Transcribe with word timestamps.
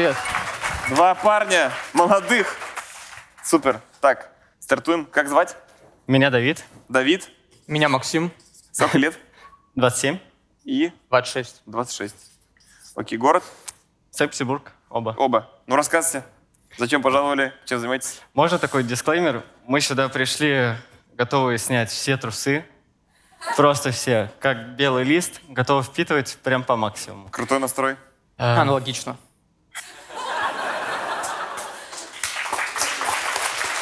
Привет. 0.00 0.16
Два 0.88 1.14
парня, 1.14 1.70
молодых. 1.92 2.56
Супер. 3.44 3.82
Так, 4.00 4.32
стартуем. 4.58 5.04
Как 5.04 5.28
звать? 5.28 5.58
Меня 6.06 6.30
Давид, 6.30 6.64
Давид. 6.88 7.28
Меня 7.66 7.90
Максим, 7.90 8.32
Сколько 8.72 8.96
лет? 8.96 9.18
27, 9.74 10.18
И 10.64 10.90
26. 11.10 11.60
26. 11.66 12.14
Окей, 12.96 13.18
город? 13.18 13.44
Санкт-Петербург, 14.10 14.72
оба. 14.88 15.14
Оба. 15.18 15.50
Ну, 15.66 15.76
рассказывайте. 15.76 16.26
Зачем 16.78 17.02
пожаловали? 17.02 17.52
Чем 17.66 17.78
занимаетесь? 17.78 18.22
Можно 18.32 18.58
такой 18.58 18.84
дисклеймер? 18.84 19.44
Мы 19.66 19.82
сюда 19.82 20.08
пришли, 20.08 20.76
готовые 21.12 21.58
снять 21.58 21.90
все 21.90 22.16
трусы, 22.16 22.64
просто 23.54 23.90
все, 23.90 24.32
как 24.40 24.76
белый 24.76 25.04
лист, 25.04 25.42
готовы 25.46 25.82
впитывать 25.82 26.38
прям 26.42 26.64
по 26.64 26.74
максимуму. 26.76 27.28
Крутой 27.28 27.58
настрой. 27.58 27.96
Аналогично. 28.38 29.18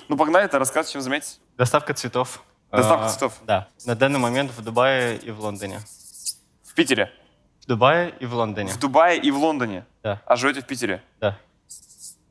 Ну, 0.08 0.16
погнали, 0.16 0.44
это 0.46 0.58
рассказ, 0.58 0.90
чем 0.90 1.00
заметить. 1.00 1.38
Доставка 1.56 1.94
цветов. 1.94 2.42
Доставка 2.70 3.06
А, 3.06 3.08
цветов? 3.10 3.34
Да. 3.46 3.68
На 3.86 3.94
данный 3.94 4.18
момент 4.18 4.50
в 4.56 4.62
Дубае 4.62 5.16
и 5.18 5.30
в 5.30 5.40
Лондоне. 5.40 5.80
В 6.64 6.74
Питере. 6.74 7.12
В 7.62 7.66
Дубае 7.66 8.14
и 8.20 8.26
в 8.26 8.34
Лондоне. 8.34 8.72
В 8.72 8.78
Дубае 8.78 9.18
и 9.18 9.30
в 9.30 9.36
Лондоне. 9.38 9.84
Да, 10.02 10.20
А 10.26 10.36
живете 10.36 10.60
в 10.62 10.66
Питере. 10.66 11.02
да. 11.20 11.36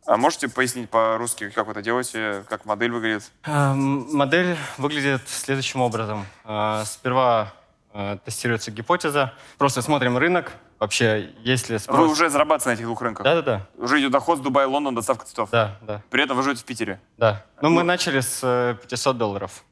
А 0.05 0.15
можете 0.15 0.47
пояснить 0.47 0.89
по-русски, 0.89 1.49
как 1.49 1.65
вы 1.65 1.73
это 1.73 1.81
делаете, 1.81 2.45
как 2.47 2.63
модель 2.63 2.91
выглядит? 2.91 3.29
А, 3.43 3.73
Модель 3.75 4.55
выглядит 4.77 5.21
следующим 5.27 5.81
образом. 5.81 6.25
А, 6.45 6.85
Сперва 6.85 7.53
а, 7.93 8.17
тестируется 8.19 8.71
гипотеза. 8.71 9.33
Просто 9.57 9.81
смотрим 9.81 10.17
рынок. 10.17 10.53
Вообще, 10.79 11.33
есть 11.43 11.69
ли 11.69 11.79
спрос. 11.79 11.97
Вы 11.97 12.07
уже 12.07 12.29
зарабатываете 12.29 12.69
на 12.69 12.73
этих 12.75 12.85
двух 12.85 13.01
рынках? 13.01 13.23
Да-да-да. 13.23 13.67
Уже 13.77 13.99
идет 13.99 14.11
доход 14.11 14.37
с 14.37 14.41
Дубая, 14.41 14.67
Лондон, 14.67 14.93
доставка 14.93 15.25
цветов. 15.25 15.49
Да, 15.49 15.77
да. 15.81 16.03
При 16.11 16.23
этом 16.23 16.37
вы 16.37 16.43
живете 16.43 16.61
в 16.61 16.65
Питере. 16.65 16.99
Да. 17.17 17.43
Ну, 17.61 17.69
мы 17.69 17.83
начали 17.83 18.19
с 18.19 18.41
э, 18.43 18.75
500 18.81 19.17
долларов. 19.17 19.63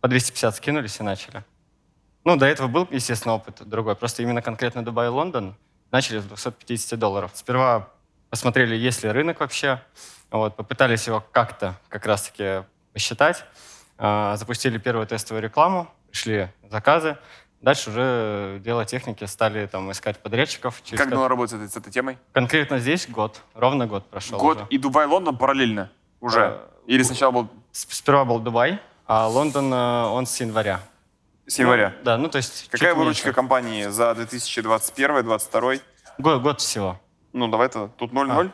По 0.00 0.08
250 0.08 0.56
скинулись 0.56 0.98
и 1.00 1.02
начали. 1.02 1.44
Ну, 2.24 2.36
до 2.36 2.46
этого 2.46 2.68
был, 2.68 2.88
естественно, 2.90 3.34
опыт 3.34 3.62
другой. 3.66 3.94
Просто 3.94 4.22
именно 4.22 4.40
конкретно 4.40 4.82
Дубай 4.82 5.06
и 5.06 5.10
Лондон 5.10 5.54
начали 5.90 6.20
с 6.20 6.24
250 6.24 6.98
долларов. 6.98 7.30
Сперва 7.34 7.90
посмотрели, 8.30 8.74
есть 8.74 9.02
ли 9.02 9.10
рынок 9.10 9.40
вообще. 9.40 9.82
Вот, 10.30 10.56
попытались 10.56 11.06
его 11.06 11.22
как-то 11.30 11.74
как 11.88 12.06
раз-таки 12.06 12.64
посчитать. 12.94 13.44
А, 13.98 14.36
Запустили 14.36 14.78
первую 14.78 15.06
тестовую 15.06 15.42
рекламу, 15.42 15.88
пришли 16.10 16.48
заказы. 16.70 17.18
Дальше 17.64 17.88
уже 17.88 18.60
дело 18.62 18.84
техники, 18.84 19.24
стали 19.24 19.64
там 19.64 19.90
искать 19.90 20.18
подрядчиков. 20.18 20.82
Через 20.84 20.98
Как 21.00 21.08
давно 21.08 21.28
работаете 21.28 21.66
с 21.66 21.74
этой, 21.74 21.90
темой? 21.90 22.18
Конкретно 22.32 22.78
здесь 22.78 23.08
год, 23.08 23.40
ровно 23.54 23.86
год 23.86 24.04
прошел 24.04 24.38
Год 24.38 24.58
уже. 24.58 24.66
и 24.68 24.76
Дубай, 24.76 25.06
Лондон 25.06 25.38
параллельно 25.38 25.90
уже? 26.20 26.40
Э, 26.40 26.58
Или 26.86 27.02
сначала 27.02 27.30
был 27.32 27.48
Сперва 27.72 28.26
был 28.26 28.38
Дубай, 28.38 28.80
а 29.06 29.26
Лондон 29.28 29.72
э, 29.72 30.04
он 30.08 30.26
с 30.26 30.38
января. 30.42 30.82
с 31.46 31.58
января? 31.58 31.94
Ну, 31.98 32.04
да, 32.04 32.18
ну 32.18 32.28
то 32.28 32.36
есть... 32.36 32.68
Какая 32.68 32.94
выручка 32.94 33.28
меньше. 33.28 33.34
компании 33.34 33.86
за 33.86 34.10
2021-2022? 34.10 35.80
Год, 36.18 36.42
год 36.42 36.60
всего. 36.60 37.00
Ну, 37.32 37.48
давай-то, 37.48 37.90
тут 37.96 38.12
0-0. 38.12 38.50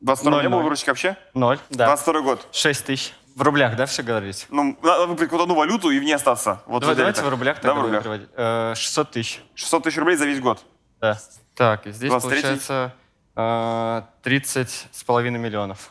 22 0.00 0.42
не 0.42 0.48
было 0.48 0.60
0-0. 0.60 0.62
выручки 0.64 0.88
вообще? 0.88 1.16
Ноль, 1.32 1.60
да. 1.70 1.86
22 1.86 2.20
год. 2.22 2.48
6 2.50 2.84
тысяч. 2.86 3.14
В 3.34 3.42
рублях, 3.42 3.76
да, 3.76 3.86
все 3.86 4.02
говорить? 4.02 4.46
Ну, 4.50 4.76
надо 4.82 5.06
выбрать 5.06 5.28
какую-то 5.28 5.44
одну 5.44 5.54
валюту 5.54 5.90
и 5.90 5.98
в 6.00 6.02
ней 6.04 6.14
остаться. 6.14 6.60
Вот 6.66 6.80
Давай- 6.80 6.96
давайте 6.96 7.20
так. 7.20 7.26
в 7.26 7.30
рублях 7.30 7.56
Да, 7.56 7.62
тогда 7.62 7.74
в 7.74 7.76
будем 7.76 7.86
рублях. 7.86 8.02
переводить. 8.02 8.28
Э, 8.36 8.74
600 8.76 9.10
тысяч. 9.12 9.40
600 9.54 9.84
тысяч 9.84 9.96
рублей 9.98 10.16
за 10.16 10.26
весь 10.26 10.40
год. 10.40 10.64
Да. 11.00 11.18
Так, 11.54 11.86
и 11.86 11.92
здесь 11.92 12.10
23-й. 12.10 12.20
получается 12.20 12.94
э, 13.36 14.02
30 14.22 14.88
с 14.90 15.04
половиной 15.04 15.38
миллионов. 15.38 15.90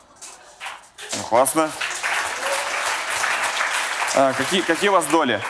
Ну, 1.16 1.22
классно. 1.24 1.70
А, 4.16 4.32
какие, 4.34 4.60
какие 4.62 4.90
у 4.90 4.92
вас 4.92 5.06
доли? 5.06 5.40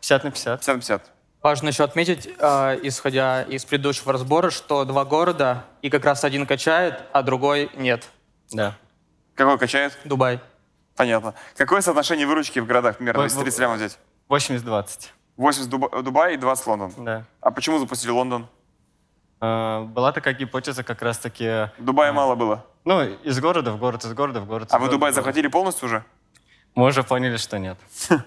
50 0.00 0.24
на 0.24 0.30
50. 0.30 0.60
50 0.60 0.74
на 0.76 0.80
50. 0.80 1.02
Важно 1.42 1.68
еще 1.68 1.84
отметить, 1.84 2.28
э, 2.38 2.78
исходя 2.82 3.42
из 3.42 3.64
предыдущего 3.64 4.12
разбора, 4.12 4.50
что 4.50 4.84
два 4.84 5.04
города, 5.04 5.64
и 5.82 5.88
как 5.90 6.04
раз 6.04 6.22
один 6.22 6.46
качает, 6.46 7.02
а 7.12 7.22
другой 7.22 7.70
нет. 7.74 8.06
Да. 8.52 8.76
Какой 9.34 9.58
качает? 9.58 9.96
Дубай. 10.04 10.40
Понятно. 11.00 11.34
Какое 11.56 11.80
соотношение 11.80 12.26
выручки 12.26 12.58
в 12.58 12.66
городах 12.66 12.98
примерно, 12.98 13.22
если 13.22 13.38
ну- 13.38 13.44
30 13.44 13.58
лямов 13.60 13.76
взять? 13.78 13.98
80-20. 14.28 15.08
80 15.38 15.70
Дуба- 15.70 16.02
Дубай 16.02 16.34
и 16.34 16.36
20 16.36 16.66
Лондон. 16.66 16.92
Да. 16.98 17.24
А 17.40 17.50
почему 17.50 17.78
запустили 17.78 18.10
Лондон? 18.10 18.46
Э, 19.40 19.80
была 19.84 20.12
такая 20.12 20.34
гипотеза 20.34 20.84
как 20.84 21.00
раз-таки... 21.00 21.70
В 21.78 21.84
Дубае 21.84 22.12
мало 22.12 22.34
было. 22.34 22.66
Ну, 22.84 23.02
из 23.02 23.40
города 23.40 23.72
в 23.72 23.78
город, 23.78 24.04
из 24.04 24.12
города 24.12 24.40
в 24.42 24.46
город. 24.46 24.68
А 24.72 24.78
вы 24.78 24.90
Дубай 24.90 25.12
захватили 25.12 25.46
полностью 25.48 25.86
уже? 25.86 26.04
Мы 26.74 26.86
уже 26.86 27.02
поняли, 27.02 27.36
что 27.36 27.58
нет. 27.58 27.76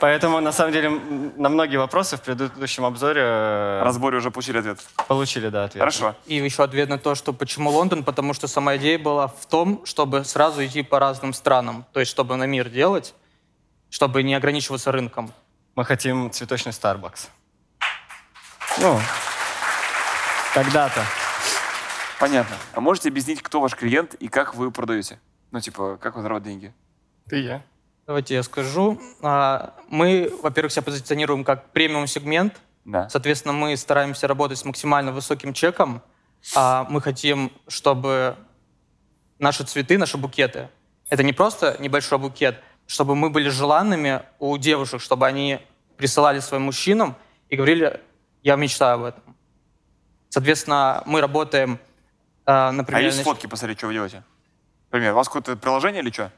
Поэтому, 0.00 0.40
на 0.40 0.52
самом 0.52 0.72
деле, 0.72 0.90
на 1.36 1.48
многие 1.48 1.76
вопросы 1.76 2.16
в 2.16 2.22
предыдущем 2.22 2.84
обзоре 2.84 3.22
э, 3.22 3.82
Разборе 3.84 4.18
уже 4.18 4.30
получили 4.30 4.58
ответ. 4.58 4.80
получили, 5.06 5.48
да, 5.48 5.64
ответ. 5.64 5.80
Хорошо. 5.80 6.16
И 6.26 6.34
еще 6.34 6.64
ответ 6.64 6.88
на 6.88 6.98
то, 6.98 7.14
что 7.14 7.32
почему 7.32 7.70
Лондон, 7.70 8.02
потому 8.02 8.34
что 8.34 8.48
сама 8.48 8.76
идея 8.76 8.98
была 8.98 9.28
в 9.28 9.46
том, 9.46 9.86
чтобы 9.86 10.24
сразу 10.24 10.64
идти 10.64 10.82
по 10.82 10.98
разным 10.98 11.32
странам. 11.32 11.86
То 11.92 12.00
есть, 12.00 12.10
чтобы 12.10 12.36
на 12.36 12.44
мир 12.44 12.68
делать, 12.68 13.14
чтобы 13.88 14.22
не 14.24 14.34
ограничиваться 14.34 14.90
рынком. 14.90 15.32
Мы 15.76 15.84
хотим 15.84 16.30
цветочный 16.30 16.72
Starbucks. 16.72 17.28
Ну, 18.80 19.00
когда-то. 20.54 21.04
Понятно. 22.18 22.56
А 22.74 22.80
можете 22.80 23.08
объяснить, 23.08 23.42
кто 23.42 23.60
ваш 23.60 23.74
клиент 23.74 24.14
и 24.14 24.28
как 24.28 24.54
вы 24.54 24.70
продаете? 24.70 25.18
Ну, 25.50 25.60
типа, 25.60 25.98
как 26.00 26.16
вы 26.16 26.22
зарабатываете 26.22 26.60
деньги? 26.60 26.74
Ты 27.28 27.40
и 27.40 27.44
я. 27.44 27.62
Давайте 28.06 28.34
я 28.34 28.42
скажу. 28.42 29.00
А, 29.22 29.74
Мы, 29.88 30.32
во-первых, 30.42 30.72
себя 30.72 30.82
позиционируем 30.82 31.44
как 31.44 31.70
премиум-сегмент. 31.72 32.60
Да. 32.84 33.08
Соответственно, 33.08 33.52
мы 33.52 33.76
стараемся 33.76 34.26
работать 34.26 34.58
с 34.58 34.64
максимально 34.64 35.12
высоким 35.12 35.52
чеком. 35.52 36.02
А 36.56 36.86
Мы 36.90 37.00
хотим, 37.00 37.52
чтобы 37.68 38.36
наши 39.38 39.64
цветы, 39.64 39.98
наши 39.98 40.16
букеты, 40.16 40.68
это 41.08 41.22
не 41.22 41.32
просто 41.32 41.76
небольшой 41.78 42.18
букет, 42.18 42.60
чтобы 42.86 43.14
мы 43.14 43.30
были 43.30 43.48
желанными 43.48 44.22
у 44.38 44.56
девушек, 44.58 45.00
чтобы 45.00 45.26
они 45.26 45.60
присылали 45.96 46.40
своим 46.40 46.62
мужчинам 46.62 47.16
и 47.48 47.56
говорили, 47.56 48.00
я 48.42 48.56
мечтаю 48.56 48.96
об 48.96 49.04
этом. 49.04 49.36
Соответственно, 50.30 51.02
мы 51.06 51.20
работаем, 51.20 51.78
а, 52.46 52.72
например... 52.72 53.02
А 53.02 53.04
есть 53.04 53.22
фотки 53.22 53.46
посмотреть, 53.46 53.78
что 53.78 53.86
вы 53.86 53.92
делаете? 53.92 54.24
Например, 54.90 55.12
у 55.12 55.16
вас 55.16 55.28
какое-то 55.28 55.56
приложение 55.56 56.02
или 56.02 56.10
что? 56.10 56.32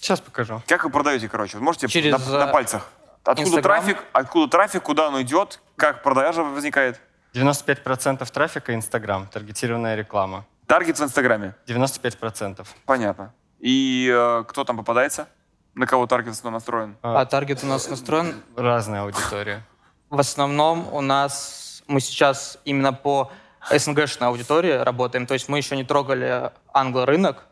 Сейчас 0.00 0.20
покажу. 0.20 0.62
Как 0.66 0.84
вы 0.84 0.90
продаете, 0.90 1.28
короче? 1.28 1.58
Вы 1.58 1.64
можете 1.64 1.88
Через, 1.88 2.12
на, 2.26 2.38
на 2.38 2.48
э, 2.48 2.52
пальцах? 2.52 2.88
Откуда 3.24 3.48
Инстаграм. 3.48 3.82
трафик, 3.82 4.04
откуда 4.12 4.50
трафик, 4.50 4.82
куда 4.82 5.08
он 5.08 5.20
идет, 5.22 5.60
как 5.76 6.02
продажа 6.02 6.42
возникает? 6.42 7.00
95% 7.34 8.30
трафика 8.32 8.74
Инстаграм, 8.74 9.26
таргетированная 9.26 9.96
реклама. 9.96 10.46
Таргет 10.66 10.98
в 10.98 11.02
Инстаграме. 11.02 11.54
95%. 11.66 12.66
Понятно. 12.86 13.34
И 13.58 14.10
э, 14.12 14.44
кто 14.46 14.64
там 14.64 14.76
попадается? 14.76 15.28
На 15.74 15.86
кого 15.86 16.06
таргет 16.06 16.42
настроен? 16.42 16.96
А 17.02 17.24
таргет 17.26 17.62
у 17.62 17.66
нас 17.66 17.88
настроен 17.88 18.34
Разная 18.56 19.02
аудитория. 19.02 19.62
В 20.10 20.18
основном 20.18 20.92
у 20.92 21.00
нас 21.00 21.82
мы 21.86 22.00
сейчас 22.00 22.58
именно 22.64 22.92
по 22.92 23.30
СНГшной 23.70 24.28
аудитории 24.28 24.72
работаем, 24.72 25.26
то 25.26 25.34
есть 25.34 25.48
мы 25.48 25.58
еще 25.58 25.76
не 25.76 25.84
трогали 25.84 26.50
англо-рынок, 26.72 27.44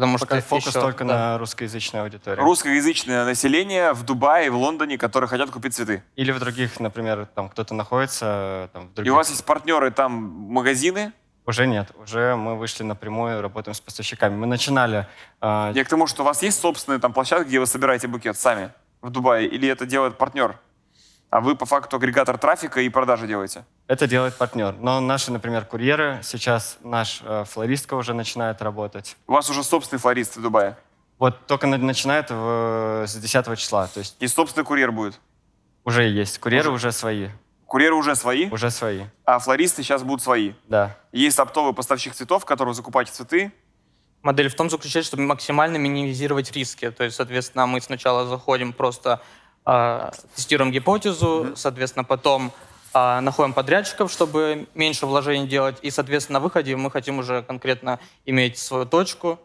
потому 0.00 0.18
Пока 0.18 0.40
что 0.40 0.48
фокус 0.48 0.66
еще- 0.68 0.80
только 0.80 1.04
да. 1.04 1.14
на 1.32 1.38
русскоязычной 1.38 2.00
аудитории. 2.02 2.40
Русскоязычное 2.40 3.24
население 3.26 3.92
в 3.92 4.02
Дубае, 4.02 4.50
в 4.50 4.56
Лондоне, 4.56 4.96
которые 4.96 5.28
хотят 5.28 5.50
купить 5.50 5.74
цветы. 5.74 6.02
Или 6.16 6.32
в 6.32 6.38
других, 6.38 6.80
например, 6.80 7.26
там 7.34 7.48
кто-то 7.50 7.74
находится, 7.74 8.70
там, 8.72 8.88
в 8.88 8.92
И 8.92 8.94
других... 8.94 9.12
у 9.12 9.16
вас 9.16 9.28
есть 9.30 9.44
партнеры, 9.44 9.90
там 9.90 10.12
магазины. 10.12 11.12
Уже 11.46 11.66
нет, 11.66 11.90
уже 12.02 12.34
мы 12.36 12.56
вышли 12.56 12.82
напрямую, 12.82 13.42
работаем 13.42 13.74
с 13.74 13.80
поставщиками. 13.80 14.36
Мы 14.36 14.46
начинали... 14.46 15.06
а, 15.40 15.72
Я 15.74 15.84
к 15.84 15.88
тому, 15.88 16.06
что 16.06 16.22
у 16.22 16.24
вас 16.24 16.42
есть 16.42 16.60
собственные 16.60 16.98
там 17.00 17.12
площадки, 17.12 17.48
где 17.48 17.60
вы 17.60 17.66
собираете 17.66 18.08
букет 18.08 18.38
сами 18.38 18.70
в 19.02 19.10
Дубае, 19.10 19.46
или 19.48 19.68
это 19.68 19.84
делает 19.86 20.16
партнер? 20.16 20.56
А 21.30 21.40
вы 21.40 21.54
по 21.54 21.64
факту 21.64 21.96
агрегатор 21.96 22.36
трафика 22.38 22.80
и 22.80 22.88
продажи 22.88 23.28
делаете? 23.28 23.64
Это 23.86 24.08
делает 24.08 24.34
партнер. 24.36 24.74
Но 24.80 25.00
наши, 25.00 25.30
например, 25.30 25.64
курьеры, 25.64 26.20
сейчас 26.24 26.78
наш 26.82 27.20
э, 27.22 27.44
флористка 27.44 27.94
уже 27.94 28.14
начинает 28.14 28.60
работать. 28.62 29.16
У 29.28 29.32
вас 29.32 29.48
уже 29.48 29.62
собственный 29.62 30.00
флорист 30.00 30.36
в 30.36 30.42
Дубае. 30.42 30.76
Вот 31.20 31.46
только 31.46 31.68
на- 31.68 31.78
начинает 31.78 32.30
в- 32.30 33.04
с 33.06 33.14
10 33.14 33.54
числа. 33.56 33.86
То 33.86 34.00
есть 34.00 34.16
И 34.18 34.26
собственный 34.26 34.64
курьер 34.64 34.90
будет. 34.90 35.20
уже 35.84 36.02
есть. 36.08 36.38
Курьеры 36.40 36.70
уже 36.70 36.90
свои. 36.90 37.28
Курьеры 37.66 37.94
уже 37.94 38.16
свои, 38.16 38.50
Уже 38.50 38.70
свои. 38.70 39.04
а 39.24 39.38
флористы 39.38 39.84
сейчас 39.84 40.02
будут 40.02 40.24
свои. 40.24 40.54
Да. 40.66 40.96
Есть 41.12 41.38
оптовый 41.38 41.72
поставщик 41.74 42.12
цветов, 42.14 42.44
который 42.44 42.70
вы 42.70 42.74
закупаете 42.74 43.12
цветы. 43.12 43.52
Модель 44.22 44.48
в 44.48 44.54
том 44.56 44.68
заключается, 44.68 45.10
чтобы 45.10 45.22
максимально 45.22 45.76
минимизировать 45.76 46.50
риски. 46.50 46.90
То 46.90 47.04
есть, 47.04 47.14
соответственно, 47.16 47.66
мы 47.66 47.80
сначала 47.80 48.26
заходим 48.26 48.72
просто, 48.72 49.20
тестируем 50.34 50.70
гипотезу, 50.72 51.52
соответственно, 51.56 52.04
потом 52.04 52.52
а, 52.92 53.20
находим 53.20 53.52
подрядчиков, 53.52 54.10
чтобы 54.10 54.66
меньше 54.74 55.06
вложений 55.06 55.46
делать, 55.46 55.78
и, 55.82 55.90
соответственно, 55.90 56.38
на 56.38 56.42
выходе 56.42 56.74
мы 56.76 56.90
хотим 56.90 57.18
уже 57.18 57.42
конкретно 57.42 58.00
иметь 58.26 58.58
свою 58.58 58.84
точку 58.84 59.38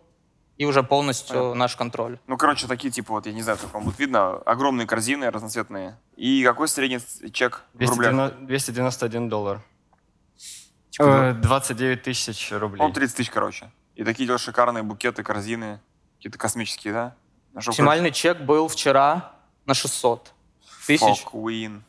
и 0.57 0.65
уже 0.65 0.83
полностью 0.83 1.35
Понятно. 1.35 1.55
наш 1.55 1.75
контроль. 1.75 2.17
Ну, 2.27 2.37
короче, 2.37 2.65
такие 2.65 2.91
типа, 2.91 3.13
вот, 3.13 3.25
я 3.25 3.33
не 3.33 3.41
знаю, 3.41 3.57
как 3.59 3.73
вам 3.73 3.83
будет 3.83 3.99
видно, 3.99 4.37
огромные 4.37 4.87
корзины 4.87 5.29
разноцветные. 5.29 5.99
И 6.15 6.43
какой 6.43 6.67
средний 6.69 6.99
чек 7.31 7.63
в 7.73 7.79
рублях? 7.81 8.11
290 8.39 8.45
291 8.45 9.29
доллар. 9.29 9.61
Типа, 10.89 11.03
Э, 11.03 11.33
29 11.33 12.03
тысяч 12.03 12.51
рублей. 12.51 12.81
ну, 12.81 12.91
30 12.91 13.17
тысяч, 13.17 13.29
короче. 13.29 13.69
И 13.95 14.03
такие 14.03 14.25
делаешь 14.25 14.41
шикарные 14.43 14.83
букеты, 14.83 15.23
корзины, 15.23 15.81
какие-то 16.17 16.37
космические, 16.37 16.93
да? 16.93 17.15
А 17.53 17.57
Максимальный 17.57 18.11
чек 18.11 18.39
был 18.39 18.69
вчера 18.69 19.34
на 19.65 19.73
600 19.73 20.33
тысяч. 20.87 21.01
Fuck, 21.01 21.31
win, 21.33 21.81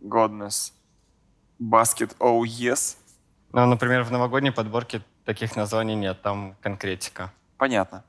godness, 0.00 0.72
basket, 1.58 2.16
oh 2.18 2.42
yes. 2.42 2.96
Ну, 3.52 3.66
например, 3.66 4.02
в 4.02 4.10
новогодней 4.12 4.52
подборке 4.52 5.02
таких 5.24 5.56
названий 5.56 5.94
нет, 5.94 6.22
там 6.22 6.56
конкретика. 6.60 7.32
Понятно. 7.56 8.04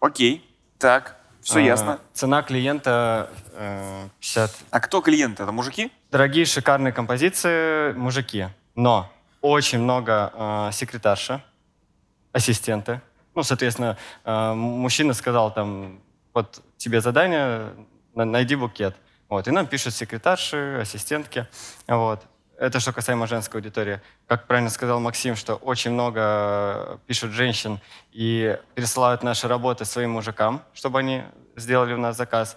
Окей, 0.00 0.44
так, 0.78 1.16
все 1.46 1.58
А, 1.58 1.62
ясно. 1.62 2.00
Цена 2.12 2.42
клиента 2.42 3.30
э, 3.52 4.08
50. 4.20 4.50
А 4.70 4.80
кто 4.80 5.00
клиенты? 5.00 5.44
Это 5.44 5.52
мужики? 5.52 5.92
Дорогие, 6.10 6.44
шикарные 6.44 6.92
композиции, 6.92 7.92
мужики. 7.92 8.48
Но 8.74 9.08
очень 9.40 9.78
много 9.78 10.32
э, 10.34 10.70
секретарша, 10.72 11.44
ассистенты. 12.32 13.00
Ну, 13.36 13.42
соответственно, 13.44 13.96
э, 14.24 14.52
мужчина 14.54 15.14
сказал 15.14 15.52
там, 15.52 16.00
вот 16.34 16.60
тебе 16.78 17.00
задание, 17.00 17.72
найди 18.24 18.56
букет. 18.56 18.96
Вот, 19.28 19.48
и 19.48 19.50
нам 19.50 19.66
пишут 19.66 19.94
секретарши, 19.94 20.78
ассистентки. 20.80 21.46
Вот. 21.86 22.22
Это 22.58 22.80
что 22.80 22.92
касаемо 22.92 23.26
женской 23.26 23.60
аудитории. 23.60 24.00
Как 24.26 24.46
правильно 24.46 24.70
сказал 24.70 24.98
Максим, 25.00 25.36
что 25.36 25.56
очень 25.56 25.90
много 25.90 26.98
пишут 27.06 27.32
женщин 27.32 27.80
и 28.12 28.58
пересылают 28.74 29.22
наши 29.22 29.46
работы 29.46 29.84
своим 29.84 30.12
мужикам, 30.12 30.62
чтобы 30.72 31.00
они 31.00 31.22
сделали 31.56 31.92
у 31.92 31.98
нас 31.98 32.16
заказ. 32.16 32.56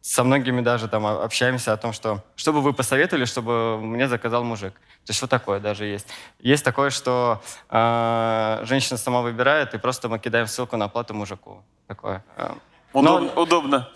Со 0.00 0.24
многими 0.24 0.62
даже 0.62 0.88
там 0.88 1.04
общаемся 1.04 1.74
о 1.74 1.76
том, 1.76 1.92
что 1.92 2.24
что 2.34 2.54
бы 2.54 2.62
вы 2.62 2.72
посоветовали, 2.72 3.26
чтобы 3.26 3.78
мне 3.78 4.08
заказал 4.08 4.42
мужик. 4.42 4.72
То 5.04 5.10
есть 5.10 5.20
вот 5.20 5.28
такое 5.30 5.60
даже 5.60 5.84
есть. 5.84 6.06
Есть 6.38 6.64
такое, 6.64 6.88
что 6.88 7.42
э, 7.68 8.60
женщина 8.64 8.96
сама 8.96 9.20
выбирает, 9.20 9.74
и 9.74 9.78
просто 9.78 10.08
мы 10.08 10.18
кидаем 10.18 10.46
ссылку 10.46 10.78
на 10.78 10.86
оплату 10.86 11.12
мужику. 11.12 11.62
Такое. 11.86 12.24
э. 12.38 12.54
Но- 12.94 13.18
Удоб- 13.20 13.38
Удобно. 13.38 13.88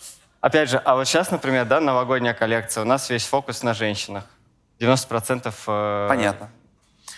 Опять 0.45 0.69
же, 0.69 0.77
а 0.77 0.95
вот 0.95 1.07
сейчас, 1.07 1.31
например, 1.31 1.65
да, 1.65 1.81
новогодняя 1.81 2.35
коллекция, 2.35 2.83
у 2.83 2.85
нас 2.85 3.09
весь 3.09 3.25
фокус 3.25 3.63
на 3.63 3.73
женщинах. 3.73 4.25
90% 4.79 5.55
э, 5.67 6.07
Понятно. 6.07 6.51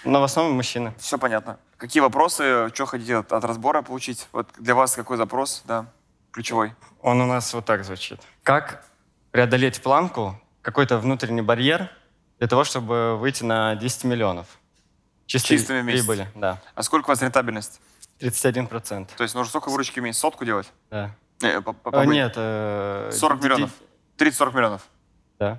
Но 0.04 0.20
в 0.20 0.22
основном 0.22 0.54
мужчины. 0.54 0.94
Все 0.96 1.18
понятно. 1.18 1.58
Какие 1.76 2.02
вопросы, 2.02 2.70
что 2.72 2.86
хотите 2.86 3.16
от, 3.16 3.32
от 3.32 3.42
разбора 3.42 3.82
получить? 3.82 4.28
Вот 4.30 4.46
для 4.60 4.76
вас 4.76 4.94
какой 4.94 5.16
запрос, 5.16 5.64
да, 5.64 5.86
ключевой? 6.30 6.72
Он 7.02 7.20
у 7.20 7.26
нас 7.26 7.52
вот 7.52 7.64
так 7.64 7.84
звучит. 7.84 8.20
Как 8.44 8.84
преодолеть 9.32 9.82
планку, 9.82 10.40
какой-то 10.62 10.98
внутренний 10.98 11.42
барьер 11.42 11.90
для 12.38 12.46
того, 12.46 12.62
чтобы 12.62 13.16
выйти 13.16 13.42
на 13.42 13.74
10 13.74 14.04
миллионов? 14.04 14.46
Чистой 15.26 15.58
Чистыми 15.58 15.80
в 15.80 15.84
месяц. 15.84 16.06
прибыли, 16.06 16.28
да. 16.36 16.62
А 16.76 16.84
сколько 16.84 17.06
у 17.06 17.08
вас 17.08 17.22
рентабельность? 17.22 17.80
31%. 18.20 19.08
То 19.16 19.24
есть 19.24 19.34
нужно 19.34 19.48
сколько 19.48 19.68
выручки 19.68 19.98
в 19.98 20.02
месяц? 20.04 20.20
Сотку 20.20 20.44
делать? 20.44 20.70
Да. 20.92 21.10
Не, 21.40 21.60
по- 21.60 21.72
по- 21.72 21.90
А, 21.90 21.92
побыть. 21.92 22.08
нет. 22.14 22.32
э, 22.36 23.10
40 23.12 23.40
ди- 23.40 23.44
миллионов. 23.44 23.70
30-40 24.16 24.54
миллионов. 24.54 24.82
Да. 25.38 25.58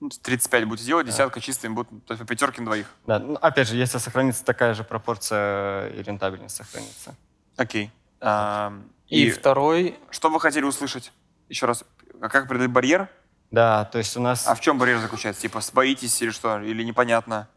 Ну, 0.00 0.08
35 0.08 0.64
будете 0.64 0.86
делать, 0.86 1.06
десятка 1.06 1.40
чистыми 1.40 1.74
будут, 1.74 2.06
то 2.06 2.12
есть 2.14 2.22
по 2.22 2.26
пятерке 2.26 2.60
на 2.62 2.66
двоих. 2.66 2.86
да. 3.06 3.18
Ну, 3.18 3.34
опять 3.34 3.68
же, 3.68 3.76
если 3.76 3.98
сохранится 3.98 4.42
такая 4.44 4.72
же 4.72 4.82
пропорция, 4.82 5.88
и 5.90 6.02
рентабельность 6.02 6.56
сохранится. 6.56 7.14
Окей. 7.56 7.90
Ам, 8.20 8.84
И, 9.08 9.26
И, 9.26 9.30
второй, 9.30 9.98
что 10.10 10.30
вы 10.30 10.40
хотели 10.40 10.64
услышать? 10.64 11.12
Еще 11.48 11.66
раз. 11.66 11.84
А 12.22 12.28
как 12.28 12.46
преодолеть 12.48 12.72
барьер? 12.72 13.08
Да, 13.50 13.84
то 13.86 13.98
есть 13.98 14.16
у 14.16 14.20
нас... 14.20 14.46
А 14.46 14.54
в 14.54 14.60
чем 14.60 14.78
барьер 14.78 14.98
заключается? 15.00 15.42
Типа, 15.42 15.60
боитесь 15.72 16.22
или 16.22 16.30
что? 16.30 16.60
Или 16.60 16.82
непонятно? 16.84 17.48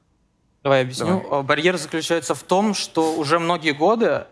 давай 0.63 0.81
объясню. 0.81 1.19
Э, 1.29 1.41
Барьер 1.43 1.75
заключается 1.77 2.33
в 2.35 2.41
том, 2.43 2.73
что 2.73 3.15
уже 3.15 3.37
многие 3.37 3.71
годы 3.73 4.05
э, 4.05 4.25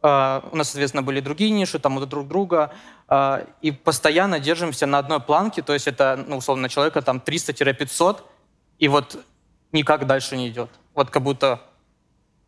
у 0.00 0.56
нас, 0.56 0.70
соответственно, 0.70 1.02
были 1.02 1.20
другие 1.20 1.50
ниши, 1.50 1.78
там 1.78 1.96
у 1.96 2.06
друг 2.06 2.28
друга, 2.28 2.72
э, 3.08 3.44
и 3.62 3.72
постоянно 3.72 4.38
держимся 4.38 4.86
на 4.86 4.98
одной 4.98 5.20
планке, 5.20 5.62
то 5.62 5.72
есть 5.72 5.88
это, 5.88 6.24
ну, 6.26 6.36
условно, 6.36 6.68
человека 6.68 7.02
там 7.02 7.18
300-500, 7.18 8.20
и 8.78 8.88
вот 8.88 9.18
никак 9.72 10.06
дальше 10.06 10.36
не 10.36 10.48
идет. 10.48 10.70
Вот 10.94 11.10
как 11.10 11.22
будто 11.22 11.60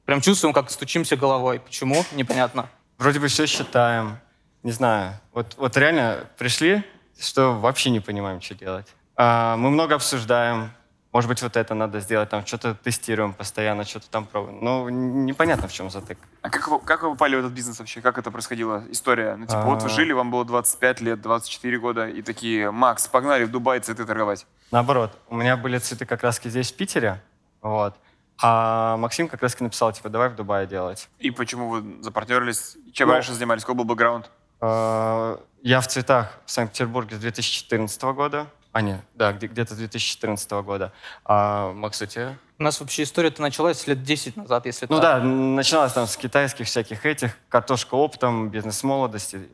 прям 0.04 0.20
чувствуем, 0.20 0.52
как 0.52 0.70
стучимся 0.70 1.16
головой. 1.16 1.60
Почему? 1.60 2.04
Непонятно. 2.12 2.68
Вроде 2.98 3.18
бы 3.18 3.28
все 3.28 3.46
считаем. 3.46 4.18
Не 4.62 4.72
знаю. 4.72 5.18
Вот, 5.32 5.54
вот 5.56 5.76
реально 5.76 6.26
пришли, 6.36 6.84
что 7.18 7.52
вообще 7.52 7.90
не 7.90 8.00
понимаем, 8.00 8.40
что 8.40 8.54
делать. 8.54 8.86
А, 9.16 9.56
мы 9.56 9.70
много 9.70 9.94
обсуждаем. 9.94 10.70
Может 11.12 11.28
быть, 11.28 11.42
вот 11.42 11.56
это 11.56 11.74
надо 11.74 11.98
сделать, 11.98 12.28
там 12.28 12.46
что-то 12.46 12.74
тестируем 12.74 13.32
постоянно, 13.34 13.84
что-то 13.84 14.08
там 14.10 14.26
пробуем. 14.26 14.58
Ну, 14.62 14.88
непонятно, 14.88 15.66
в 15.66 15.72
чем 15.72 15.90
затык. 15.90 16.18
А 16.42 16.50
как 16.50 16.68
вы, 16.68 16.78
как 16.78 17.02
вы 17.02 17.10
попали 17.10 17.34
в 17.34 17.40
этот 17.40 17.52
бизнес 17.52 17.80
вообще? 17.80 18.00
Как 18.00 18.16
это 18.16 18.30
происходило? 18.30 18.84
История? 18.90 19.34
Ну, 19.34 19.44
типа, 19.46 19.62
вот 19.62 19.82
вы 19.82 19.86
А. 19.86 19.88
жили, 19.88 20.12
вам 20.12 20.30
было 20.30 20.44
25 20.44 21.00
лет, 21.00 21.20
24 21.20 21.78
года, 21.80 22.08
и 22.08 22.22
такие, 22.22 22.70
Макс, 22.70 23.08
погнали 23.08 23.42
в 23.42 23.50
Дубай 23.50 23.80
цветы 23.80 24.04
торговать. 24.04 24.46
Наоборот, 24.70 25.18
у 25.28 25.34
меня 25.36 25.56
были 25.56 25.78
цветы 25.78 26.06
как 26.06 26.22
раз 26.22 26.40
здесь, 26.44 26.70
в 26.70 26.76
Питере, 26.76 27.20
вот. 27.60 27.96
А 28.40 28.96
Максим 28.96 29.26
как 29.28 29.42
раз 29.42 29.58
написал, 29.58 29.92
типа, 29.92 30.10
давай 30.10 30.28
в 30.28 30.36
Дубае 30.36 30.66
делать. 30.68 31.08
И 31.18 31.32
почему 31.32 31.68
вы 31.68 32.02
запартнерились? 32.02 32.76
Чем 32.92 33.08
Ну, 33.08 33.14
раньше 33.14 33.34
занимались? 33.34 33.62
Какой 33.62 33.74
был 33.74 33.84
бэкграунд? 33.84 34.30
А, 34.60 35.40
Я 35.62 35.80
в 35.80 35.88
цветах 35.88 36.38
в 36.46 36.50
Санкт-Петербурге 36.52 37.16
с 37.16 37.18
2014 37.18 38.02
года. 38.14 38.46
А, 38.72 38.82
нет, 38.82 39.00
да, 39.14 39.32
где- 39.32 39.48
где-то 39.48 39.74
с 39.74 39.76
2014 39.78 40.62
года. 40.62 40.92
А 41.24 41.72
Макс, 41.72 42.00
у 42.02 42.06
тебя? 42.06 42.36
У 42.58 42.62
нас 42.62 42.78
вообще 42.80 43.02
история-то 43.02 43.42
началась 43.42 43.86
лет 43.86 44.02
10 44.02 44.36
назад, 44.36 44.66
если 44.66 44.86
Ну 44.88 45.00
так. 45.00 45.22
да, 45.22 45.24
начиналось 45.26 45.92
там 45.92 46.06
с 46.06 46.16
китайских 46.16 46.66
всяких 46.66 47.04
этих, 47.04 47.32
картошка 47.48 47.94
оптом, 47.94 48.48
бизнес 48.50 48.82
молодости, 48.84 49.48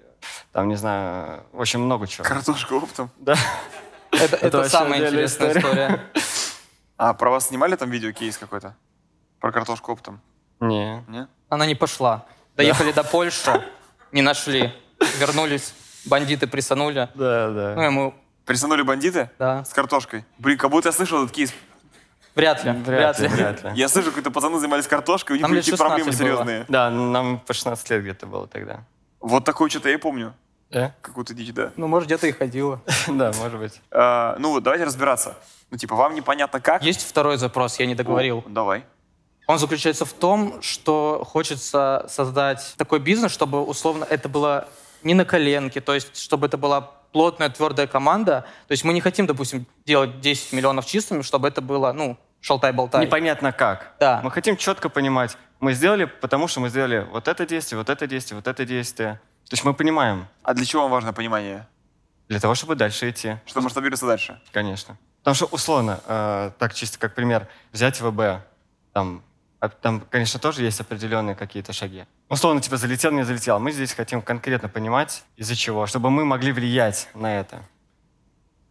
там, 0.53 0.69
не 0.69 0.75
знаю, 0.77 1.45
общем, 1.55 1.83
много 1.83 2.07
чего. 2.07 2.25
Картошка 2.25 2.75
оптом. 2.75 3.11
Да. 3.19 3.37
Это, 4.11 4.37
это 4.37 4.57
вообще 4.59 4.71
самая 4.71 5.01
интересная 5.07 5.53
история. 5.53 5.61
история. 5.61 6.01
А 6.99 7.13
про 7.13 7.29
вас 7.31 7.49
снимали 7.49 7.77
там 7.77 7.91
видео, 7.91 8.11
кейс 8.13 8.39
какой-то? 8.39 8.75
Про 9.39 9.53
картошку 9.53 9.93
оптом? 9.93 10.21
Не. 10.61 11.05
Не? 11.09 11.29
Она 11.51 11.67
не 11.67 11.75
пошла. 11.75 12.25
Доехали 12.57 12.91
до 12.93 13.05
Польши, 13.05 13.63
не 14.13 14.23
нашли. 14.23 14.73
Вернулись, 15.19 15.75
бандиты 16.07 16.47
присанули. 16.47 17.11
Да, 17.15 17.49
Ну, 17.49 17.55
да. 17.55 17.87
и 17.87 17.91
мы, 17.91 18.15
Присанули 18.47 18.83
бандиты? 18.83 19.29
да, 19.39 19.65
С 19.65 19.71
картошкой. 19.71 20.25
Блин, 20.39 20.57
как 20.57 20.71
будто 20.71 20.89
я 20.89 20.93
слышал 20.93 21.23
этот 21.23 21.35
кейс. 21.35 21.53
вряд 22.35 22.65
ли, 22.65 22.71
Вряд 22.71 23.19
ли, 23.19 23.29
вряд 23.29 23.65
ли. 23.65 23.71
Я 23.75 23.89
слышу, 23.89 24.09
какие-то 24.11 24.31
пацаны 24.31 24.59
занимались 24.61 24.87
картошкой, 24.87 25.37
у 25.37 25.39
них 25.41 25.49
были 25.49 25.59
какие-то 25.61 25.79
проблемы 25.83 26.13
16 26.13 26.21
было. 26.21 26.45
серьезные. 26.45 26.65
Да, 26.69 26.91
нам 26.91 27.41
по 27.41 27.53
16 27.53 27.91
лет 27.91 28.03
где-то 28.03 28.27
было 28.27 28.47
тогда. 28.47 28.85
Вот 29.21 29.45
такое 29.45 29.69
что-то 29.69 29.89
я 29.89 29.97
и 29.97 29.99
помню. 29.99 30.33
Да? 30.71 30.95
Какую-то 31.03 31.35
дичь, 31.35 31.53
да. 31.53 31.73
Ну, 31.77 31.89
может, 31.89 32.07
где-то 32.09 32.27
и 32.29 32.33
ходила. 32.33 32.81
Да, 33.09 33.33
может 33.39 33.59
быть. 33.59 33.81
А, 33.91 34.37
ну 34.39 34.51
вот, 34.51 34.63
давайте 34.63 34.85
разбираться. 34.85 35.37
Ну, 35.71 35.77
типа, 35.79 35.97
вам 35.97 36.15
непонятно 36.15 36.61
как? 36.61 36.83
Есть 36.85 37.03
второй 37.09 37.39
запрос, 37.39 37.79
я 37.81 37.87
не 37.87 37.95
договорил. 37.97 38.45
О, 38.47 38.49
давай. 38.49 38.85
Он 39.49 39.59
заключается 39.59 40.05
в 40.05 40.13
том, 40.13 40.61
что 40.63 41.23
хочется 41.25 42.07
создать 42.09 42.75
такой 42.77 42.99
бизнес, 43.01 43.33
чтобы 43.33 43.65
условно 43.65 44.05
это 44.09 44.29
было 44.29 44.69
не 45.03 45.15
на 45.15 45.25
коленке, 45.25 45.81
то 45.81 45.95
есть 45.95 46.17
чтобы 46.17 46.47
это 46.49 46.57
была 46.57 46.91
плотная, 47.17 47.49
твердая 47.49 47.87
команда. 47.87 48.45
То 48.69 48.73
есть 48.73 48.85
мы 48.85 48.93
не 48.93 49.01
хотим, 49.01 49.27
допустим, 49.27 49.65
делать 49.87 50.21
10 50.21 50.53
миллионов 50.53 50.85
чистыми, 50.85 51.23
чтобы 51.23 51.49
это 51.49 51.63
было, 51.63 51.93
ну, 51.95 52.19
шалтай-болтай. 52.43 53.07
Непонятно 53.07 53.53
как. 53.53 53.95
Да. 53.99 54.21
Мы 54.23 54.31
хотим 54.31 54.59
четко 54.59 54.91
понимать, 54.91 55.39
мы 55.59 55.73
сделали, 55.73 56.05
потому 56.05 56.47
что 56.47 56.61
мы 56.61 56.69
сделали 56.69 57.09
вот 57.11 57.27
это 57.27 57.47
действие, 57.47 57.79
вот 57.79 57.89
это 57.89 58.07
действие, 58.07 58.37
вот 58.37 58.47
это 58.47 58.67
действие. 58.67 59.15
То 59.49 59.55
есть 59.55 59.65
мы 59.65 59.73
понимаем, 59.73 60.27
А 60.43 60.53
для 60.53 60.67
чего 60.67 60.83
вам 60.83 60.91
важно 60.91 61.15
понимание? 61.15 61.67
для 62.29 62.39
того, 62.39 62.55
чтобы 62.55 62.75
дальше 62.75 63.09
идти. 63.09 63.37
Что 63.47 63.63
масштабируется 63.63 64.07
дальше? 64.07 64.39
Конечно. 64.53 64.99
Потому 65.21 65.37
что 65.37 65.47
условно, 65.47 66.01
э, 66.07 66.51
так 66.59 66.75
чисто 66.75 66.99
как 66.99 67.15
пример, 67.15 67.49
взять 67.73 67.99
ВБ, 67.99 68.43
там, 68.93 69.23
там, 69.69 70.01
конечно, 70.11 70.39
тоже 70.41 70.63
есть 70.65 70.81
определенные 70.81 71.35
какие-то 71.35 71.73
шаги. 71.73 72.05
Условно, 72.29 72.61
типа, 72.61 72.77
залетел, 72.77 73.11
не 73.13 73.25
залетел. 73.25 73.59
Мы 73.59 73.73
здесь 73.73 73.93
хотим 73.93 74.23
конкретно 74.23 74.69
понимать, 74.69 75.25
из-за 75.37 75.55
чего, 75.57 75.87
чтобы 75.87 76.11
мы 76.11 76.25
могли 76.25 76.53
влиять 76.53 77.09
на 77.15 77.39
это. 77.41 77.63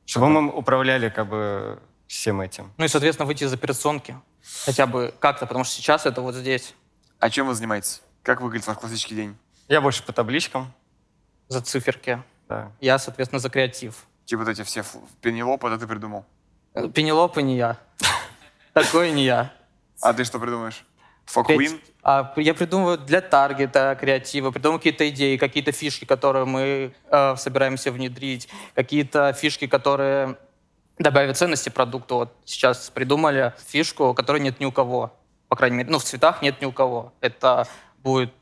Чтобы 0.06 0.30
мы 0.30 0.52
управляли, 0.52 1.10
как 1.10 1.28
бы, 1.28 1.80
всем 2.08 2.42
этим. 2.42 2.72
Ну 2.78 2.86
и, 2.86 2.88
соответственно, 2.88 3.26
выйти 3.26 3.44
из 3.44 3.54
операционки. 3.54 4.16
Хотя 4.66 4.86
бы 4.86 5.14
как-то, 5.20 5.46
потому 5.48 5.64
что 5.66 5.76
сейчас 5.76 6.06
это 6.06 6.22
вот 6.22 6.36
здесь, 6.36 6.76
А 7.20 7.30
чем 7.30 7.48
вы 7.48 7.56
занимаетесь? 7.56 8.02
Как 8.24 8.42
выглядит 8.42 8.68
ваш 8.68 8.78
классический 8.78 9.16
день? 9.16 9.36
Я 9.68 9.82
больше 9.82 10.04
по 10.04 10.14
табличкам. 10.14 10.72
за 11.48 11.62
циферки. 11.62 12.22
Да. 12.48 12.72
Я, 12.80 13.00
соответственно, 13.00 13.40
за 13.40 13.50
креатив. 13.50 14.06
Типа 14.26 14.44
вот 14.44 14.50
эти 14.50 14.64
все 14.64 14.84
пенелопы, 15.22 15.68
это 15.68 15.80
ты 15.80 15.88
придумал. 15.88 16.26
Э, 16.76 16.88
Пенелопа 16.88 17.40
не 17.40 17.58
я. 17.58 17.78
Такой 18.74 19.12
не 19.12 19.26
я. 19.26 19.52
А 20.02 20.14
ты 20.14 20.24
что 20.24 20.40
придумаешь? 20.40 20.86
Queen? 21.28 21.80
А, 22.04 22.34
я 22.38 22.54
придумываю 22.54 22.98
для 22.98 23.22
таргета 23.22 23.98
креатива, 24.00 24.52
придумываю 24.52 24.80
какие-то 24.80 25.10
идеи, 25.10 25.38
какие-то 25.38 25.72
фишки, 25.72 26.06
которые 26.06 26.46
мы 26.46 26.94
э, 27.10 27.36
собираемся 27.36 27.92
внедрить, 27.92 28.48
какие-то 28.76 29.34
фишки, 29.34 29.66
которые 29.66 30.38
добавят 31.00 31.38
ценности 31.38 31.70
продукту. 31.70 32.16
Вот 32.16 32.34
сейчас 32.46 32.90
придумали 32.90 33.54
фишку, 33.66 34.14
которой 34.14 34.42
нет 34.42 34.60
ни 34.60 34.66
у 34.66 34.72
кого. 34.72 35.14
По 35.48 35.56
крайней 35.56 35.78
мере, 35.78 35.90
ну, 35.90 36.00
в 36.00 36.04
цветах 36.04 36.42
нет 36.42 36.62
ни 36.62 36.66
у 36.66 36.72
кого. 36.72 37.14
Это 37.22 37.68
будет 38.04 38.34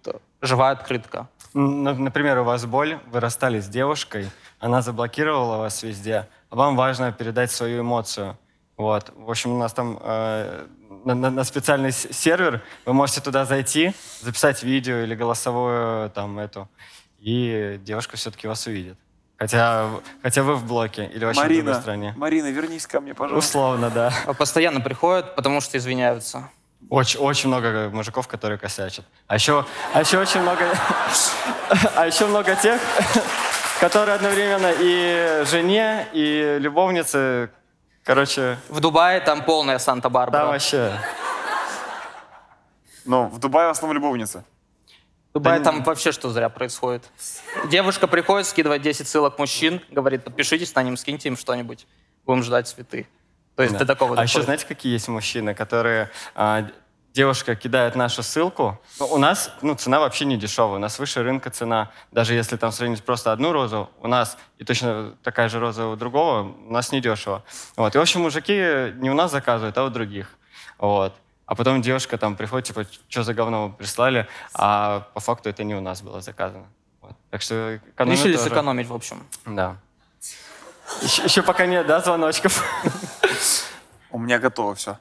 живая 0.41 0.71
открытка. 0.73 1.27
Например, 1.53 2.39
у 2.39 2.43
вас 2.43 2.65
боль, 2.65 2.99
вы 3.11 3.19
расстались 3.19 3.65
с 3.65 3.67
девушкой, 3.67 4.29
она 4.59 4.81
заблокировала 4.81 5.57
вас 5.57 5.83
везде, 5.83 6.27
а 6.49 6.55
вам 6.55 6.75
важно 6.75 7.11
передать 7.11 7.51
свою 7.51 7.81
эмоцию. 7.81 8.37
Вот. 8.75 9.11
В 9.15 9.29
общем, 9.29 9.51
у 9.51 9.59
нас 9.59 9.71
там 9.71 9.99
э, 10.01 10.65
на, 11.05 11.15
на- 11.15 11.31
на 11.31 11.43
специальный 11.43 11.91
сервер, 11.91 12.61
вы 12.85 12.93
можете 12.93 13.21
туда 13.21 13.45
зайти, 13.45 13.93
записать 14.21 14.63
видео 14.63 14.97
или 15.03 15.15
голосовую 15.15 16.09
там 16.11 16.39
эту, 16.39 16.69
и 17.19 17.79
девушка 17.83 18.17
все-таки 18.17 18.47
вас 18.47 18.65
увидит. 18.67 18.97
Хотя, 19.37 19.89
хотя 20.21 20.43
вы 20.43 20.55
в 20.55 20.65
блоке 20.65 21.09
или 21.13 21.25
вообще 21.25 21.41
в 21.41 21.43
другой 21.45 21.63
Марина, 21.63 21.81
стране. 21.81 22.13
Марина, 22.17 22.51
вернись 22.51 22.87
ко 22.87 23.01
мне, 23.01 23.13
пожалуйста. 23.13 23.49
Условно, 23.49 23.89
да. 23.89 24.13
А 24.25 24.33
Постоянно 24.33 24.79
приходят, 24.79 25.35
потому 25.35 25.59
что 25.59 25.77
извиняются. 25.77 26.49
Очень, 26.89 27.19
очень 27.19 27.47
много 27.49 27.89
мужиков, 27.91 28.27
которые 28.27 28.57
косячат. 28.57 29.05
А 29.27 29.35
еще, 29.35 29.65
а 29.93 30.01
еще 30.01 30.19
очень 30.19 30.41
много, 30.41 30.65
а 31.95 32.05
еще 32.07 32.25
много 32.27 32.55
тех, 32.55 32.79
которые 33.79 34.15
одновременно 34.15 34.71
и 34.79 35.43
жене, 35.45 36.07
и 36.13 36.57
любовнице, 36.59 37.49
короче, 38.03 38.57
В 38.69 38.79
Дубае 38.79 39.19
там 39.21 39.43
полная 39.43 39.75
да 39.75 39.79
Санта-Барбара. 39.79 40.45
вообще. 40.47 40.93
Но 43.05 43.27
в 43.27 43.39
Дубае 43.39 43.67
в 43.67 43.71
основном 43.71 43.95
любовница. 44.01 44.43
В 45.29 45.33
Дубае 45.33 45.59
там 45.61 45.83
вообще 45.83 46.11
что 46.11 46.29
зря 46.29 46.47
происходит. 46.49 47.03
Девушка 47.69 48.07
приходит, 48.07 48.47
скидывает 48.47 48.81
10 48.81 49.07
ссылок 49.07 49.39
мужчин, 49.39 49.81
говорит, 49.89 50.23
подпишитесь 50.23 50.73
на 50.75 50.83
ним, 50.83 50.95
скиньте 50.95 51.27
им 51.29 51.35
что-нибудь. 51.37 51.87
Будем 52.25 52.43
ждать 52.43 52.67
цветы. 52.67 53.07
То 53.55 53.63
есть 53.63 53.73
Да. 53.73 53.79
до 53.79 53.85
такого 53.85 54.15
А 54.17 54.23
еще 54.23 54.33
доходит. 54.33 54.45
знаете, 54.45 54.65
какие 54.67 54.93
есть 54.93 55.07
мужчины, 55.07 55.53
которые 55.53 56.09
а, 56.35 56.67
девушка 57.13 57.55
кидает 57.55 57.95
нашу 57.95 58.23
ссылку. 58.23 58.79
Ну, 58.99 59.05
у 59.07 59.17
нас 59.17 59.51
ну, 59.61 59.75
цена 59.75 59.99
вообще 59.99 60.25
не 60.25 60.37
дешевая. 60.37 60.77
У 60.77 60.79
нас 60.79 60.97
выше 60.99 61.23
рынка 61.23 61.49
цена. 61.51 61.91
Даже 62.11 62.33
если 62.33 62.57
там 62.57 62.71
сравнить 62.71 63.03
просто 63.03 63.31
одну 63.31 63.51
розу, 63.51 63.89
у 64.01 64.07
нас 64.07 64.37
и 64.57 64.65
точно 64.65 65.13
такая 65.23 65.47
же 65.47 65.59
роза 65.59 65.87
у 65.87 65.95
другого, 65.95 66.53
у 66.67 66.73
нас 66.73 66.91
не 66.91 67.01
дешево. 67.01 67.43
Вот. 67.75 67.95
И, 67.95 67.97
в 67.97 68.01
общем, 68.01 68.21
мужики 68.21 68.93
не 68.95 69.11
у 69.11 69.13
нас 69.13 69.31
заказывают, 69.31 69.77
а 69.77 69.83
у 69.83 69.89
других. 69.89 70.27
Вот. 70.79 71.13
А 71.45 71.55
потом 71.55 71.81
девушка 71.81 72.17
там 72.17 72.35
приходит, 72.35 72.67
типа, 72.67 72.85
что 73.09 73.23
за 73.23 73.33
говно 73.33 73.67
вы 73.67 73.73
прислали, 73.73 74.27
а 74.53 75.07
по 75.13 75.19
факту 75.19 75.49
это 75.49 75.63
не 75.63 75.75
у 75.75 75.81
нас 75.81 76.01
было 76.01 76.21
заказано. 76.21 76.65
Вот. 77.01 77.15
Так 77.29 77.41
что 77.41 77.77
экономят 77.77 78.17
Решили 78.17 78.37
тоже. 78.37 78.49
сэкономить, 78.49 78.87
в 78.87 78.93
общем. 78.93 79.23
Да. 79.45 79.77
Еще, 81.01 81.23
еще 81.23 81.41
пока 81.41 81.65
нет, 81.65 81.85
да, 81.85 81.99
звоночков? 81.99 82.63
У 84.09 84.19
меня 84.19 84.39
готово 84.39 84.75
все. 84.75 84.97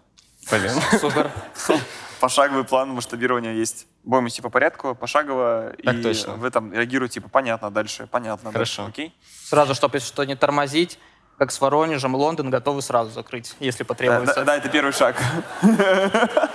Блин. 0.51 0.73
Супер. 1.01 1.31
Пошаговый 2.23 2.63
план 2.63 2.91
масштабирования 2.91 3.53
есть. 3.55 3.89
Будем 4.05 4.29
идти 4.29 4.41
по 4.41 4.49
порядку, 4.49 4.95
пошагово. 4.95 5.73
Так 5.85 5.97
и 5.97 6.03
точно. 6.05 6.35
вы 6.35 6.53
там 6.53 6.73
реагируете, 6.73 7.15
типа, 7.15 7.29
понятно, 7.29 7.69
дальше, 7.73 8.07
понятно. 8.09 8.53
Хорошо. 8.53 8.85
Дальше, 8.85 8.91
окей? 8.93 9.13
Сразу, 9.45 9.75
чтобы 9.75 9.97
если 9.97 10.07
что 10.07 10.23
не 10.23 10.37
тормозить, 10.37 11.01
как 11.37 11.51
с 11.51 11.61
Воронежем, 11.61 12.15
Лондон 12.15 12.49
готовы 12.49 12.81
сразу 12.81 13.11
закрыть, 13.11 13.57
если 13.59 13.83
Да, 13.83 13.89
потребуется. 13.89 14.37
да, 14.37 14.45
да, 14.45 14.57
это 14.57 14.69
первый 14.69 14.93
шаг. 14.93 15.17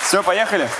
Все, 0.00 0.22
поехали. 0.22 0.70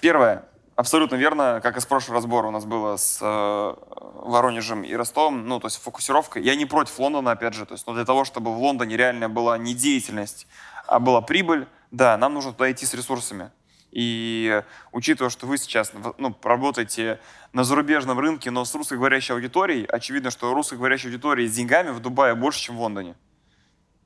Первое. 0.00 0.42
Абсолютно 0.78 1.16
верно, 1.16 1.60
как 1.60 1.76
и 1.76 1.80
с 1.80 1.86
прошлого 1.86 2.18
разбора 2.18 2.46
у 2.46 2.50
нас 2.52 2.64
было 2.64 2.96
с 2.96 3.18
э, 3.20 3.74
Воронежем 4.22 4.84
и 4.84 4.94
Ростовом, 4.94 5.48
ну, 5.48 5.58
то 5.58 5.66
есть 5.66 5.82
фокусировка. 5.82 6.38
Я 6.38 6.54
не 6.54 6.66
против 6.66 6.96
Лондона, 7.00 7.32
опять 7.32 7.54
же, 7.54 7.66
то 7.66 7.74
есть, 7.74 7.84
но 7.88 7.94
для 7.94 8.04
того, 8.04 8.24
чтобы 8.24 8.54
в 8.54 8.58
Лондоне 8.58 8.96
реально 8.96 9.28
была 9.28 9.58
не 9.58 9.74
деятельность, 9.74 10.46
а 10.86 11.00
была 11.00 11.20
прибыль, 11.20 11.66
да, 11.90 12.16
нам 12.16 12.32
нужно 12.32 12.52
туда 12.52 12.70
идти 12.70 12.86
с 12.86 12.94
ресурсами. 12.94 13.50
И 13.90 14.62
учитывая, 14.92 15.30
что 15.30 15.48
вы 15.48 15.58
сейчас 15.58 15.92
ну, 16.16 16.32
работаете 16.44 17.18
на 17.52 17.64
зарубежном 17.64 18.20
рынке, 18.20 18.52
но 18.52 18.64
с 18.64 18.72
русскоговорящей 18.72 19.34
аудиторией, 19.34 19.84
очевидно, 19.84 20.30
что 20.30 20.54
русскоговорящей 20.54 21.08
аудитории 21.08 21.48
с 21.48 21.56
деньгами 21.56 21.90
в 21.90 21.98
Дубае 21.98 22.36
больше, 22.36 22.60
чем 22.60 22.76
в 22.76 22.82
Лондоне. 22.82 23.16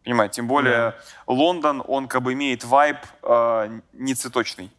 Понимаете, 0.05 0.37
тем 0.37 0.49
более 0.49 0.95
Лондон, 1.27 1.85
он 1.87 2.09
как 2.09 2.23
бы 2.23 2.33
имеет 2.33 2.65
вайб 2.65 2.97
э, 3.25 3.81
не 3.93 4.15
цветочный. 4.15 4.71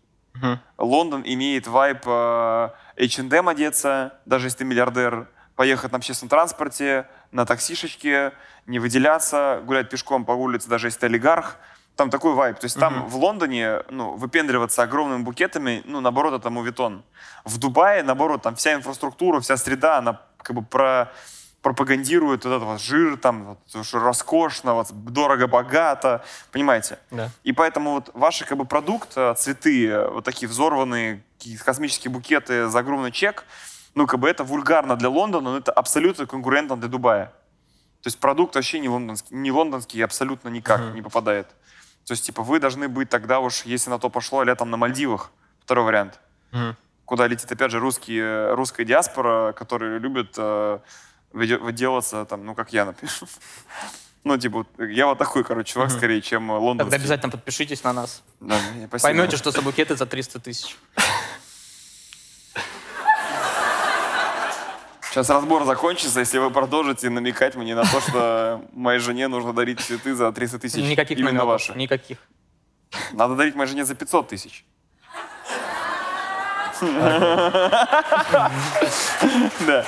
Лондон 0.78 1.24
имеет 1.26 1.68
вайб 1.68 2.02
э, 2.06 2.70
H&M 2.98 3.50
одеться, 3.50 4.20
даже 4.26 4.48
если 4.48 4.60
ты 4.60 4.66
миллиардер, 4.66 5.28
поехать 5.56 5.92
на 5.92 5.98
общественном 5.98 6.30
транспорте, 6.30 7.08
на 7.32 7.46
таксишечке, 7.46 8.34
не 8.66 8.80
выделяться, 8.80 9.62
гулять 9.66 9.90
пешком 9.90 10.26
по 10.26 10.32
улице, 10.32 10.70
даже 10.70 10.88
если 10.88 11.00
ты 11.00 11.06
олигарх. 11.08 11.58
Там 11.96 12.10
такой 12.10 12.34
вайб. 12.34 12.58
То 12.58 12.66
есть 12.66 12.80
там 12.80 13.08
в 13.08 13.16
Лондоне 13.18 13.82
ну, 13.92 14.14
выпендриваться 14.14 14.82
огромными 14.82 15.22
букетами, 15.22 15.84
ну, 15.86 16.02
наоборот, 16.02 16.34
это 16.34 16.50
мувитон. 16.50 17.04
В 17.46 17.60
Дубае, 17.60 18.02
наоборот, 18.02 18.42
там 18.42 18.56
вся 18.56 18.74
инфраструктура, 18.74 19.40
вся 19.42 19.58
среда, 19.58 20.00
она 20.00 20.20
как 20.38 20.56
бы 20.56 20.64
про 20.64 21.12
пропагандирует 21.64 22.44
вот 22.44 22.52
этот 22.52 22.68
вот 22.68 22.82
жир, 22.82 23.18
там, 23.18 23.58
вот, 23.74 23.94
роскошно, 23.94 24.76
вот, 24.76 24.92
дорого-богато, 24.92 26.24
понимаете? 26.52 27.00
Да. 27.10 27.30
И 27.44 27.54
поэтому 27.54 27.94
вот 27.94 28.12
ваш 28.14 28.44
как 28.44 28.58
бы 28.58 28.66
продукт, 28.66 29.14
э, 29.16 29.34
цветы, 29.36 29.88
э, 29.88 30.10
вот 30.10 30.26
такие 30.26 30.48
взорванные 30.50 31.24
космические 31.64 32.12
букеты 32.12 32.68
за 32.68 32.80
огромный 32.80 33.12
чек, 33.12 33.46
ну 33.96 34.06
как 34.08 34.20
бы 34.20 34.30
это 34.30 34.44
вульгарно 34.44 34.98
для 34.98 35.08
Лондона, 35.10 35.52
но 35.52 35.58
это 35.58 35.72
абсолютно 35.72 36.26
конкурентно 36.26 36.76
для 36.76 36.90
Дубая. 36.90 37.26
То 38.02 38.08
есть 38.08 38.20
продукт 38.20 38.56
вообще 38.56 38.80
не 38.80 38.90
лондонский, 38.90 39.34
не 39.34 39.50
лондонский 39.50 40.04
абсолютно 40.04 40.50
никак 40.50 40.94
не 40.94 41.02
попадает. 41.02 41.48
То 42.06 42.12
есть 42.12 42.26
типа 42.26 42.44
вы 42.44 42.60
должны 42.60 42.90
быть 42.90 43.10
тогда 43.10 43.40
уж, 43.40 43.64
если 43.64 43.90
на 43.90 44.00
то 44.00 44.10
пошло, 44.10 44.44
летом 44.44 44.70
на 44.70 44.76
Мальдивах. 44.76 45.32
Второй 45.62 45.86
вариант. 45.86 46.20
Мгм. 46.52 46.76
Куда 47.06 47.28
летит 47.28 47.50
опять 47.50 47.72
же 47.72 47.80
русские, 47.80 48.54
русская 48.54 48.84
диаспора, 48.84 49.54
которые 49.54 50.00
любят 50.00 50.38
выде- 51.34 51.58
выделаться 51.58 52.26
там, 52.26 52.46
ну 52.46 52.56
как 52.56 52.74
я, 52.74 52.86
например. 52.86 53.14
Ну, 54.26 54.38
типа, 54.38 54.66
я 54.80 55.08
вот 55.08 55.18
такой, 55.18 55.44
короче, 55.44 55.74
чувак, 55.74 55.92
скорее, 55.92 56.22
чем 56.22 56.50
э, 56.50 56.56
лондонский. 56.56 56.92
Тогда 56.92 56.96
обязательно 56.96 57.30
подпишитесь 57.30 57.84
на 57.84 57.92
нас. 57.92 58.24
Да, 58.40 58.58
спасибо. 58.88 59.00
Поймете, 59.02 59.36
что 59.36 59.52
за 59.52 59.62
букеты 59.62 59.98
за 59.98 60.06
300 60.06 60.40
тысяч. 60.40 60.78
Сейчас 65.10 65.30
разбор 65.30 65.66
закончится, 65.66 66.22
если 66.22 66.38
вы 66.40 66.52
продолжите 66.52 67.10
намекать 67.10 67.56
мне 67.56 67.76
на 67.76 67.84
то, 67.84 68.00
что 68.00 68.66
моей 68.72 69.00
жене 69.00 69.28
нужно 69.28 69.52
дарить 69.54 69.82
цветы 69.82 70.16
за 70.16 70.32
300 70.32 70.60
тысяч. 70.60 70.82
Никаких 70.82 71.18
именно 71.18 71.32
намеков, 71.34 71.50
ваши. 71.50 71.74
никаких. 71.78 72.18
Надо 73.12 73.36
дарить 73.36 73.56
моей 73.56 73.70
жене 73.70 73.84
за 73.86 73.94
500 73.94 74.30
тысяч. 74.30 74.66
Да. 79.68 79.86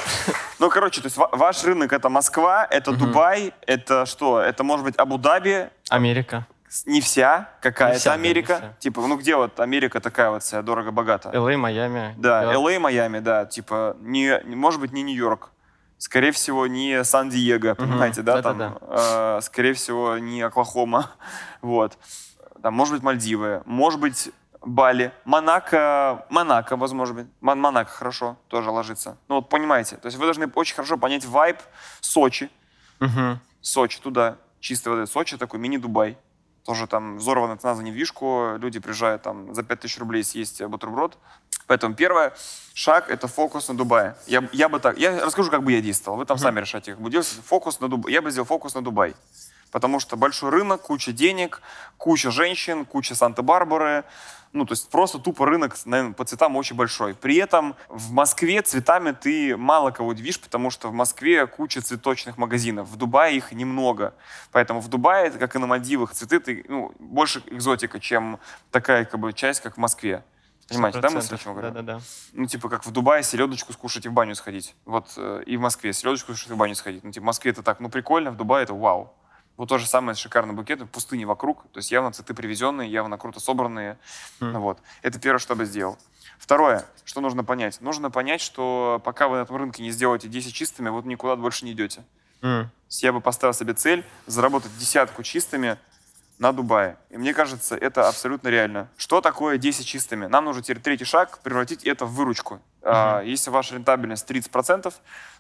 Ну, 0.60 0.70
короче, 0.70 1.02
то 1.02 1.08
есть 1.08 1.18
ва- 1.18 1.30
ваш 1.32 1.64
рынок 1.64 1.92
это 1.94 2.10
Москва, 2.10 2.66
это 2.70 2.92
Дубай, 2.94 3.54
это 3.68 4.06
что? 4.06 4.40
Это 4.40 4.64
может 4.64 4.86
быть 4.86 4.96
Абу-Даби, 4.98 5.70
Америка. 5.90 6.48
не 6.86 7.02
вся, 7.02 7.50
какая-то 7.62 8.14
Америка. 8.14 8.76
Типа, 8.80 9.02
ну 9.02 9.18
где 9.18 9.36
вот 9.36 9.60
Америка 9.60 10.00
такая 10.00 10.30
вот 10.30 10.44
вся 10.44 10.62
дорого-богата? 10.62 11.32
ЛА, 11.38 11.58
Майами. 11.58 12.14
Да. 12.18 12.54
LA, 12.54 12.80
Майами, 12.80 13.20
да, 13.20 13.46
типа, 13.46 13.96
не, 14.00 14.40
может 14.46 14.80
быть, 14.80 14.92
не 14.94 15.04
Нью-Йорк, 15.04 15.50
скорее 15.98 16.32
всего, 16.32 16.68
не 16.68 17.04
Сан-Диего, 17.04 17.74
понимаете, 17.76 18.22
да, 18.22 18.42
там, 18.42 18.78
э, 18.82 19.40
скорее 19.42 19.74
всего, 19.74 20.18
не 20.18 20.42
Оклахома, 20.42 21.12
вот, 21.62 21.98
там, 22.62 22.74
может 22.74 22.94
быть, 22.96 23.04
Мальдивы, 23.04 23.62
может 23.66 24.00
быть, 24.00 24.32
Бали, 24.66 25.12
Монако, 25.26 26.26
Монако, 26.30 26.76
возможно, 26.76 27.28
Мон- 27.42 27.60
Монако 27.60 27.92
хорошо 27.92 28.36
тоже 28.48 28.72
ложится, 28.72 29.18
ну, 29.28 29.36
вот, 29.36 29.50
понимаете, 29.50 29.98
то 29.98 30.08
есть 30.08 30.18
вы 30.18 30.26
должны 30.26 30.48
очень 30.56 30.76
хорошо 30.76 30.98
понять 30.98 31.26
вайб 31.26 31.58
Сочи, 32.02 32.50
Мгм. 33.00 33.40
Сочи, 33.62 34.00
туда, 34.00 34.38
чистой 34.60 34.90
воды, 34.90 35.06
Сочи, 35.08 35.38
такой 35.38 35.60
мини-Дубай, 35.60 36.18
тоже 36.66 36.88
там 36.88 37.18
взорванная 37.18 37.58
цена 37.58 37.76
за 37.76 37.84
недвижку, 37.84 38.56
люди 38.58 38.80
приезжают 38.80 39.22
там 39.22 39.54
за 39.54 39.62
5000 39.64 40.00
рублей 40.00 40.24
съесть 40.24 40.64
бутерброд. 40.64 41.18
Поэтому 41.68 41.94
первый 41.96 42.32
шаг— 42.74 43.08
это 43.10 43.28
фокус 43.28 43.68
на 43.68 43.76
Дубае. 43.78 44.16
Я, 44.28 44.48
я 44.52 44.70
бы 44.70 44.80
так, 44.80 44.98
я 44.98 45.24
расскажу, 45.26 45.52
как 45.52 45.62
бы 45.64 45.72
я 45.74 45.82
действовал. 45.82 46.18
Вы 46.18 46.26
там 46.26 46.38
сами 46.38 46.60
решайте, 46.60 46.94
как 46.94 47.02
бы 47.02 47.10
делать. 47.12 47.28
Фокус 47.28 47.80
на 47.80 47.88
Дубай. 47.88 48.12
Я 48.14 48.22
бы 48.22 48.32
сделал 48.32 48.46
фокус 48.48 48.74
на 48.76 48.82
Дубай. 48.84 49.16
Потому 49.76 50.00
что 50.00 50.16
большой 50.16 50.52
рынок, 50.52 50.84
куча 50.84 51.12
денег, 51.12 51.62
куча 51.98 52.32
женщин, 52.32 52.86
куча 52.86 53.14
Санта-Барбары. 53.14 54.06
Ну, 54.54 54.66
то 54.66 54.72
есть 54.72 54.90
просто 54.90 55.20
тупо 55.20 55.46
рынок, 55.46 55.76
наверное, 55.84 56.14
по 56.14 56.24
цветам 56.24 56.56
очень 56.56 56.78
большой. 56.78 57.14
При 57.14 57.36
этом 57.36 57.76
в 57.90 58.14
Москве 58.14 58.62
цветами 58.62 59.12
ты 59.12 59.58
мало 59.58 59.92
кого 59.92 60.08
удивишь, 60.08 60.40
потому 60.40 60.70
что 60.70 60.88
в 60.88 60.94
Москве 60.94 61.46
куча 61.46 61.82
цветочных 61.82 62.38
магазинов. 62.38 62.88
В 62.88 62.96
Дубае 62.96 63.36
их 63.36 63.52
немного. 63.52 64.14
Поэтому 64.54 64.80
в 64.80 64.88
Дубае, 64.88 65.30
как 65.30 65.58
и 65.58 65.60
на 65.60 65.68
Мальдивах, 65.68 66.14
цветы 66.14 66.40
ты, 66.40 66.64
ну, 66.70 66.94
больше 66.98 67.44
экзотика, 67.48 68.00
чем 68.00 68.40
такая 68.72 69.04
как 69.04 69.20
бы, 69.20 69.34
часть, 69.34 69.60
как 69.60 69.74
в 69.74 69.78
Москве. 69.78 70.24
Понимаете, 70.70 71.02
да, 71.02 71.10
мысль, 71.10 71.36
о 71.36 71.38
чем 71.38 71.52
я 71.52 71.60
говорю? 71.60 71.74
Да-да-да. 71.74 72.02
Ну, 72.32 72.46
типа, 72.46 72.70
как 72.70 72.86
в 72.86 72.92
Дубае 72.92 73.24
селедочку 73.24 73.74
скушать 73.74 74.06
и 74.06 74.08
в 74.08 74.14
баню 74.14 74.36
сходить. 74.36 74.74
Вот 74.86 75.12
э, 75.18 75.44
и 75.46 75.58
в 75.58 75.60
Москве 75.60 75.92
селедочку 75.92 76.32
скушать 76.32 76.52
и 76.52 76.54
в 76.54 76.58
баню 76.58 76.76
сходить. 76.76 77.04
Ну, 77.04 77.12
типа, 77.12 77.24
в 77.24 77.26
Москве 77.26 77.52
это 77.52 77.62
так, 77.62 77.82
ну, 77.82 77.90
прикольно, 77.90 78.32
в 78.32 78.38
Дубае 78.38 78.64
это 78.64 78.74
вау. 78.74 79.14
Вот 79.58 79.70
то 79.70 79.78
же 79.78 79.88
самое 79.88 80.16
шикарный 80.16 80.54
букет, 80.54 80.90
пустыни 80.92 81.24
вокруг, 81.24 81.64
то 81.72 81.78
есть 81.78 81.92
явно 81.92 82.12
цветы 82.12 82.34
привезенные, 82.34 82.92
явно 82.92 83.18
круто 83.18 83.40
собранные. 83.40 83.98
Ну, 84.40 84.60
вот. 84.60 84.80
Это 85.02 85.20
первое, 85.20 85.40
что 85.40 85.54
я 85.54 85.58
бы 85.58 85.66
сделал. 85.66 85.98
Второе, 86.38 86.86
что 87.06 87.22
нужно 87.22 87.44
понять. 87.44 87.80
Нужно 87.80 88.12
понять, 88.12 88.42
что 88.42 89.02
пока 89.04 89.28
вы 89.28 89.38
на 89.38 89.44
этом 89.44 89.56
рынке 89.56 89.82
не 89.82 89.92
сделаете 89.92 90.28
10 90.28 90.54
чистыми, 90.54 90.90
вы 90.90 91.08
никуда 91.08 91.36
больше 91.36 91.66
не 91.66 91.72
идете. 91.72 92.04
Есть 92.88 93.04
я 93.04 93.14
бы 93.14 93.22
поставил 93.22 93.54
себе 93.54 93.74
цель 93.74 94.06
заработать 94.28 94.78
десятку 94.78 95.24
чистыми 95.24 95.78
на 96.38 96.52
Дубае. 96.52 96.98
И 97.10 97.18
мне 97.18 97.34
кажется, 97.34 97.76
это 97.76 98.08
абсолютно 98.08 98.50
реально. 98.50 98.90
Что 98.98 99.22
такое 99.22 99.58
10 99.58 99.86
чистыми? 99.86 100.26
Нам 100.28 100.46
нужно 100.46 100.62
теперь 100.62 100.82
третий 100.82 101.06
шаг, 101.06 101.40
превратить 101.40 101.86
это 101.86 102.06
в 102.06 102.14
выручку. 102.14 102.60
А, 102.82 103.22
если 103.22 103.50
ваша 103.50 103.76
рентабельность 103.76 104.30
30%, 104.30 104.94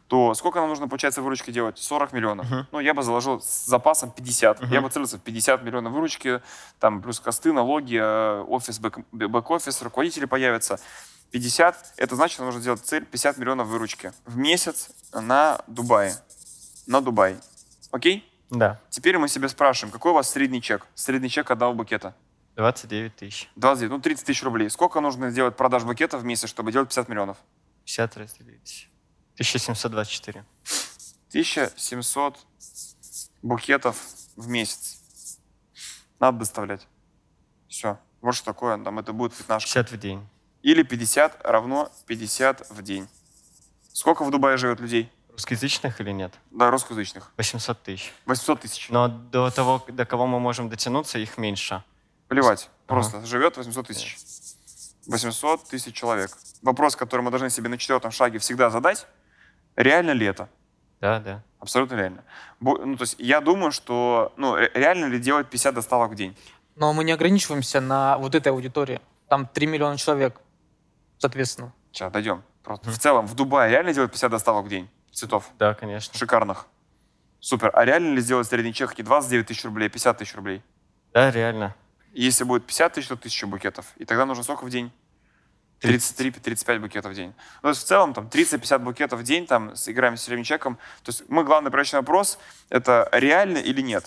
то 0.07 0.33
сколько 0.35 0.59
нам 0.59 0.69
нужно, 0.69 0.87
получается, 0.87 1.21
выручки 1.21 1.51
делать? 1.51 1.77
40 1.79 2.13
миллионов. 2.13 2.49
Мгм. 2.49 2.67
Ну, 2.71 2.79
я 2.79 2.93
бы 2.93 3.01
заложил 3.03 3.41
с 3.41 3.65
запасом 3.65 4.11
50. 4.11 4.61
Я 4.61 4.67
Мгм. 4.67 4.83
бы 4.83 4.89
целился 4.89 5.17
в 5.17 5.21
50 5.21 5.63
миллионов 5.63 5.93
выручки, 5.93 6.41
там 6.79 7.01
плюс 7.01 7.19
косты, 7.19 7.51
налоги, 7.53 7.97
э, 7.99 8.41
офис, 8.47 8.79
бэк- 8.79 9.03
бэк-офис, 9.11 9.81
руководители 9.81 10.25
появятся. 10.25 10.79
50, 11.31 11.93
это 11.97 12.15
значит, 12.15 12.37
нам 12.39 12.47
нужно 12.47 12.61
сделать 12.61 12.81
цель 12.85 13.03
50 13.05 13.37
миллионов 13.37 13.67
выручки 13.67 14.13
в 14.25 14.37
месяц 14.37 14.89
на 15.13 15.59
Дубае. 15.67 16.15
На 16.87 17.01
Дубай. 17.01 17.37
Окей? 17.91 18.23
Да, 18.51 18.79
Теперь 18.89 19.17
мы 19.17 19.27
себе 19.27 19.49
спрашиваем, 19.49 19.91
какой 19.91 20.11
у 20.11 20.13
вас 20.15 20.29
средний 20.29 20.61
чек? 20.61 20.85
Средний 20.93 21.29
чек 21.29 21.49
одного 21.49 21.73
букета. 21.73 22.13
29 22.55 23.15
тысяч. 23.15 23.49
29, 23.55 23.91
ну 23.91 23.99
30 23.99 24.25
тысяч 24.25 24.43
рублей. 24.43 24.69
Сколько 24.69 25.01
нужно 25.01 25.29
сделать 25.31 25.57
продаж 25.57 25.83
букетов 25.83 26.21
в 26.21 26.25
месяц, 26.25 26.47
чтобы 26.47 26.71
делать 26.71 26.87
50 26.89 27.09
миллионов? 27.09 27.37
50 27.85 28.17
разделить. 28.17 28.87
1724. 29.35 30.45
1700 31.29 32.37
букетов 33.41 33.97
в 34.35 34.47
месяц. 34.47 35.39
Надо 36.19 36.39
доставлять. 36.39 36.87
Все. 37.67 37.99
Вот 38.21 38.35
что 38.35 38.45
такое. 38.45 38.77
Там 38.83 38.99
это 38.99 39.13
будет 39.13 39.33
15. 39.33 39.67
50 39.67 39.91
в 39.91 39.99
день. 39.99 40.27
Или 40.63 40.83
50 40.83 41.41
равно 41.43 41.91
50 42.07 42.69
в 42.69 42.81
день. 42.81 43.07
Сколько 43.93 44.23
в 44.23 44.31
Дубае 44.31 44.57
живет 44.57 44.79
людей? 44.79 45.11
Русскоязычных 45.31 45.99
или 45.99 46.11
нет? 46.11 46.33
Да, 46.51 46.71
русскоязычных. 46.71 47.31
800 47.37 47.83
тысяч. 47.83 48.13
800 48.25 48.61
тысяч. 48.61 48.89
Но 48.89 49.09
до 49.09 49.51
того, 49.51 49.85
до 49.89 50.05
кого 50.05 50.25
мы 50.25 50.39
можем 50.39 50.69
дотянуться, 50.69 51.19
их 51.19 51.37
меньше. 51.37 51.83
Плевать. 52.29 52.69
Ага. 52.87 52.95
Просто 53.01 53.25
живет 53.25 53.57
800 53.57 53.87
тысяч. 53.87 54.17
800 55.07 55.67
тысяч 55.67 55.93
человек. 55.93 56.31
Вопрос, 56.61 56.95
который 56.95 57.21
мы 57.21 57.31
должны 57.31 57.49
себе 57.49 57.69
на 57.69 57.77
четвертом 57.77 58.11
шаге 58.11 58.39
всегда 58.39 58.69
задать. 58.69 59.05
Реально 59.75 60.11
ли 60.11 60.25
это? 60.25 60.49
Да, 61.01 61.19
да. 61.19 61.43
Абсолютно 61.59 61.95
реально. 61.95 62.23
Ну, 62.59 62.95
то 62.95 63.03
есть 63.03 63.15
я 63.19 63.41
думаю, 63.41 63.71
что 63.71 64.33
ну, 64.37 64.55
ре- 64.55 64.71
реально 64.73 65.05
ли 65.05 65.19
делать 65.19 65.47
50 65.49 65.73
доставок 65.75 66.11
в 66.11 66.15
день? 66.15 66.35
Но 66.75 66.93
мы 66.93 67.03
не 67.03 67.11
ограничиваемся 67.11 67.81
на 67.81 68.17
вот 68.17 68.35
этой 68.35 68.49
аудитории. 68.49 69.01
Там 69.27 69.47
3 69.47 69.67
миллиона 69.67 69.97
человек, 69.97 70.39
соответственно. 71.17 71.73
Сейчас, 71.91 72.11
дойдем. 72.11 72.43
Просто 72.63 72.89
в 72.89 72.97
целом, 72.99 73.27
в 73.27 73.35
Дубае 73.35 73.71
реально 73.71 73.93
делать 73.93 74.11
50 74.11 74.31
доставок 74.31 74.65
в 74.65 74.69
день 74.69 74.89
цветов? 75.11 75.49
Да, 75.59 75.73
конечно. 75.73 76.17
Шикарных. 76.17 76.67
Супер. 77.39 77.71
А 77.73 77.85
реально 77.85 78.15
ли 78.15 78.21
сделать 78.21 78.47
средний 78.47 78.73
чек 78.73 78.97
не 78.97 79.03
29 79.03 79.47
тысяч 79.47 79.63
рублей, 79.65 79.87
а 79.87 79.89
50 79.89 80.17
тысяч 80.17 80.35
рублей? 80.35 80.61
Да, 81.13 81.31
реально. 81.31 81.75
Если 82.13 82.43
будет 82.43 82.65
50 82.65 82.93
тысяч, 82.93 83.07
то 83.07 83.13
1000 83.15 83.47
букетов. 83.47 83.85
И 83.97 84.05
тогда 84.05 84.25
нужно 84.25 84.43
сколько 84.43 84.63
в 84.65 84.69
день? 84.69 84.91
33-35 85.81 86.79
букетов 86.79 87.11
в 87.11 87.15
день. 87.15 87.33
Ну, 87.61 87.61
то 87.61 87.69
есть 87.69 87.81
в 87.81 87.85
целом 87.85 88.13
там 88.13 88.27
30-50 88.27 88.79
букетов 88.79 89.19
в 89.19 89.23
день, 89.23 89.45
там, 89.45 89.75
с- 89.75 89.89
играем 89.89 90.17
с 90.17 90.25
чеком. 90.43 90.75
То 91.03 91.09
есть 91.09 91.23
мы, 91.27 91.43
главный 91.43 91.71
прочный 91.71 91.99
вопрос, 91.99 92.39
это 92.69 93.07
реально 93.11 93.57
или 93.57 93.81
нет? 93.81 94.05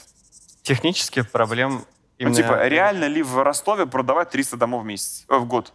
Технически 0.62 1.22
проблем 1.22 1.84
именно... 2.18 2.30
Ну, 2.36 2.42
типа, 2.42 2.66
реально 2.68 3.04
ли 3.06 3.22
в 3.22 3.42
Ростове 3.42 3.86
продавать 3.86 4.30
300 4.30 4.56
домов 4.56 4.82
в 4.82 4.86
месяц, 4.86 5.24
э, 5.28 5.36
в 5.36 5.46
год? 5.46 5.72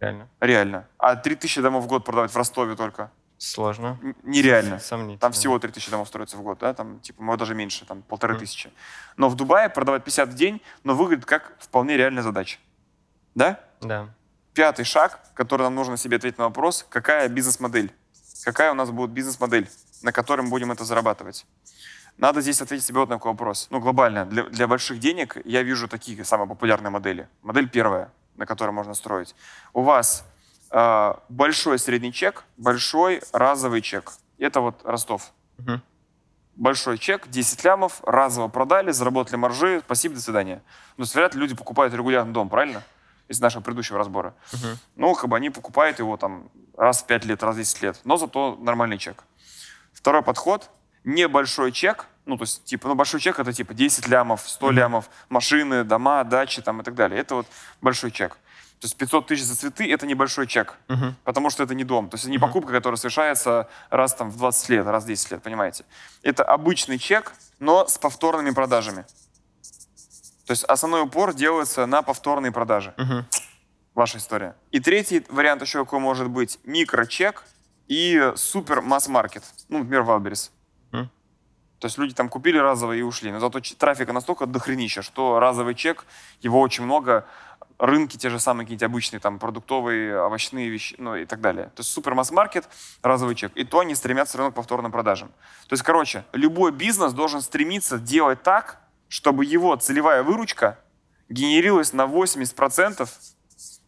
Реально. 0.00 0.28
Реально. 0.40 0.88
А 0.98 1.16
3000 1.16 1.60
домов 1.60 1.84
в 1.84 1.86
год 1.88 2.04
продавать 2.04 2.30
в 2.30 2.36
Ростове 2.36 2.76
только? 2.76 3.10
Сложно. 3.38 3.98
Нереально. 4.24 4.80
Сомнительно. 4.80 5.18
Там 5.18 5.32
всего 5.32 5.58
3000 5.58 5.90
домов 5.90 6.08
строится 6.08 6.36
в 6.36 6.42
год, 6.42 6.58
да, 6.58 6.74
там, 6.74 6.98
типа, 7.00 7.22
может, 7.22 7.38
даже 7.38 7.54
меньше, 7.54 7.84
там, 7.86 8.02
полторы 8.02 8.34
Мгм. 8.34 8.40
тысячи. 8.40 8.70
Но 9.16 9.28
в 9.28 9.36
Дубае 9.36 9.68
продавать 9.68 10.02
50 10.04 10.28
в 10.30 10.34
день, 10.34 10.60
но 10.84 10.94
выглядит 10.94 11.24
как 11.24 11.52
вполне 11.60 11.96
реальная 11.96 12.22
задача. 12.24 12.58
Да? 13.36 13.60
Да. 13.80 14.08
Пятый 14.58 14.84
шаг, 14.84 15.20
который 15.34 15.62
нам 15.62 15.76
нужно 15.76 15.96
себе 15.96 16.16
ответить 16.16 16.36
на 16.36 16.46
вопрос, 16.46 16.84
какая 16.88 17.28
бизнес-модель? 17.28 17.92
Какая 18.44 18.72
у 18.72 18.74
нас 18.74 18.90
будет 18.90 19.10
бизнес-модель, 19.10 19.70
на 20.02 20.10
которой 20.10 20.40
мы 20.40 20.48
будем 20.48 20.72
это 20.72 20.84
зарабатывать? 20.84 21.46
Надо 22.16 22.40
здесь 22.40 22.60
ответить 22.60 22.84
себе 22.84 22.98
вот 22.98 23.08
на 23.08 23.18
такой 23.18 23.30
вопрос. 23.30 23.68
Ну, 23.70 23.78
глобально, 23.78 24.26
для, 24.26 24.42
для 24.42 24.66
больших 24.66 24.98
денег 24.98 25.36
я 25.44 25.62
вижу 25.62 25.86
такие 25.86 26.24
самые 26.24 26.48
популярные 26.48 26.90
модели. 26.90 27.28
Модель 27.42 27.68
первая, 27.68 28.10
на 28.34 28.46
которой 28.46 28.72
можно 28.72 28.94
строить. 28.94 29.36
У 29.74 29.82
вас 29.82 30.24
э, 30.72 31.14
большой 31.28 31.78
средний 31.78 32.12
чек, 32.12 32.42
большой 32.56 33.22
разовый 33.32 33.80
чек. 33.80 34.14
Это 34.38 34.60
вот 34.60 34.80
Ростов. 34.84 35.30
Мгм. 35.58 35.82
Большой 36.56 36.98
чек, 36.98 37.28
10 37.28 37.62
лямов, 37.62 38.00
разово 38.02 38.48
продали, 38.48 38.90
заработали 38.90 39.36
маржи, 39.36 39.82
спасибо, 39.86 40.16
до 40.16 40.20
свидания. 40.20 40.62
Ну, 40.96 41.04
то 41.04 41.06
есть, 41.06 41.14
вряд 41.14 41.36
ли 41.36 41.40
люди 41.42 41.54
покупают 41.54 41.94
регулярно 41.94 42.32
дом, 42.32 42.48
правильно? 42.48 42.82
Из 43.28 43.40
нашего 43.40 43.62
предыдущего 43.62 43.98
разбора. 43.98 44.34
Мгм. 44.52 44.78
Ну, 44.96 45.14
как 45.14 45.28
бы 45.28 45.36
они 45.36 45.50
покупают 45.50 45.98
его 45.98 46.16
там 46.16 46.48
раз 46.76 47.02
в 47.02 47.06
5 47.06 47.24
лет, 47.26 47.42
раз 47.42 47.54
в 47.56 47.58
10 47.58 47.82
лет. 47.82 48.00
Но 48.04 48.16
зато 48.16 48.56
нормальный 48.60 48.98
чек. 48.98 49.24
Второй 49.92 50.22
подход. 50.22 50.70
Небольшой 51.04 51.72
чек. 51.72 52.06
Ну, 52.24 52.36
то 52.36 52.42
есть, 52.44 52.64
типа, 52.64 52.88
ну, 52.88 52.94
большой 52.94 53.20
чек 53.20 53.38
это 53.38 53.52
типа 53.52 53.72
10 53.74 54.08
лямов, 54.08 54.48
100 54.48 54.70
лямов, 54.72 55.08
машины, 55.28 55.84
дома, 55.84 56.24
дачи 56.24 56.60
там 56.62 56.80
и 56.80 56.84
так 56.84 56.94
далее. 56.94 57.20
Это 57.20 57.36
вот 57.36 57.46
большой 57.80 58.10
чек. 58.10 58.32
То 58.80 58.84
есть 58.84 58.96
500 58.96 59.26
тысяч 59.26 59.44
за 59.44 59.56
цветы– 59.56 59.90
это 59.92 60.06
небольшой 60.06 60.46
чек, 60.46 60.76
Мгм. 60.88 61.16
потому 61.24 61.50
что 61.50 61.64
это 61.64 61.74
не 61.74 61.84
дом. 61.84 62.08
То 62.10 62.14
есть 62.14 62.24
это 62.24 62.30
не 62.30 62.38
покупка, 62.38 62.72
которая 62.72 62.96
совершается 62.96 63.68
раз 63.90 64.14
там 64.14 64.30
в 64.30 64.36
20 64.36 64.68
лет, 64.68 64.86
раз 64.86 65.04
в 65.04 65.06
10 65.08 65.32
лет, 65.32 65.42
понимаете? 65.42 65.84
Это 66.22 66.44
обычный 66.44 66.98
чек, 66.98 67.32
но 67.58 67.88
с 67.88 67.98
повторными 67.98 68.50
продажами. 68.50 69.04
То 70.48 70.52
есть 70.52 70.64
основной 70.64 71.02
упор 71.02 71.34
делается 71.34 71.84
на 71.84 72.00
повторные 72.00 72.52
продажи 72.52 72.94
Мгм. 72.96 73.26
ваша 73.94 74.16
история. 74.16 74.56
И 74.70 74.80
третий 74.80 75.22
вариант 75.28 75.60
еще 75.60 75.84
какой 75.84 76.00
может 76.00 76.30
быть 76.30 76.58
микрочек 76.64 77.44
и 77.86 78.32
супер 78.34 78.80
масс-маркет. 78.80 79.44
Ну, 79.68 79.80
например, 79.80 80.02
Валберис. 80.02 80.50
То 80.90 81.86
есть 81.86 81.96
люди 81.98 82.12
там 82.14 82.28
купили 82.28 82.56
разово 82.58 82.92
и 82.94 83.02
ушли. 83.02 83.30
Но 83.30 83.38
зато 83.40 83.60
трафика 83.76 84.12
настолько 84.12 84.46
дохренища, 84.46 85.02
что 85.02 85.38
разовый 85.38 85.74
чек, 85.76 86.06
его 86.40 86.60
очень 86.60 86.82
много, 86.82 87.24
рынки 87.78 88.16
те 88.16 88.30
же 88.30 88.40
самые 88.40 88.64
какие-нибудь 88.64 88.82
обычные, 88.82 89.20
там, 89.20 89.38
продуктовые, 89.38 90.18
овощные 90.18 90.70
вещи, 90.70 90.96
ну 90.98 91.14
и 91.14 91.24
так 91.24 91.40
далее. 91.40 91.66
То 91.76 91.80
есть 91.80 91.90
супер 91.90 92.14
масс-маркет, 92.14 92.68
разовый 93.02 93.36
чек. 93.36 93.52
И 93.54 93.64
то 93.64 93.78
они 93.80 93.94
стремятся 93.94 94.30
все 94.30 94.38
равно 94.38 94.50
к 94.52 94.56
повторным 94.56 94.90
продажам. 94.90 95.28
То 95.68 95.74
есть, 95.74 95.84
короче, 95.84 96.24
любой 96.32 96.72
бизнес 96.72 97.12
должен 97.12 97.42
стремиться 97.42 97.98
делать 97.98 98.42
так, 98.42 98.80
чтобы 99.08 99.44
его 99.44 99.74
целевая 99.76 100.22
выручка 100.22 100.78
генерилась 101.28 101.92
на 101.92 102.02
80% 102.06 103.08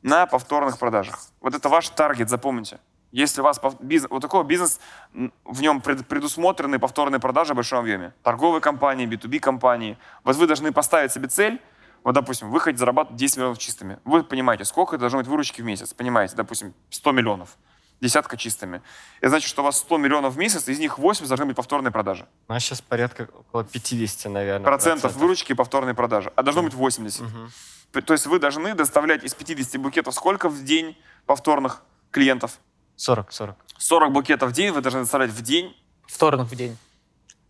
на 0.03 0.27
повторных 0.27 0.79
продажах. 0.79 1.21
Вот 1.41 1.55
это 1.55 1.69
ваш 1.69 1.89
таргет, 1.91 2.29
запомните. 2.29 2.81
Если 3.13 3.41
у 3.41 3.45
вас 3.45 3.61
бизнес, 3.81 4.11
вот 4.11 4.23
такой 4.23 4.45
бизнес, 4.45 4.81
в 5.13 5.61
нем 5.61 5.81
пред- 5.81 6.07
предусмотрены 6.07 6.79
повторные 6.79 7.21
продажи 7.21 7.55
в 7.55 7.57
большом 7.57 7.81
объеме. 7.81 8.15
Торговые 8.23 8.61
компании, 8.61 9.07
B2B 9.07 9.41
компании. 9.41 9.99
Вот 10.23 10.37
вы 10.37 10.47
должны 10.47 10.73
поставить 10.73 11.13
себе 11.13 11.27
цель, 11.27 11.61
вот, 12.05 12.13
допустим, 12.13 12.51
вы 12.51 12.61
хотите 12.61 12.79
зарабатывать 12.79 13.19
10 13.19 13.37
миллионов 13.37 13.59
чистыми. 13.59 13.99
Вы 14.05 14.23
понимаете, 14.23 14.65
сколько 14.65 14.97
должно 14.97 15.19
быть 15.19 15.27
выручки 15.27 15.61
в 15.61 15.65
месяц. 15.65 15.93
Понимаете, 15.93 16.37
допустим, 16.37 16.73
100 16.91 17.13
миллионов. 17.13 17.59
Десятка 18.01 18.37
чистыми. 18.39 18.81
Это 19.21 19.29
значит, 19.31 19.49
что 19.49 19.61
у 19.61 19.65
вас 19.65 19.77
100 19.79 19.99
миллионов 19.99 20.35
в 20.35 20.39
месяц, 20.39 20.67
из 20.69 20.79
них 20.79 20.99
80 20.99 21.29
должны 21.29 21.45
быть 21.47 21.57
повторные 21.57 21.91
продажи. 21.93 22.27
У 22.49 22.53
нас 22.53 22.63
сейчас 22.63 22.81
порядка 22.81 23.29
около 23.35 23.65
50, 23.65 24.33
наверное. 24.33 24.65
Процентов 24.65 25.15
выручки 25.17 25.53
и 25.53 25.55
повторные 25.55 25.95
продажи. 25.95 26.33
А 26.35 26.43
должно 26.43 26.63
быть 26.63 26.73
80. 26.75 27.21
Мгм. 27.21 27.53
П- 27.93 28.01
То 28.01 28.15
есть 28.15 28.27
вы 28.27 28.39
должны 28.39 28.75
доставлять 28.75 29.23
из 29.23 29.35
50 29.35 29.77
букетов 29.81 30.15
сколько 30.15 30.49
в 30.49 30.65
день 30.65 30.97
повторных 31.27 31.83
клиентов? 32.11 32.59
40, 32.97 33.33
40. 33.33 33.57
40 33.77 34.13
букетов 34.13 34.51
в 34.51 34.53
день 34.53 34.71
вы 34.73 34.81
должны 34.81 35.01
доставлять 35.01 35.31
в 35.31 35.43
день. 35.43 35.77
Вторник 36.07 36.47
в 36.47 36.55
день. 36.57 36.79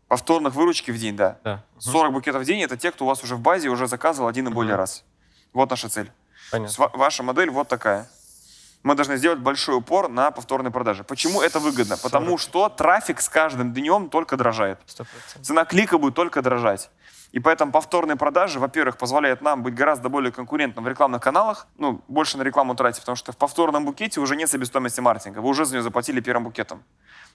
Повторных 0.08 0.54
выручки 0.54 0.90
в 0.90 0.98
день, 0.98 1.16
да. 1.16 1.38
Да. 1.44 1.62
Мгм. 1.74 1.80
40 1.80 2.12
букетов 2.12 2.42
в 2.42 2.44
день– 2.44 2.60
это 2.62 2.76
те, 2.76 2.90
кто 2.90 3.04
у 3.04 3.08
вас 3.08 3.22
уже 3.22 3.36
в 3.36 3.40
базе 3.40 3.68
уже 3.68 3.86
заказывал 3.86 4.28
один 4.28 4.48
и 4.48 4.50
более 4.50 4.72
Мгм. 4.74 4.80
раз. 4.80 5.04
Вот 5.52 5.70
наша 5.70 5.88
цель. 5.88 6.10
Понятно. 6.50 6.74
ва- 6.84 6.90
ваша 6.94 7.22
модель 7.22 7.50
вот 7.50 7.68
такая. 7.68 8.10
Мы 8.82 8.94
должны 8.94 9.18
сделать 9.18 9.38
большой 9.40 9.76
упор 9.76 10.08
на 10.08 10.30
повторные 10.30 10.70
продажи. 10.70 11.04
Почему 11.04 11.42
это 11.42 11.60
выгодно? 11.60 11.98
Потому 11.98 12.38
что 12.38 12.68
трафик 12.70 13.20
с 13.20 13.28
каждым 13.28 13.74
днем 13.74 14.08
только 14.08 14.36
дорожает. 14.36 14.78
Сто 14.86 15.04
процентов. 15.04 15.42
Цена 15.42 15.64
клика 15.66 15.98
будет 15.98 16.14
только 16.14 16.40
дорожать. 16.40 16.90
И 17.32 17.38
поэтому 17.38 17.70
повторные 17.70 18.16
продажи, 18.16 18.58
во-первых, 18.58 18.96
позволяют 18.96 19.40
нам 19.40 19.62
быть 19.62 19.74
гораздо 19.74 20.08
более 20.08 20.32
конкурентным 20.32 20.84
в 20.84 20.88
рекламных 20.88 21.22
каналах, 21.22 21.68
ну, 21.78 22.02
больше 22.08 22.38
на 22.38 22.42
рекламу 22.42 22.74
тратить, 22.74 23.00
потому 23.00 23.16
что 23.16 23.32
в 23.32 23.36
повторном 23.36 23.84
букете 23.84 24.20
уже 24.20 24.34
нет 24.34 24.50
себестоимости 24.50 25.00
маркетинга, 25.00 25.38
вы 25.38 25.48
уже 25.48 25.64
за 25.64 25.74
нее 25.74 25.82
заплатили 25.82 26.20
первым 26.20 26.44
букетом. 26.44 26.82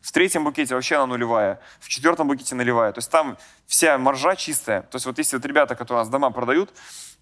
В 0.02 0.12
третьем 0.12 0.44
букете 0.44 0.76
вообще 0.76 0.98
она 0.98 1.08
нулевая, 1.08 1.60
в 1.80 1.88
четвертом 1.88 2.28
букете 2.28 2.54
нулевая. 2.56 2.92
То 2.92 3.00
есть 3.00 3.10
там 3.10 3.38
вся 3.66 3.98
маржа 3.98 4.36
чистая. 4.36 4.82
То 4.84 4.98
есть 4.98 5.06
вот 5.06 5.18
если 5.18 5.38
вот 5.38 5.46
ребята, 5.46 5.76
которые 5.76 6.02
у 6.02 6.02
нас 6.02 6.10
дома 6.10 6.30
продают, 6.30 6.72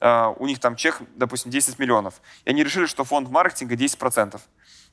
э, 0.01 0.33
у 0.37 0.45
них 0.47 0.59
там 0.59 0.75
чек, 0.75 0.99
допустим, 1.15 1.49
10 1.49 1.79
миллионов, 1.79 2.15
и 2.43 2.49
они 2.49 2.63
решили, 2.63 2.85
что 2.85 3.03
фонд 3.05 3.29
маркетинга 3.29 3.75
10%. 3.75 4.41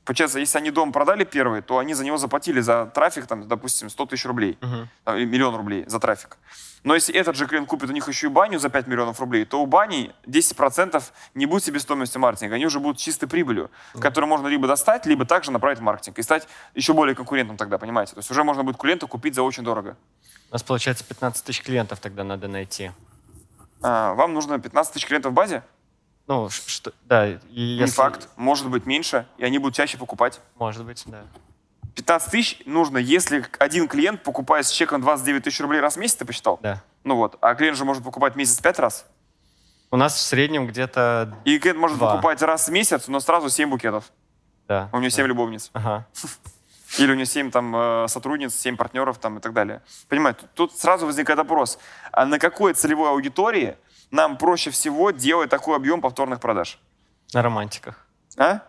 Получается, 0.05 0.39
если 0.39 0.57
они 0.57 0.71
дом 0.71 0.91
продали 0.91 1.23
первый, 1.23 1.61
то 1.61 1.77
они 1.77 1.93
за 1.93 2.03
него 2.03 2.17
заплатили 2.17 2.59
за 2.59 2.87
трафик, 2.87 3.27
там, 3.27 3.47
допустим, 3.47 3.89
100 3.89 4.05
тысяч 4.07 4.25
рублей 4.25 4.57
Мгм. 4.61 4.89
там, 5.03 5.15
миллион 5.17 5.55
рублей 5.55 5.83
за 5.87 5.99
трафик. 5.99 6.37
Но 6.83 6.95
если 6.95 7.13
этот 7.13 7.35
же 7.35 7.45
клиент 7.45 7.67
купит 7.67 7.89
у 7.89 7.93
них 7.93 8.07
еще 8.07 8.25
и 8.25 8.29
баню 8.29 8.57
за 8.57 8.69
5 8.69 8.87
миллионов 8.87 9.19
рублей, 9.19 9.45
то 9.45 9.61
у 9.61 9.67
бани 9.67 10.11
10% 10.25 11.03
не 11.35 11.45
будет 11.45 11.63
себестоимости 11.63 12.17
маркетинга. 12.17 12.55
Они 12.55 12.65
уже 12.65 12.79
будут 12.79 12.97
чистой 12.97 13.27
прибылью, 13.27 13.69
которую 13.99 14.27
можно 14.27 14.47
либо 14.47 14.67
достать, 14.67 15.05
либо 15.05 15.25
также 15.25 15.51
направить 15.51 15.77
в 15.77 15.83
маркетинг 15.83 16.17
и 16.17 16.23
стать 16.23 16.47
еще 16.73 16.93
более 16.93 17.13
конкурентным 17.13 17.57
тогда, 17.57 17.77
понимаете? 17.77 18.13
То 18.13 18.19
есть 18.19 18.31
уже 18.31 18.43
можно 18.43 18.63
будет 18.63 18.77
клиента 18.77 19.05
купить 19.05 19.35
за 19.35 19.43
очень 19.43 19.63
дорого. 19.63 19.95
У 20.49 20.53
нас 20.53 20.63
получается 20.63 21.03
15 21.05 21.45
тысяч 21.45 21.61
клиентов 21.61 21.99
тогда 21.99 22.23
надо 22.23 22.47
найти. 22.47 22.91
А, 23.83 24.15
вам 24.15 24.33
нужно 24.33 24.59
15 24.59 24.93
тысяч 24.93 25.05
клиентов 25.05 25.33
в 25.33 25.35
базе? 25.35 25.61
Ну, 26.27 26.49
что, 26.49 26.93
да, 27.05 27.27
и 27.27 27.39
Не 27.49 27.75
если... 27.77 27.95
факт. 27.95 28.29
Может 28.37 28.69
быть 28.69 28.85
меньше, 28.85 29.27
и 29.37 29.43
они 29.43 29.57
будут 29.57 29.75
чаще 29.75 29.97
покупать. 29.97 30.39
Может 30.55 30.85
быть, 30.85 31.03
да. 31.07 31.23
15 31.95 32.31
тысяч 32.31 32.61
нужно, 32.65 32.97
если 32.97 33.45
один 33.59 33.87
клиент 33.87 34.23
покупает 34.23 34.65
с 34.65 34.71
чеком 34.71 35.01
29 35.01 35.43
тысяч 35.43 35.59
рублей 35.59 35.81
раз 35.81 35.95
в 35.95 35.99
месяц, 35.99 36.15
ты 36.15 36.25
посчитал? 36.25 36.59
Да. 36.61 36.81
Ну 37.03 37.15
вот. 37.15 37.37
А 37.41 37.53
клиент 37.55 37.77
же 37.77 37.85
может 37.85 38.03
покупать 38.03 38.35
месяц 38.35 38.59
5 38.59 38.79
раз. 38.79 39.05
У 39.89 39.97
нас 39.97 40.15
в 40.15 40.19
среднем 40.19 40.67
где-то... 40.67 41.37
И 41.43 41.59
клиент 41.59 41.79
может 41.79 41.97
Два. 41.97 42.11
покупать 42.11 42.41
раз 42.41 42.69
в 42.69 42.71
месяц, 42.71 43.07
но 43.07 43.19
сразу 43.19 43.49
7 43.49 43.69
букетов. 43.69 44.05
Да. 44.67 44.89
У 44.93 45.01
да. 45.01 45.09
7 45.09 45.25
любовниц. 45.27 45.69
Ага. 45.73 46.07
Или 46.97 47.11
у 47.11 47.15
нее 47.15 47.25
7 47.25 47.51
там, 47.51 47.75
э, 47.75 48.07
сотрудниц, 48.07 48.55
7 48.55 48.77
партнеров 48.77 49.17
там, 49.17 49.37
и 49.37 49.41
так 49.41 49.53
далее. 49.53 49.81
Понимаете, 50.07 50.41
тут 50.53 50.77
сразу 50.77 51.05
возникает 51.05 51.39
вопрос, 51.39 51.77
а 52.11 52.25
на 52.25 52.39
какой 52.39 52.73
целевой 52.73 53.09
аудитории 53.09 53.75
нам 54.11 54.37
проще 54.37 54.69
всего 54.71 55.11
делать 55.11 55.49
такой 55.49 55.75
объем 55.75 56.01
повторных 56.01 56.39
продаж? 56.39 56.79
На 57.33 57.41
романтиках. 57.41 58.05
А? 58.37 58.59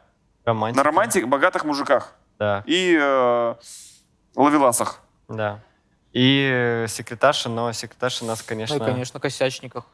Романтика. 0.44 0.76
На 0.78 0.83
романтик, 0.85 1.26
богатых 1.28 1.64
мужиках 1.64 2.14
Да, 2.38 2.62
и 2.66 2.96
э, 3.00 3.55
ловеласах. 4.37 5.00
да. 5.28 5.61
И 6.12 6.48
э, 6.52 6.87
секретарша, 6.88 7.48
но 7.48 7.72
секретарша 7.72 8.24
нас, 8.26 8.42
конечно... 8.42 8.76
Ну 8.76 8.85
и, 8.85 8.87
конечно, 8.87 9.18
косячниках. 9.18 9.87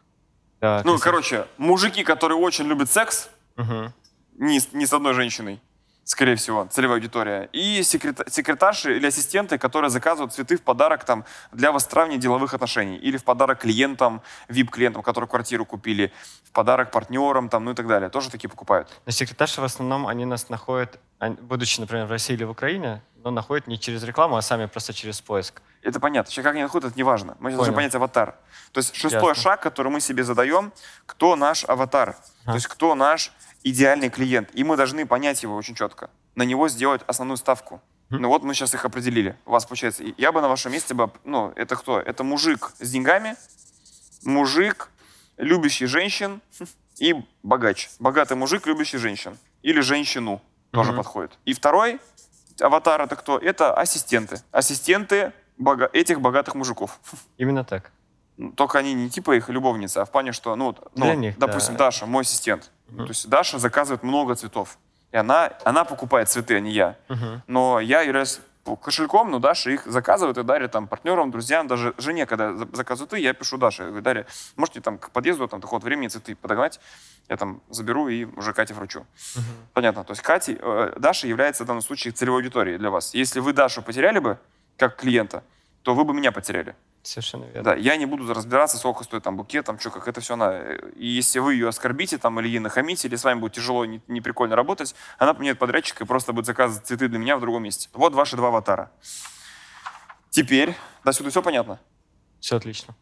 да, 0.61 0.83
Ну, 0.85 0.97
косяк- 0.97 1.01
короче, 1.05 1.47
мужики, 1.59 2.03
которые 2.03 2.39
очень 2.39 2.65
любят 2.67 2.91
секс, 2.91 3.29
Мгм. 3.57 3.93
не, 4.39 4.59
с- 4.59 4.73
не 4.73 4.85
с 4.87 4.93
одной 4.93 5.15
женщиной, 5.15 5.61
скорее 6.09 6.37
всего, 6.37 6.67
целевая 6.71 6.97
аудитория. 6.97 7.51
И 7.53 7.83
секрета- 7.83 8.25
секретарши 8.31 8.97
или 8.97 9.07
ассистенты, 9.07 9.59
которые 9.59 9.91
заказывают 9.91 10.33
цветы 10.33 10.57
в 10.57 10.63
подарок 10.63 11.05
там, 11.05 11.25
для 11.53 11.71
выстраивания 11.71 12.17
деловых 12.19 12.55
отношений. 12.55 12.97
Или 12.97 13.19
в 13.19 13.25
подарок 13.25 13.59
клиентам, 13.61 14.23
VIP-клиентам, 14.49 15.03
которые 15.03 15.29
квартиру 15.29 15.67
купили, 15.67 16.11
в 16.45 16.51
подарок 16.53 16.91
партнерам, 16.91 17.51
там, 17.51 17.65
ну 17.67 17.73
и 17.73 17.75
так 17.75 17.87
далее. 17.87 18.09
Тоже 18.09 18.31
такие 18.31 18.49
покупают. 18.49 18.89
Но 19.05 19.13
секретарши 19.13 19.61
в 19.61 19.65
основном, 19.65 20.07
они 20.07 20.25
нас 20.25 20.49
находят, 20.49 20.99
будучи, 21.43 21.79
например, 21.79 22.07
в 22.07 22.11
России 22.11 22.33
или 22.35 22.45
в 22.45 22.51
Украине, 22.51 23.03
но 23.23 23.31
находят 23.31 23.67
не 23.67 23.79
через 23.79 24.03
рекламу, 24.03 24.37
а 24.37 24.43
сами 24.43 24.65
просто 24.65 24.95
через 24.95 25.21
поиск. 25.21 25.61
Это 25.83 26.01
понятно. 26.01 26.33
Сейчас 26.33 26.43
как 26.45 26.55
они 26.55 26.63
находят, 26.63 26.89
это 26.89 26.97
не 26.97 27.03
важно. 27.03 27.37
Мы 27.39 27.51
сейчас 27.51 27.57
должны 27.59 27.73
Понял. 27.75 27.77
понять 27.77 27.95
аватар. 27.95 28.35
То 28.73 28.79
есть 28.79 28.95
шестой 28.95 29.29
Ясно. 29.29 29.35
шаг, 29.43 29.61
который 29.61 29.93
мы 29.93 30.01
себе 30.01 30.25
задаем, 30.25 30.73
кто 31.05 31.37
наш 31.37 31.65
аватар. 31.69 32.13
То 32.15 32.19
Ага. 32.47 32.55
есть 32.55 32.67
кто 32.67 32.95
наш 32.95 33.33
идеальный 33.63 34.09
клиент. 34.11 34.51
И 34.55 34.65
мы 34.65 34.77
должны 34.77 35.07
понять 35.07 35.43
его 35.43 35.57
очень 35.57 35.75
четко. 35.75 36.11
На 36.35 36.43
него 36.45 36.69
сделать 36.69 37.03
основную 37.07 37.37
ставку. 37.37 37.81
Ну 38.11 38.29
вот 38.29 38.43
мы 38.43 38.55
сейчас 38.55 38.73
их 38.75 38.85
определили. 38.85 39.37
У 39.45 39.51
вас 39.51 39.67
получается, 39.67 40.03
я 40.17 40.33
бы 40.33 40.41
на 40.41 40.49
вашем 40.49 40.73
месте 40.73 40.95
бы, 40.95 41.11
ну 41.25 41.53
это 41.57 41.77
кто? 41.77 42.01
Это 42.01 42.25
мужик 42.25 42.73
с 42.79 42.91
деньгами, 42.91 43.37
мужик, 44.25 44.91
любящий 45.37 45.87
женщин 45.87 46.41
и 46.99 47.15
богач. 47.43 47.91
Богатый 47.99 48.37
мужик, 48.37 48.67
любящий 48.67 48.99
женщин. 48.99 49.37
Или 49.63 49.81
женщину 49.81 50.41
тоже 50.71 50.91
Мгм. 50.93 50.99
подходит. 50.99 51.39
И 51.45 51.53
второй 51.53 52.01
аватар 52.61 53.01
это 53.03 53.17
кто? 53.17 53.39
Это 53.39 53.75
ассистенты. 53.75 54.41
Ассистенты 54.53 55.33
бога- 55.59 55.91
этих 55.93 56.21
богатых 56.21 56.55
мужиков. 56.55 56.99
Именно 57.37 57.65
так. 57.65 57.91
Ну, 58.37 58.53
Только 58.53 58.79
они 58.79 58.95
не 58.95 59.11
типа 59.11 59.37
их 59.37 59.49
любовницы, 59.49 59.99
а 59.99 60.05
в 60.05 60.11
плане, 60.13 60.33
что, 60.33 60.55
ну, 60.55 60.75
ну, 60.95 61.13
них, 61.15 61.37
допустим, 61.39 61.75
да. 61.75 61.87
Даша, 61.87 62.07
мой 62.07 62.23
ассистент. 62.23 62.71
Мгм. 62.89 63.07
То 63.07 63.11
есть 63.11 63.29
Даша 63.29 63.59
заказывает 63.59 64.03
много 64.03 64.35
цветов. 64.35 64.79
И 65.13 65.17
она, 65.17 65.53
она 65.65 65.85
покупает 65.85 66.29
цветы, 66.29 66.57
а 66.57 66.61
не 66.61 66.71
я. 66.73 66.97
Мгм. 67.09 67.43
Но 67.47 67.81
я 67.81 68.03
являюсь 68.03 68.41
кошельком, 68.83 69.31
но 69.31 69.39
Даша 69.39 69.71
их 69.71 69.87
заказывает 69.87 70.37
и 70.37 70.43
дарит 70.43 70.73
там 70.73 70.87
партнерам, 70.89 71.31
друзьям, 71.31 71.67
даже 71.69 71.95
жене, 71.97 72.27
когда 72.27 72.53
за- 72.53 72.69
заказываю 72.73 73.09
цветы, 73.09 73.23
я 73.23 73.33
пишу 73.33 73.57
Даше, 73.57 73.83
я 73.85 73.89
говорю, 73.89 74.05
Дарья, 74.05 74.27
можете 74.57 74.83
там 74.83 74.99
к 74.99 75.11
подъезду 75.11 75.49
там 75.49 75.63
такого 75.63 75.81
времени 75.81 76.09
цветы 76.09 76.37
подогнать, 76.37 76.79
я 77.31 77.39
там 77.39 77.63
заберу 77.71 78.09
и 78.09 78.27
уже 78.27 78.53
Кате 78.53 78.75
вручу. 78.75 79.07
Мгм. 79.37 79.45
Понятно. 79.73 80.05
То 80.05 80.13
есть 80.13 80.21
Катя, 80.21 80.53
э, 80.61 80.93
Даша 80.99 81.27
является 81.27 81.65
в 81.65 81.67
данном 81.67 81.81
случае 81.83 82.13
целевой 82.13 82.41
аудиторией 82.41 82.77
для 82.77 82.91
вас. 82.91 83.15
Если 83.15 83.41
вы 83.41 83.55
Дашу 83.55 83.81
потеряли 83.81 84.19
бы, 84.19 84.39
как 84.77 84.97
клиента, 84.97 85.43
то 85.83 85.95
вы 85.95 86.05
бы 86.05 86.13
меня 86.13 86.31
потеряли. 86.31 86.75
Совершенно 87.03 87.45
верно. 87.45 87.63
Да, 87.63 87.75
я 87.75 87.97
не 87.97 88.07
буду 88.07 88.33
разбираться, 88.33 88.77
сколько 88.77 89.05
стоит 89.05 89.23
там 89.23 89.37
букет, 89.37 89.65
там 89.65 89.79
что, 89.79 89.91
как 89.91 90.09
это 90.09 90.21
все 90.21 90.35
она. 90.35 90.75
И 90.97 91.07
если 91.07 91.39
вы 91.39 91.55
ее 91.55 91.69
оскорбите 91.69 92.19
там 92.19 92.39
или 92.41 92.49
ей 92.49 92.59
нахамите, 92.59 93.09
или 93.09 93.17
с 93.17 93.25
вами 93.25 93.39
будет 93.39 93.53
тяжело, 93.55 93.85
не, 93.85 94.03
не 94.09 94.21
прикольно 94.21 94.57
работать, 94.57 94.95
она 95.19 95.33
поменяет 95.33 95.59
подрядчика 95.59 96.05
и 96.05 96.07
просто 96.07 96.33
будет 96.33 96.47
заказывать 96.47 96.87
цветы 96.87 97.09
для 97.09 97.19
меня 97.19 97.37
в 97.37 97.41
другом 97.41 97.63
месте. 97.63 97.89
Вот 97.93 98.15
ваши 98.15 98.37
два 98.37 98.49
аватара. 98.49 98.91
Теперь, 100.31 100.77
до 101.05 101.13
сюда 101.13 101.31
все 101.31 101.43
понятно? 101.43 101.81
Все 102.41 102.57
отлично. 102.57 102.95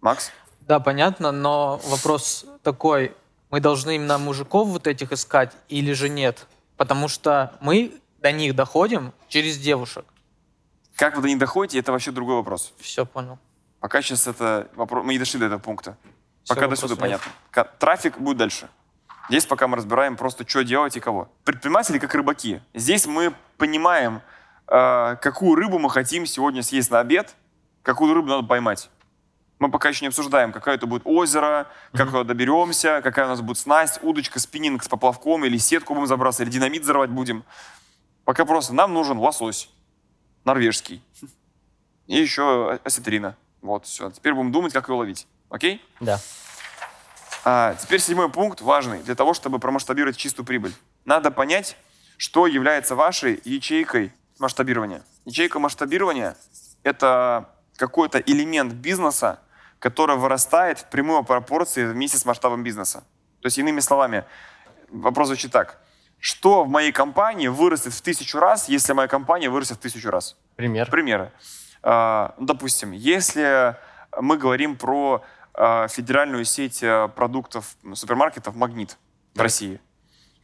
Макс? 0.00 0.32
Да, 0.60 0.80
понятно, 0.80 1.30
но 1.30 1.80
вопрос 1.84 2.44
такой, 2.62 3.14
мы 3.50 3.60
должны 3.60 3.94
именно 3.96 4.18
мужиков 4.18 4.68
вот 4.68 4.86
этих 4.86 5.12
искать 5.12 5.52
или 5.68 5.92
же 5.92 6.08
нет? 6.08 6.46
Потому 6.76 7.08
что 7.08 7.56
мы 7.60 7.92
до 8.20 8.32
них 8.32 8.56
доходим 8.56 9.12
через 9.28 9.58
девушек. 9.58 10.04
Как 10.96 11.14
вы 11.16 11.22
до 11.22 11.28
них 11.28 11.38
доходите, 11.38 11.78
это 11.78 11.92
вообще 11.92 12.10
другой 12.10 12.36
вопрос. 12.36 12.72
Все 12.78 13.04
понял. 13.04 13.38
Пока 13.80 14.00
сейчас 14.00 14.26
это 14.26 14.68
вопрос, 14.74 15.04
мы 15.04 15.12
не 15.12 15.18
дошли 15.18 15.38
до 15.38 15.46
этого 15.46 15.60
пункта. 15.60 15.96
Всё, 16.42 16.54
Пока 16.54 16.68
до 16.68 16.76
сюда 16.76 16.94
нет. 16.94 17.20
понятно. 17.52 17.64
Трафик 17.78 18.18
будет 18.18 18.38
дальше. 18.38 18.68
Здесь 19.28 19.44
пока 19.44 19.68
мы 19.68 19.76
разбираем 19.76 20.16
просто, 20.16 20.48
что 20.48 20.64
делать 20.64 20.96
и 20.96 21.00
кого. 21.00 21.28
Предприниматели 21.44 21.98
как 21.98 22.14
рыбаки. 22.14 22.62
Здесь 22.72 23.06
мы 23.06 23.34
понимаем, 23.58 24.22
э, 24.68 25.16
какую 25.20 25.56
рыбу 25.56 25.78
мы 25.78 25.90
хотим 25.90 26.24
сегодня 26.24 26.62
съесть 26.62 26.90
на 26.90 27.00
обед, 27.00 27.34
какую 27.82 28.14
рыбу 28.14 28.28
надо 28.28 28.46
поймать. 28.46 28.88
Мы 29.58 29.70
пока 29.70 29.88
еще 29.88 30.04
не 30.04 30.08
обсуждаем, 30.08 30.52
какое 30.52 30.74
это 30.74 30.86
будет 30.86 31.02
озеро, 31.04 31.66
как 31.92 32.08
туда 32.08 32.24
доберемся, 32.24 33.00
какая 33.02 33.26
у 33.26 33.28
нас 33.28 33.40
будет 33.40 33.58
снасть, 33.58 33.98
удочка, 34.02 34.38
спиннинг 34.38 34.82
с 34.82 34.88
поплавком, 34.88 35.44
или 35.44 35.56
сетку 35.56 35.94
будем 35.94 36.06
забрасывать, 36.06 36.48
или 36.48 36.58
динамит 36.58 36.82
взорвать 36.82 37.10
будем. 37.10 37.44
Пока 38.24 38.44
просто 38.44 38.74
нам 38.74 38.92
нужен 38.92 39.18
лосось 39.18 39.70
норвежский. 40.46 41.02
И 42.06 42.16
еще 42.16 42.78
осетрина. 42.84 43.36
Вот, 43.60 43.84
все. 43.84 44.10
Теперь 44.10 44.32
будем 44.32 44.52
думать, 44.52 44.72
как 44.72 44.88
его 44.88 44.98
ловить. 44.98 45.26
Окей? 45.50 45.84
Да. 46.00 46.18
А, 47.44 47.74
теперь 47.74 48.00
седьмой 48.00 48.30
пункт 48.30 48.60
важный 48.60 49.02
для 49.02 49.14
того, 49.14 49.34
чтобы 49.34 49.58
промасштабировать 49.58 50.16
чистую 50.16 50.46
прибыль. 50.46 50.72
Надо 51.04 51.30
понять, 51.30 51.76
что 52.16 52.46
является 52.46 52.94
вашей 52.94 53.40
ячейкой 53.44 54.12
масштабирования. 54.38 55.02
Ячейка 55.24 55.58
масштабирования– 55.58 56.36
это 56.84 57.50
какой-то 57.76 58.18
элемент 58.18 58.72
бизнеса, 58.72 59.40
который 59.80 60.16
вырастает 60.16 60.78
в 60.78 60.88
прямой 60.88 61.24
пропорции 61.24 61.84
вместе 61.84 62.18
с 62.18 62.24
масштабом 62.24 62.62
бизнеса. 62.62 63.04
То 63.40 63.46
есть, 63.46 63.58
иными 63.58 63.80
словами, 63.80 64.24
вопрос 64.88 65.26
звучит 65.28 65.52
так. 65.52 65.80
Что 66.18 66.64
в 66.64 66.68
моей 66.68 66.92
компании 66.92 67.48
вырастет 67.48 67.92
в 67.92 68.00
тысячу 68.00 68.38
раз, 68.38 68.68
если 68.68 68.92
моя 68.92 69.08
компания 69.08 69.48
вырастет 69.48 69.76
в 69.76 69.80
тысячу 69.80 70.10
раз? 70.10 70.36
Пример. 70.56 70.90
Примеры. 70.90 71.32
А, 71.82 72.34
ну, 72.38 72.46
Допустим, 72.46 72.92
если 72.92 73.76
мы 74.18 74.36
говорим 74.38 74.76
про 74.76 75.22
а, 75.54 75.88
федеральную 75.88 76.44
сеть 76.44 76.80
а, 76.82 77.08
продуктов, 77.08 77.76
супермаркетов 77.94 78.56
«Магнит» 78.56 78.96
в. 79.34 79.40
России, 79.40 79.80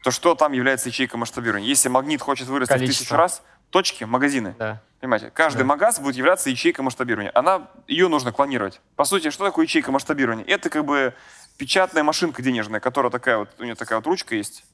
то 0.05 0.11
что 0.11 0.35
там 0.35 0.53
является 0.53 0.89
ячейкой 0.89 1.19
масштабирования? 1.19 1.67
Если 1.69 1.89
«Магнит» 1.89 2.21
хочет 2.21 2.49
вырасти 2.49 2.73
в 2.73 2.75
Количество. 2.75 3.05
тысячу 3.05 3.17
раз, 3.17 3.43
точки, 3.71 4.05
магазины. 4.05 4.55
Да. 4.59 4.83
Понимаете, 5.01 5.31
каждый 5.31 5.61
Да. 5.61 5.65
магаз 5.65 5.99
будет 5.99 6.15
являться 6.15 6.49
ячейкой 6.51 6.85
масштабирования. 6.85 7.33
Она, 7.35 7.69
ее 7.89 8.09
нужно 8.09 8.31
клонировать. 8.31 8.81
По 8.95 9.05
сути, 9.05 9.31
что 9.31 9.45
такое 9.45 9.65
ячейка 9.65 9.91
масштабирования? 9.91 10.45
Это 10.45 10.71
как 10.71 10.85
бы 10.85 11.15
печатная 11.57 12.05
машинка 12.05 12.41
денежная, 12.43 12.79
которая 12.79 13.11
такая 13.11 13.39
вот, 13.39 13.49
у 13.59 13.65
нее 13.65 13.75
такая 13.75 13.99
вот 13.99 14.07
ручка 14.07 14.37
есть. 14.37 14.65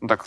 Ну 0.00 0.08
так, 0.08 0.24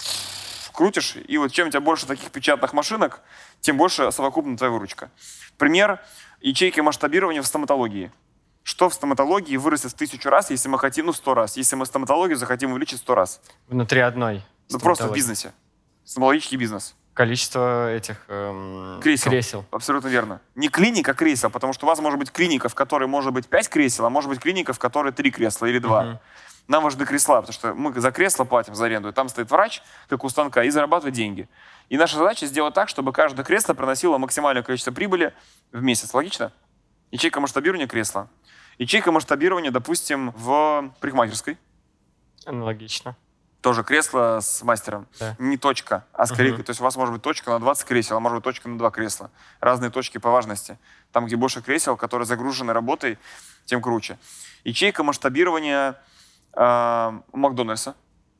крутишь, 0.71 1.15
и 1.15 1.37
вот 1.37 1.51
чем 1.51 1.67
у 1.67 1.71
тебя 1.71 1.81
больше 1.81 2.05
таких 2.05 2.31
печатных 2.31 2.73
машинок, 2.73 3.21
тем 3.61 3.77
больше 3.77 4.11
совокупно 4.11 4.57
твоя 4.57 4.71
выручка. 4.71 5.09
Пример 5.57 5.99
ячейки 6.41 6.79
масштабирования 6.79 7.41
в 7.41 7.47
стоматологии. 7.47 8.11
Что 8.63 8.87
в 8.89 8.93
стоматологии 8.93 9.57
вырастет 9.57 9.91
в 9.91 9.95
тысячу 9.95 10.29
раз, 10.29 10.49
если 10.49 10.69
мы 10.69 10.79
хотим, 10.79 11.07
ну, 11.07 11.11
в 11.11 11.17
сто 11.17 11.33
раз. 11.33 11.57
Если 11.57 11.75
мы 11.75 11.85
стоматологию 11.85 12.37
захотим 12.37 12.71
увеличить 12.71 12.99
в 12.99 13.01
сто 13.01 13.13
раз. 13.13 13.41
Внутри 13.67 13.99
одной. 13.99 14.41
Ну, 14.69 14.79
просто 14.79 15.07
в 15.07 15.13
бизнесе. 15.13 15.51
Стоматологический 16.05 16.57
бизнес. 16.57 16.95
Количество 17.13 17.93
этих 17.93 18.23
эм, 18.27 18.99
Кресел. 19.01 19.29
кресел. 19.29 19.65
Абсолютно 19.69 20.07
верно. 20.07 20.41
Не 20.55 20.69
клиника, 20.69 21.11
а 21.11 21.13
кресел, 21.13 21.49
потому 21.51 21.73
что 21.73 21.85
у 21.85 21.89
вас 21.89 21.99
может 21.99 22.17
быть 22.17 22.31
клиника, 22.31 22.69
в 22.69 22.75
которой 22.75 23.07
может 23.07 23.33
быть 23.33 23.47
5 23.47 23.69
кресел, 23.69 24.05
а 24.05 24.09
может 24.09 24.29
быть 24.29 24.39
клиника, 24.39 24.73
в 24.73 24.79
которой 24.79 25.11
3 25.11 25.29
кресла 25.31 25.67
или 25.67 25.77
2. 25.79 26.03
Мгм. 26.03 26.19
Нам 26.67 26.83
важны 26.83 27.05
кресла, 27.05 27.41
потому 27.41 27.53
что 27.53 27.73
мы 27.73 27.93
за 27.99 28.11
кресло 28.11 28.45
платим 28.45 28.73
за 28.73 28.85
аренду, 28.85 29.09
и 29.09 29.11
там 29.11 29.27
стоит 29.27 29.51
врач, 29.51 29.81
как 30.07 30.23
у 30.23 30.29
станка, 30.29 30.63
и 30.63 30.69
зарабатывает 30.69 31.13
деньги. 31.13 31.49
И 31.89 31.97
наша 31.97 32.17
задача 32.17 32.45
сделать 32.45 32.73
так, 32.73 32.87
чтобы 32.87 33.11
каждое 33.11 33.43
кресло 33.43 33.73
приносило 33.73 34.17
максимальное 34.17 34.63
количество 34.63 34.91
прибыли 34.91 35.33
в 35.73 35.81
месяц. 35.81 36.13
Логично? 36.13 36.53
Ячейка 37.11 37.41
масштабирования 37.41 37.87
кресла. 37.87 38.29
Ячейка 38.77 39.11
масштабирования, 39.11 39.71
допустим, 39.71 40.31
в 40.31 40.91
парикмахерской. 41.01 41.57
Аналогично. 42.45 43.15
Тоже 43.61 43.83
кресло 43.83 44.39
с 44.41 44.61
мастером. 44.63 45.07
Да. 45.19 45.35
Не 45.39 45.57
точка, 45.57 46.05
а 46.11 46.25
скорее, 46.25 46.53
Мгм. 46.53 46.63
то 46.63 46.71
есть 46.71 46.81
у 46.81 46.83
вас 46.83 46.95
может 46.97 47.13
быть 47.13 47.21
точка 47.21 47.51
на 47.51 47.59
20 47.59 47.87
кресел, 47.87 48.17
а 48.17 48.19
может 48.19 48.37
быть 48.37 48.43
точка 48.43 48.67
на 48.67 48.77
2 48.77 48.91
кресла. 48.91 49.31
Разные 49.61 49.89
точки 49.89 50.17
по 50.17 50.31
важности. 50.31 50.77
Там, 51.11 51.25
где 51.27 51.35
больше 51.37 51.61
кресел, 51.61 51.95
которые 51.95 52.25
загружены 52.25 52.73
работой, 52.73 53.17
тем 53.65 53.81
круче. 53.81 54.17
Ячейка 54.65 55.03
масштабирования 55.03 55.95
у 56.55 57.37
Макдональдса. 57.37 57.95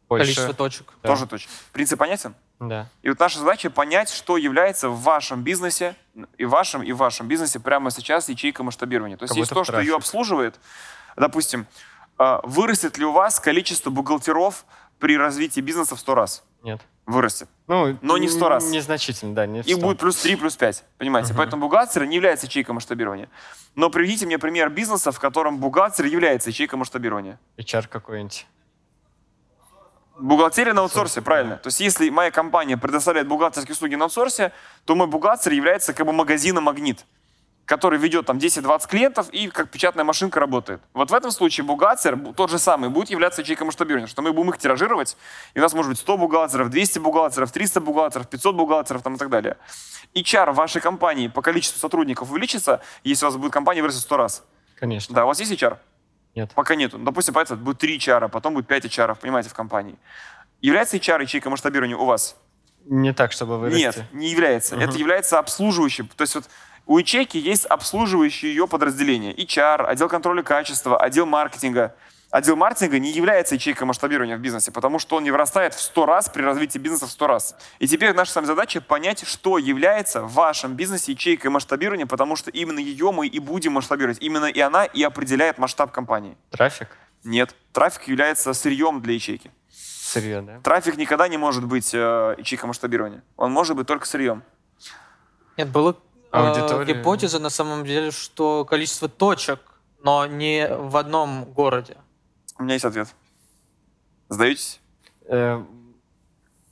Больше. 0.08 0.26
Количество 0.26 0.54
точек. 0.54 0.94
Да. 1.02 1.10
Тоже 1.10 1.26
точка. 1.26 1.52
Принцип 1.72 1.98
понятен? 1.98 2.36
Да. 2.60 2.88
И 3.02 3.10
вот 3.10 3.20
наша 3.20 3.40
задача 3.40 3.70
понять, 3.70 4.10
что 4.10 4.38
является 4.38 4.90
в 4.90 5.02
вашем 5.02 5.42
бизнесе, 5.42 5.96
и 6.38 6.46
в 6.46 6.50
вашем, 6.50 6.84
и 6.84 6.92
в 6.92 6.98
вашем 6.98 7.28
бизнесе 7.28 7.60
прямо 7.60 7.92
сейчас 7.92 8.30
ячейка 8.30 8.64
масштабирования. 8.64 9.18
То 9.18 9.24
есть 9.24 9.34
Как 9.34 9.40
есть 9.40 9.52
то, 9.52 9.64
что 9.64 9.80
ее 9.80 9.96
обслуживает. 9.96 10.60
Допустим, 11.16 11.66
э, 12.20 12.40
вырастет 12.44 12.98
ли 12.98 13.06
у 13.06 13.12
вас 13.12 13.40
количество 13.40 13.90
бухгалтеров 13.90 14.66
при 15.00 15.18
развитии 15.18 15.62
бизнеса 15.62 15.96
в 15.96 16.00
100 16.00 16.16
раз? 16.16 16.44
Нет. 16.62 16.82
Вырастет. 17.06 17.50
Ну, 17.68 17.98
Но 18.02 18.18
не 18.18 18.28
в 18.28 18.32
сто 18.32 18.48
раз. 18.50 18.70
Незначительно, 18.70 19.36
да, 19.36 19.46
не 19.46 19.62
в 19.62 19.68
Их 19.68 19.76
100. 19.78 19.86
будет 19.86 20.00
плюс 20.00 20.16
3, 20.18 20.36
плюс 20.38 20.56
5. 20.56 20.84
Понимаете? 20.98 21.30
Мгм. 21.34 21.38
Поэтому 21.38 21.62
бухгалтер 21.64 22.06
не 22.06 22.16
является 22.16 22.46
ячейкой 22.46 22.74
масштабирования. 22.76 23.30
Но 23.76 23.90
приведите 23.90 24.26
мне 24.26 24.40
пример 24.40 24.70
бизнеса, 24.70 25.12
в 25.12 25.20
котором 25.20 25.58
бухгалтер 25.58 26.06
является 26.06 26.50
ячейкой 26.50 26.80
масштабирования. 26.80 27.40
HR 27.58 27.88
какой-нибудь. 27.90 28.48
Бухгалтерия 30.18 30.74
на 30.74 30.82
аутсорсе, 30.82 31.22
правильно. 31.22 31.58
То 31.58 31.68
есть 31.68 31.80
если 31.80 32.10
моя 32.10 32.30
компания 32.32 32.78
предоставляет 32.78 33.28
бухгалтерские 33.28 33.74
услуги 33.74 33.96
на 33.96 34.06
аутсорсе, 34.06 34.52
то 34.86 34.96
мой 34.96 35.08
бухгалтер 35.08 35.52
является 35.52 35.94
как 35.94 36.06
бы 36.06 36.14
магазином 36.14 36.66
«Магнит», 36.66 37.06
который 37.66 37.98
ведет 37.98 38.26
там 38.26 38.38
10-20 38.38 38.88
клиентов 38.90 39.30
и 39.30 39.48
как 39.48 39.70
печатная 39.70 40.04
машинка 40.04 40.40
работает. 40.40 40.82
Вот 40.94 41.12
в 41.12 41.14
этом 41.14 41.32
случае 41.32 41.66
бухгалтер, 41.66 42.16
бу- 42.16 42.34
тот 42.34 42.50
же 42.50 42.60
самый, 42.60 42.90
будет 42.90 43.10
являться 43.10 43.42
ячейкой 43.42 43.66
масштабирования, 43.66 44.08
что 44.08 44.22
мы 44.22 44.34
будем 44.34 44.50
их 44.50 44.58
тиражировать, 44.58 45.16
и 45.54 45.60
у 45.60 45.62
нас 45.62 45.74
может 45.74 45.90
быть 45.92 46.00
100 46.00 46.18
бухгалтеров, 46.18 46.70
200 46.70 47.00
бухгалтеров, 47.00 47.52
300 47.52 47.80
бухгалтеров, 47.82 48.28
500 48.28 48.56
бухгалтеров 48.56 49.02
там, 49.02 49.16
и 49.16 49.18
так 49.18 49.30
далее. 49.30 49.58
HR 50.14 50.52
в 50.52 50.56
вашей 50.56 50.82
компании 50.82 51.28
по 51.30 51.42
количеству 51.42 51.80
сотрудников 51.80 52.30
увеличится, 52.32 52.82
если 53.04 53.26
у 53.26 53.30
вас 53.30 53.38
будет 53.38 53.54
компания 53.54 53.82
вырастет 53.82 54.02
в 54.02 54.06
100 54.06 54.18
раз. 54.18 54.44
Конечно. 54.78 55.16
Да, 55.16 55.24
у 55.24 55.28
вас 55.28 55.40
есть 55.40 55.52
HR? 55.54 55.78
Нет. 56.36 56.52
Пока 56.56 56.76
нету. 56.76 56.98
Ну, 56.98 57.06
Допустим, 57.06 57.34
поэтому 57.34 57.62
будет 57.64 57.78
3 57.80 57.98
HR, 57.98 58.28
потом 58.30 58.56
будет 58.56 58.68
5 58.68 58.86
HR, 58.86 59.16
понимаете, 59.16 59.50
в 59.50 59.54
компании. 59.54 59.96
Является 60.62 60.98
HR 60.98 61.22
ячейкой 61.22 61.50
масштабирования 61.52 61.96
у 61.96 62.06
вас? 62.06 62.36
Не 62.86 63.14
так, 63.14 63.32
чтобы 63.32 63.58
вырасти. 63.60 63.80
Нет, 63.80 64.04
не 64.12 64.30
является. 64.30 64.76
Мгм. 64.76 64.84
Это 64.84 64.98
является 64.98 65.40
обслуживающим. 65.40 66.10
То 66.16 66.24
есть 66.24 66.36
вот 66.36 66.46
у 66.86 66.98
ячейки 66.98 67.38
есть 67.38 67.66
обслуживающие 67.66 68.54
ее 68.54 68.68
подразделения. 68.68 69.34
HR, 69.34 69.86
отдел 69.86 70.10
контроля 70.10 70.44
качества, 70.44 70.98
отдел 70.98 71.26
маркетинга. 71.26 71.96
Отдел 72.30 72.56
маркетинга 72.56 72.98
не 72.98 73.12
является 73.12 73.56
ячейкой 73.56 73.86
масштабирования 73.86 74.36
в 74.38 74.40
бизнесе, 74.40 74.72
потому 74.72 74.98
что 74.98 75.18
он 75.18 75.24
не 75.24 75.30
вырастает 75.30 75.76
в 75.76 75.80
100 75.80 76.06
раз 76.08 76.30
при 76.30 76.42
развитии 76.42 76.80
бизнеса 76.80 77.06
в 77.06 77.12
100 77.12 77.28
раз. 77.28 77.56
И 77.78 77.88
теперь 77.88 78.12
наша 78.14 78.32
с 78.32 78.36
вами 78.36 78.48
задача 78.48 78.82
понять, 78.82 79.26
что 79.26 79.60
является 79.60 80.24
в 80.24 80.34
вашем 80.34 80.74
бизнесе 80.74 81.12
ячейкой 81.12 81.52
масштабирования, 81.52 82.08
потому 82.08 82.36
что 82.36 82.50
именно 82.50 82.80
ее 82.80 83.12
мы 83.12 83.28
и 83.28 83.40
будем 83.40 83.74
масштабировать. 83.74 84.18
Именно 84.20 84.46
и 84.46 84.60
она 84.60 84.84
и 84.86 85.04
определяет 85.04 85.60
масштаб 85.60 85.92
компании. 85.92 86.36
Трафик? 86.50 86.98
Нет, 87.24 87.56
трафик 87.72 88.08
является 88.08 88.52
сырьем 88.54 89.00
для 89.02 89.14
ячейки. 89.14 89.52
Сырье, 89.70 90.42
да? 90.42 90.60
Трафик 90.62 90.98
никогда 90.98 91.28
не 91.28 91.38
может 91.38 91.66
быть 91.66 91.94
э, 91.94 92.36
ячейкой 92.38 92.68
масштабирования. 92.68 93.24
Он 93.38 93.52
может 93.52 93.78
быть 93.78 93.86
только 93.86 94.08
сырьем. 94.08 94.44
Нет, 95.56 95.70
была 95.70 95.92
э, 95.92 95.96
Аудитория. 96.34 96.94
гипотеза 96.94 97.40
на 97.40 97.50
самом 97.50 97.86
деле, 97.86 98.12
что 98.12 98.66
количество 98.66 99.08
точек, 99.08 99.60
но 100.02 100.26
не 100.26 100.68
в 100.68 100.98
одном 100.98 101.46
городе. 101.46 101.98
У 102.58 102.64
меня 102.64 102.74
есть 102.74 102.86
ответ. 102.86 103.08
Сдаетесь? 104.30 104.80
Э, 105.28 105.64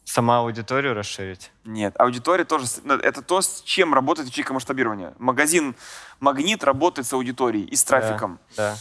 сама 0.04 0.40
аудиторию 0.40 0.94
расширить? 0.94 1.52
Нет. 1.64 1.94
Аудитория 2.00 2.44
тоже... 2.44 2.66
ну, 2.84 2.96
Это 2.96 3.22
то, 3.22 3.42
с 3.42 3.62
чем 3.62 3.94
работает 3.94 4.28
ячейка 4.30 4.54
масштабирования. 4.54 5.14
Магазин 5.20 5.76
«Магнит» 6.20 6.64
работает 6.64 7.08
с 7.08 7.14
аудиторией 7.14 7.66
и 7.66 7.76
с 7.76 7.84
трафиком. 7.84 8.40
Да. 8.58 8.76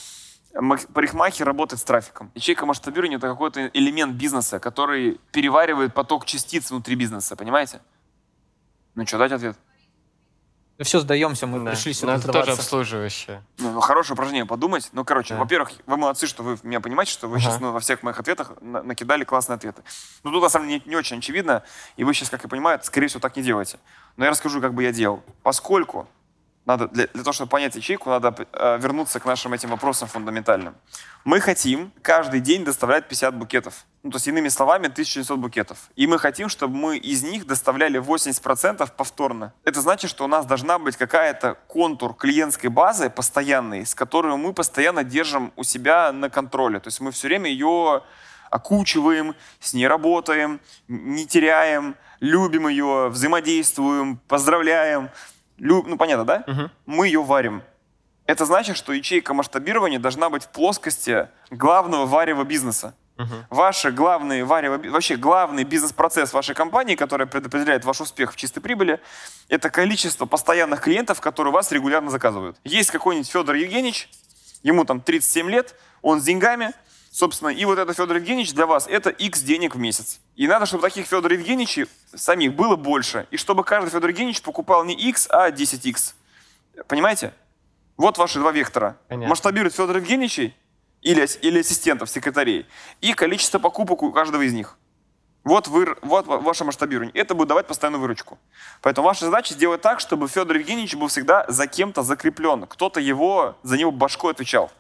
Парикмахер 0.52 1.46
работает 1.46 1.80
с 1.80 1.84
трафиком. 1.84 2.32
Ячейка 2.34 2.66
масштабирования— 2.66 3.18
это 3.18 3.28
какой-то 3.28 3.68
элемент 3.68 4.14
бизнеса, 4.14 4.58
который 4.58 5.20
переваривает 5.30 5.94
поток 5.94 6.24
частиц 6.24 6.70
внутри 6.70 6.96
бизнеса. 6.96 7.36
Понимаете? 7.36 7.80
Ну 8.94 9.06
что, 9.06 9.18
дать 9.18 9.32
ответ? 9.32 9.56
Ну 10.80 10.84
все, 10.84 10.98
сдаемся, 11.00 11.46
мы 11.46 11.62
да. 11.62 11.72
пришли 11.72 11.90
Но 11.90 11.94
сюда 11.94 12.14
это 12.14 12.32
тоже 12.32 12.52
обслуживающее. 12.52 13.42
Ну, 13.58 13.72
ну, 13.72 13.80
хорошее 13.80 14.14
упражнение 14.14 14.46
подумать. 14.46 14.88
Ну, 14.94 15.04
короче, 15.04 15.34
Да. 15.34 15.40
во-первых, 15.40 15.72
вы 15.84 15.98
молодцы, 15.98 16.26
что 16.26 16.42
вы 16.42 16.56
меня 16.62 16.80
понимаете, 16.80 17.12
что 17.12 17.28
вы 17.28 17.36
Ага. 17.36 17.44
сейчас 17.44 17.60
ну, 17.60 17.72
во 17.72 17.80
всех 17.80 18.02
моих 18.02 18.18
ответах 18.18 18.52
на- 18.62 18.82
накидали 18.82 19.24
классные 19.24 19.56
ответы. 19.56 19.82
Ну, 20.24 20.30
тут, 20.32 20.42
на 20.42 20.48
самом 20.48 20.68
деле, 20.68 20.80
не, 20.86 20.90
не 20.92 20.96
очень 20.96 21.18
очевидно, 21.18 21.64
и 21.98 22.04
вы 22.04 22.14
сейчас, 22.14 22.30
как 22.30 22.44
я 22.44 22.48
понимаю, 22.48 22.80
скорее 22.82 23.08
всего, 23.08 23.20
так 23.20 23.36
не 23.36 23.42
делаете. 23.42 23.78
Но 24.16 24.24
я 24.24 24.30
расскажу, 24.30 24.62
как 24.62 24.72
бы 24.72 24.82
я 24.82 24.90
делал. 24.90 25.22
Поскольку 25.42 26.08
надо, 26.66 26.88
для, 26.88 27.06
для 27.06 27.22
того, 27.22 27.32
чтобы 27.32 27.50
понять 27.50 27.74
ячейку, 27.74 28.10
надо 28.10 28.34
э, 28.52 28.78
вернуться 28.78 29.18
к 29.18 29.24
нашим 29.24 29.54
этим 29.54 29.70
вопросам 29.70 30.08
фундаментальным. 30.08 30.74
Мы 31.24 31.40
хотим 31.40 31.92
каждый 32.02 32.40
день 32.40 32.64
доставлять 32.64 33.08
50 33.08 33.34
букетов. 33.34 33.86
Ну, 34.02 34.10
то 34.10 34.16
есть, 34.16 34.28
иными 34.28 34.48
словами, 34.48 34.86
1700 34.86 35.38
букетов. 35.38 35.90
И 35.96 36.06
мы 36.06 36.18
хотим, 36.18 36.48
чтобы 36.48 36.76
мы 36.76 36.96
из 36.96 37.22
них 37.22 37.46
доставляли 37.46 38.00
80% 38.00 38.90
повторно. 38.96 39.52
Это 39.64 39.80
значит, 39.80 40.10
что 40.10 40.24
у 40.24 40.28
нас 40.28 40.46
должна 40.46 40.78
быть 40.78 40.96
какая-то 40.96 41.56
контур 41.66 42.14
клиентской 42.14 42.70
базы 42.70 43.10
постоянной, 43.10 43.84
с 43.84 43.94
которой 43.94 44.36
мы 44.36 44.52
постоянно 44.52 45.02
держим 45.02 45.52
у 45.56 45.64
себя 45.64 46.12
на 46.12 46.30
контроле. 46.30 46.78
То 46.80 46.88
есть 46.88 47.00
мы 47.00 47.10
все 47.10 47.28
время 47.28 47.50
ее 47.50 48.02
окучиваем, 48.50 49.34
с 49.60 49.74
ней 49.74 49.86
работаем, 49.86 50.60
не 50.88 51.26
теряем, 51.26 51.96
любим 52.20 52.68
ее, 52.68 53.08
взаимодействуем, 53.08 54.18
поздравляем. 54.28 55.10
Ну, 55.60 55.96
понятно, 55.96 56.24
да? 56.24 56.44
Мгм. 56.46 56.70
Мы 56.86 57.06
ее 57.06 57.22
варим. 57.22 57.62
Это 58.26 58.46
значит, 58.46 58.76
что 58.76 58.92
ячейка 58.92 59.34
масштабирования 59.34 59.98
должна 59.98 60.30
быть 60.30 60.44
в 60.44 60.48
плоскости 60.48 61.28
главного 61.50 62.06
варева 62.06 62.44
бизнеса. 62.44 62.94
Мгм. 63.16 63.44
Ваши 63.50 63.90
главные 63.90 64.44
варево, 64.44 64.78
вообще 64.78 65.16
главный 65.16 65.64
бизнес-процесс 65.64 66.32
вашей 66.32 66.54
компании, 66.54 66.94
который 66.94 67.26
предопределяет 67.26 67.84
ваш 67.84 68.00
успех 68.00 68.32
в 68.32 68.36
чистой 68.36 68.60
прибыли, 68.60 68.98
это 69.48 69.68
количество 69.68 70.24
постоянных 70.24 70.80
клиентов, 70.80 71.20
которые 71.20 71.52
вас 71.52 71.70
регулярно 71.70 72.10
заказывают. 72.10 72.56
Есть 72.64 72.90
какой-нибудь 72.90 73.28
Федор 73.28 73.56
Евгеньевич, 73.56 74.08
ему 74.62 74.86
там 74.86 75.02
37 75.02 75.50
лет, 75.50 75.74
он 76.00 76.20
с 76.20 76.24
деньгами, 76.24 76.72
собственно, 77.10 77.48
и 77.48 77.64
вот 77.64 77.78
это 77.78 77.92
Федор 77.92 78.16
Евгеньевич 78.16 78.52
для 78.54 78.66
вас 78.66 78.86
это 78.86 79.10
X 79.10 79.40
денег 79.42 79.74
в 79.74 79.78
месяц. 79.78 80.20
И 80.36 80.46
надо, 80.46 80.66
чтобы 80.66 80.82
таких 80.82 81.06
Федор 81.06 81.32
Евгеньевичей 81.32 81.86
самих 82.14 82.54
было 82.54 82.76
больше, 82.76 83.26
и 83.30 83.36
чтобы 83.36 83.64
каждый 83.64 83.90
Федор 83.90 84.10
Евгеньевич 84.10 84.42
покупал 84.42 84.84
не 84.84 84.94
X, 84.94 85.28
а 85.30 85.50
10X. 85.50 86.14
Понимаете? 86.86 87.34
Вот 87.96 88.16
ваши 88.16 88.38
два 88.38 88.52
вектора. 88.52 88.96
Понятно. 89.08 89.28
Масштабирует 89.28 89.74
Федор 89.74 89.96
Евгеньевичей 89.96 90.56
или, 91.02 91.26
или 91.42 91.60
ассистентов, 91.60 92.08
секретарей, 92.08 92.66
и 93.00 93.12
количество 93.12 93.58
покупок 93.58 94.02
у 94.02 94.12
каждого 94.12 94.42
из 94.42 94.52
них. 94.52 94.76
Вот, 95.42 95.68
вы, 95.68 95.96
вот 96.02 96.26
ва- 96.26 96.38
ваше 96.38 96.64
масштабирование. 96.64 97.12
Это 97.14 97.34
будет 97.34 97.48
давать 97.48 97.66
постоянную 97.66 98.00
выручку. 98.00 98.38
Поэтому 98.82 99.06
ваша 99.06 99.24
задача 99.24 99.54
сделать 99.54 99.80
так, 99.80 100.00
чтобы 100.00 100.28
Федор 100.28 100.56
Евгеньевич 100.56 100.94
был 100.96 101.08
всегда 101.08 101.46
за 101.48 101.66
кем-то 101.66 102.02
закреплен. 102.02 102.66
Кто-то 102.66 103.00
его, 103.00 103.56
за 103.62 103.78
него 103.78 103.90
башкой 103.90 104.32
отвечал. 104.32 104.70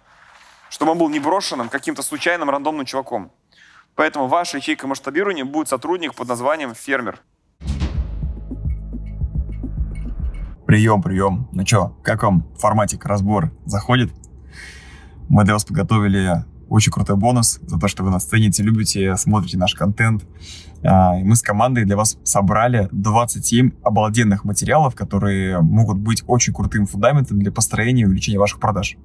Чтобы 0.70 0.92
он 0.92 0.98
был 0.98 1.08
не 1.10 1.18
брошенным 1.18 1.68
каким-то 1.68 2.02
случайным 2.02 2.48
рандомным 2.48 2.86
чуваком. 2.86 3.30
Поэтому 3.96 4.28
ваша 4.28 4.58
ячейка 4.58 4.86
масштабирования 4.86 5.44
будет 5.44 5.68
сотрудник 5.68 6.14
под 6.14 6.28
названием 6.28 6.74
фермер. 6.74 7.20
Прием, 10.66 11.02
прием. 11.02 11.48
Ну 11.52 11.66
что, 11.66 11.96
как 12.04 12.22
вам 12.22 12.46
форматик 12.56 13.04
разбор 13.04 13.50
заходит? 13.66 14.12
Мы 15.28 15.44
для 15.44 15.54
вас 15.54 15.64
подготовили 15.64 16.44
очень 16.68 16.92
крутой 16.92 17.16
бонус 17.16 17.58
за 17.62 17.78
то, 17.78 17.88
что 17.88 18.04
вы 18.04 18.10
нас 18.10 18.24
цените, 18.24 18.62
любите, 18.62 19.16
смотрите 19.16 19.58
наш 19.58 19.74
контент. 19.74 20.24
А, 20.84 21.14
мы 21.14 21.34
с 21.34 21.42
командой 21.42 21.84
для 21.84 21.96
вас 21.96 22.16
собрали 22.22 22.88
27 22.92 23.72
обалденных 23.82 24.44
материалов, 24.44 24.94
которые 24.94 25.60
могут 25.60 25.98
быть 25.98 26.22
очень 26.28 26.54
крутым 26.54 26.86
фундаментом 26.86 27.40
для 27.40 27.50
построения 27.50 28.02
и 28.02 28.06
увеличения 28.06 28.38
ваших 28.38 28.60
продаж. 28.60 28.96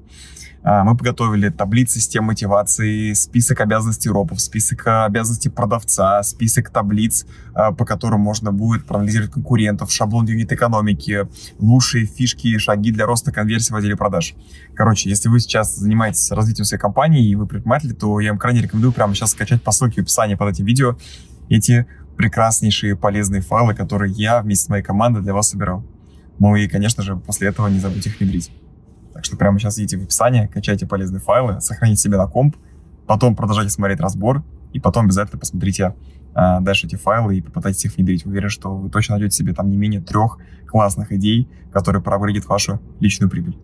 А, 0.67 0.83
мы 0.83 0.97
подготовили 0.97 1.49
таблицы 1.49 1.99
систем 1.99 2.23
мотивации, 2.23 3.13
список 3.13 3.61
обязанностей 3.61 4.09
ропов, 4.09 4.41
список 4.41 4.81
обязанностей 4.87 5.49
продавца, 5.49 6.23
список 6.23 6.71
таблиц, 6.71 7.27
а, 7.53 7.71
по 7.71 7.85
которым 7.85 8.21
можно 8.21 8.51
будет 8.51 8.87
проанализировать 8.87 9.31
конкурентов, 9.31 9.91
шаблон 9.91 10.25
юнит 10.25 10.51
экономики, 10.51 11.27
лучшие 11.59 12.07
фишки 12.07 12.47
и 12.47 12.57
шаги 12.57 12.91
для 12.91 13.05
роста 13.05 13.31
конверсии 13.31 13.73
в 13.73 13.75
отделе 13.75 13.95
продаж. 13.95 14.33
Короче, 14.73 15.07
если 15.07 15.29
вы 15.29 15.39
сейчас 15.39 15.75
занимаетесь 15.75 16.31
развитием 16.31 16.65
своей 16.65 16.81
компании 16.81 17.29
и 17.29 17.35
вы 17.35 17.45
предприниматель, 17.45 17.93
то 17.93 18.19
я 18.19 18.31
вам 18.31 18.39
крайне 18.39 18.61
рекомендую 18.61 18.91
прямо 18.91 19.13
сейчас 19.13 19.31
скачать 19.33 19.61
по 19.61 19.71
ссылке 19.71 20.01
в 20.01 20.05
описании 20.05 20.33
под 20.33 20.49
этим 20.49 20.65
видео 20.65 20.97
эти 21.47 21.85
прекраснейшие 22.17 22.95
полезные 22.95 23.41
файлы, 23.43 23.75
которые 23.75 24.11
я 24.13 24.41
вместе 24.41 24.65
с 24.65 24.69
моей 24.69 24.81
командой 24.81 25.21
для 25.21 25.35
вас 25.35 25.49
собирал. 25.49 25.85
Ну 26.39 26.55
и, 26.55 26.67
конечно 26.67 27.03
же, 27.03 27.17
после 27.17 27.49
этого 27.49 27.67
не 27.67 27.77
забудьте 27.77 28.09
их 28.09 28.19
внедрить. 28.19 28.49
Так 29.15 29.23
что 29.23 29.37
прямо 29.37 29.57
сейчас 29.57 29.79
идите 29.79 29.97
в 29.97 30.03
описание, 30.03 30.49
качайте 30.49 30.85
полезные 30.85 31.21
файлы, 31.21 31.61
сохраните 31.61 32.01
себе 32.01 32.17
на 32.17 32.27
комп, 32.27 32.57
потом 33.07 33.33
продолжайте 33.33 33.71
смотреть 33.71 34.01
разбор, 34.01 34.43
и 34.73 34.79
потом 34.81 35.05
обязательно 35.05 35.39
посмотрите 35.39 35.95
э, 36.35 36.59
дальше 36.59 36.85
эти 36.85 36.97
файлы 36.97 37.37
и 37.37 37.41
попытайтесь 37.41 37.85
их 37.85 37.95
внедрить. 37.95 38.25
Уверен, 38.25 38.49
что 38.49 38.75
вы 38.75 38.89
точно 38.89 39.15
найдете 39.15 39.37
себе 39.37 39.53
там 39.53 39.69
не 39.69 39.77
менее 39.77 40.01
трех 40.01 40.37
классных 40.67 41.13
идей, 41.13 41.49
которые 41.71 42.03
проапгрейдят 42.03 42.43
вашу 42.45 42.81
личную 42.99 43.29
прибыль. 43.29 43.57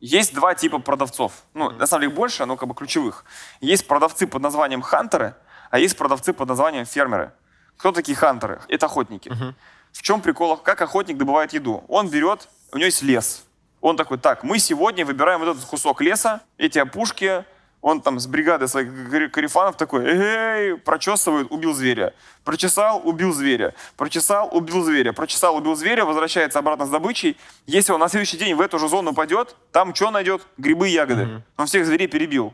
Есть 0.00 0.34
два 0.34 0.56
типа 0.56 0.80
продавцов. 0.80 1.44
Ну, 1.54 1.70
на 1.70 1.86
самом 1.86 2.02
деле 2.02 2.16
больше, 2.16 2.46
но 2.46 2.56
как 2.56 2.68
бы 2.68 2.74
ключевых. 2.74 3.24
Есть 3.60 3.86
продавцы 3.86 4.26
под 4.26 4.42
названием 4.42 4.82
хантеры, 4.82 5.36
а 5.70 5.78
есть 5.78 5.96
продавцы 5.96 6.32
под 6.32 6.48
названием 6.48 6.84
фермеры. 6.84 7.30
Кто 7.76 7.92
такие 7.92 8.16
хантеры? 8.16 8.58
Это 8.66 8.86
охотники. 8.86 9.28
Uh-huh. 9.28 9.54
В 9.94 10.02
чем 10.02 10.20
прикол? 10.20 10.56
Как 10.56 10.82
охотник 10.82 11.16
добывает 11.16 11.52
еду? 11.52 11.84
Он 11.88 12.08
берет, 12.10 12.48
у 12.72 12.76
него 12.76 12.86
есть 12.86 13.02
лес. 13.02 13.44
Он 13.80 13.96
такой, 13.96 14.18
так, 14.18 14.42
мы 14.42 14.58
сегодня 14.58 15.06
выбираем 15.06 15.38
вот 15.38 15.48
этот 15.50 15.64
кусок 15.64 16.00
леса, 16.00 16.40
эти 16.58 16.78
опушки, 16.78 17.44
он 17.80 18.00
там 18.00 18.18
с 18.18 18.26
бригадой 18.26 18.66
своих 18.66 19.30
карифанов 19.30 19.76
такой, 19.76 20.04
эй, 20.06 20.76
прочесывает, 20.78 21.46
убил 21.50 21.74
зверя. 21.74 22.12
Прочесал, 22.42 23.00
убил 23.04 23.32
зверя. 23.32 23.74
Прочесал, 23.96 24.48
убил 24.50 24.82
зверя. 24.82 25.12
Прочесал, 25.12 25.56
убил 25.56 25.76
зверя, 25.76 26.04
возвращается 26.04 26.58
обратно 26.58 26.86
с 26.86 26.90
добычей. 26.90 27.36
Если 27.66 27.92
он 27.92 28.00
на 28.00 28.08
следующий 28.08 28.36
день 28.36 28.54
в 28.54 28.60
эту 28.60 28.78
же 28.78 28.88
зону 28.88 29.14
пойдет, 29.14 29.54
там 29.70 29.94
что 29.94 30.10
найдет? 30.10 30.42
Грибы 30.56 30.88
и 30.88 30.92
ягоды. 30.92 31.22
Mm-hmm. 31.22 31.40
Он 31.58 31.66
всех 31.66 31.86
зверей 31.86 32.08
перебил. 32.08 32.52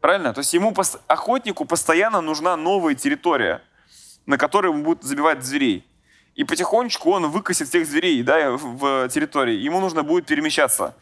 Правильно? 0.00 0.32
То 0.34 0.40
есть 0.40 0.52
ему, 0.52 0.74
охотнику, 1.08 1.64
постоянно 1.64 2.20
нужна 2.20 2.54
новая 2.56 2.94
территория, 2.94 3.62
на 4.26 4.38
которой 4.38 4.68
он 4.68 4.82
будет 4.82 5.02
забивать 5.02 5.42
зверей. 5.42 5.84
И 6.36 6.44
потихонечку 6.44 7.10
он 7.10 7.30
выкосит 7.30 7.68
всех 7.68 7.86
зверей 7.86 8.22
да, 8.22 8.50
в 8.52 9.08
территории. 9.08 9.54
Ему 9.54 9.80
нужно 9.80 10.02
будет 10.02 10.26
перемещаться. 10.26 10.94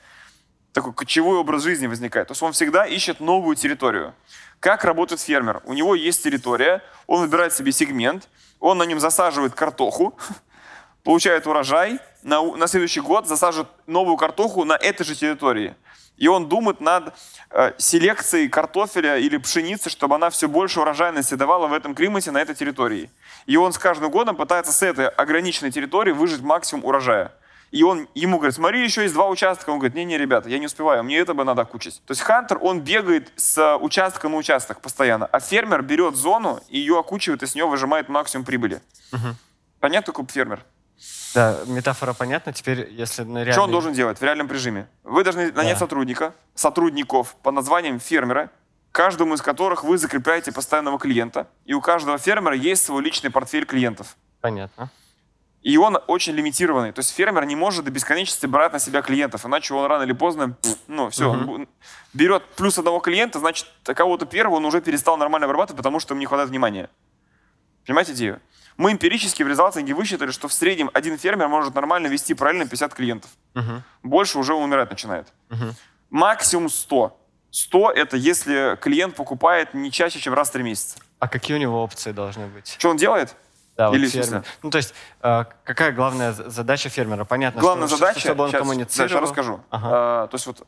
Такой 0.73 0.93
кочевой 0.93 1.39
образ 1.39 1.65
жизни 1.65 1.89
возникает. 1.89 2.29
То 2.29 2.33
есть 2.33 2.43
он 2.43 2.53
всегда 2.53 2.87
ищет 2.87 3.21
новую 3.21 3.57
территорию. 3.57 4.15
Как 4.61 4.85
работает 4.85 5.21
фермер? 5.21 5.61
У 5.65 5.75
него 5.75 5.97
есть 5.97 6.23
территория, 6.23 6.83
он 7.09 7.21
выбирает 7.21 7.53
себе 7.53 7.73
сегмент, 7.73 8.29
он 8.61 8.79
на 8.79 8.85
нем 8.85 9.01
засаживает 9.01 9.55
картоху, 9.55 10.17
получает 11.03 11.47
урожай, 11.49 11.99
на, 12.23 12.43
на 12.57 12.67
следующий 12.69 13.01
год 13.01 13.27
засаживает 13.27 13.69
новую 13.87 14.17
картоху 14.17 14.65
на 14.65 14.75
этой 14.75 15.05
же 15.05 15.17
территории. 15.17 15.75
И 16.17 16.29
он 16.29 16.49
думает 16.49 16.81
над 16.81 17.13
э, 17.51 17.73
селекцией 17.79 18.49
картофеля 18.49 19.19
или 19.19 19.37
пшеницы, 19.37 19.91
чтобы 19.91 20.15
она 20.15 20.31
все 20.31 20.49
больше 20.49 20.81
урожайности 20.81 21.35
давала 21.35 21.67
в 21.67 21.73
этом 21.73 21.95
климате 21.95 22.31
на 22.31 22.39
этой 22.39 22.55
территории. 22.55 23.11
И 23.47 23.57
он 23.57 23.73
с 23.73 23.79
каждым 23.79 24.11
годом 24.11 24.37
пытается 24.37 24.73
с 24.73 24.83
этой 24.83 25.09
ограниченной 25.09 25.73
территории 25.73 26.13
выжить 26.13 26.41
максимум 26.41 26.85
урожая. 26.85 27.33
И 27.73 27.83
он 27.83 28.09
ему 28.15 28.39
говорит, 28.39 28.55
смотри, 28.55 28.85
еще 28.85 29.03
есть 29.03 29.15
два 29.15 29.29
участка. 29.29 29.71
Он 29.71 29.81
говорит, 29.81 29.97
не-не, 29.97 30.17
ребята, 30.17 30.49
я 30.49 30.61
не 30.61 30.67
успеваю, 30.67 31.03
мне 31.03 31.19
это 31.19 31.35
бы 31.35 31.43
надо 31.43 31.63
окучить. 31.63 32.01
То 32.07 32.13
есть 32.13 32.23
хантер, 32.23 32.59
он 32.61 32.81
бегает 32.81 33.33
с 33.35 33.77
участка 33.79 34.29
на 34.29 34.37
участок 34.37 34.81
постоянно, 34.81 35.27
а 35.27 35.41
фермер 35.41 35.83
берет 35.83 36.15
зону 36.15 36.61
и 36.69 36.79
ее 36.79 36.97
окучивает, 36.97 37.43
и 37.43 37.47
с 37.47 37.57
нее 37.57 37.67
выжимает 37.67 38.09
максимум 38.09 38.47
прибыли. 38.47 38.81
Угу. 39.13 39.35
Понятно, 39.81 40.13
какой 40.13 40.29
фермер? 40.33 40.65
Да, 41.35 41.59
метафора 41.67 42.13
понятна. 42.13 42.53
Теперь, 42.53 42.89
если 42.91 43.23
на 43.25 43.39
реальный... 43.39 43.53
Что 43.53 43.63
он 43.63 43.71
должен 43.71 43.93
делать 43.93 44.19
в 44.19 44.23
реальном 44.23 44.51
режиме? 44.51 44.89
Вы 45.03 45.25
должны 45.25 45.51
нанять 45.53 45.75
да. 45.75 45.81
сотрудника, 45.81 46.35
сотрудников 46.55 47.35
по 47.43 47.51
названиям 47.51 47.99
фермера, 47.99 48.51
каждому 48.93 49.35
из 49.35 49.43
которых 49.43 49.83
вы 49.83 49.99
закрепляете 49.99 50.53
постоянного 50.53 50.99
клиента. 50.99 51.49
И 51.65 51.75
у 51.75 51.81
каждого 51.81 52.19
фермера 52.19 52.55
есть 52.55 52.85
свой 52.85 53.03
личный 53.03 53.31
портфель 53.31 53.67
клиентов. 53.67 54.17
Понятно. 54.41 54.91
И 55.63 55.79
он 55.79 55.99
очень 56.07 56.35
лимитированный. 56.35 56.93
То 56.93 57.01
есть 57.01 57.11
фермер 57.11 57.47
не 57.47 57.57
может 57.57 57.87
до 57.87 57.91
бесконечности 57.91 58.45
брать 58.47 58.75
на 58.75 58.79
себя 58.79 59.01
клиентов, 59.01 59.47
иначе 59.47 59.73
он 59.75 59.87
рано 59.87 60.03
или 60.03 60.13
поздно, 60.13 60.57
ну, 60.87 61.09
все, 61.09 61.33
угу. 61.33 61.55
он 61.55 61.69
берет 62.13 62.45
плюс 62.55 62.79
одного 62.79 63.01
клиента, 63.01 63.39
значит, 63.39 63.67
кого-то 63.83 64.27
первого 64.27 64.57
он 64.57 64.67
уже 64.67 64.83
перестал 64.83 65.17
нормально 65.17 65.47
обрабатывать, 65.47 65.79
потому 65.79 66.01
что 66.01 66.13
ему 66.13 66.21
не 66.21 66.27
хватает 66.27 66.51
внимания. 66.51 66.91
Понимаете 67.87 68.13
идею? 68.13 68.41
Мы 68.77 68.93
эмпирически 68.93 69.43
в 69.43 69.49
результате 69.49 69.95
высчитали, 69.95 70.31
что 70.31 70.49
в 70.49 70.53
среднем 70.53 70.91
один 70.93 71.17
фермер 71.17 71.49
может 71.49 71.75
нормально 71.75 72.09
вести 72.09 72.35
правильно 72.35 72.67
50 72.67 72.95
клиентов. 72.95 73.31
Угу. 73.55 73.83
Больше 74.03 74.39
уже 74.39 74.55
умирать 74.55 74.91
начинает. 74.91 75.29
Угу. 75.51 75.75
Максимум 76.11 76.69
100. 76.69 77.21
100 77.51 77.91
это 77.93 78.17
если 78.17 78.77
клиент 78.81 79.15
покупает 79.15 79.75
не 79.75 79.93
чаще, 79.93 80.19
чем 80.19 80.35
раз 80.35 80.49
в 80.49 80.53
3 80.53 80.63
месяца. 80.65 80.99
А 81.21 81.29
какие 81.29 81.57
у 81.57 81.61
него 81.61 81.83
опции 81.83 82.13
должны 82.13 82.47
быть? 82.49 82.77
Что 82.79 82.91
он 82.91 82.97
делает? 82.97 83.37
Да, 83.77 83.89
Или 83.89 84.05
вот 84.05 84.13
фермер. 84.13 84.45
Ну, 84.63 84.71
то 84.71 84.79
есть, 84.79 84.95
э, 85.23 85.45
какая 85.65 85.93
главная 85.93 86.33
задача 86.33 86.89
фермера? 86.89 87.25
Понятно, 87.25 87.61
главная 87.61 87.89
что, 87.89 87.97
задача, 87.97 88.21
чтобы 88.21 88.45
он 88.45 88.51
сейчас, 88.51 88.61
коммуницировал. 88.61 89.09
Сейчас 89.09 89.23
расскажу. 89.23 89.61
Ага. 89.71 90.25
Э, 90.27 90.29
то 90.29 90.35
есть, 90.35 90.47
вот 90.47 90.67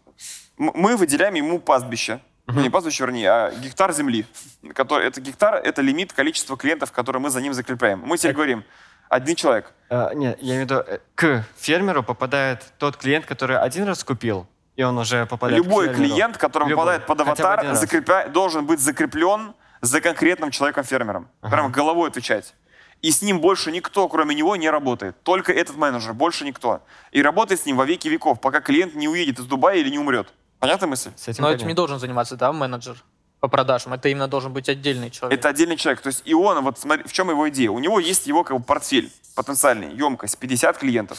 мы 0.56 0.96
выделяем 0.96 1.34
ему 1.34 1.60
пастбище, 1.60 2.20
ну, 2.46 2.60
не 2.60 2.70
пастбище, 2.70 3.04
вернее, 3.04 3.30
а 3.30 3.50
гектар 3.50 3.92
земли. 3.92 4.26
Который, 4.74 5.06
это 5.06 5.20
гектар, 5.20 5.56
это 5.56 5.82
лимит 5.82 6.12
количества 6.12 6.56
клиентов, 6.56 6.92
которые 6.92 7.20
мы 7.20 7.30
за 7.30 7.40
ним 7.40 7.54
закрепляем. 7.54 8.02
Мы 8.04 8.18
теперь 8.18 8.34
говорим, 8.34 8.64
один 9.08 9.34
человек. 9.34 9.72
А, 9.90 10.12
нет, 10.14 10.38
я 10.40 10.54
имею 10.54 10.66
в 10.66 10.70
виду, 10.70 10.84
э, 10.86 10.98
к 11.14 11.44
фермеру 11.56 12.02
попадает 12.02 12.62
тот 12.78 12.96
клиент, 12.96 13.26
который 13.26 13.58
один 13.58 13.84
раз 13.84 14.04
купил, 14.04 14.46
и 14.76 14.82
он 14.82 14.98
уже 14.98 15.26
попадает 15.26 15.64
Любой 15.64 15.92
клиент, 15.92 16.36
который 16.36 16.68
Любой. 16.68 16.76
попадает 16.76 17.06
под 17.06 17.20
аватар, 17.20 17.74
закрепля... 17.74 18.28
должен 18.28 18.66
быть 18.66 18.80
закреплен 18.80 19.54
за 19.80 20.00
конкретным 20.00 20.50
человеком-фермером. 20.50 21.28
Ага. 21.40 21.52
Прямо 21.52 21.70
головой 21.70 22.08
отвечать. 22.08 22.54
И 23.02 23.10
с 23.10 23.22
ним 23.22 23.40
больше 23.40 23.70
никто, 23.72 24.08
кроме 24.08 24.34
него, 24.34 24.56
не 24.56 24.70
работает. 24.70 25.22
Только 25.22 25.52
этот 25.52 25.76
менеджер, 25.76 26.14
больше 26.14 26.44
никто. 26.44 26.82
И 27.12 27.22
работает 27.22 27.60
с 27.60 27.66
ним 27.66 27.76
во 27.76 27.84
веки 27.84 28.08
веков, 28.08 28.40
пока 28.40 28.60
клиент 28.60 28.94
не 28.94 29.08
уедет 29.08 29.38
из 29.38 29.44
Дубая 29.46 29.76
или 29.76 29.90
не 29.90 29.98
умрет. 29.98 30.32
Понятная 30.58 30.88
мысль? 30.88 31.10
С 31.16 31.28
этим 31.28 31.42
Но 31.42 31.52
этим 31.52 31.68
не 31.68 31.74
должен 31.74 31.98
заниматься, 31.98 32.36
да, 32.36 32.52
менеджер? 32.52 33.02
по 33.40 33.48
продажам. 33.48 33.92
Это 33.92 34.08
именно 34.08 34.28
должен 34.28 34.52
быть 34.52 34.68
отдельный 34.68 35.10
человек. 35.10 35.38
Это 35.38 35.48
отдельный 35.48 35.76
человек. 35.76 36.00
То 36.00 36.08
есть 36.08 36.22
и 36.24 36.34
он, 36.34 36.64
вот 36.64 36.78
смотри, 36.78 37.04
в 37.04 37.12
чем 37.12 37.30
его 37.30 37.48
идея? 37.48 37.70
У 37.70 37.78
него 37.78 38.00
есть 38.00 38.26
его 38.26 38.44
как 38.44 38.56
бы 38.56 38.64
портфель 38.64 39.12
потенциальный, 39.34 39.94
емкость, 39.94 40.38
50 40.38 40.78
клиентов. 40.78 41.18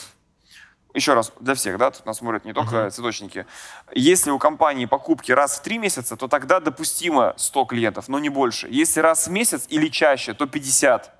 Еще 0.93 1.13
раз, 1.13 1.31
для 1.39 1.53
всех, 1.53 1.77
да, 1.77 1.91
тут 1.91 2.05
нас 2.07 2.17
смотрят 2.17 2.43
не 2.43 2.53
только 2.53 2.75
uh-huh. 2.75 2.89
цветочники. 2.89 3.45
Если 3.93 4.31
у 4.31 4.39
компании 4.39 4.85
покупки 4.85 5.31
раз 5.31 5.59
в 5.59 5.61
три 5.61 5.77
месяца, 5.77 6.17
то 6.17 6.27
тогда 6.27 6.59
допустимо 6.59 7.35
100 7.37 7.65
клиентов, 7.65 8.07
но 8.07 8.17
не 8.17 8.29
больше. 8.29 8.67
Если 8.71 8.99
раз 8.99 9.27
в 9.27 9.31
месяц 9.31 9.65
или 9.69 9.89
чаще, 9.89 10.33
то 10.33 10.47
50. 10.47 11.16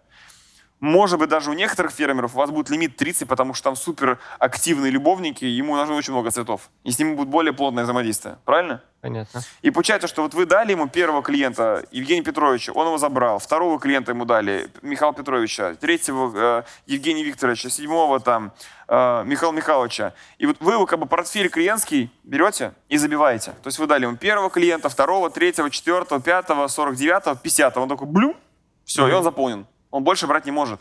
Может 0.80 1.18
быть, 1.18 1.30
даже 1.30 1.50
у 1.50 1.54
некоторых 1.54 1.92
фермеров 1.92 2.36
у 2.36 2.38
вас 2.38 2.52
будет 2.52 2.70
лимит 2.70 2.98
30, 2.98 3.28
потому 3.28 3.56
что 3.56 3.63
там 3.63 3.76
супер 3.76 4.20
активные 4.38 4.92
любовники, 4.92 5.44
ему 5.44 5.76
нужно 5.76 5.96
очень 5.96 6.13
много 6.13 6.30
цветов. 6.30 6.70
И 6.84 6.92
с 6.92 7.00
ним 7.00 7.16
будет 7.16 7.30
более 7.30 7.52
плотное 7.52 7.84
взаимодействие. 7.84 8.38
Правильно? 8.46 8.84
Понятно. 9.02 9.42
И 9.62 9.71
получается, 9.71 10.08
что 10.08 10.21
вот 10.21 10.36
вы 10.36 10.46
дали 10.46 10.71
ему 10.71 10.88
первого 10.88 11.23
клиента, 11.23 11.84
Евгения 11.92 12.23
Петровича, 12.23 12.73
он 12.73 12.88
его 12.88 12.98
забрал. 13.00 13.40
Второго 13.40 13.80
клиента 13.80 14.12
ему 14.12 14.25
дали, 14.25 14.69
Михаила 14.84 15.13
Петровича. 15.13 15.75
Третьего, 15.75 16.32
э, 16.36 16.63
Евгения 16.86 17.23
Викторовича. 17.23 17.69
Седьмого, 17.69 18.19
там, 18.19 18.54
э, 18.88 19.23
Михаила 19.25 19.54
Михайловича. 19.54 20.13
И 20.38 20.46
вот 20.46 20.58
вы 20.60 20.73
его 20.73 20.86
как 20.86 21.00
бы 21.00 21.08
портфель 21.08 21.50
клиентский 21.50 22.12
берете 22.23 22.73
и 22.90 22.98
забиваете. 22.98 23.52
То 23.63 23.67
есть 23.67 23.80
вы 23.80 23.88
дали 23.88 24.06
ему 24.06 24.17
первого 24.17 24.50
клиента, 24.50 24.90
второго, 24.90 25.30
третьего, 25.32 25.69
четвертого, 25.71 26.21
пятого, 26.21 26.67
сорок 26.67 26.96
девятого, 26.96 27.36
пятидесятого. 27.36 27.84
Он 27.84 27.90
такой, 27.90 28.08
блю, 28.08 28.36
все, 28.84 29.08
mm-hmm. 29.08 29.12
и 29.12 29.13
он 29.13 29.23
заполнен. 29.23 29.67
Он 29.98 30.04
больше 30.04 30.27
брать 30.27 30.45
не 30.45 30.52
может. 30.52 30.79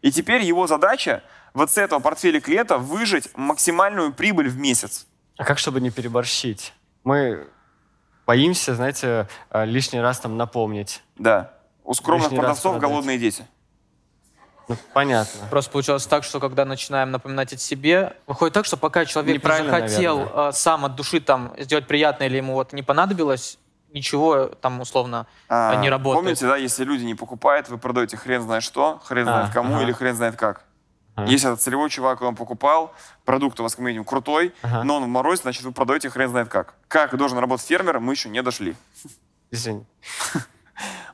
И 0.00 0.10
теперь 0.10 0.40
его 0.40 0.66
задача 0.66 1.22
вот 1.52 1.70
с 1.70 1.76
этого 1.76 2.00
портфеля 2.00 2.40
клиента 2.40 2.78
выжить 2.78 3.28
максимальную 3.36 4.14
прибыль 4.14 4.48
в 4.48 4.56
месяц. 4.56 5.06
А 5.36 5.44
как, 5.44 5.58
чтобы 5.58 5.82
не 5.82 5.90
переборщить? 5.90 6.72
Мы 7.04 7.46
боимся, 8.26 8.74
знаете, 8.74 9.28
э, 9.50 9.66
лишний 9.66 10.00
раз 10.00 10.20
там 10.20 10.38
напомнить. 10.38 11.02
Да. 11.18 11.52
У 11.84 11.92
скромных 11.92 12.30
лишний 12.30 12.38
продавцов 12.38 12.78
голодные 12.78 13.18
дети. 13.18 13.44
Ну, 14.68 14.78
понятно. 14.94 15.46
Просто 15.50 15.70
получалось 15.70 16.06
так, 16.06 16.24
что 16.24 16.40
когда 16.40 16.64
начинаем 16.64 17.10
напоминать 17.10 17.52
о 17.52 17.58
себе, 17.58 18.16
выходит 18.26 18.54
так, 18.54 18.64
что 18.64 18.78
пока 18.78 19.04
человек 19.04 19.44
не 19.44 19.50
захотел 19.50 20.16
наверное. 20.20 20.48
э, 20.48 20.52
сам 20.52 20.86
от 20.86 20.94
души 20.96 21.20
там 21.20 21.54
сделать 21.58 21.86
приятное 21.86 22.28
или 22.28 22.38
ему 22.38 22.54
вот 22.54 22.72
не 22.72 22.82
понадобилось, 22.82 23.58
ничего 23.94 24.46
там 24.46 24.80
условно 24.80 25.26
А, 25.48 25.76
не 25.76 25.88
работает. 25.88 26.22
Помните, 26.22 26.46
да, 26.46 26.56
если 26.56 26.84
люди 26.84 27.04
не 27.04 27.14
покупают, 27.14 27.68
вы 27.68 27.78
продаете 27.78 28.16
хрен 28.16 28.42
знает 28.42 28.62
что, 28.62 29.00
хрен 29.04 29.26
А, 29.28 29.32
знает 29.32 29.54
кому 29.54 29.76
ага. 29.76 29.84
или 29.84 29.92
хрен 29.92 30.14
знает 30.14 30.36
как. 30.36 30.64
Ага. 31.14 31.30
Если 31.30 31.48
этот 31.48 31.62
целевой 31.62 31.88
чувак, 31.90 32.20
он 32.22 32.34
покупал, 32.34 32.92
продукт 33.24 33.60
у 33.60 33.62
вас, 33.62 33.76
как 33.76 33.84
минимум, 33.84 34.04
крутой, 34.04 34.52
Ага. 34.62 34.82
но 34.84 34.96
он 34.96 35.04
в 35.04 35.08
морозе, 35.08 35.42
значит, 35.42 35.62
вы 35.62 35.72
продаете 35.72 36.10
хрен 36.10 36.28
знает 36.28 36.48
как. 36.48 36.74
Как 36.88 37.16
должен 37.16 37.38
работать 37.38 37.66
фермер, 37.66 38.00
мы 38.00 38.12
еще 38.12 38.28
не 38.28 38.42
дошли. 38.42 38.76
Извини. 39.50 39.86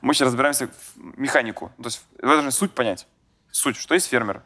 Мы 0.01 0.15
сейчас 0.15 0.29
разбираемся 0.29 0.67
в 0.95 1.19
механику. 1.19 1.71
То 1.77 1.83
есть 1.83 2.03
вы 2.19 2.29
должны 2.29 2.49
суть 2.49 2.71
понять. 2.71 3.05
Суть, 3.51 3.77
что 3.77 3.93
есть 3.93 4.07
фермер. 4.07 4.41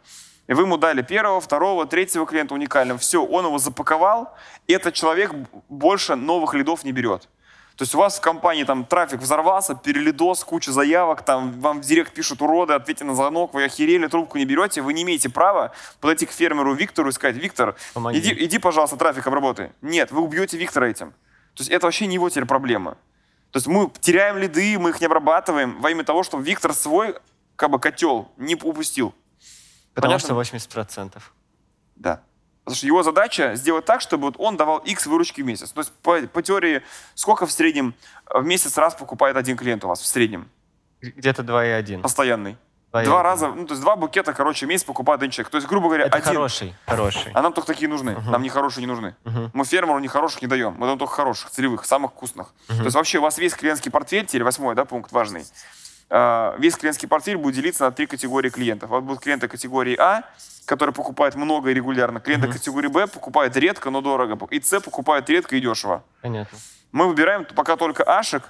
И 0.48 0.54
вы 0.54 0.64
ему 0.64 0.78
дали 0.78 1.02
первого, 1.02 1.40
второго, 1.40 1.86
третьего 1.86 2.26
клиента 2.26 2.54
уникального. 2.54 3.00
Все, 3.00 3.26
он 3.26 3.46
его 3.46 3.58
запаковал, 3.58 4.36
и 4.68 4.74
этот 4.74 4.94
человек 4.94 5.32
больше 5.70 6.16
новых 6.16 6.54
лидов 6.54 6.84
не 6.84 6.92
берет. 6.92 7.30
То 7.76 7.82
есть 7.82 7.94
у 7.94 7.98
вас 7.98 8.18
в 8.18 8.22
компании 8.22 8.64
там 8.64 8.86
трафик 8.86 9.20
взорвался, 9.20 9.76
перелидос, 9.76 10.46
куча 10.46 10.72
заявок, 10.72 11.24
там 11.26 11.60
вам 11.60 11.82
в 11.82 11.86
директ 11.86 12.14
пишут 12.14 12.42
уроды, 12.42 12.74
ответьте 12.74 13.04
на 13.04 13.16
звонок, 13.16 13.54
вы 13.54 13.66
охерели, 13.66 14.08
трубку 14.08 14.38
не 14.38 14.46
берете, 14.46 14.82
вы 14.82 14.94
не 14.94 15.04
имеете 15.04 15.30
права 15.30 15.74
подойти 16.00 16.26
к 16.26 16.32
фермеру 16.32 16.74
Виктору 16.74 17.10
и 17.10 17.12
сказать, 17.12 17.36
Виктор, 17.36 17.76
Помоги. 17.94 18.20
иди, 18.20 18.46
иди, 18.46 18.60
пожалуйста, 18.60 18.96
трафик 18.96 19.28
обработай. 19.28 19.72
Нет, 19.82 20.12
вы 20.12 20.22
убьете 20.22 20.58
Виктора 20.58 20.88
этим. 20.88 21.12
То 21.54 21.62
есть 21.62 21.70
это 21.70 21.86
вообще 21.86 22.08
не 22.08 22.16
его 22.16 22.30
теперь 22.30 22.46
проблема. 22.46 22.98
То 23.52 23.58
есть 23.58 23.68
мы 23.68 23.92
теряем 24.00 24.38
лиды, 24.38 24.80
мы 24.80 24.92
их 24.92 25.02
не 25.02 25.08
обрабатываем 25.08 25.82
во 25.82 25.92
имя 25.92 26.06
того, 26.06 26.24
чтобы 26.24 26.44
Виктор 26.44 26.74
свой 26.74 27.16
как 27.58 27.70
бы 27.72 27.80
котел 27.80 28.32
не 28.38 28.56
упустил. 28.56 29.14
Потому 29.94 30.14
Понятно? 30.14 30.44
что 30.44 30.58
80%. 30.58 31.22
Да. 31.96 32.22
Потому 32.66 32.78
что 32.78 32.88
его 32.88 33.04
задача 33.04 33.56
сделать 33.56 33.86
так, 33.86 34.02
чтобы 34.02 34.26
вот 34.26 34.36
он 34.40 34.58
давал 34.58 34.80
X 34.80 35.06
выручки 35.06 35.42
в 35.42 35.46
месяц. 35.46 35.72
То 35.72 35.82
есть 35.82 35.92
по, 36.02 36.20
по 36.22 36.42
теории, 36.42 36.82
сколько 37.14 37.46
в 37.46 37.52
среднем 37.52 37.94
в 38.28 38.44
месяц 38.44 38.76
раз 38.78 38.96
покупает 38.96 39.38
один 39.38 39.56
клиент 39.56 39.86
у 39.86 39.88
вас 39.88 40.02
в 40.02 40.06
среднем? 40.08 40.50
Где-то 41.02 41.44
2,1. 41.44 42.02
Постоянный. 42.02 42.58
2,1. 42.92 43.06
Два 43.06 43.22
раза, 43.22 43.50
ну 43.50 43.68
то 43.68 43.74
есть 43.74 43.82
два 43.82 43.96
букета, 43.96 44.34
короче, 44.34 44.66
в 44.66 44.70
месяц 44.70 44.84
покупает 44.84 45.20
один 45.22 45.30
человек. 45.30 45.52
То 45.52 45.58
есть, 45.58 45.68
грубо 45.68 45.88
говоря, 45.90 46.06
Это 46.06 46.18
один. 46.18 46.28
хороший, 46.34 46.74
хороший. 46.88 47.32
А 47.34 47.42
нам 47.44 47.54
только 47.54 47.68
такие 47.68 47.88
нужны. 47.88 48.18
Нам 48.28 48.42
не 48.42 48.50
хорошие 48.50 48.82
не 48.82 48.88
нужны. 48.88 49.16
Мгм. 49.26 49.52
Мы 49.54 49.66
фермеру 49.66 50.00
не 50.00 50.08
хороших 50.08 50.42
не 50.42 50.48
даем. 50.48 50.74
Мы 50.80 50.88
даем 50.88 50.98
только 50.98 51.14
хороших, 51.14 51.52
целевых, 51.52 51.86
самых 51.86 52.12
вкусных. 52.14 52.54
То 52.68 52.84
есть 52.84 52.96
вообще 52.96 53.20
у 53.20 53.22
вас 53.22 53.38
весь 53.38 53.54
клиентский 53.54 53.92
портфель, 53.92 54.26
теперь 54.26 54.44
восьмой, 54.44 54.74
да, 54.74 54.86
пункт 54.86 55.12
важный. 55.12 55.46
А, 56.10 56.56
Весь 56.58 56.76
клиентский 56.76 57.08
портфель 57.08 57.38
будет 57.38 57.56
делиться 57.56 57.84
на 57.86 57.92
три 57.92 58.06
категории 58.06 58.50
клиентов. 58.50 58.90
Вот 58.90 59.04
будут 59.04 59.24
клиенты 59.24 59.48
категории 59.48 59.96
А, 60.00 60.24
которые 60.66 60.94
покупают 60.94 61.36
много 61.36 61.70
и 61.72 61.74
регулярно. 61.74 62.20
Клиенты 62.20 62.48
категории 62.52 62.88
Б 62.88 63.08
покупают 63.08 63.56
редко, 63.58 63.90
но 63.90 64.02
дорого. 64.02 64.38
И 64.52 64.62
С 64.62 64.80
покупают 64.82 65.30
редко 65.30 65.56
и 65.56 65.60
дешево. 65.62 66.04
Понятно. 66.22 66.58
Мы 66.92 67.08
выбираем 67.08 67.46
пока 67.46 67.76
только 67.76 68.04
Ашек, 68.04 68.44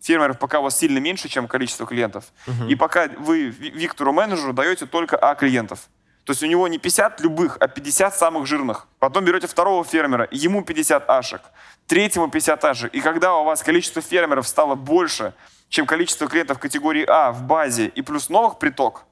фермеров 0.00 0.38
пока 0.38 0.60
у 0.60 0.62
вас 0.62 0.78
сильно 0.78 0.98
меньше, 0.98 1.28
чем 1.28 1.48
количество 1.48 1.86
клиентов. 1.86 2.24
И 2.68 2.74
пока 2.76 3.08
вы 3.18 3.46
Ви- 3.46 3.70
Виктору 3.70 4.12
менеджеру 4.12 4.52
даете 4.52 4.86
только 4.86 5.16
А 5.16 5.34
клиентов. 5.34 5.88
То 6.24 6.32
есть 6.32 6.42
у 6.42 6.46
него 6.46 6.68
не 6.68 6.76
50 6.78 7.20
любых, 7.22 7.56
а 7.58 7.68
50 7.68 8.14
самых 8.14 8.46
жирных. 8.46 8.86
Потом 8.98 9.24
берете 9.24 9.46
второго 9.46 9.82
фермера, 9.82 10.28
ему 10.30 10.62
50 10.62 11.08
ашек, 11.08 11.40
третьему 11.86 12.28
50 12.28 12.64
ашек. 12.64 12.94
И 12.94 13.00
когда 13.00 13.34
у 13.34 13.44
вас 13.44 13.62
количество 13.62 14.02
фермеров 14.02 14.46
стало 14.46 14.74
больше, 14.74 15.32
чем 15.68 15.86
количество 15.86 16.28
клиентов 16.28 16.58
категории 16.58 17.04
А 17.08 17.32
в 17.32 17.42
базе 17.42 17.86
и 17.86 18.02
плюс 18.02 18.28
новых 18.28 18.58
приток, 18.58 19.04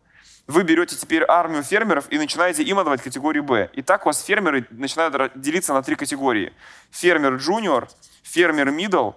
вы 0.47 0.63
берете 0.63 0.97
теперь 0.97 1.25
армию 1.27 1.63
фермеров 1.63 2.07
и 2.11 2.19
начинаете 2.19 2.63
им 2.63 2.79
отдавать 2.79 3.03
категорию 3.03 3.43
Б. 3.43 3.69
И 3.73 3.83
так 3.83 4.07
у 4.07 4.09
вас 4.09 4.23
фермеры 4.23 4.67
начинают 4.71 5.33
делиться 5.35 5.75
на 5.75 5.83
три 5.83 5.97
категории. 5.97 6.53
Фермер 6.91 7.35
junior, 7.37 7.89
фермер 8.23 8.71
middle 8.71 9.13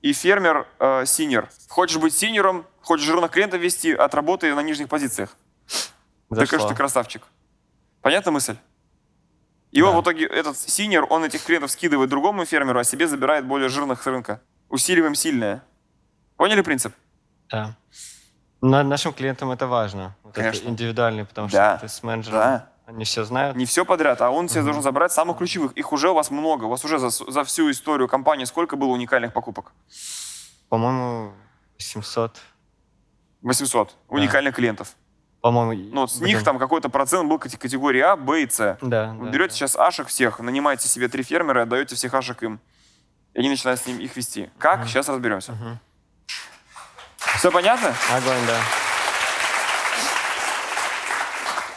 и 0.00 0.12
фермер 0.12 0.66
э, 0.80 1.04
senior. 1.06 1.48
Хочешь 1.68 1.98
быть 1.98 2.14
сеньором, 2.14 2.66
хочешь 2.80 3.06
жирных 3.06 3.30
клиентов 3.30 3.60
вести, 3.60 3.92
отработай 3.92 4.52
на 4.54 4.60
нижних 4.62 4.88
позициях. 4.88 5.36
Зашло. 6.30 6.46
конечно, 6.50 6.68
ты 6.70 6.74
красавчик. 6.74 7.22
Понятна 8.00 8.32
мысль? 8.32 8.56
И 9.70 9.80
он 9.82 9.92
Да. 9.92 10.00
в 10.00 10.02
итоге, 10.02 10.26
этот 10.26 10.58
senior, 10.58 11.06
он 11.08 11.24
этих 11.24 11.44
клиентов 11.44 11.70
скидывает 11.70 12.10
другому 12.10 12.44
фермеру, 12.44 12.80
а 12.80 12.84
себе 12.84 13.06
забирает 13.06 13.46
более 13.46 13.68
жирных 13.68 14.02
с 14.02 14.06
рынка. 14.06 14.42
Усиливаем 14.68 15.14
сильное. 15.14 15.62
Поняли 16.42 16.60
принцип? 16.62 16.92
Да. 17.50 17.76
На- 18.60 18.82
нашим 18.82 19.12
клиентам 19.12 19.52
это 19.52 19.68
важно. 19.68 20.16
Вот 20.24 20.32
это 20.32 20.40
Конечно. 20.40 20.68
индивидуальный, 20.70 21.24
потому 21.24 21.46
Да. 21.48 21.78
что 21.78 21.86
ты 21.86 21.92
с 21.92 22.02
менеджером, 22.02 22.36
Да. 22.40 22.68
они 22.86 23.04
все 23.04 23.22
знают. 23.22 23.56
Не 23.56 23.64
все 23.64 23.84
подряд, 23.84 24.20
а 24.20 24.28
он 24.30 24.48
себе 24.48 24.62
должен 24.64 24.82
забрать 24.82 25.12
самых 25.12 25.38
ключевых. 25.38 25.70
Их 25.74 25.92
уже 25.92 26.10
у 26.10 26.14
вас 26.14 26.32
много. 26.32 26.64
У 26.64 26.68
вас 26.68 26.84
уже 26.84 26.98
за, 26.98 27.10
за 27.10 27.44
всю 27.44 27.70
историю 27.70 28.08
компании 28.08 28.44
сколько 28.44 28.74
было 28.74 28.88
уникальных 28.88 29.32
покупок? 29.32 29.70
По-моему, 30.68 31.32
700. 31.78 32.36
800 33.42 33.94
уникальных 34.08 34.56
клиентов. 34.56 34.96
По-моему, 35.42 35.90
Ну, 35.94 36.00
вот 36.00 36.10
с 36.10 36.18
блин. 36.18 36.34
них 36.34 36.44
там 36.44 36.58
какой-то 36.58 36.88
процент 36.88 37.28
был 37.28 37.38
категории 37.38 38.00
А, 38.00 38.16
Б 38.16 38.42
и 38.42 38.48
С. 38.50 38.78
Да, 38.82 39.12
Вы 39.12 39.26
да, 39.26 39.30
берете 39.30 39.50
да. 39.50 39.54
сейчас 39.54 39.76
ашек 39.76 40.08
всех, 40.08 40.40
нанимаете 40.40 40.88
себе 40.88 41.06
три 41.06 41.22
фермера, 41.22 41.62
отдаете 41.62 41.94
всех 41.94 42.12
ашек 42.14 42.42
им. 42.42 42.58
И 43.32 43.38
они 43.38 43.48
начинают 43.48 43.78
с 43.80 43.86
ним 43.86 44.00
их 44.00 44.16
вести. 44.16 44.50
Как? 44.58 44.88
Сейчас 44.88 45.08
разберемся. 45.08 45.52
Мгм. 45.52 45.78
Все 47.36 47.50
понятно? 47.50 47.94
Огонь, 48.10 48.46
да. 48.46 48.58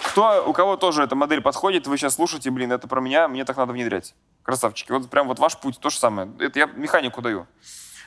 Кто, 0.09 0.45
у 0.47 0.53
кого 0.53 0.77
тоже 0.77 1.03
эта 1.03 1.15
модель 1.15 1.41
подходит, 1.41 1.87
вы 1.87 1.97
сейчас 1.97 2.15
слушаете, 2.15 2.49
блин, 2.49 2.71
это 2.71 2.87
про 2.87 3.01
меня, 3.01 3.27
мне 3.27 3.43
так 3.43 3.57
надо 3.57 3.73
внедрять. 3.73 4.15
Красавчики. 4.43 4.91
Вот 4.91 5.09
прям 5.09 5.27
вот 5.27 5.39
ваш 5.39 5.57
путь, 5.57 5.79
то 5.79 5.89
же 5.89 5.97
самое. 5.97 6.31
Это 6.39 6.59
я 6.59 6.65
механику 6.67 7.21
даю. 7.21 7.47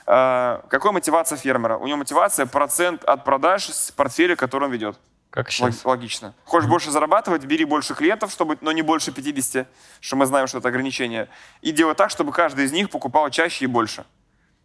А, 0.06 0.62
какая 0.70 0.92
мотивация 0.92 1.36
фермера? 1.36 1.76
У 1.76 1.86
него 1.86 1.98
мотивация 1.98 2.46
процент 2.46 3.04
от 3.04 3.24
продаж 3.24 3.68
с 3.68 3.90
портфеля, 3.90 4.36
который 4.36 4.64
он 4.64 4.72
ведет. 4.72 4.98
Как 5.28 5.50
сейчас? 5.50 5.84
Логично. 5.84 6.34
Хочешь 6.44 6.68
больше 6.68 6.90
зарабатывать, 6.90 7.44
бери 7.44 7.66
больше 7.66 7.94
клиентов, 7.94 8.30
чтобы, 8.32 8.56
но 8.62 8.72
не 8.72 8.80
больше 8.80 9.12
50, 9.12 9.68
что 10.00 10.16
мы 10.16 10.24
знаем, 10.24 10.46
что 10.46 10.58
это 10.58 10.68
ограничение. 10.68 11.28
И 11.60 11.72
делай 11.72 11.94
так, 11.94 12.10
чтобы 12.10 12.32
каждый 12.32 12.64
из 12.64 12.72
них 12.72 12.88
покупал 12.88 13.28
чаще 13.28 13.66
и 13.66 13.68
больше. 13.68 14.04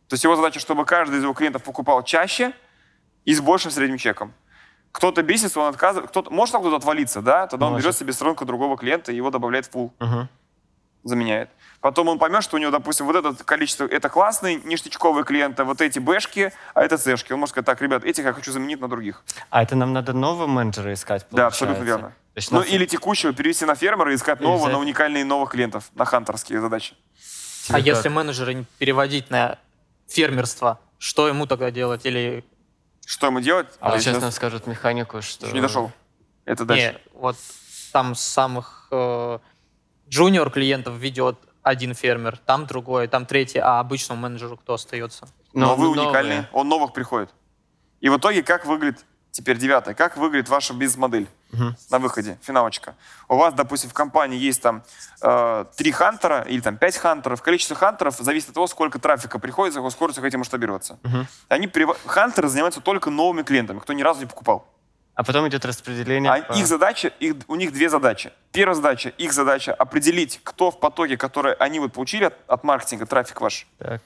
То 0.07 0.13
есть 0.13 0.23
его 0.23 0.36
задача, 0.38 0.61
чтобы 0.61 0.86
каждый 0.86 1.19
из 1.19 1.23
его 1.23 1.34
клиентов 1.34 1.63
покупал 1.63 2.03
чаще 2.03 2.53
и 3.26 3.34
с 3.34 3.41
большим 3.41 3.71
средним 3.71 3.97
чеком. 3.97 4.34
Кто-то 4.91 5.24
бесится, 5.24 5.59
он 5.59 5.67
отказывает. 5.69 6.09
Кто-то, 6.11 6.30
может 6.32 6.55
кто-то 6.55 6.76
отвалиться, 6.76 7.21
да? 7.21 7.47
Тогда 7.47 7.65
он 7.67 7.74
Может. 7.74 7.86
берет 7.86 7.97
себе 7.97 8.13
с 8.13 8.21
рынка 8.21 8.45
другого 8.45 8.78
клиента 8.78 9.11
и 9.11 9.15
его 9.15 9.32
добавляет 9.32 9.65
в 9.65 9.69
пул, 9.71 9.91
Мгм. 9.99 10.30
заменяет. 11.03 11.49
Потом 11.82 12.07
он 12.09 12.19
поймет, 12.19 12.43
что 12.43 12.55
у 12.57 12.59
него, 12.59 12.71
допустим, 12.71 13.07
вот 13.07 13.15
это 13.15 13.43
количество, 13.43 13.86
это 13.86 14.07
классные 14.09 14.55
ништячковые 14.63 15.26
клиенты, 15.26 15.63
вот 15.63 15.82
эти 15.82 15.99
бэшки, 15.99 16.53
а 16.76 16.84
это 16.84 16.97
цешки. 16.97 17.34
Он 17.34 17.39
может 17.39 17.51
сказать, 17.53 17.65
так, 17.65 17.82
ребят, 17.82 18.03
этих 18.05 18.24
я 18.24 18.34
хочу 18.34 18.51
заменить 18.51 18.80
на 18.80 18.88
других. 18.88 19.24
А 19.49 19.63
это 19.63 19.76
нам 19.76 19.93
надо 19.93 20.13
нового 20.13 20.47
менеджера 20.47 20.93
искать, 20.93 21.24
Да, 21.24 21.28
получается? 21.49 21.65
абсолютно 21.65 21.84
верно. 21.84 22.13
Есть 22.36 22.51
Ну 22.51 22.59
нас- 22.59 22.69
или 22.69 22.86
текущего 22.86 23.34
перевести 23.34 23.65
на 23.65 23.76
фермера 23.76 24.11
и 24.11 24.15
искать 24.15 24.39
Или 24.39 24.45
нового 24.45 24.61
взять- 24.65 24.74
на 24.74 24.80
уникальные 24.80 25.26
новых 25.26 25.49
клиентов, 25.51 25.89
на 25.95 26.05
хантерские 26.05 26.61
задачи. 26.61 26.95
А 27.69 27.80
Тебе 27.80 27.91
если 27.91 28.03
как? 28.03 28.11
менеджера 28.13 28.51
не 28.51 28.65
переводить 28.78 29.30
на 29.30 29.57
фермерство, 30.07 30.80
что 30.99 31.28
ему 31.28 31.47
тогда 31.47 31.69
делать? 31.71 32.05
Или 32.05 32.45
Что 33.05 33.27
ему 33.27 33.39
делать? 33.41 33.67
А 33.79 33.91
вот 33.91 34.01
сейчас 34.01 34.21
нам 34.21 34.31
скажут 34.31 34.67
механику, 34.67 35.21
что... 35.21 35.45
еще 35.45 35.55
не 35.55 35.61
дошел. 35.61 35.91
Это 36.45 36.65
дальше. 36.65 36.99
не, 37.13 37.19
вот 37.19 37.35
там 37.91 38.15
самых 38.15 38.87
э, 38.91 39.39
джуниор 40.09 40.49
клиентов 40.49 40.95
ведет 40.95 41.37
один 41.61 41.93
фермер, 41.93 42.37
там 42.37 42.65
другой, 42.65 43.07
там 43.07 43.25
третий, 43.25 43.59
а 43.59 43.79
обычному 43.79 44.21
менеджеру 44.21 44.57
кто 44.57 44.73
остается? 44.73 45.27
Но, 45.53 45.67
Но 45.67 45.75
вы 45.75 45.85
новые. 45.85 46.05
уникальные, 46.07 46.49
он 46.51 46.67
новых 46.67 46.93
приходит. 46.93 47.29
И 48.01 48.09
в 48.09 48.17
итоге 48.17 48.43
как 48.43 48.65
выглядит, 48.65 49.05
теперь 49.34 49.57
девятое, 49.57 49.95
как 49.95 50.15
выглядит 50.15 50.47
ваша 50.47 50.73
бизнес-модель 50.73 51.27
Мгм. 51.51 51.75
на 51.89 51.99
выходе, 51.99 52.38
финалочка. 52.43 52.93
У 53.27 53.36
вас, 53.36 53.53
допустим, 53.55 53.89
в 53.89 53.93
компании 53.93 54.38
есть 54.39 54.61
там 54.61 54.84
э, 55.21 55.65
три 55.75 55.91
хантера 55.91 56.41
или 56.43 56.61
там 56.61 56.77
пять 56.77 56.95
хантеров. 56.97 57.41
Количество 57.41 57.75
хантеров 57.75 58.15
зависит 58.17 58.49
от 58.49 58.53
того, 58.55 58.67
сколько 58.67 58.99
трафика 58.99 59.39
приходит, 59.39 59.73
за 59.73 59.79
какой 59.79 59.91
скоростью 59.91 60.21
хотите 60.21 60.38
масштабироваться. 60.38 60.99
Мгм. 61.03 61.27
Они, 61.49 61.69
хантеры 62.05 62.47
занимаются 62.47 62.79
только 62.79 63.09
новыми 63.09 63.41
клиентами, 63.41 63.79
кто 63.79 63.93
ни 63.93 64.03
разу 64.03 64.19
не 64.21 64.27
покупал. 64.27 64.67
А 65.15 65.23
потом 65.23 65.47
идет 65.47 65.65
распределение. 65.65 66.31
А 66.31 66.41
по- 66.41 66.53
их 66.53 66.65
задача, 66.67 67.07
их, 67.07 67.36
у 67.47 67.55
них 67.55 67.71
две 67.73 67.89
задачи. 67.89 68.31
Первая 68.51 68.75
задача, 68.75 69.09
их 69.09 69.34
задача 69.34 69.73
определить, 69.73 70.39
кто 70.43 70.69
в 70.71 70.79
потоке, 70.79 71.17
который 71.17 71.53
они 71.55 71.79
вот 71.79 71.91
получили 71.93 72.25
от, 72.25 72.36
от 72.47 72.63
маркетинга, 72.63 73.05
трафик 73.07 73.41
ваш. 73.41 73.65
Так. 73.79 74.01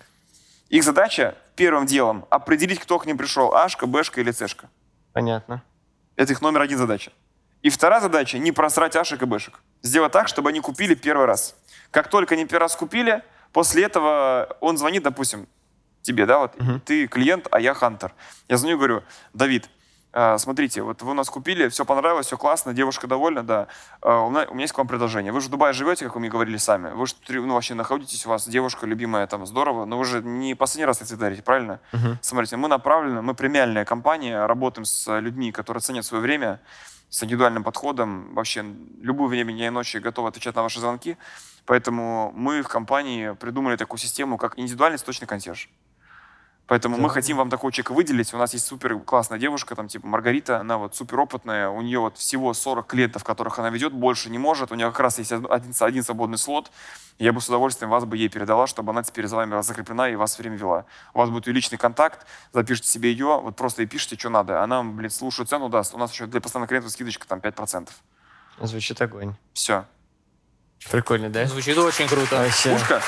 Их 0.70 0.84
задача 0.84 1.36
первым 1.56 1.86
делом 1.86 2.26
определить, 2.30 2.80
кто 2.80 2.98
к 3.00 3.06
ним 3.06 3.18
пришел, 3.18 3.54
Ашка, 3.56 3.88
Бэшка 3.88 4.20
или 4.22 4.32
Цешка. 4.32 4.68
Понятно. 5.18 5.64
Это 6.16 6.34
их 6.34 6.42
номер 6.42 6.62
один 6.62 6.78
задача. 6.78 7.12
И 7.62 7.70
вторая 7.70 8.00
задача 8.02 8.38
не 8.38 8.52
просрать 8.52 8.96
Ашек 8.96 9.22
и 9.22 9.26
Бэшек. 9.26 9.60
Сделать 9.82 10.12
так, 10.12 10.28
чтобы 10.28 10.50
они 10.50 10.60
купили 10.62 10.96
первый 10.96 11.26
раз. 11.26 11.56
Как 11.92 12.08
только 12.10 12.36
они 12.36 12.46
первый 12.46 12.62
раз 12.64 12.76
купили, 12.76 13.24
после 13.52 13.84
этого 13.84 14.58
он 14.62 14.78
звонит, 14.78 15.04
допустим, 15.04 15.48
тебе, 16.02 16.26
да, 16.26 16.40
вот, 16.40 16.60
Мгм. 16.60 16.80
ты 16.82 17.08
клиент, 17.08 17.48
а 17.52 17.60
я 17.60 17.74
хантер. 17.74 18.14
Я 18.48 18.58
звоню 18.58 18.76
и 18.76 18.78
говорю, 18.78 19.04
Давид, 19.34 19.70
Смотрите, 20.38 20.82
вот 20.82 21.02
вы 21.04 21.12
у 21.12 21.14
нас 21.14 21.30
купили, 21.30 21.68
все 21.68 21.86
понравилось, 21.86 22.28
все 22.28 22.38
классно, 22.38 22.74
девушка 22.74 23.08
довольна, 23.08 23.44
да. 23.44 23.68
А, 24.02 24.22
У 24.22 24.32
меня, 24.32 24.48
у 24.50 24.54
меня 24.54 24.64
есть 24.64 24.74
к 24.74 24.78
вам 24.78 24.88
предложение. 24.88 25.32
Вы 25.32 25.42
же 25.42 25.48
в 25.48 25.52
Дубае 25.52 25.74
живете, 25.74 26.06
как 26.06 26.16
вы 26.16 26.22
мне 26.22 26.30
говорили 26.30 26.58
сами. 26.58 26.90
Вы 26.92 27.06
же 27.06 27.14
ну, 27.30 27.54
вообще 27.54 27.76
находитесь, 27.76 28.26
у 28.26 28.30
вас 28.30 28.48
девушка 28.48 28.88
любимая, 28.88 29.28
там 29.28 29.46
здорово, 29.46 29.86
но 29.86 29.98
вы 29.98 30.06
же 30.06 30.24
не 30.24 30.56
последний 30.56 30.86
раз 30.86 30.98
цветы 30.98 31.18
дарите, 31.18 31.44
правильно? 31.44 31.80
Смотрите, 32.22 32.58
мы 32.58 32.68
направлены, 32.68 33.22
мы 33.22 33.36
премиальная 33.36 33.86
компания, 33.86 34.46
работаем 34.48 34.86
с 34.86 35.20
людьми, 35.20 35.52
которые 35.52 35.82
ценят 35.82 36.06
свое 36.06 36.24
время, 36.24 36.62
с 37.10 37.24
индивидуальным 37.24 37.64
подходом, 37.64 38.34
вообще 38.34 38.66
любое 39.02 39.28
время 39.28 39.54
дня 39.54 39.68
и 39.68 39.70
ночи 39.70 39.98
готовы 39.98 40.30
отвечать 40.30 40.56
на 40.56 40.64
ваши 40.64 40.80
звонки. 40.80 41.18
Поэтому 41.66 42.32
мы 42.36 42.64
в 42.64 42.68
компании 42.70 43.34
придумали 43.34 43.76
такую 43.76 44.00
систему, 44.00 44.38
как 44.38 44.58
индивидуальный 44.58 44.98
цветочный 44.98 45.28
консьерж. 45.28 45.70
Поэтому 46.68 46.98
мы 46.98 47.10
хотим 47.10 47.38
вам 47.38 47.50
такого 47.50 47.72
человека 47.72 47.94
выделить. 47.94 48.34
У 48.34 48.38
нас 48.38 48.54
есть 48.54 48.68
супер 48.68 49.00
классная 49.00 49.40
девушка, 49.40 49.74
там 49.74 49.88
типа 49.88 50.06
Маргарита, 50.06 50.60
она 50.60 50.78
вот 50.78 50.96
супер 50.96 51.20
опытная, 51.22 51.70
у 51.70 51.82
нее 51.82 52.00
вот 52.00 52.18
всего 52.18 52.54
40 52.54 52.86
клиентов, 52.86 53.24
которых 53.24 53.58
она 53.58 53.70
ведет, 53.70 53.94
больше 53.94 54.30
не 54.30 54.38
может. 54.38 54.72
У 54.72 54.76
нее 54.76 54.88
как 54.88 55.00
раз 55.00 55.18
есть 55.18 55.32
один, 55.32 55.74
один 55.80 56.04
свободный 56.04 56.38
слот. 56.38 56.70
Я 57.20 57.32
бы 57.32 57.40
с 57.40 57.48
удовольствием 57.48 57.90
вас 57.90 58.04
бы 58.04 58.18
ей 58.18 58.28
передала, 58.28 58.68
чтобы 58.68 58.92
она 58.92 59.02
теперь 59.02 59.28
за 59.28 59.38
вами 59.38 59.62
закреплена 59.62 60.10
и 60.10 60.16
вас 60.16 60.34
все 60.34 60.44
время 60.44 60.58
вела. 60.58 60.86
У 61.14 61.20
вас 61.20 61.30
будет 61.30 61.48
ее 61.48 61.54
личный 61.54 61.78
контакт, 61.78 62.28
запишите 62.52 62.90
себе 62.90 63.12
ее, 63.12 63.40
вот 63.42 63.56
просто 63.56 63.84
ей 63.84 63.88
пишите, 63.88 64.18
что 64.18 64.30
надо. 64.30 64.62
Она, 64.62 64.84
блин, 64.84 65.10
слушаю 65.10 65.48
цену 65.48 65.70
даст. 65.70 65.96
У 65.96 65.98
нас 65.98 66.12
еще 66.12 66.26
для 66.26 66.42
постоянных 66.42 66.68
клиентов 66.68 66.92
скидочка 66.92 67.26
там 67.28 67.40
5%. 67.40 67.90
Звучит 68.60 69.02
огонь. 69.02 69.36
Все. 69.54 69.86
Прикольно, 70.92 71.30
да? 71.30 71.46
Звучит 71.46 71.78
очень 71.78 72.08
круто. 72.08 72.36
Вообще. 72.36 72.74
Пушка. 72.74 73.02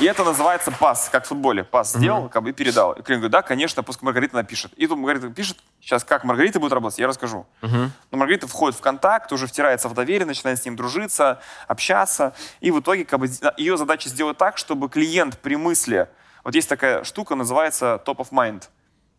И 0.00 0.04
это 0.04 0.22
называется 0.24 0.70
пас, 0.70 1.08
как 1.10 1.24
в 1.24 1.28
футболе. 1.28 1.64
Пас 1.64 1.92
сделал, 1.92 2.28
как 2.28 2.42
бы 2.42 2.50
и 2.50 2.52
передал. 2.52 2.92
И 2.92 3.02
клиент 3.02 3.22
говорит, 3.22 3.32
да, 3.32 3.42
конечно, 3.42 3.82
пусть 3.82 4.00
Маргарита 4.02 4.36
напишет. 4.36 4.72
И 4.74 4.86
тут 4.86 4.98
Маргарита 4.98 5.28
пишет, 5.30 5.58
сейчас 5.80 6.04
как 6.04 6.24
Маргарита 6.24 6.60
будет 6.60 6.72
работать, 6.72 6.98
я 6.98 7.06
расскажу. 7.08 7.46
Но 7.62 7.90
Маргарита 8.12 8.46
входит 8.46 8.78
в 8.78 8.80
контакт, 8.80 9.32
уже 9.32 9.46
втирается 9.46 9.88
в 9.88 9.94
доверие, 9.94 10.26
начинает 10.26 10.60
с 10.60 10.64
ним 10.64 10.76
дружиться, 10.76 11.40
общаться. 11.66 12.32
И 12.60 12.70
в 12.70 12.80
итоге 12.80 13.04
как 13.04 13.20
бы, 13.20 13.28
ее 13.56 13.76
задача 13.76 14.08
сделать 14.08 14.36
так, 14.38 14.58
чтобы 14.58 14.88
клиент 14.88 15.38
при 15.38 15.56
мысли... 15.56 16.08
Вот 16.44 16.54
есть 16.54 16.68
такая 16.68 17.04
штука, 17.04 17.34
называется 17.34 18.00
top 18.06 18.18
of 18.18 18.28
mind. 18.30 18.62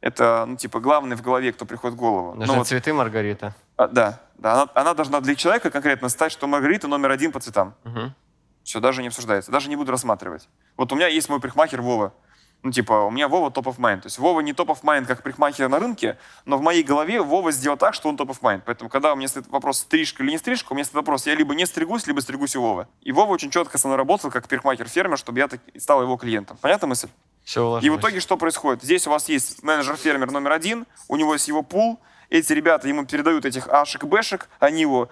Это, 0.02 0.46
ну, 0.48 0.56
типа, 0.56 0.80
главный 0.80 1.16
в 1.16 1.22
голове, 1.22 1.52
кто 1.52 1.66
приходит 1.66 1.96
в 1.96 2.00
голову. 2.00 2.34
Нужны 2.34 2.54
Ну, 2.54 2.60
вот, 2.60 2.68
цветы, 2.68 2.94
Маргарита. 2.94 3.54
а, 3.76 3.88
да, 3.88 4.20
да 4.38 4.54
она, 4.54 4.68
она 4.74 4.94
должна 4.94 5.20
для 5.20 5.36
человека 5.36 5.70
конкретно 5.70 6.10
стать, 6.10 6.32
что 6.32 6.48
Маргарита 6.48 6.88
номер 6.88 7.12
один 7.12 7.32
по 7.32 7.40
цветам. 7.40 7.76
Мгм. 7.84 8.16
Все, 8.64 8.80
даже 8.80 9.02
не 9.02 9.08
обсуждается, 9.08 9.52
даже 9.52 9.70
не 9.70 9.76
буду 9.76 9.92
рассматривать. 9.92 10.48
Вот 10.78 10.92
у 10.92 10.96
меня 10.96 11.08
есть 11.08 11.30
мой 11.30 11.40
парикмахер 11.40 11.82
Вова. 11.82 12.14
Ну, 12.62 12.72
типа, 12.72 12.92
у 13.06 13.10
меня 13.10 13.30
Вова 13.30 13.52
топ 13.52 13.68
of 13.68 13.78
mind. 13.78 14.02
То 14.02 14.08
есть 14.08 14.20
Вова 14.20 14.42
не 14.42 14.52
топ 14.52 14.70
of 14.70 14.82
mind, 14.84 15.06
как 15.06 15.24
парикмахер 15.24 15.70
на 15.70 15.80
рынке, 15.80 16.18
но 16.44 16.58
в 16.58 16.62
моей 16.62 16.84
голове 16.84 17.22
Вова 17.22 17.54
сделал 17.54 17.78
так, 17.78 17.94
что 17.94 18.10
он 18.10 18.18
топ 18.18 18.32
of 18.32 18.42
mind. 18.42 18.64
Поэтому, 18.66 18.90
когда 18.90 19.14
у 19.14 19.16
меня 19.16 19.30
стоит 19.30 19.48
вопрос, 19.48 19.80
стрижка 19.80 20.24
или 20.24 20.32
не 20.32 20.38
стрижка, 20.38 20.74
у 20.74 20.76
меня 20.76 20.84
стоит 20.84 20.96
вопрос, 20.98 21.26
я 21.26 21.36
либо 21.36 21.56
не 21.56 21.66
стригусь, 21.66 22.06
либо 22.06 22.20
стригусь 22.20 22.58
у 22.58 22.62
Вовы. 22.62 22.88
И 23.02 23.14
Вова 23.14 23.32
очень 23.32 23.50
четко 23.50 23.78
со 23.78 23.88
мной 23.88 23.98
работал, 23.98 24.30
как 24.30 24.46
парикмахер-фермер, 24.50 25.18
чтобы 25.18 25.40
я 25.40 25.48
так- 25.48 25.62
стал 25.78 26.02
его 26.02 26.18
клиентом. 26.18 26.58
Понятна 26.58 26.88
мысль? 26.88 27.08
Все 27.46 27.62
И 27.62 27.64
уложилось. 27.64 27.98
в 27.98 28.02
итоге 28.02 28.20
что 28.20 28.36
происходит? 28.36 28.84
Здесь 28.84 29.08
у 29.08 29.10
вас 29.10 29.30
есть 29.30 29.64
менеджер-фермер 29.64 30.30
номер 30.30 30.52
один, 30.52 30.86
у 31.08 31.16
него 31.16 31.34
есть 31.34 31.48
его 31.48 31.64
пул, 31.64 31.98
эти 32.30 32.54
ребята 32.54 32.88
ему 32.88 33.06
передают 33.06 33.46
этих 33.46 33.68
ашек, 33.68 34.04
бэшек, 34.04 34.50
они 34.60 34.82
его 34.82 35.10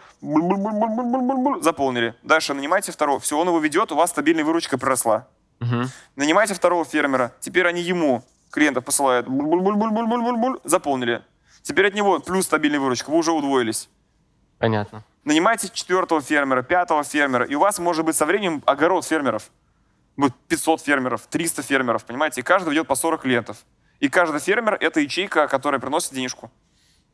заполнили. 1.61 2.15
Дальше 2.24 2.53
нанимайте 2.53 2.91
второго. 2.91 3.20
Все, 3.20 3.38
он 3.38 3.47
его 3.47 3.59
ведет, 3.59 3.91
у 3.91 3.95
вас 3.95 4.11
стабильная 4.11 4.43
выручка 4.43 4.78
приросла. 4.78 5.28
Мгм. 5.59 5.89
Нанимайте 6.15 6.53
второго 6.53 6.86
фермера. 6.86 7.34
Теперь 7.39 7.65
они 7.68 7.82
ему 7.82 8.24
клиентов 8.51 8.86
посылают. 8.86 9.28
Заполнили. 10.63 11.24
Теперь 11.63 11.88
от 11.88 11.95
него 11.95 12.20
плюс 12.20 12.45
стабильная 12.45 12.80
выручка. 12.80 13.09
Вы 13.09 13.18
уже 13.18 13.32
удвоились. 13.32 13.89
Понятно. 14.59 15.03
Нанимайте 15.24 15.70
четвертого 15.74 16.22
фермера, 16.22 16.61
пятого 16.61 17.03
фермера. 17.03 17.45
И 17.45 17.55
у 17.55 17.59
вас 17.59 17.80
может 17.80 18.05
быть 18.05 18.15
со 18.15 18.26
временем 18.26 18.63
огород 18.65 19.05
фермеров. 19.05 19.49
Будет 20.15 20.36
500 20.47 20.82
фермеров, 20.82 21.28
300 21.28 21.63
фермеров, 21.63 22.05
понимаете? 22.05 22.41
И 22.41 22.43
каждый 22.43 22.70
ведет 22.70 22.88
по 22.88 22.95
40 22.95 23.22
клиентов. 23.22 23.57
И 23.99 24.09
каждый 24.09 24.39
фермер– 24.39 24.78
это 24.80 24.99
ячейка, 24.99 25.47
которая 25.47 25.80
приносит 25.82 26.13
денежку. 26.13 26.51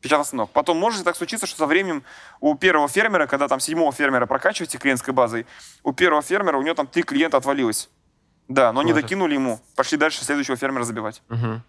Печатный 0.04 0.26
станок. 0.26 0.50
Потом 0.50 0.76
может 0.76 1.02
так 1.02 1.16
случиться, 1.16 1.46
что 1.46 1.56
со 1.56 1.66
временем 1.66 2.02
у 2.40 2.54
первого 2.56 2.88
фермера, 2.88 3.26
когда 3.26 3.48
там 3.48 3.58
седьмого 3.58 3.90
фермера 3.90 4.26
прокачиваете 4.26 4.76
клиентской 4.76 5.14
базой, 5.14 5.46
у 5.82 5.94
первого 5.94 6.20
фермера 6.20 6.58
у 6.58 6.62
него 6.62 6.74
там 6.74 6.86
три 6.86 7.02
клиента 7.02 7.38
отвалилось. 7.38 7.88
Да, 8.46 8.70
но 8.74 8.82
не 8.82 8.92
Может. 8.92 9.02
докинули 9.06 9.32
ему. 9.32 9.60
Пошли 9.74 9.96
дальше 9.96 10.22
следующего 10.22 10.58
фермера 10.58 10.84
забивать. 10.84 11.22
Мгм. 11.30 11.62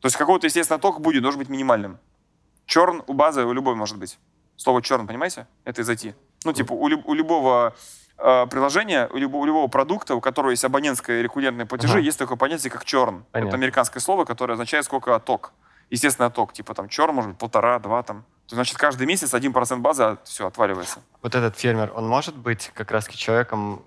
То 0.00 0.06
есть 0.06 0.16
какого-то, 0.16 0.46
естественно, 0.46 0.78
ток 0.78 1.00
будет, 1.00 1.22
должен 1.22 1.40
быть 1.40 1.48
минимальным. 1.48 1.98
Черн 2.64 3.02
у 3.08 3.12
базы 3.12 3.44
у 3.44 3.52
любой 3.52 3.74
может 3.74 3.98
быть. 3.98 4.20
Слово 4.54 4.80
черн, 4.80 5.08
понимаете? 5.08 5.48
Это 5.64 5.82
из 5.82 5.90
IT. 5.90 6.14
Ну, 6.44 6.52
типа, 6.52 6.74
у, 6.74 6.86
люб- 6.86 7.04
у 7.08 7.14
любого 7.14 7.74
э, 8.18 8.46
приложения, 8.46 9.08
у 9.12 9.16
любого, 9.16 9.42
у 9.42 9.46
любого 9.46 9.66
продукта, 9.66 10.14
у 10.14 10.20
которого 10.20 10.50
есть 10.52 10.64
абонентское 10.64 11.22
рекуррентные 11.22 11.66
платежи, 11.66 11.94
Ага. 11.94 12.02
есть 12.06 12.20
такое 12.20 12.36
понятие, 12.36 12.70
как 12.70 12.84
черн. 12.84 13.24
Понятно. 13.32 13.48
Это 13.48 13.56
американское 13.56 14.00
слово, 14.00 14.24
которое 14.24 14.52
означает 14.52 14.84
сколько 14.84 15.18
ток. 15.18 15.52
Естественно, 15.90 16.30
ток. 16.30 16.52
Типа 16.52 16.74
там 16.74 16.88
черн, 16.88 17.14
может 17.14 17.30
быть, 17.32 17.38
полтора, 17.38 17.78
два 17.78 18.02
там. 18.02 18.24
То, 18.46 18.56
значит, 18.56 18.76
каждый 18.76 19.06
месяц 19.06 19.32
1% 19.32 19.78
базы, 19.78 20.18
все, 20.24 20.46
отваливается. 20.46 21.00
Вот 21.22 21.34
этот 21.34 21.56
фермер, 21.58 21.92
он 21.94 22.06
может 22.06 22.36
быть 22.36 22.70
как 22.74 22.90
раз 22.90 23.06
человеком 23.08 23.82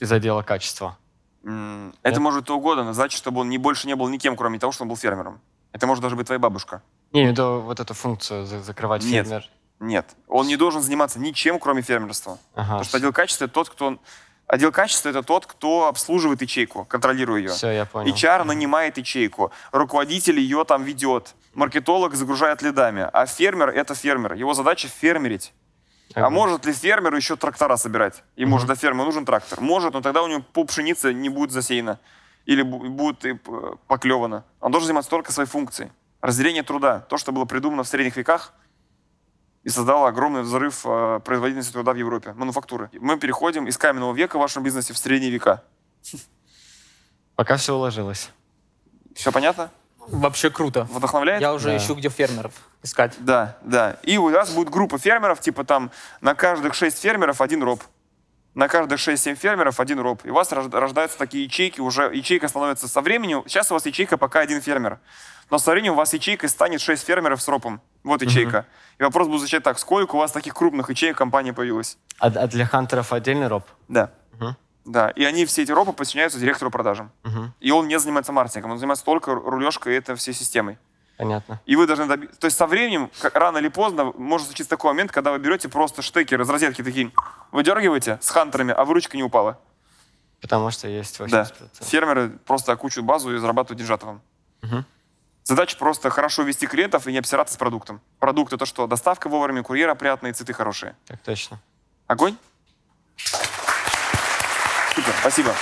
из 0.00 0.12
отдела 0.12 0.42
качества? 0.42 0.98
М, 1.44 1.94
Это 2.02 2.20
может 2.20 2.46
то 2.46 2.56
угодно, 2.56 2.84
но 2.84 2.92
значит, 2.92 3.16
чтобы 3.18 3.40
он 3.40 3.48
не, 3.48 3.58
больше 3.58 3.86
не 3.86 3.94
был 3.96 4.08
никем, 4.08 4.36
кроме 4.36 4.58
того, 4.58 4.72
что 4.72 4.82
он 4.84 4.88
был 4.88 4.96
фермером. 4.96 5.40
Это 5.72 5.86
может 5.86 6.02
даже 6.02 6.16
быть 6.16 6.26
твоя 6.26 6.38
бабушка. 6.38 6.82
Не, 7.12 7.24
в 7.26 7.28
виду 7.30 7.60
вот 7.60 7.80
эту 7.80 7.94
функцию 7.94 8.44
за- 8.46 8.62
закрывать 8.62 9.02
Нет. 9.04 9.26
фермер. 9.26 9.48
Нет. 9.80 10.14
Он 10.28 10.46
не 10.46 10.56
должен 10.56 10.82
заниматься 10.82 11.18
ничем, 11.18 11.58
кроме 11.58 11.82
фермерства. 11.82 12.38
Ага. 12.54 12.64
Потому 12.66 12.84
что 12.84 12.96
отдел 12.98 13.12
качества 13.12 13.44
это 13.46 13.54
тот, 13.54 13.68
кто... 13.70 13.98
Отдел 14.46 14.70
качества 14.72 15.08
это 15.08 15.22
тот, 15.22 15.46
кто 15.46 15.86
обслуживает 15.88 16.42
ячейку, 16.42 16.84
контролирует 16.84 17.44
ее. 17.44 17.50
Все, 17.50 17.70
я 17.70 17.86
понял. 17.86 18.12
HR 18.14 18.44
нанимает 18.44 18.98
ячейку, 18.98 19.50
руководитель 19.72 20.38
ее 20.38 20.64
там 20.64 20.84
ведет, 20.84 21.34
маркетолог 21.54 22.14
загружает 22.14 22.60
лидами, 22.62 23.08
а 23.12 23.26
фермер 23.26 23.70
это 23.70 23.94
фермер. 23.94 24.34
Его 24.34 24.52
задача 24.54 24.88
фермерить. 24.88 25.52
А 26.14 26.20
Ага. 26.20 26.30
может 26.30 26.66
ли 26.66 26.72
фермеру 26.72 27.16
еще 27.16 27.36
трактора 27.36 27.76
собирать? 27.76 28.22
И 28.36 28.44
может 28.44 28.66
для 28.66 28.76
фермера 28.76 29.04
нужен 29.04 29.24
трактор? 29.24 29.60
Может, 29.60 29.94
но 29.94 30.02
тогда 30.02 30.22
у 30.22 30.26
него 30.28 30.42
пол 30.52 30.66
пшеницы 30.66 31.14
не 31.14 31.30
будет 31.30 31.50
засеяно. 31.50 31.98
Или 32.44 32.62
бу- 32.62 32.88
будет 32.88 33.20
п- 33.20 33.76
поклевано. 33.88 34.44
Он 34.60 34.70
должен 34.70 34.86
заниматься 34.88 35.10
только 35.10 35.32
своей 35.32 35.48
функцией. 35.48 35.90
Разделение 36.20 36.62
труда. 36.62 37.00
То, 37.08 37.16
что 37.16 37.32
было 37.32 37.46
придумано 37.46 37.82
в 37.84 37.88
средних 37.88 38.16
веках 38.16 38.52
и 39.64 39.70
создало 39.70 40.08
огромный 40.08 40.42
взрыв 40.42 40.82
э, 40.84 41.20
производительности 41.24 41.72
труда 41.72 41.92
в 41.92 41.96
Европе, 41.96 42.32
мануфактуры. 42.34 42.90
Мы 43.00 43.18
переходим 43.18 43.66
из 43.66 43.76
каменного 43.78 44.14
века 44.14 44.36
в 44.36 44.40
вашем 44.40 44.62
бизнесе 44.62 44.92
в 44.92 44.98
средние 44.98 45.30
века. 45.30 45.62
Пока 47.34 47.56
все 47.56 47.74
уложилось. 47.74 48.30
Все 49.14 49.32
понятно? 49.32 49.70
Вообще 49.98 50.50
круто. 50.50 50.84
Вдохновляет? 50.84 51.40
Я 51.40 51.54
уже 51.54 51.70
Да. 51.70 51.76
ищу, 51.78 51.94
где 51.94 52.10
фермеров 52.10 52.52
искать. 52.82 53.14
Да, 53.18 53.56
да. 53.62 53.96
И 54.02 54.18
у 54.18 54.30
вас 54.30 54.50
будет 54.52 54.68
группа 54.68 54.98
фермеров, 54.98 55.40
типа 55.40 55.64
там 55.64 55.90
на 56.20 56.34
каждых 56.34 56.74
шесть 56.74 56.98
фермеров 57.00 57.40
один 57.40 57.62
роб. 57.62 57.82
На 58.54 58.68
каждых 58.68 59.00
6-7 59.00 59.34
фермеров 59.34 59.80
один 59.80 59.98
роб. 59.98 60.24
И 60.24 60.30
у 60.30 60.34
вас 60.34 60.52
рож- 60.52 60.68
рождаются 60.72 61.18
такие 61.18 61.44
ячейки, 61.44 61.80
уже 61.80 62.02
ячейка 62.14 62.46
становится 62.48 62.86
со 62.86 63.00
временем. 63.00 63.42
Сейчас 63.46 63.70
у 63.70 63.74
вас 63.74 63.84
ячейка 63.86 64.16
пока 64.16 64.40
один 64.40 64.60
фермер. 64.60 65.00
Но 65.50 65.58
со 65.58 65.72
временем 65.72 65.92
у 65.92 65.96
вас 65.96 66.12
ячейкой 66.14 66.48
станет 66.48 66.80
6 66.80 67.04
фермеров 67.04 67.42
с 67.42 67.48
ропом. 67.48 67.80
Вот 68.04 68.22
ячейка. 68.22 68.66
И 68.98 69.02
вопрос 69.02 69.26
будет 69.26 69.40
звучать 69.40 69.64
так. 69.64 69.78
Сколько 69.78 70.14
у 70.14 70.18
вас 70.18 70.30
таких 70.30 70.54
крупных 70.54 70.88
ячеек 70.88 71.16
компании 71.16 71.50
появилось? 71.50 71.98
А, 72.20 72.26
а 72.28 72.46
для 72.46 72.64
хантеров 72.66 73.12
отдельный 73.12 73.48
роб? 73.48 73.64
Да. 73.88 74.12
Мгм. 74.38 74.56
Да. 74.84 75.10
И 75.10 75.24
они, 75.24 75.46
все 75.46 75.62
эти 75.62 75.72
ропы, 75.72 75.92
подчиняются 75.92 76.38
директору 76.38 76.70
продажам. 76.70 77.10
Мгм. 77.24 77.54
И 77.58 77.70
он 77.72 77.88
не 77.88 77.98
занимается 77.98 78.32
маркетингом, 78.32 78.70
он 78.72 78.78
занимается 78.78 79.04
только 79.04 79.34
рулежкой 79.34 79.94
и 79.94 79.96
это 79.96 80.14
всей 80.14 80.32
системой. 80.32 80.78
Понятно. 81.16 81.60
И 81.64 81.76
вы 81.76 81.86
должны 81.86 82.06
добиться... 82.06 82.38
То 82.40 82.46
есть 82.46 82.56
со 82.56 82.66
временем, 82.66 83.10
как 83.20 83.36
рано 83.36 83.58
или 83.58 83.68
поздно, 83.68 84.12
может 84.16 84.46
случиться 84.48 84.70
такой 84.70 84.92
момент, 84.92 85.12
когда 85.12 85.30
вы 85.30 85.38
берете 85.38 85.68
просто 85.68 86.02
штекер 86.02 86.40
из 86.40 86.50
розетки 86.50 86.82
такие, 86.82 87.12
выдергиваете 87.52 88.18
с 88.20 88.30
хантерами, 88.30 88.72
а 88.72 88.84
выручка 88.84 89.16
не 89.16 89.22
упала. 89.22 89.58
Потому 90.40 90.70
что 90.70 90.88
есть 90.88 91.20
80%. 91.20 91.30
Да. 91.30 91.46
Фермеры 91.86 92.30
просто 92.44 92.72
окучивают 92.72 93.06
базу 93.06 93.34
и 93.34 93.38
зарабатывают 93.38 93.78
деньжатовым. 93.78 94.20
Мгм. 94.62 94.84
Задача 95.44 95.76
просто 95.76 96.10
хорошо 96.10 96.42
вести 96.42 96.66
клиентов 96.66 97.06
и 97.06 97.12
не 97.12 97.18
обсираться 97.18 97.54
с 97.54 97.56
продуктом. 97.58 98.00
Продукт 98.18 98.52
это 98.52 98.66
что? 98.66 98.86
Доставка 98.86 99.28
вовремя, 99.28 99.62
курьер 99.62 99.90
опрятный, 99.90 100.32
цветы 100.32 100.52
хорошие. 100.52 100.96
Так 101.06 101.20
точно. 101.20 101.60
Огонь? 102.06 102.36
Супер, 104.94 105.12
спасибо. 105.20 105.54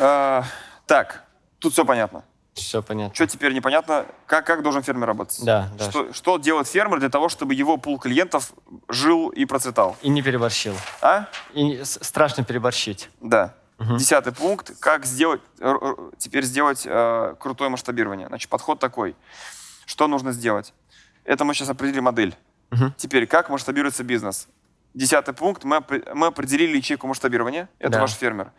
А, 0.00 0.44
так, 0.86 1.24
тут 1.58 1.72
все 1.74 1.84
понятно. 1.84 2.24
Все 2.58 2.82
понятно. 2.82 3.14
Что 3.14 3.26
теперь 3.26 3.52
непонятно? 3.52 4.06
Как, 4.26 4.46
как 4.46 4.62
должен 4.62 4.82
фермер 4.82 5.06
работать? 5.06 5.40
Да, 5.44 5.70
да. 5.78 5.90
Что, 5.90 6.12
что 6.12 6.38
делает 6.38 6.68
фермер 6.68 7.00
для 7.00 7.08
того, 7.08 7.28
чтобы 7.28 7.54
его 7.54 7.76
пул 7.76 7.98
клиентов 7.98 8.52
жил 8.88 9.28
и 9.30 9.44
процветал? 9.44 9.96
И 10.02 10.08
не 10.08 10.22
переборщил. 10.22 10.74
А? 11.00 11.26
И 11.54 11.82
страшно 11.84 12.44
переборщить. 12.44 13.08
Да. 13.20 13.54
Мгм. 13.78 13.96
Десятый 13.96 14.32
пункт. 14.32 14.72
Как 14.80 15.06
сделать, 15.06 15.40
теперь 16.18 16.44
сделать 16.44 16.82
э, 16.84 17.34
крутое 17.38 17.70
масштабирование? 17.70 18.26
Значит, 18.26 18.50
подход 18.50 18.78
такой. 18.80 19.14
Что 19.86 20.08
нужно 20.08 20.32
сделать? 20.32 20.74
Это 21.24 21.44
мы 21.44 21.54
сейчас 21.54 21.68
определили 21.70 22.00
модель. 22.00 22.36
Мгм. 22.70 22.92
Теперь, 22.96 23.26
как 23.26 23.50
масштабируется 23.50 24.02
бизнес? 24.02 24.48
Десятый 24.94 25.32
пункт. 25.34 25.64
Мы, 25.64 25.82
мы 26.14 26.26
определили 26.26 26.76
ячейку 26.76 27.06
масштабирования. 27.06 27.68
Это 27.78 27.92
Да. 27.92 28.00
ваш 28.00 28.12
фермер. 28.14 28.52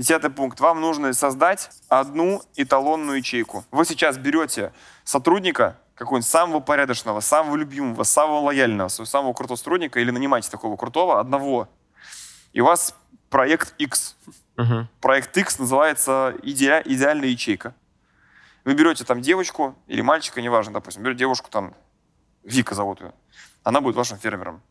Десятый 0.00 0.30
пункт. 0.30 0.60
Вам 0.60 0.80
нужно 0.80 1.12
создать 1.12 1.70
одну 1.90 2.42
эталонную 2.56 3.18
ячейку. 3.18 3.66
Вы 3.70 3.84
сейчас 3.84 4.16
берете 4.16 4.72
сотрудника, 5.04 5.76
какого-нибудь 5.94 6.26
самого 6.26 6.60
порядочного, 6.60 7.20
самого 7.20 7.56
любимого, 7.56 8.02
самого 8.04 8.38
лояльного, 8.38 8.88
своего 8.88 9.04
самого 9.04 9.34
крутого 9.34 9.58
сотрудника, 9.58 10.00
или 10.00 10.10
нанимаете 10.10 10.50
такого 10.50 10.78
крутого, 10.78 11.20
одного. 11.20 11.68
И 12.54 12.62
у 12.62 12.64
вас 12.64 12.94
проект 13.28 13.74
X. 13.76 14.16
Мгм. 14.56 14.88
Проект 15.02 15.36
X 15.36 15.58
называется 15.58 16.34
«Иде- 16.42 16.80
идеальная 16.86 17.28
ячейка. 17.28 17.74
Вы 18.64 18.72
берете 18.72 19.04
там 19.04 19.20
девочку 19.20 19.76
или 19.86 20.00
мальчика, 20.00 20.40
неважно, 20.40 20.72
допустим, 20.72 21.02
берете 21.02 21.18
девушку, 21.18 21.50
там, 21.50 21.74
Вика 22.42 22.74
зовут 22.74 23.02
ее. 23.02 23.12
Она 23.64 23.82
будет 23.82 23.96
вашим 23.96 24.16
фермером. 24.16 24.62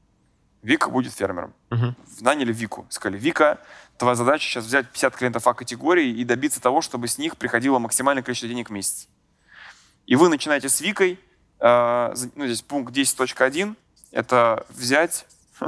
Вика 0.61 0.89
будет 0.89 1.13
фермером. 1.13 1.53
Мгм. 1.69 1.95
Наняли 2.21 2.51
Вику. 2.53 2.85
Сказали, 2.89 3.17
Вика, 3.17 3.59
твоя 3.97 4.15
задача 4.15 4.45
сейчас 4.45 4.65
взять 4.65 4.89
50 4.89 5.15
клиентов 5.15 5.47
А-категории 5.47 6.09
и 6.09 6.23
добиться 6.25 6.61
того, 6.61 6.81
чтобы 6.81 7.07
с 7.07 7.17
них 7.17 7.37
приходило 7.37 7.79
максимальное 7.79 8.23
количество 8.23 8.49
денег 8.49 8.69
в 8.69 8.73
месяц. 8.73 9.07
И 10.05 10.15
вы 10.15 10.29
начинаете 10.29 10.69
с 10.69 10.81
Викой, 10.81 11.19
э, 11.59 12.15
ну, 12.35 12.45
здесь 12.45 12.61
пункт 12.61 12.93
10.1, 12.93 13.75
это 14.11 14.65
взять 14.69 15.25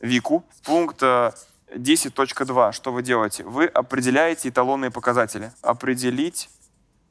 Вику. 0.00 0.44
Пункт 0.64 1.02
э, 1.02 1.32
10.2, 1.74 2.72
что 2.72 2.92
вы 2.92 3.02
делаете? 3.02 3.44
Вы 3.44 3.66
определяете 3.66 4.48
эталонные 4.48 4.90
показатели. 4.90 5.52
Определить 5.62 6.48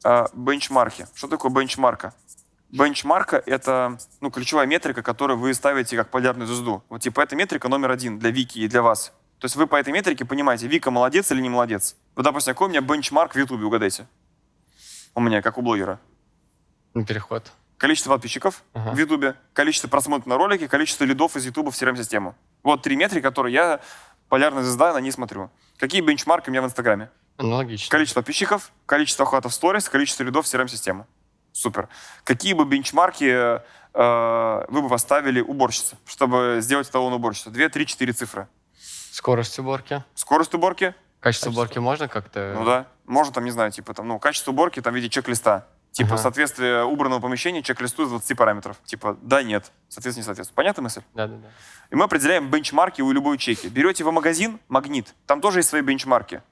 э, 0.04 0.26
бенчмарки. 0.34 1.06
Что 1.14 1.28
такое 1.28 1.50
бенчмарка? 1.50 2.12
Бенчмарка— 2.74 3.40
это 3.46 3.98
ну, 4.20 4.32
ключевая 4.32 4.66
метрика, 4.66 5.00
которую 5.02 5.38
вы 5.38 5.54
ставите 5.54 5.96
как 5.96 6.10
полярную 6.10 6.48
звезду. 6.48 6.82
Вот 6.88 7.02
типа 7.02 7.20
эта 7.20 7.36
метрика 7.36 7.68
номер 7.68 7.92
один 7.92 8.18
для 8.18 8.30
Вики 8.30 8.58
и 8.58 8.66
для 8.66 8.82
вас. 8.82 9.12
То 9.38 9.44
есть 9.44 9.54
вы 9.54 9.68
по 9.68 9.76
этой 9.76 9.92
метрике 9.92 10.24
понимаете, 10.24 10.66
Вика 10.66 10.90
молодец 10.90 11.30
или 11.30 11.40
не 11.40 11.48
молодец. 11.48 11.94
Вот, 12.16 12.24
допустим, 12.24 12.52
какой 12.52 12.66
у 12.66 12.70
меня 12.70 12.80
бенчмарк 12.80 13.36
в 13.36 13.38
Ютубе, 13.38 13.64
угадайте. 13.64 14.08
У 15.14 15.20
меня, 15.20 15.40
как 15.40 15.56
у 15.56 15.62
блогера. 15.62 16.00
Ну, 16.94 17.06
Переход. 17.06 17.52
Количество 17.76 18.10
подписчиков 18.10 18.64
Ага. 18.72 18.90
в 18.90 18.98
Ютубе, 18.98 19.36
количество 19.52 19.86
просмотров 19.86 20.26
на 20.26 20.36
ролики, 20.36 20.66
количество 20.66 21.04
лидов 21.04 21.36
из 21.36 21.46
Ютуба 21.46 21.70
в 21.70 21.74
CRM-систему. 21.74 22.34
Вот 22.64 22.82
три 22.82 22.96
метрики, 22.96 23.22
которые 23.22 23.52
я, 23.52 23.80
полярная 24.28 24.64
звезда, 24.64 24.92
на 24.92 24.98
ней 24.98 25.12
смотрю. 25.12 25.48
Какие 25.78 26.00
бенчмарки 26.00 26.48
у 26.48 26.52
меня 26.52 26.62
в 26.62 26.64
Инстаграме? 26.64 27.08
Аналогично. 27.36 27.88
Количество 27.90 28.20
подписчиков, 28.20 28.72
количество 28.86 29.24
охватов 29.24 29.52
в 29.52 29.54
сторис, 29.54 29.88
количество 29.88 30.24
лидов 30.24 30.46
в 30.46 30.52
CRM-систему. 30.52 31.06
Супер. 31.54 31.88
Какие 32.24 32.52
бы 32.52 32.64
бенчмарки 32.64 33.60
э, 33.94 34.64
вы 34.68 34.82
бы 34.82 34.88
поставили 34.88 35.40
уборщице, 35.40 35.96
чтобы 36.04 36.58
сделать 36.60 36.88
эталон 36.88 37.12
уборщицы? 37.12 37.50
Две, 37.50 37.68
три, 37.68 37.86
четыре 37.86 38.12
цифры. 38.12 38.48
Скорость 39.12 39.56
уборки. 39.60 40.02
Скорость 40.16 40.52
уборки? 40.54 40.96
Качество 41.20 41.46
Качество. 41.46 41.50
уборки 41.50 41.78
можно 41.78 42.08
как-то... 42.08 42.54
Ну 42.58 42.64
да. 42.64 42.86
Можно 43.06 43.32
там, 43.32 43.44
не 43.44 43.52
знаю, 43.52 43.70
типа 43.70 43.94
там, 43.94 44.08
ну, 44.08 44.18
качество 44.18 44.50
уборки 44.50 44.82
там 44.82 44.92
в 44.94 44.96
виде 44.96 45.08
чек-листа. 45.08 45.68
Типа 45.92 46.14
Ага. 46.14 46.22
соответствие 46.22 46.82
убранного 46.84 47.20
помещения 47.20 47.62
чек-листу 47.62 48.02
из 48.02 48.08
20 48.08 48.36
параметров. 48.36 48.76
Типа 48.84 49.16
да, 49.22 49.44
нет. 49.44 49.70
Соответственно, 49.88 50.22
не 50.22 50.26
соответствует. 50.26 50.56
Понятна 50.56 50.82
мысль? 50.82 51.02
Да-да-да. 51.14 51.46
И 51.90 51.94
мы 51.94 52.04
определяем 52.06 52.50
бенчмарки 52.50 53.00
у 53.00 53.12
любой 53.12 53.36
ячейки. 53.36 53.68
Берете 53.68 54.02
вы 54.02 54.10
магазин, 54.10 54.58
магнит, 54.66 55.14
там 55.26 55.40
тоже 55.40 55.60
есть 55.60 55.68
свои 55.68 55.82
бенчмарки. 55.82 56.42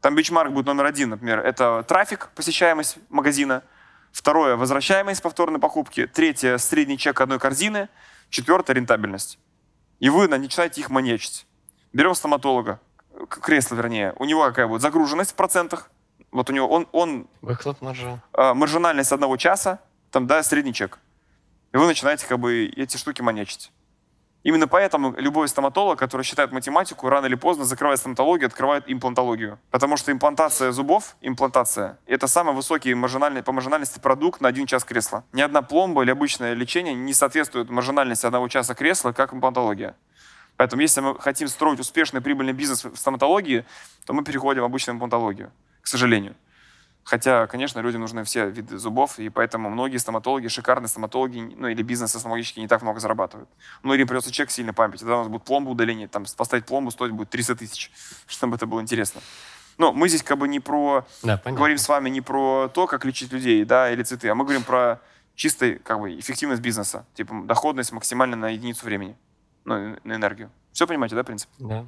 Там 0.00 0.16
бенчмарк 0.16 0.50
будет 0.50 0.66
номер 0.66 0.86
один, 0.86 1.10
например, 1.10 1.38
это 1.38 1.84
трафик, 1.86 2.30
посещаемость 2.34 2.96
магазина. 3.10 3.62
Второе, 4.12 4.56
возвращаемость 4.56 5.22
повторной 5.22 5.60
покупки. 5.60 6.06
Третье, 6.06 6.58
средний 6.58 6.98
чек 6.98 7.20
одной 7.20 7.38
корзины. 7.38 7.88
Четвертое, 8.28 8.74
рентабельность. 8.74 9.38
И 9.98 10.08
вы 10.10 10.28
на- 10.28 10.38
начинаете 10.38 10.80
их 10.80 10.90
маньячить. 10.90 11.46
Берем 11.92 12.14
стоматолога, 12.14 12.80
кресло 13.28 13.74
вернее. 13.76 14.14
У 14.18 14.24
него 14.24 14.44
какая 14.44 14.66
будет 14.66 14.82
загруженность 14.82 15.32
в 15.32 15.34
процентах. 15.34 15.90
Вот 16.30 16.48
у 16.48 16.52
него, 16.52 16.68
он, 16.68 16.88
он 16.92 17.28
Выхлоп 17.42 17.80
маржа. 17.82 18.20
э, 18.34 18.54
маржинальность 18.54 19.10
одного 19.12 19.36
часа, 19.36 19.80
там, 20.10 20.26
да, 20.26 20.42
средний 20.42 20.72
чек. 20.72 20.98
И 21.72 21.76
вы 21.76 21.86
начинаете 21.86 22.26
как 22.26 22.38
бы 22.38 22.66
эти 22.66 22.96
штуки 22.96 23.20
маньячить. 23.22 23.72
Именно 24.42 24.68
поэтому 24.68 25.14
любой 25.18 25.48
стоматолог, 25.48 25.98
который 25.98 26.22
считает 26.22 26.50
математику, 26.50 27.08
рано 27.10 27.26
или 27.26 27.34
поздно 27.34 27.64
закрывает 27.64 28.00
стоматологию, 28.00 28.46
открывает 28.46 28.84
имплантологию. 28.86 29.58
Потому 29.70 29.98
что 29.98 30.12
имплантация 30.12 30.72
зубов, 30.72 31.16
имплантация, 31.20 31.98
это 32.06 32.26
самый 32.26 32.54
высокий 32.54 32.94
маржинальный, 32.94 33.42
по 33.42 33.52
маржинальности 33.52 33.98
продукт 33.98 34.40
на 34.40 34.48
один 34.48 34.64
час 34.66 34.84
кресла. 34.84 35.24
Ни 35.32 35.42
одна 35.42 35.60
пломба 35.60 36.02
или 36.02 36.10
обычное 36.10 36.54
лечение 36.54 36.94
не 36.94 37.12
соответствует 37.12 37.68
маржинальности 37.68 38.24
одного 38.24 38.48
часа 38.48 38.74
кресла, 38.74 39.12
как 39.12 39.34
имплантология. 39.34 39.94
Поэтому 40.56 40.80
если 40.80 41.02
мы 41.02 41.18
хотим 41.18 41.48
строить 41.48 41.80
успешный 41.80 42.22
прибыльный 42.22 42.52
бизнес 42.54 42.84
в 42.84 42.96
стоматологии, 42.96 43.66
то 44.06 44.14
мы 44.14 44.24
переходим 44.24 44.62
в 44.62 44.64
обычную 44.64 44.96
имплантологию, 44.96 45.52
к 45.82 45.86
сожалению. 45.86 46.34
Хотя, 47.10 47.48
конечно, 47.48 47.80
людям 47.80 48.02
нужны 48.02 48.22
все 48.22 48.48
виды 48.48 48.78
зубов, 48.78 49.18
и 49.18 49.30
поэтому 49.30 49.68
многие 49.68 49.96
стоматологи, 49.96 50.46
шикарные 50.46 50.86
стоматологи, 50.86 51.40
ну 51.56 51.66
или 51.66 51.82
бизнесы 51.82 52.20
стоматологические 52.20 52.62
не 52.62 52.68
так 52.68 52.82
много 52.82 53.00
зарабатывают. 53.00 53.48
Ну 53.82 53.92
или 53.94 54.04
придется 54.04 54.30
чек 54.30 54.48
сильно 54.52 54.72
пампить. 54.72 55.00
Тогда 55.00 55.16
у 55.16 55.18
нас 55.18 55.26
будет 55.26 55.42
пломба 55.42 55.70
удаление, 55.70 56.06
там 56.06 56.24
поставить 56.36 56.66
пломбу 56.66 56.92
стоить 56.92 57.10
будет 57.10 57.28
300 57.30 57.56
тысяч, 57.56 57.90
чтобы 58.28 58.54
это 58.54 58.66
было 58.66 58.80
интересно. 58.80 59.20
Но 59.76 59.92
мы 59.92 60.08
здесь 60.08 60.22
как 60.22 60.38
бы 60.38 60.46
не 60.46 60.60
про, 60.60 61.04
Да, 61.24 61.36
понятно. 61.36 61.52
говорим 61.52 61.78
с 61.78 61.88
вами 61.88 62.10
не 62.10 62.20
про 62.20 62.68
то, 62.68 62.86
как 62.86 63.04
лечить 63.04 63.32
людей, 63.32 63.64
да, 63.64 63.90
или 63.90 64.04
цветы, 64.04 64.28
а 64.28 64.36
мы 64.36 64.44
говорим 64.44 64.62
про 64.62 65.00
чистой 65.34 65.80
как 65.80 65.98
бы 65.98 66.16
эффективность 66.16 66.62
бизнеса, 66.62 67.06
типа 67.14 67.42
доходность 67.42 67.90
максимально 67.90 68.36
на 68.36 68.50
единицу 68.50 68.86
времени, 68.86 69.16
ну, 69.64 69.96
на 70.04 70.14
энергию. 70.14 70.48
Все 70.70 70.86
понимаете, 70.86 71.16
да, 71.16 71.24
принцип? 71.24 71.50
Да. 71.58 71.86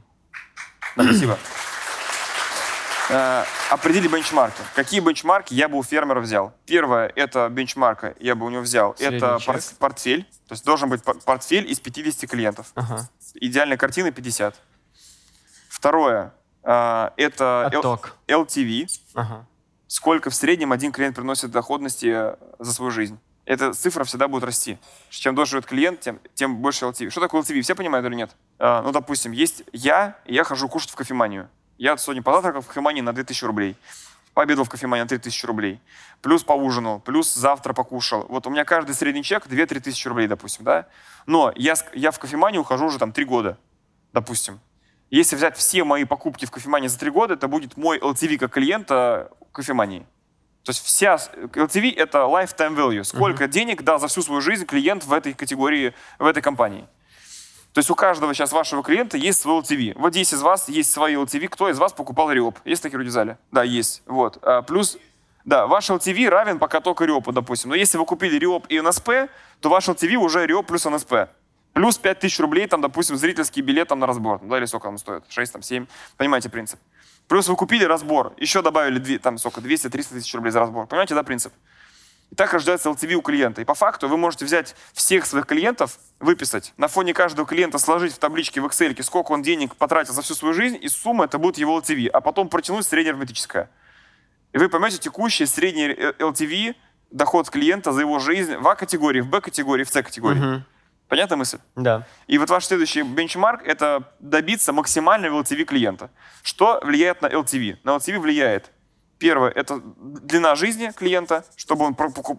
Да, 0.96 1.04
спасибо. 1.04 1.38
Э, 3.12 3.44
Определи 3.70 4.08
бенчмарки. 4.08 4.60
Какие 4.74 5.00
бенчмарки 5.00 5.52
я 5.54 5.68
бы 5.68 5.76
у 5.78 5.82
фермера 5.82 6.20
взял? 6.20 6.52
Первое, 6.66 7.12
это 7.14 7.48
бенчмарка 7.50 8.14
я 8.20 8.34
бы 8.34 8.46
у 8.46 8.50
него 8.50 8.62
взял. 8.62 8.96
Средний 8.96 9.18
это 9.18 9.36
чек. 9.38 9.46
пор- 9.46 9.62
портфель. 9.78 10.22
То 10.48 10.52
есть 10.54 10.64
должен 10.64 10.88
быть 10.88 11.02
пор- 11.02 11.18
портфель 11.20 11.70
из 11.70 11.78
50 11.80 12.26
клиентов. 12.30 12.68
Ага. 12.74 13.08
Идеальная 13.34 13.76
картина 13.76 14.10
50. 14.12 14.54
Второе, 15.68 16.32
э, 16.62 17.10
это 17.16 17.68
L- 17.72 17.78
Отток. 17.80 18.16
LTV. 18.28 18.86
Ага. 19.14 19.46
Сколько 19.88 20.30
в 20.30 20.34
среднем 20.34 20.72
один 20.72 20.90
клиент 20.92 21.16
приносит 21.16 21.50
доходности 21.50 22.06
э, 22.14 22.36
за 22.58 22.72
свою 22.72 22.90
жизнь. 22.90 23.18
Эта 23.44 23.72
цифра 23.74 24.04
всегда 24.04 24.28
будет 24.28 24.44
расти. 24.44 24.78
Чем 25.10 25.34
дольше 25.34 25.52
живет 25.52 25.66
клиент, 25.66 26.00
тем, 26.00 26.20
тем 26.34 26.56
больше 26.58 26.84
LTV. 26.86 27.10
Что 27.10 27.20
такое 27.20 27.42
LTV? 27.42 27.60
Все 27.62 27.74
понимают 27.74 28.06
или 28.06 28.14
нет? 28.14 28.30
А, 28.58 28.80
ну, 28.82 28.92
допустим, 28.92 29.32
есть 29.32 29.64
я, 29.72 30.16
и 30.24 30.34
я 30.34 30.44
хожу 30.44 30.68
кушать 30.68 30.90
в 30.90 30.94
кофеманию. 30.94 31.50
Я 31.82 31.96
сегодня 31.96 32.22
позавтракал 32.22 32.60
в 32.60 32.68
кофемании 32.68 33.00
на 33.00 33.12
2000 33.12 33.44
рублей. 33.44 33.76
Пообедал 34.34 34.64
в 34.64 34.70
кофемании 34.70 35.02
на 35.02 35.08
3000 35.08 35.46
рублей. 35.46 35.80
Плюс 36.20 36.44
поужинал, 36.44 37.00
плюс 37.00 37.34
завтра 37.34 37.72
покушал. 37.72 38.24
Вот 38.28 38.46
у 38.46 38.50
меня 38.50 38.64
каждый 38.64 38.94
средний 38.94 39.24
чек 39.24 39.48
2-3 39.48 39.80
тысячи 39.80 40.06
рублей, 40.06 40.28
допустим, 40.28 40.64
да? 40.64 40.86
Но 41.26 41.52
я, 41.56 41.74
я 41.92 42.12
в 42.12 42.20
кофеманию 42.20 42.60
ухожу 42.60 42.86
уже 42.86 43.00
там 43.00 43.10
3 43.10 43.24
года, 43.24 43.58
допустим. 44.12 44.60
Если 45.10 45.34
взять 45.34 45.56
все 45.56 45.82
мои 45.82 46.04
покупки 46.04 46.44
в 46.44 46.52
кофемании 46.52 46.86
за 46.86 47.00
3 47.00 47.10
года, 47.10 47.34
это 47.34 47.48
будет 47.48 47.76
мой 47.76 47.98
LTV 47.98 48.38
как 48.38 48.52
клиента 48.52 49.32
кофемании. 49.50 50.06
То 50.62 50.70
есть 50.70 50.84
вся 50.84 51.16
LTV— 51.16 51.94
это 51.96 52.18
lifetime 52.18 52.76
value. 52.76 53.02
Сколько 53.02 53.48
денег 53.48 53.82
дал 53.82 53.98
за 53.98 54.06
всю 54.06 54.22
свою 54.22 54.40
жизнь 54.40 54.66
клиент 54.66 55.04
в 55.04 55.12
этой 55.12 55.34
категории, 55.34 55.94
в 56.20 56.26
этой 56.26 56.44
компании. 56.44 56.86
То 57.72 57.78
есть 57.78 57.90
у 57.90 57.94
каждого 57.94 58.34
сейчас 58.34 58.52
вашего 58.52 58.82
клиента 58.82 59.16
есть 59.16 59.40
свой 59.40 59.60
LTV. 59.60 59.94
Вот 59.96 60.12
здесь 60.12 60.34
из 60.34 60.42
вас 60.42 60.68
есть 60.68 60.90
свои 60.90 61.14
LTV. 61.14 61.48
Кто 61.48 61.70
из 61.70 61.78
вас 61.78 61.92
покупал 61.92 62.30
РИОП? 62.30 62.58
Есть 62.64 62.82
такие 62.82 62.98
люди 62.98 63.08
в 63.08 63.12
зале? 63.12 63.38
Да, 63.50 63.62
есть. 63.62 64.02
Вот. 64.06 64.38
А, 64.42 64.60
плюс, 64.60 64.98
да, 65.46 65.66
ваш 65.66 65.88
LTV 65.88 66.28
равен 66.28 66.58
пока 66.58 66.80
только 66.80 67.06
РИОПу, 67.06 67.32
допустим. 67.32 67.70
Но 67.70 67.76
если 67.76 67.96
вы 67.96 68.04
купили 68.04 68.38
РИОП 68.38 68.66
и 68.68 68.80
НСП, 68.80 69.10
то 69.60 69.70
ваш 69.70 69.88
LTV 69.88 70.16
уже 70.16 70.46
РИОП 70.46 70.66
плюс 70.66 70.84
НСП. 70.84 71.14
Плюс 71.72 71.96
5000 71.96 72.40
рублей, 72.40 72.66
там, 72.66 72.82
допустим, 72.82 73.16
зрительский 73.16 73.62
билет 73.62 73.88
там 73.88 73.98
на 73.98 74.06
разбор. 74.06 74.40
Ну, 74.42 74.50
Да, 74.50 74.58
или 74.58 74.66
сколько 74.66 74.88
он 74.88 74.98
стоит? 74.98 75.24
6, 75.30 75.52
там, 75.52 75.62
7. 75.62 75.86
Понимаете 76.18 76.50
принцип? 76.50 76.78
Плюс 77.28 77.48
вы 77.48 77.56
купили 77.56 77.84
разбор, 77.84 78.34
еще 78.36 78.60
добавили 78.60 79.16
там 79.16 79.38
сколько, 79.38 79.62
200-300 79.62 80.12
тысяч 80.12 80.34
рублей 80.34 80.50
за 80.50 80.60
разбор. 80.60 80.86
Понимаете, 80.86 81.14
да, 81.14 81.22
принцип? 81.22 81.54
И 82.32 82.34
так 82.34 82.50
рождается 82.54 82.88
LTV 82.88 83.12
у 83.12 83.20
клиента. 83.20 83.60
И 83.60 83.64
по 83.66 83.74
факту 83.74 84.08
вы 84.08 84.16
можете 84.16 84.46
взять 84.46 84.74
всех 84.94 85.26
своих 85.26 85.44
клиентов, 85.44 85.98
выписать, 86.18 86.72
на 86.78 86.88
фоне 86.88 87.12
каждого 87.12 87.46
клиента 87.46 87.76
сложить 87.76 88.14
в 88.14 88.18
табличке 88.18 88.62
в 88.62 88.66
Excel, 88.66 89.00
сколько 89.02 89.32
он 89.32 89.42
денег 89.42 89.76
потратил 89.76 90.14
за 90.14 90.22
всю 90.22 90.34
свою 90.34 90.54
жизнь, 90.54 90.78
и 90.80 90.88
сумма 90.88 91.26
это 91.26 91.36
будет 91.36 91.58
его 91.58 91.78
LTV, 91.78 92.08
а 92.08 92.22
потом 92.22 92.48
протянуть 92.48 92.86
среднеарифметическое. 92.86 93.68
И 94.54 94.58
вы 94.58 94.70
поймете 94.70 94.96
текущий 94.96 95.44
средний 95.44 95.88
LTV, 95.88 96.74
доход 97.10 97.50
клиента 97.50 97.92
за 97.92 98.00
его 98.00 98.18
жизнь 98.18 98.56
в 98.56 98.66
А-категории, 98.66 99.20
в 99.20 99.28
Б-категории, 99.28 99.84
в 99.84 99.90
С-категории. 99.90 100.38
Мгм. 100.38 100.64
Понятна 101.08 101.36
мысль? 101.36 101.58
Да. 101.76 102.06
И 102.28 102.38
вот 102.38 102.48
ваш 102.48 102.64
следующий 102.64 103.02
бенчмарк– 103.02 103.60
это 103.66 104.10
добиться 104.20 104.72
максимального 104.72 105.42
LTV 105.42 105.64
клиента. 105.64 106.10
Что 106.42 106.80
влияет 106.82 107.20
на 107.20 107.26
LTV? 107.26 107.76
На 107.84 107.90
LTV 107.90 108.20
влияет 108.20 108.70
Первое– 109.22 109.50
это 109.54 109.80
длина 109.80 110.56
жизни 110.56 110.90
клиента, 110.90 111.44
чтобы 111.54 111.84
он 111.84 111.96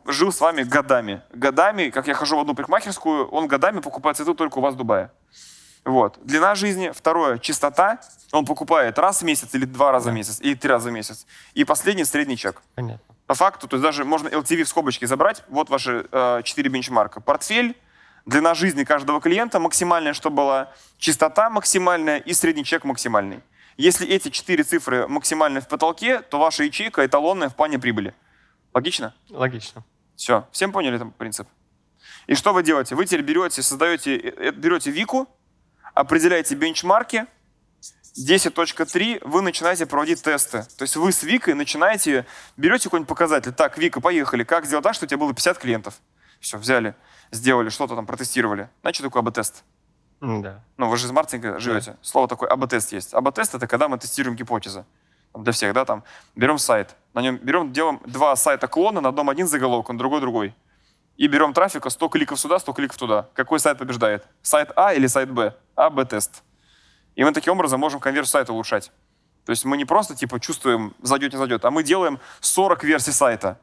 жил 0.08 0.34
с 0.34 0.42
вами 0.42 0.64
годами. 0.64 1.22
Годами, 1.32 1.90
как 1.90 2.08
я 2.08 2.14
хожу 2.14 2.36
в 2.36 2.42
одну 2.42 2.56
парикмахерскую, 2.56 3.26
он 3.30 3.48
годами 3.48 3.80
покупает 3.80 4.18
цветы 4.18 4.34
только 4.34 4.58
у 4.58 4.62
вас 4.62 4.74
в 4.74 4.78
Дубае. 4.78 5.10
Вот. 5.86 6.20
Длина 6.26 6.56
жизни. 6.56 6.92
Второе– 6.94 7.38
чистота. 7.40 8.02
Он 8.34 8.46
покупает 8.46 9.00
раз 9.00 9.22
в 9.22 9.26
месяц 9.26 9.56
или 9.56 9.64
два 9.64 9.94
раза 9.94 10.12
в 10.12 10.14
месяц, 10.14 10.42
или 10.42 10.56
три 10.56 10.70
раза 10.70 10.90
в 10.90 10.92
месяц. 10.92 11.26
И 11.54 11.64
последний– 11.64 12.04
средний 12.06 12.36
чек. 12.36 12.62
Понятно. 12.76 13.16
По 13.28 13.34
факту, 13.34 13.70
то 13.70 13.78
есть 13.78 13.84
даже 13.84 14.04
можно 14.04 14.28
LTV 14.28 14.66
в 14.66 14.68
скобочке 14.68 15.08
забрать. 15.08 15.42
Вот 15.48 15.70
ваши 15.70 16.06
э, 16.12 16.42
четыре 16.44 16.70
бенчмарка. 16.70 17.22
Портфель, 17.22 17.78
длина 18.26 18.56
жизни 18.56 18.84
каждого 18.84 19.22
клиента 19.22 19.62
максимальная, 19.62 20.12
чтобы 20.12 20.36
была, 20.36 20.74
чистота 20.98 21.50
максимальная 21.50 22.18
и 22.18 22.34
средний 22.34 22.66
чек 22.66 22.84
максимальный. 22.84 23.42
Если 23.78 24.08
эти 24.08 24.30
четыре 24.30 24.64
цифры 24.64 25.08
максимально 25.08 25.62
в 25.62 25.68
потолке, 25.68 26.22
то 26.22 26.40
ваша 26.40 26.64
ячейка 26.64 27.06
эталонная 27.06 27.50
в 27.50 27.56
плане 27.56 27.80
прибыли. 27.80 28.14
Логично? 28.74 29.16
Логично. 29.30 29.84
Все. 30.16 30.48
Всем 30.52 30.72
поняли 30.72 30.96
этот 30.96 31.16
принцип? 31.16 31.48
И 32.28 32.36
что 32.36 32.54
вы 32.54 32.64
делаете? 32.64 32.96
Вы 32.96 33.06
теперь 33.06 33.22
берете, 33.22 33.62
создаете, 33.62 34.18
э, 34.18 34.52
берете 34.52 34.92
Вику, 34.92 35.28
определяете 35.94 36.56
бенчмарки, 36.56 37.28
10.3 38.16 39.22
вы 39.28 39.42
начинаете 39.42 39.86
проводить 39.86 40.22
тесты. 40.22 40.64
То 40.78 40.84
есть 40.84 40.96
вы 40.96 41.12
с 41.12 41.24
Викой 41.24 41.56
начинаете, 41.56 42.26
берете 42.58 42.86
какой-нибудь 42.86 43.10
показатель. 43.10 43.52
Так, 43.52 43.78
Вика, 43.78 44.02
поехали. 44.02 44.44
Как 44.44 44.66
сделать 44.66 44.84
так, 44.84 44.94
что 44.94 45.06
у 45.06 45.08
тебя 45.08 45.18
было 45.18 45.34
50 45.34 45.58
клиентов? 45.58 45.96
Все, 46.40 46.58
взяли, 46.58 46.94
сделали, 47.32 47.70
что-то 47.70 47.96
там 47.96 48.06
протестировали. 48.06 48.70
Знаете, 48.82 48.98
что 48.98 49.08
такое 49.08 49.24
АБ-тест? 49.24 49.64
Да. 50.22 50.62
Ну, 50.78 50.90
вы 50.90 50.98
же 50.98 51.08
из 51.08 51.12
маркетинга 51.12 51.60
живете. 51.60 51.98
Слово 52.02 52.28
такое 52.28 52.50
АБ-тест 52.50 52.94
есть. 52.94 53.14
АБ-тест— 53.14 53.56
это 53.56 53.68
когда 53.68 53.88
мы 53.88 53.98
тестируем 53.98 54.36
гипотезы. 54.36 54.86
Для 55.34 55.52
всех, 55.52 55.74
да, 55.74 55.86
там. 55.86 56.04
Берем 56.36 56.58
сайт. 56.58 56.96
На 57.14 57.22
нем 57.22 57.38
берем, 57.38 57.74
делаем 57.74 58.00
два 58.06 58.36
сайта 58.36 58.68
клона, 58.68 59.02
на 59.02 59.10
одном 59.10 59.30
один 59.30 59.48
заголовок, 59.48 59.90
на 59.90 59.98
другой 59.98 60.22
другой. 60.22 60.56
И 61.18 61.28
берем 61.28 61.54
трафика, 61.54 61.90
100 61.90 62.10
кликов 62.10 62.40
сюда, 62.40 62.60
100 62.60 62.74
кликов 62.74 62.98
туда. 62.98 63.28
Какой 63.34 63.60
сайт 63.60 63.78
побеждает? 63.78 64.26
Сайт 64.42 64.72
А 64.76 64.94
или 64.94 65.08
сайт 65.08 65.32
Б? 65.32 65.56
АБ-тест. 65.76 66.44
И 67.16 67.24
мы 67.24 67.32
таким 67.32 67.54
образом 67.54 67.80
можем 67.80 68.00
конверсию 68.00 68.32
сайта 68.32 68.54
улучшать. 68.54 68.92
То 69.46 69.52
есть 69.52 69.66
мы 69.66 69.78
не 69.78 69.86
просто 69.86 70.16
типа 70.16 70.40
чувствуем, 70.40 70.94
зайдет, 71.02 71.34
не 71.34 71.38
зайдет, 71.38 71.66
а 71.66 71.72
мы 71.72 71.84
делаем 71.84 72.20
40 72.40 72.84
версий 72.84 73.12
сайта. 73.12 73.60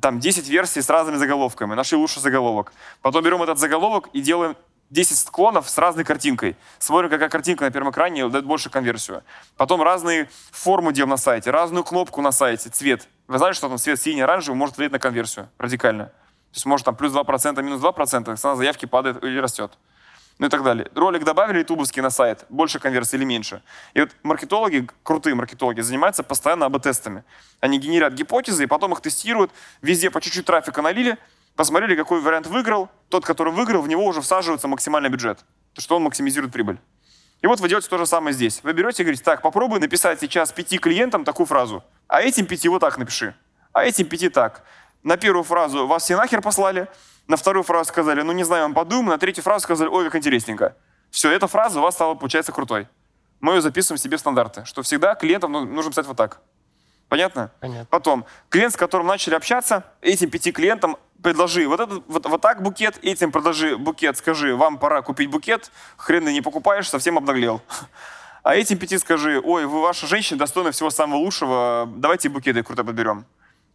Там 0.00 0.20
10 0.20 0.48
версий 0.48 0.80
с 0.80 0.88
разными 0.88 1.16
заголовками. 1.16 1.74
Нашли 1.74 1.98
лучший 1.98 2.22
заголовок. 2.22 2.72
Потом 3.02 3.24
берем 3.24 3.42
этот 3.42 3.58
заголовок 3.58 4.08
и 4.12 4.20
делаем 4.20 4.56
10 4.92 5.18
склонов 5.18 5.70
с 5.70 5.78
разной 5.78 6.04
картинкой. 6.04 6.54
Смотрим, 6.78 7.08
какая 7.08 7.30
картинка 7.30 7.64
на 7.64 7.70
первом 7.70 7.90
экране 7.90 8.28
дает 8.28 8.44
больше 8.44 8.68
конверсию. 8.68 9.22
Потом 9.56 9.82
разные 9.82 10.28
формы 10.50 10.92
делаем 10.92 11.10
на 11.10 11.16
сайте, 11.16 11.50
разную 11.50 11.82
кнопку 11.82 12.20
на 12.20 12.30
сайте, 12.30 12.68
цвет. 12.68 13.08
Вы 13.26 13.38
знаете, 13.38 13.56
что 13.56 13.68
там 13.68 13.78
цвет 13.78 13.98
синий, 13.98 14.20
оранжевый 14.20 14.56
может 14.56 14.76
влиять 14.76 14.92
на 14.92 14.98
конверсию 14.98 15.48
радикально. 15.56 16.06
То 16.06 16.56
есть 16.56 16.66
может 16.66 16.84
там 16.84 16.94
плюс 16.94 17.14
2%, 17.14 17.62
минус 17.62 17.80
2%, 17.80 18.36
цена 18.36 18.54
заявки 18.56 18.84
падает 18.84 19.24
или 19.24 19.38
растет 19.38 19.72
ну 20.38 20.46
и 20.46 20.50
так 20.50 20.64
далее. 20.64 20.88
Ролик 20.96 21.22
добавили 21.24 21.60
ютубовский 21.60 22.02
на 22.02 22.10
сайт, 22.10 22.46
больше 22.48 22.80
конверсии 22.80 23.16
или 23.16 23.24
меньше. 23.24 23.62
И 23.94 24.00
вот 24.00 24.10
маркетологи, 24.24 24.88
крутые 25.04 25.36
маркетологи, 25.36 25.80
занимаются 25.82 26.24
постоянно 26.24 26.66
АБ-тестами. 26.66 27.22
Они 27.60 27.78
генерят 27.78 28.14
гипотезы, 28.14 28.64
и 28.64 28.66
потом 28.66 28.92
их 28.92 29.00
тестируют, 29.00 29.52
везде 29.82 30.10
по 30.10 30.20
чуть-чуть 30.20 30.44
трафика 30.44 30.82
налили, 30.82 31.16
посмотрели, 31.56 31.94
какой 31.94 32.20
вариант 32.20 32.46
выиграл, 32.46 32.88
тот, 33.08 33.24
который 33.24 33.52
выиграл, 33.52 33.82
в 33.82 33.88
него 33.88 34.04
уже 34.04 34.20
всаживается 34.20 34.68
максимальный 34.68 35.10
бюджет, 35.10 35.44
то 35.74 35.80
что 35.80 35.96
он 35.96 36.02
максимизирует 36.02 36.52
прибыль. 36.52 36.78
И 37.42 37.46
вот 37.46 37.60
вы 37.60 37.68
делаете 37.68 37.88
то 37.88 37.98
же 37.98 38.06
самое 38.06 38.34
здесь. 38.34 38.60
Вы 38.62 38.72
берете 38.72 39.02
и 39.02 39.04
говорите, 39.04 39.24
так, 39.24 39.42
попробуй 39.42 39.80
написать 39.80 40.20
сейчас 40.20 40.52
пяти 40.52 40.78
клиентам 40.78 41.24
такую 41.24 41.46
фразу, 41.46 41.82
а 42.06 42.22
этим 42.22 42.46
пяти 42.46 42.68
вот 42.68 42.78
так 42.78 42.98
напиши, 42.98 43.34
а 43.72 43.84
этим 43.84 44.06
пяти 44.06 44.28
так. 44.28 44.62
На 45.02 45.16
первую 45.16 45.42
фразу 45.42 45.86
вас 45.86 46.04
все 46.04 46.16
нахер 46.16 46.40
послали, 46.40 46.88
на 47.26 47.36
вторую 47.36 47.64
фразу 47.64 47.88
сказали, 47.88 48.22
ну 48.22 48.32
не 48.32 48.44
знаю, 48.44 48.62
вам 48.64 48.74
подумаем, 48.74 49.08
на 49.10 49.18
третью 49.18 49.42
фразу 49.42 49.64
сказали, 49.64 49.88
ой, 49.88 50.04
как 50.04 50.16
интересненько. 50.16 50.76
Все, 51.10 51.30
эта 51.30 51.46
фраза 51.46 51.80
у 51.80 51.82
вас 51.82 51.94
стала, 51.94 52.14
получается, 52.14 52.52
крутой. 52.52 52.88
Мы 53.40 53.54
ее 53.54 53.60
записываем 53.60 53.98
себе 53.98 54.16
в 54.16 54.20
стандарты, 54.20 54.64
что 54.64 54.82
всегда 54.82 55.14
клиентам 55.16 55.50
ну- 55.50 55.64
нужно 55.64 55.90
писать 55.90 56.06
вот 56.06 56.16
так. 56.16 56.40
Понятно? 57.12 57.50
Понятно. 57.60 57.86
Потом, 57.90 58.24
клиент, 58.48 58.72
с 58.72 58.76
которым 58.78 59.06
начали 59.06 59.34
общаться, 59.34 59.84
этим 60.00 60.30
пяти 60.30 60.50
клиентам 60.50 60.96
предложи 61.22 61.68
вот, 61.68 61.78
этот, 61.78 62.02
вот, 62.08 62.24
вот 62.24 62.40
так 62.40 62.62
букет, 62.62 62.98
этим 63.02 63.30
предложи 63.30 63.76
букет, 63.76 64.16
скажи, 64.16 64.56
вам 64.56 64.78
пора 64.78 65.02
купить 65.02 65.28
букет, 65.28 65.70
хрен 65.98 66.24
ты 66.24 66.32
не 66.32 66.40
покупаешь, 66.40 66.88
совсем 66.88 67.18
обнаглел. 67.18 67.60
А 68.42 68.54
этим 68.54 68.78
пяти 68.78 68.96
скажи, 68.96 69.38
ой, 69.44 69.66
вы 69.66 69.82
ваша 69.82 70.06
женщина 70.06 70.38
достойна 70.38 70.72
всего 70.72 70.88
самого 70.88 71.18
лучшего, 71.18 71.86
давайте 71.86 72.30
букеты 72.30 72.62
круто 72.62 72.82
подберем. 72.82 73.26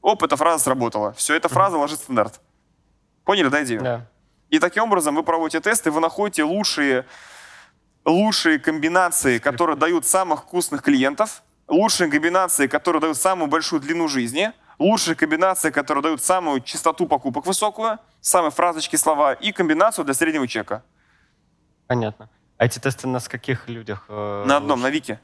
Оп, 0.02 0.24
эта 0.24 0.36
фраза 0.36 0.64
сработала. 0.64 1.14
Все, 1.14 1.36
эта 1.36 1.48
фраза 1.48 1.78
ложит 1.78 2.00
стандарт. 2.00 2.42
Поняли, 3.24 3.50
да, 3.50 3.64
идею? 3.64 3.84
Да. 3.84 4.08
И 4.50 4.58
таким 4.58 4.86
образом 4.86 5.14
вы 5.14 5.22
проводите 5.22 5.60
тесты, 5.60 5.92
вы 5.92 6.00
находите 6.00 6.42
лучшие, 6.42 7.06
лучшие 8.04 8.58
комбинации, 8.58 9.38
которые 9.38 9.78
дают 9.78 10.08
самых 10.08 10.42
вкусных 10.42 10.82
клиентов, 10.82 11.44
лучшие 11.68 12.10
комбинации, 12.10 12.68
которые 12.68 13.02
дают 13.02 13.18
самую 13.18 13.50
большую 13.50 13.82
длину 13.82 14.08
жизни, 14.08 14.52
лучшие 14.80 15.16
комбинации, 15.16 15.70
которые 15.72 16.02
дают 16.04 16.24
самую 16.24 16.62
частоту 16.62 17.08
покупок 17.08 17.46
высокую, 17.46 17.98
самые 18.22 18.52
фразочки, 18.52 18.96
слова 18.96 19.34
и 19.34 19.52
комбинацию 19.52 20.06
для 20.06 20.14
среднего 20.14 20.48
чека. 20.48 20.84
Понятно. 21.88 22.30
А 22.58 22.66
эти 22.66 22.80
тесты 22.80 23.08
на 23.08 23.20
скольких 23.20 23.70
людях? 23.70 24.06
э, 24.10 24.44
На 24.48 24.58
одном, 24.58 24.80
лучше? 24.80 24.84
на 24.84 24.94
Вике. 24.94 25.20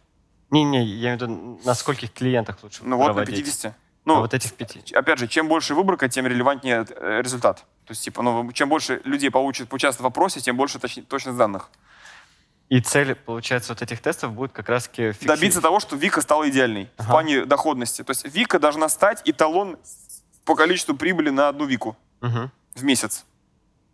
Не-не, 0.52 0.84
я 0.84 1.16
имею 1.16 1.18
в 1.18 1.22
виду, 1.22 1.60
на 1.66 1.74
скольких 1.74 2.14
клиентах 2.14 2.58
лучше 2.62 2.82
Ну 2.84 2.98
вот 2.98 3.08
на 3.08 3.14
проводить? 3.14 3.38
50. 3.44 3.72
А 3.72 3.76
Ну, 4.06 4.20
вот 4.20 4.34
этих 4.34 4.54
пяти. 4.54 4.94
опять 4.94 5.18
же, 5.18 5.28
чем 5.28 5.48
больше 5.48 5.74
выборка, 5.74 6.10
тем 6.10 6.28
релевантнее 6.28 6.86
э, 6.90 7.22
результат. 7.24 7.66
То 7.86 7.92
есть, 7.92 8.04
типа, 8.04 8.22
ну, 8.22 8.52
чем 8.52 8.70
больше 8.70 9.02
людей 9.06 9.32
получит 9.32 9.70
поучаствовать 9.70 10.02
в 10.02 10.14
вопросе, 10.14 10.42
тем 10.42 10.58
больше 10.58 10.78
точ- 10.78 11.04
точность 11.06 11.38
данных. 11.38 11.70
И 12.74 12.82
цель, 12.82 13.14
получается, 13.14 13.74
вот 13.74 13.82
этих 13.84 14.02
тестов 14.02 14.34
будет 14.34 14.52
как 14.52 14.68
фикси- 14.68 15.26
добиться 15.28 15.62
того, 15.62 15.80
что 15.80 15.96
Вика 15.96 16.22
стала 16.22 16.50
идеальной 16.50 16.86
в 16.98 17.02
Ага. 17.02 17.12
плане 17.12 17.46
доходности. 17.46 18.04
То 18.04 18.12
есть 18.12 18.26
Вика 18.26 18.58
должна 18.60 18.90
стать 18.90 19.22
эталон 19.26 19.78
по 20.44 20.56
количеству 20.56 20.96
прибыли 20.96 21.30
на 21.30 21.50
одну 21.50 21.66
Вику 21.66 21.96
Мгм. 22.22 22.50
в 22.74 22.84
месяц. 22.84 23.26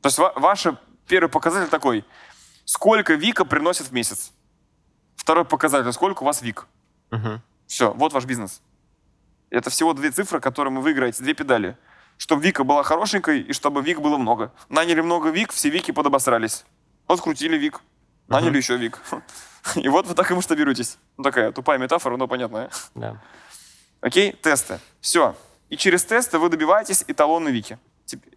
То 0.02 0.08
есть 0.08 0.18
ва- 0.18 0.32
ваш 0.38 0.66
первый 1.10 1.28
показатель 1.30 1.70
такой. 1.70 2.06
Сколько 2.64 3.16
Вика 3.16 3.44
приносит 3.44 3.88
в 3.88 3.92
месяц? 3.92 4.32
Второй 5.18 5.44
показатель. 5.44 5.92
Сколько 5.92 6.24
у 6.24 6.26
вас 6.26 6.42
Вик? 6.42 6.66
Мгм. 7.12 7.42
Все, 7.68 7.92
вот 7.92 8.14
ваш 8.14 8.24
бизнес. 8.24 8.62
Это 9.50 9.70
всего 9.70 9.94
две 9.94 10.10
цифры, 10.12 10.40
которые 10.40 10.74
вы 10.74 10.82
выиграете, 10.82 11.22
две 11.22 11.34
педали. 11.34 11.76
Чтобы 12.18 12.44
Вика 12.44 12.64
была 12.64 12.84
хорошенькой 12.84 13.42
и 13.42 13.52
чтобы 13.52 13.82
Вик 13.82 14.00
было 14.00 14.18
много. 14.18 14.54
Наняли 14.70 15.02
много 15.02 15.32
Вик, 15.32 15.52
все 15.52 15.70
Вики 15.70 15.92
подобосрались. 15.92 16.64
Подкрутили 17.08 17.58
Вик. 17.58 17.82
Наняли 18.30 18.58
еще 18.58 18.78
Вик. 18.78 19.00
И 19.76 19.88
вот 19.90 20.08
вы 20.08 20.16
так 20.16 20.32
и 20.32 20.34
масштабируетесь. 20.34 20.98
Ну, 21.18 21.24
такая 21.24 21.52
тупая 21.52 21.78
метафора, 21.78 22.16
но 22.18 22.28
понятная. 22.28 22.70
Да. 22.96 23.22
Окей, 24.02 24.32
тесты. 24.32 24.80
Все. 25.02 25.36
И 25.70 25.78
через 25.78 26.04
тесты 26.06 26.40
вы 26.40 26.50
добиваетесь 26.50 27.04
эталонной 27.08 27.52
Вики. 27.52 27.78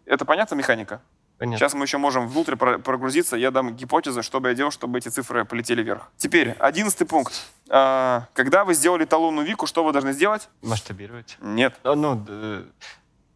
Это 0.04 0.24
понятна 0.24 0.54
механика? 0.56 1.00
Понятно. 1.38 1.58
Сейчас 1.58 1.74
мы 1.74 1.84
еще 1.84 1.98
можем 1.98 2.28
внутрь 2.28 2.56
про- 2.56 2.78
прогрузиться. 2.78 3.36
Я 3.36 3.50
дам 3.50 3.74
гипотезы, 3.74 4.22
что 4.22 4.40
бы 4.40 4.48
я 4.48 4.54
делал, 4.54 4.70
чтобы 4.70 4.98
эти 4.98 5.08
цифры 5.08 5.44
полетели 5.44 5.82
вверх. 5.82 6.08
Теперь, 6.18 6.50
одиннадцатый 6.58 7.06
пункт. 7.06 7.32
А, 7.70 8.26
Когда 8.34 8.64
вы 8.64 8.74
сделали 8.74 9.04
эталонную 9.04 9.46
Вику, 9.46 9.66
что 9.66 9.82
вы 9.84 9.92
должны 9.92 10.12
сделать? 10.12 10.48
Масштабировать. 10.62 11.36
Нет. 11.40 11.74
А, 11.84 11.94
Ну, 11.94 12.16
д- 12.16 12.64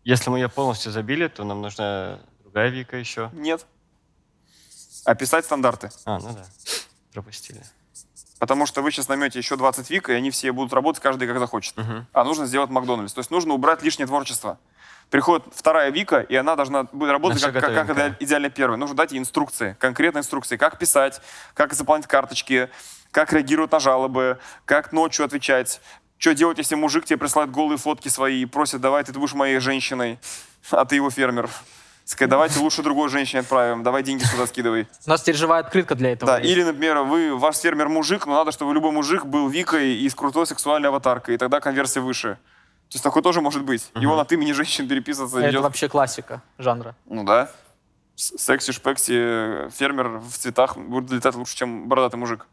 если 0.05 0.29
мы 0.31 0.39
ее 0.39 0.49
полностью 0.49 0.93
забили, 0.93 1.27
то 1.29 1.45
нам 1.45 1.63
нужна 1.63 2.19
другая 2.43 2.69
вика 2.69 2.97
еще. 2.97 3.31
Нет. 3.33 3.65
Описать 5.07 5.45
стандарты. 5.45 5.91
А, 6.05 6.19
ну 6.19 6.33
да. 6.33 6.45
Пропустили. 7.13 7.63
Потому 8.39 8.67
что 8.67 8.83
вы 8.83 8.91
сейчас 8.91 9.09
наймете 9.09 9.39
еще 9.39 9.57
20 9.57 9.89
вик, 9.89 10.11
и 10.11 10.13
они 10.13 10.31
все 10.31 10.53
будут 10.53 10.73
работать 10.73 11.03
каждый 11.03 11.27
как 11.27 11.39
захочет. 11.39 11.77
Мгм. 11.77 12.07
А 12.13 12.25
нужно 12.25 12.47
сделать 12.47 12.69
Макдональдс. 12.71 13.15
То 13.15 13.21
есть 13.21 13.31
нужно 13.31 13.55
убрать 13.55 13.83
лишнее 13.83 14.07
творчество. 14.07 14.59
Приходит 15.09 15.47
вторая 15.55 15.91
Вика, 15.91 16.19
и 16.19 16.35
она 16.35 16.57
должна 16.57 16.87
работать 16.93 17.41
как, 17.41 17.55
как, 17.55 17.87
как 17.87 18.23
идеально 18.23 18.51
первая. 18.51 18.77
Нужно 18.77 18.97
дать 18.97 19.13
ей 19.13 19.19
инструкции, 19.19 19.77
конкретные 19.79 20.21
инструкции, 20.21 20.57
как 20.57 20.79
писать, 20.79 21.23
как 21.55 21.73
заполнять 21.73 22.09
карточки, 22.09 22.69
как 23.13 23.33
реагировать 23.33 23.71
на 23.71 23.79
жалобы, 23.79 24.39
как 24.65 24.93
ночью 24.93 25.25
отвечать. 25.25 25.81
Что 26.19 26.35
делать, 26.35 26.59
если 26.59 26.75
мужик 26.75 27.05
тебе 27.05 27.19
присылает 27.19 27.53
голые 27.53 27.79
фотки 27.79 28.09
свои 28.09 28.43
и 28.43 28.47
просит, 28.47 28.81
давай 28.81 29.05
ты 29.05 29.13
будешь 29.13 29.35
моей 29.35 29.61
женщиной, 29.61 30.19
а 30.71 30.85
ты 30.85 30.97
его 30.97 31.09
фермер. 31.11 31.49
Сказать, 32.07 32.31
давайте 32.31 32.61
лучше 32.61 32.85
другой 32.85 33.09
женщине 33.09 33.41
отправим, 33.41 33.83
давай 33.83 34.05
деньги 34.05 34.23
сюда 34.23 34.47
скидывай. 34.47 34.87
У 35.07 35.11
нас 35.11 35.23
теперь 35.23 35.35
живая 35.35 35.59
открытка 35.59 35.97
для 35.97 36.13
этого. 36.13 36.31
Да, 36.35 36.39
есть. 36.39 36.49
или, 36.49 36.63
например, 36.63 36.99
вы, 36.99 37.37
ваш 37.37 37.57
фермер 37.57 37.89
мужик, 37.89 38.27
но 38.27 38.35
надо, 38.35 38.53
чтобы 38.53 38.73
любой 38.73 38.93
мужик 38.93 39.25
был 39.25 39.49
Викой 39.49 39.97
и 39.97 40.09
с 40.09 40.15
крутой 40.15 40.47
сексуальной 40.47 40.89
аватаркой, 40.89 41.35
и 41.35 41.39
тогда 41.39 41.59
конверсия 41.59 41.99
выше. 41.99 42.39
То 42.89 42.95
есть 42.95 43.03
такое 43.03 43.25
тоже 43.25 43.41
может 43.41 43.65
быть. 43.65 43.91
И 44.01 44.07
он 44.07 44.21
от 44.21 44.31
имени 44.31 44.53
женщин 44.53 44.87
переписываться 44.87 45.41
Это 45.41 45.51
идет. 45.51 45.63
вообще 45.63 45.89
классика 45.89 46.43
жанра. 46.59 46.95
Ну 47.07 47.25
да. 47.25 47.51
Секси-шпекси, 48.15 49.71
фермер 49.71 50.19
в 50.19 50.31
цветах 50.39 50.77
будет 50.77 51.11
летать 51.11 51.35
лучше, 51.35 51.57
чем 51.57 51.89
бородатый 51.89 52.17
мужик. 52.17 52.47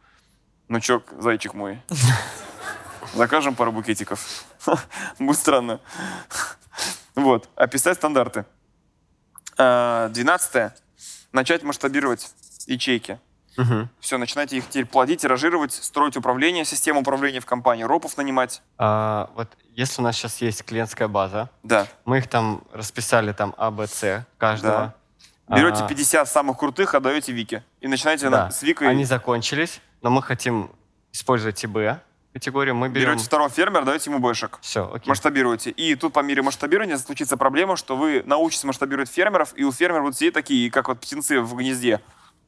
Ну 0.68 0.80
чё, 0.80 1.04
зайчик 1.20 1.54
мой. 1.54 1.80
Закажем 3.14 3.54
пару 3.54 3.72
букетиков. 3.72 4.46
Будет 5.20 5.38
странно. 5.38 5.80
Вот. 7.14 7.48
Описать 7.56 7.98
стандарты. 7.98 8.46
А, 9.58 10.10
Двенадцатое. 10.10 10.76
Начать 11.32 11.64
масштабировать 11.64 12.30
ячейки. 12.68 13.20
Мгм. 13.58 13.90
Все, 14.00 14.18
начинайте 14.18 14.58
их 14.58 14.68
теперь 14.68 14.86
плодить, 14.86 15.22
тиражировать, 15.22 15.74
строить 15.74 16.18
управление, 16.18 16.66
систему 16.66 17.02
управления 17.02 17.40
в 17.40 17.46
компании, 17.46 17.84
ропов 17.84 18.18
нанимать. 18.18 18.62
А, 18.80 19.30
вот 19.36 19.48
если 19.76 20.02
у 20.02 20.04
нас 20.04 20.16
сейчас 20.16 20.38
есть 20.42 20.64
клиентская 20.64 21.08
база, 21.08 21.50
Да. 21.62 21.88
мы 22.06 22.18
их 22.20 22.28
там 22.28 22.64
расписали 22.74 23.32
там 23.32 23.54
А, 23.58 23.70
Б, 23.70 23.88
С 23.88 24.26
каждого. 24.40 24.96
Берете 25.48 25.84
А, 25.84 25.88
50 25.88 26.28
самых 26.30 26.58
крутых, 26.58 26.96
отдаете 26.96 27.32
Вике. 27.32 27.64
И 27.82 27.88
начинаете 27.88 28.30
да. 28.30 28.46
на- 28.46 28.52
с 28.52 28.64
Викой. 28.64 28.90
Они 28.90 29.06
закончились, 29.06 29.82
но 30.02 30.10
мы 30.10 30.24
хотим 30.24 30.72
использовать 31.12 31.64
и 31.64 31.68
Б 31.68 32.00
категорию. 32.34 32.76
Мы 32.76 32.90
берем... 32.90 33.12
Берете 33.12 33.26
второго 33.26 33.50
фермера, 33.50 33.86
даете 33.86 34.10
ему 34.10 34.20
бэшек. 34.20 34.58
Все, 34.62 34.92
окей. 34.92 35.08
Масштабируете. 35.08 35.70
И 35.70 35.96
тут 35.96 36.14
по 36.14 36.20
мере 36.20 36.42
масштабирования 36.42 36.98
случится 36.98 37.38
проблема, 37.38 37.78
что 37.78 37.96
вы 37.96 38.24
научитесь 38.26 38.64
масштабировать 38.64 39.10
фермеров, 39.10 39.54
и 39.56 39.64
у 39.64 39.72
фермеров 39.72 40.04
будут 40.04 40.18
сидеть 40.18 40.34
такие, 40.34 40.72
как 40.72 40.88
вот 40.88 41.00
птенцы 41.00 41.40
в 41.40 41.56
гнезде. 41.56 42.02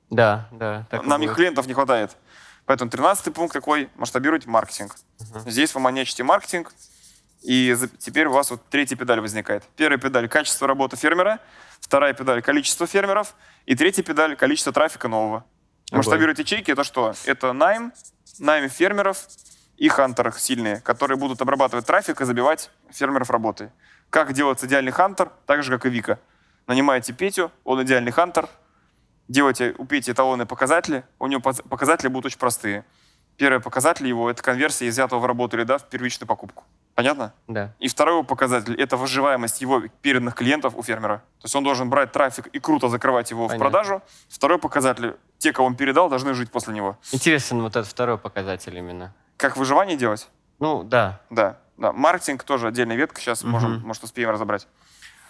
Да, 0.09 0.47
да. 0.51 0.87
Нам 1.03 1.21
их 1.23 1.35
клиентов 1.35 1.67
не 1.67 1.73
хватает. 1.73 2.17
Поэтому 2.65 2.89
13 2.89 3.33
пункт 3.33 3.53
какой? 3.53 3.89
Масштабировать 3.95 4.47
маркетинг. 4.47 4.95
Здесь 5.45 5.73
вы 5.75 5.81
манячите 5.81 6.23
маркетинг, 6.23 6.73
и 7.43 7.75
теперь 7.99 8.25
у 8.25 8.31
вас 8.31 8.49
вот 8.49 8.61
третья 8.69 8.95
педаль 8.95 9.19
возникает. 9.19 9.63
Первая 9.75 9.99
педаль– 9.99 10.27
качество 10.29 10.67
работы 10.67 10.97
фермера, 10.97 11.39
вторая 11.79 12.13
педаль– 12.13 12.41
количество 12.43 12.87
фермеров, 12.87 13.35
и 13.67 13.75
третья 13.75 14.01
педаль– 14.01 14.35
количество 14.37 14.73
трафика 14.73 15.07
нового. 15.07 15.45
Масштабировать 15.91 16.39
ячейки– 16.39 16.71
это 16.71 16.83
что? 16.83 17.13
Это 17.25 17.53
найм, 17.53 17.93
найм 18.39 18.67
фермеров 18.69 19.27
и 19.77 19.87
хантеров 19.89 20.39
сильные, 20.39 20.81
которые 20.81 21.17
будут 21.17 21.41
обрабатывать 21.41 21.85
трафик 21.85 22.21
и 22.21 22.25
забивать 22.25 22.69
фермеров 22.89 23.29
работой. 23.29 23.69
Как 24.09 24.33
делается 24.33 24.67
идеальный 24.67 24.91
хантер? 24.91 25.31
Так 25.45 25.63
же, 25.63 25.71
как 25.71 25.85
и 25.85 25.89
Вика. 25.89 26.19
Нанимаете 26.67 27.13
Петю, 27.13 27.51
он 27.63 27.83
идеальный 27.83 28.11
хантер, 28.11 28.47
делаете 29.27 29.75
у 29.77 29.85
Пети 29.85 30.11
эталонные 30.11 30.45
показатели, 30.45 31.03
у 31.19 31.27
него 31.27 31.41
показатели 31.41 32.07
будут 32.07 32.27
очень 32.27 32.39
простые. 32.39 32.85
Первый 33.37 33.59
показатель 33.59 34.07
его– 34.07 34.29
это 34.31 34.41
конверсия 34.41 34.87
из 34.87 34.93
взятого 34.93 35.19
в 35.19 35.25
работу 35.25 35.57
лида 35.57 35.77
в 35.77 35.89
первичную 35.89 36.27
покупку. 36.27 36.63
Понятно? 36.95 37.33
Да. 37.47 37.73
И 37.79 37.89
второй 37.89 38.23
показатель– 38.23 38.73
это 38.81 38.95
выживаемость 38.95 39.59
его 39.59 39.83
переданных 40.01 40.35
клиентов 40.35 40.73
у 40.77 40.81
фермера. 40.81 41.17
То 41.41 41.45
есть 41.45 41.55
он 41.55 41.65
должен 41.65 41.89
брать 41.89 42.13
трафик 42.13 42.47
и 42.47 42.59
круто 42.59 42.87
закрывать 42.87 43.31
его 43.31 43.45
в 43.45 43.47
Понятно. 43.49 43.65
продажу. 43.69 44.01
Второй 44.29 44.57
показатель– 44.57 45.17
те, 45.37 45.51
кого 45.51 45.67
он 45.67 45.75
передал, 45.75 46.09
должны 46.09 46.33
жить 46.33 46.49
после 46.49 46.73
него. 46.73 46.97
Интересен 47.11 47.61
вот 47.61 47.75
этот 47.75 47.87
второй 47.87 48.17
показатель 48.17 48.77
именно. 48.77 49.13
Как 49.37 49.57
выживание 49.57 49.97
делать? 49.97 50.27
Ну, 50.59 50.83
да. 50.83 51.21
Да, 51.29 51.59
да. 51.77 51.91
Маркетинг 51.91 52.43
тоже 52.43 52.67
отдельная 52.67 52.95
ветка. 52.95 53.19
Сейчас 53.21 53.43
Мгм. 53.43 53.51
можем, 53.51 53.81
может, 53.81 54.03
успеем 54.03 54.29
разобрать. 54.29 54.67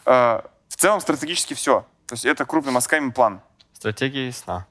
Э, 0.06 0.42
В 0.70 0.78
целом 0.78 1.00
стратегически 1.00 1.54
все. 1.54 1.86
То 2.08 2.14
есть 2.14 2.26
это 2.26 2.46
крупными 2.46 2.74
мазками 2.76 3.10
план. 3.12 3.42
Стратегия 3.74 4.28
ясна. 4.28 4.68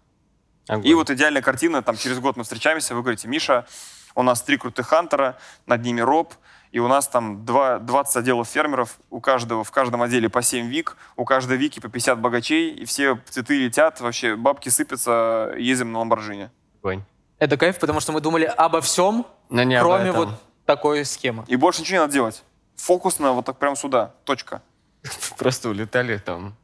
Огонь. 0.69 0.87
И 0.87 0.95
вот 0.95 1.11
идеальная 1.11 1.43
картина, 1.43 1.83
там 1.83 1.97
через 1.97 2.19
год 2.21 2.37
мы 2.37 2.43
встречаемся, 2.45 2.95
вы 2.95 3.03
говорите, 3.03 3.27
Миша, 3.29 3.67
у 4.15 4.23
нас 4.23 4.43
три 4.43 4.57
крутых 4.57 4.87
хантера, 4.89 5.37
над 5.67 5.83
ними 5.83 6.01
роб, 6.01 6.35
и 6.73 6.79
у 6.79 6.89
нас 6.89 7.07
там 7.09 7.45
два, 7.45 7.79
20 7.79 8.17
отделов 8.17 8.49
фермеров, 8.49 8.99
у 9.11 9.21
каждого, 9.21 9.63
в 9.65 9.71
каждом 9.71 10.03
отделе 10.03 10.29
по 10.29 10.43
7 10.43 10.67
вик, 10.69 10.97
у 11.17 11.25
каждой 11.25 11.57
вики 11.57 11.81
по 11.81 11.89
50 11.89 12.19
богачей, 12.21 12.71
и 12.75 12.85
все 12.85 13.19
цветы 13.29 13.59
летят, 13.65 14.01
вообще 14.01 14.37
бабки 14.37 14.69
сыпятся, 14.69 15.55
ездим 15.59 15.93
на 15.93 15.99
Ламборджини. 16.01 16.51
Огонь. 16.83 17.03
Это 17.45 17.59
кайф, 17.59 17.79
потому 17.79 18.01
что 18.01 18.13
мы 18.13 18.23
думали 18.23 18.45
обо 18.45 18.81
всем, 18.81 19.27
Но 19.51 19.63
не 19.65 19.79
кроме 19.79 20.13
вот 20.13 20.31
такой 20.65 21.05
схемы. 21.05 21.45
И 21.47 21.57
больше 21.57 21.83
ничего 21.83 21.97
не 21.97 22.01
надо 22.01 22.13
делать. 22.15 22.43
Фокусно 22.77 23.33
вот 23.33 23.45
так 23.45 23.59
прям 23.59 23.77
сюда, 23.77 24.15
точка. 24.25 24.63
Просто 25.37 25.69
улетали 25.69 26.17
там 26.17 26.57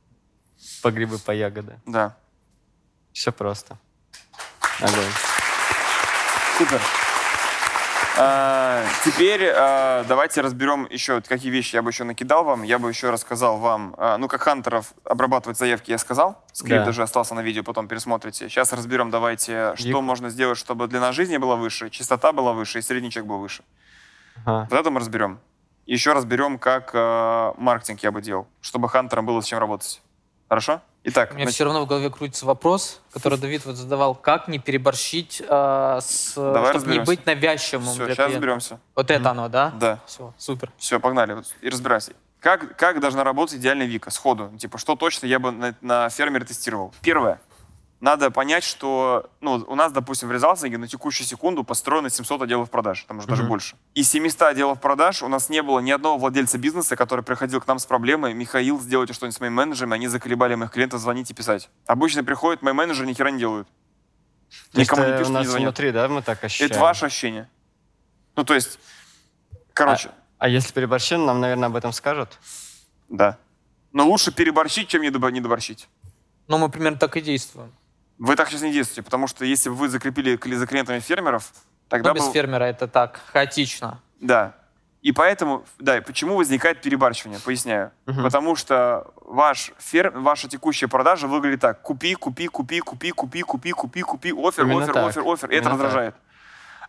по 0.83 0.91
грибы, 0.91 1.19
по 1.19 1.33
ягоды. 1.33 1.79
Да. 1.85 2.17
Все 3.13 3.31
просто. 3.31 3.77
Огонь. 4.81 5.13
Супер. 6.57 6.81
А, 8.19 8.85
теперь 9.05 9.51
а, 9.55 10.05
давайте 10.05 10.41
разберем 10.41 10.87
еще, 10.91 11.21
какие 11.21 11.51
вещи 11.51 11.77
я 11.77 11.83
бы 11.83 11.91
еще 11.91 12.05
накидал 12.05 12.45
вам. 12.45 12.63
Я 12.63 12.79
бы 12.79 12.89
еще 12.89 13.11
рассказал 13.11 13.59
вам, 13.59 13.95
а, 13.99 14.19
ну, 14.19 14.29
как 14.29 14.43
хантеров 14.43 14.93
обрабатывать 15.05 15.59
заявки, 15.59 15.91
я 15.91 15.99
сказал. 15.99 16.43
Скрипт 16.53 16.81
Да. 16.81 16.85
даже 16.87 17.03
остался 17.03 17.35
на 17.35 17.41
видео, 17.41 17.63
потом 17.63 17.89
пересмотрите. 17.89 18.49
Сейчас 18.49 18.73
разберем, 18.73 19.11
давайте, 19.11 19.75
что 19.77 20.03
можно 20.03 20.29
сделать, 20.31 20.59
чтобы 20.59 20.87
длина 20.89 21.13
жизни 21.13 21.37
была 21.39 21.57
выше, 21.57 21.89
частота 21.91 22.33
была 22.33 22.53
выше 22.53 22.79
и 22.79 22.83
средний 22.83 23.11
чек 23.11 23.25
был 23.25 23.39
выше. 23.39 23.63
Ага. 24.45 24.67
Вот 24.71 24.79
это 24.81 24.91
мы 24.91 25.01
разберем. 25.01 25.39
Еще 25.87 26.13
разберем, 26.13 26.59
как 26.59 26.93
маркетинг 27.59 28.01
я 28.03 28.13
бы 28.13 28.23
делал, 28.23 28.47
чтобы 28.61 28.89
хантерам 28.89 29.27
было 29.27 29.41
с 29.41 29.47
чем 29.47 29.59
работать. 29.59 30.03
Хорошо? 30.51 30.81
Итак, 31.05 31.31
У 31.31 31.35
меня 31.37 31.45
нач- 31.47 31.53
все 31.53 31.65
равно 31.65 31.85
в 31.85 31.87
голове 31.87 32.11
крутится 32.11 32.45
вопрос, 32.45 33.01
который 33.13 33.39
Давид 33.39 33.65
вот 33.65 33.77
задавал, 33.77 34.17
как 34.17 34.49
не 34.49 34.59
переборщить, 34.59 35.41
э, 35.49 35.99
с, 36.03 36.35
Давай 36.35 36.73
чтобы 36.77 36.91
не 36.93 36.99
быть 36.99 37.25
навязчивым 37.25 37.87
все, 37.87 37.95
для 37.99 38.07
сейчас 38.07 38.17
клиента. 38.17 38.35
разберемся. 38.37 38.81
Вот 38.97 39.11
это 39.13 39.31
оно, 39.31 39.49
да? 39.49 39.71
Да. 39.79 40.01
Все, 40.07 40.35
супер. 40.37 40.73
Все, 40.77 40.99
погнали. 40.99 41.41
И 41.63 41.69
разбирайся. 41.69 42.15
Как, 42.41 42.77
как 42.77 42.99
должна 43.01 43.23
работать 43.23 43.59
идеальная 43.59 43.87
Вика 43.87 44.11
сходу? 44.11 44.51
Типа, 44.59 44.77
что 44.79 44.97
точно 44.97 45.27
я 45.27 45.39
бы 45.39 45.53
на, 45.53 45.75
на 45.83 46.09
фермере 46.11 46.45
тестировал? 46.45 46.93
Первое. 47.01 47.41
Надо 48.01 48.31
понять, 48.31 48.65
что 48.65 49.29
ну, 49.43 49.63
у 49.67 49.75
нас, 49.75 49.93
допустим, 49.93 50.29
в 50.29 50.33
резалсинге 50.33 50.79
на 50.79 50.89
текущую 50.89 51.27
секунду 51.27 51.65
построено 51.65 52.09
700 52.09 52.41
отделов 52.43 52.71
продаж, 52.71 53.05
там 53.05 53.19
уже 53.19 53.27
даже 53.27 53.43
Мгм. 53.43 53.51
больше. 53.51 53.77
Из 53.95 54.09
700 54.09 54.43
отделов 54.43 54.81
продаж 54.81 55.23
у 55.23 55.29
нас 55.29 55.51
не 55.51 55.63
было 55.63 55.81
ни 55.81 55.91
одного 55.91 56.17
владельца 56.17 56.57
бизнеса, 56.57 56.97
который 56.97 57.23
приходил 57.23 57.61
к 57.61 57.67
нам 57.67 57.79
с 57.79 57.85
проблемой, 57.85 58.33
Михаил, 58.33 58.81
сделайте 58.81 59.13
что-нибудь 59.13 59.37
с 59.37 59.41
моим 59.41 59.53
менеджером, 59.53 59.93
они 59.93 60.09
заколебали 60.09 60.55
моих 60.55 60.71
клиентов 60.71 61.01
звонить 61.01 61.31
и 61.31 61.35
писать. 61.35 61.69
Обычно 61.87 62.25
приходят, 62.25 62.63
мои 62.63 62.73
менеджеры 62.73 63.07
ни 63.07 63.13
хера 63.13 63.31
не 63.31 63.39
делают. 63.39 63.69
То 64.73 64.81
Никому 64.81 65.03
не 65.03 65.09
это 65.09 65.19
пишут, 65.19 65.29
у 65.29 65.33
не 65.33 65.39
нас 65.39 65.47
звонят. 65.47 65.67
внутри, 65.67 65.93
да, 65.93 66.09
мы 66.09 66.23
так 66.23 66.43
ощущаем? 66.43 66.71
Это 66.71 66.81
ваше 66.81 67.05
ощущение. 67.07 67.51
Ну, 68.35 68.45
то 68.45 68.55
есть, 68.55 68.79
короче, 69.75 70.11
А 70.39 70.49
если 70.49 70.73
переборщен, 70.73 71.27
нам, 71.27 71.39
наверное, 71.41 71.67
об 71.69 71.77
этом 71.77 71.93
скажут? 71.93 72.39
Да. 73.11 73.37
Но 73.93 74.09
лучше 74.09 74.33
переборщить, 74.33 74.89
чем 74.89 75.03
недобо- 75.03 75.31
недоборщить. 75.31 75.87
Ну, 76.49 76.57
мы 76.57 76.71
примерно 76.71 76.97
так 76.99 77.15
и 77.19 77.21
действуем. 77.21 77.71
Вы 78.21 78.37
так 78.37 78.49
сейчас 78.51 78.61
не 78.61 78.71
действуете, 78.71 79.03
потому 79.03 79.27
что 79.27 79.47
если 79.47 79.71
бы 79.71 79.75
вы 79.75 79.89
закрепили 79.89 80.37
кли- 80.37 80.55
за 80.57 80.67
клиентами 80.67 81.01
фермеров, 81.01 81.53
тогда 81.89 82.11
Но 82.11 82.15
без 82.15 82.27
бы... 82.27 82.33
фермера 82.33 82.65
это 82.65 82.87
так, 82.87 83.19
хаотично. 83.33 83.99
Да. 84.21 84.55
И 85.01 85.13
поэтому, 85.13 85.65
да, 85.79 85.97
и 85.97 86.01
почему 86.03 86.37
возникает 86.37 86.83
перебарщивание, 86.83 87.41
поясняю. 87.41 87.93
Мгм. 88.05 88.23
Потому 88.23 88.57
что 88.57 89.11
ваш 89.23 89.73
фер... 89.79 90.11
ваша 90.11 90.49
текущая 90.49 90.87
продажа 90.89 91.27
выглядит 91.29 91.61
так. 91.61 91.81
Купи, 91.81 92.15
купи, 92.15 92.49
купи, 92.49 92.81
купи, 92.81 93.11
купи, 93.11 93.41
купи, 93.43 93.73
купи, 93.73 94.03
купи, 94.03 94.33
офер, 94.33 94.65
Именно 94.67 94.83
офер, 94.83 94.93
так. 94.93 95.09
офер, 95.09 95.23
офер. 95.27 95.51
И 95.51 95.55
это 95.55 95.69
Именно 95.69 95.79
так. 95.79 95.87
раздражает. 95.87 96.15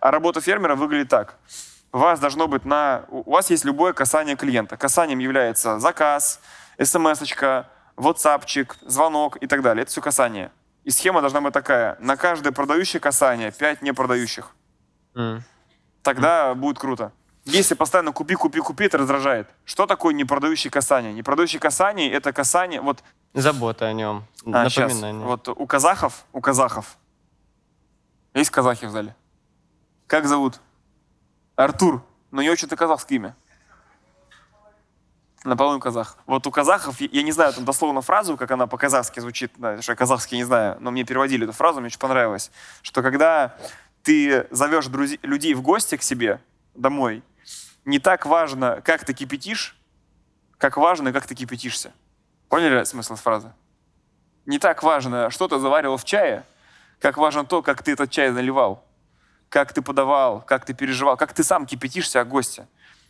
А 0.02 0.12
работа 0.12 0.42
фермера 0.42 0.76
выглядит 0.76 1.08
так. 1.08 1.36
У 1.94 1.98
вас 1.98 2.20
должно 2.20 2.50
быть 2.50 2.66
на... 2.66 3.06
У 3.08 3.32
вас 3.32 3.50
есть 3.50 3.64
любое 3.64 3.94
касание 3.94 4.36
клиента. 4.36 4.76
Касанием 4.76 5.20
является 5.20 5.80
заказ, 5.80 6.42
смс-очка, 6.78 7.70
ватсапчик, 7.96 8.76
звонок 8.82 9.38
и 9.38 9.48
так 9.48 9.62
далее. 9.62 9.84
Это 9.84 9.92
все 9.92 10.02
касание. 10.02 10.52
И 10.84 10.90
схема 10.90 11.22
должна 11.22 11.42
быть 11.42 11.54
такая. 11.54 11.96
На 12.00 12.18
каждое 12.18 12.52
продающее 12.52 13.00
касание 13.00 13.52
5 13.52 13.82
непродающих. 13.82 14.52
М. 15.16 15.44
Тогда 16.02 16.56
будет 16.56 16.80
круто. 16.80 17.12
Если 17.46 17.74
постоянно 17.74 18.12
купи, 18.12 18.36
купи, 18.36 18.60
купи, 18.60 18.86
это 18.86 18.98
раздражает. 19.00 19.48
Что 19.66 19.88
такое 19.88 20.14
непродающее 20.14 20.70
касание? 20.72 21.14
Непродающее 21.14 21.60
касание– 21.60 22.12
это 22.14 22.34
касание... 22.34 22.82
Вот, 22.82 23.04
Забота 23.34 23.86
о 23.88 23.94
нем. 23.94 24.26
а. 24.46 24.64
Напоминание. 24.66 25.26
вот 25.26 25.48
у 25.48 25.66
казахов, 25.66 26.26
у 26.34 26.42
казахов, 26.42 26.98
есть 28.34 28.50
казахи 28.50 28.86
в 28.86 28.92
зале? 28.92 29.16
Как 30.08 30.26
зовут? 30.28 30.60
Артур. 31.56 32.04
Но 32.32 32.42
не 32.42 32.50
очень-то 32.50 32.76
казахское 32.76 33.18
имя. 33.18 33.36
Наполовину 35.44 35.80
казах. 35.80 36.18
Вот 36.28 36.46
у 36.46 36.52
казахов, 36.52 37.02
я- 37.02 37.24
не 37.24 37.32
знаю 37.32 37.54
там 37.54 37.66
дословно 37.66 38.02
фразу, 38.02 38.38
как 38.38 38.52
она 38.52 38.68
по-казахски 38.68 39.20
звучит, 39.20 39.52
да, 39.58 39.82
что 39.82 39.94
я 39.94 39.96
казахский 39.96 40.38
не 40.38 40.44
знаю, 40.44 40.78
но 40.80 40.92
мне 40.92 41.04
переводили 41.04 41.46
эту 41.46 41.54
фразу, 41.54 41.80
мне 41.80 41.88
очень 41.88 41.98
понравилось, 42.00 42.52
что 42.84 43.02
когда 43.02 43.56
ты 44.04 44.48
зовешь 44.52 44.86
друзи- 44.86 45.20
людей 45.24 45.56
в 45.56 45.62
гости 45.64 45.98
к 45.98 46.04
себе 46.04 46.40
домой, 46.76 47.24
не 47.86 47.98
так 47.98 48.28
важно, 48.28 48.82
как 48.84 49.04
ты 49.04 49.14
кипятишь, 49.14 49.76
как 50.60 50.78
важно, 50.78 51.12
как 51.12 51.26
ты 51.26 51.34
кипятишься. 51.34 51.92
Поняли 52.48 52.84
смысл 52.84 53.16
фразы? 53.16 53.52
Не 54.46 54.60
так 54.60 54.84
важно, 54.84 55.32
что 55.32 55.48
ты 55.48 55.58
заварил 55.58 55.98
в 55.98 56.04
чае, 56.04 56.44
как 57.00 57.18
важно 57.18 57.46
то, 57.46 57.64
как 57.64 57.82
ты 57.82 57.94
этот 57.94 58.12
чай 58.12 58.30
наливал, 58.30 58.84
как 59.50 59.74
ты 59.74 59.82
подавал, 59.82 60.42
как 60.42 60.66
ты 60.66 60.76
переживал, 60.76 61.18
как 61.18 61.34
ты 61.34 61.44
сам 61.44 61.66
кипятишься 61.66 62.22
о 62.22 62.26
госте. 62.26 62.68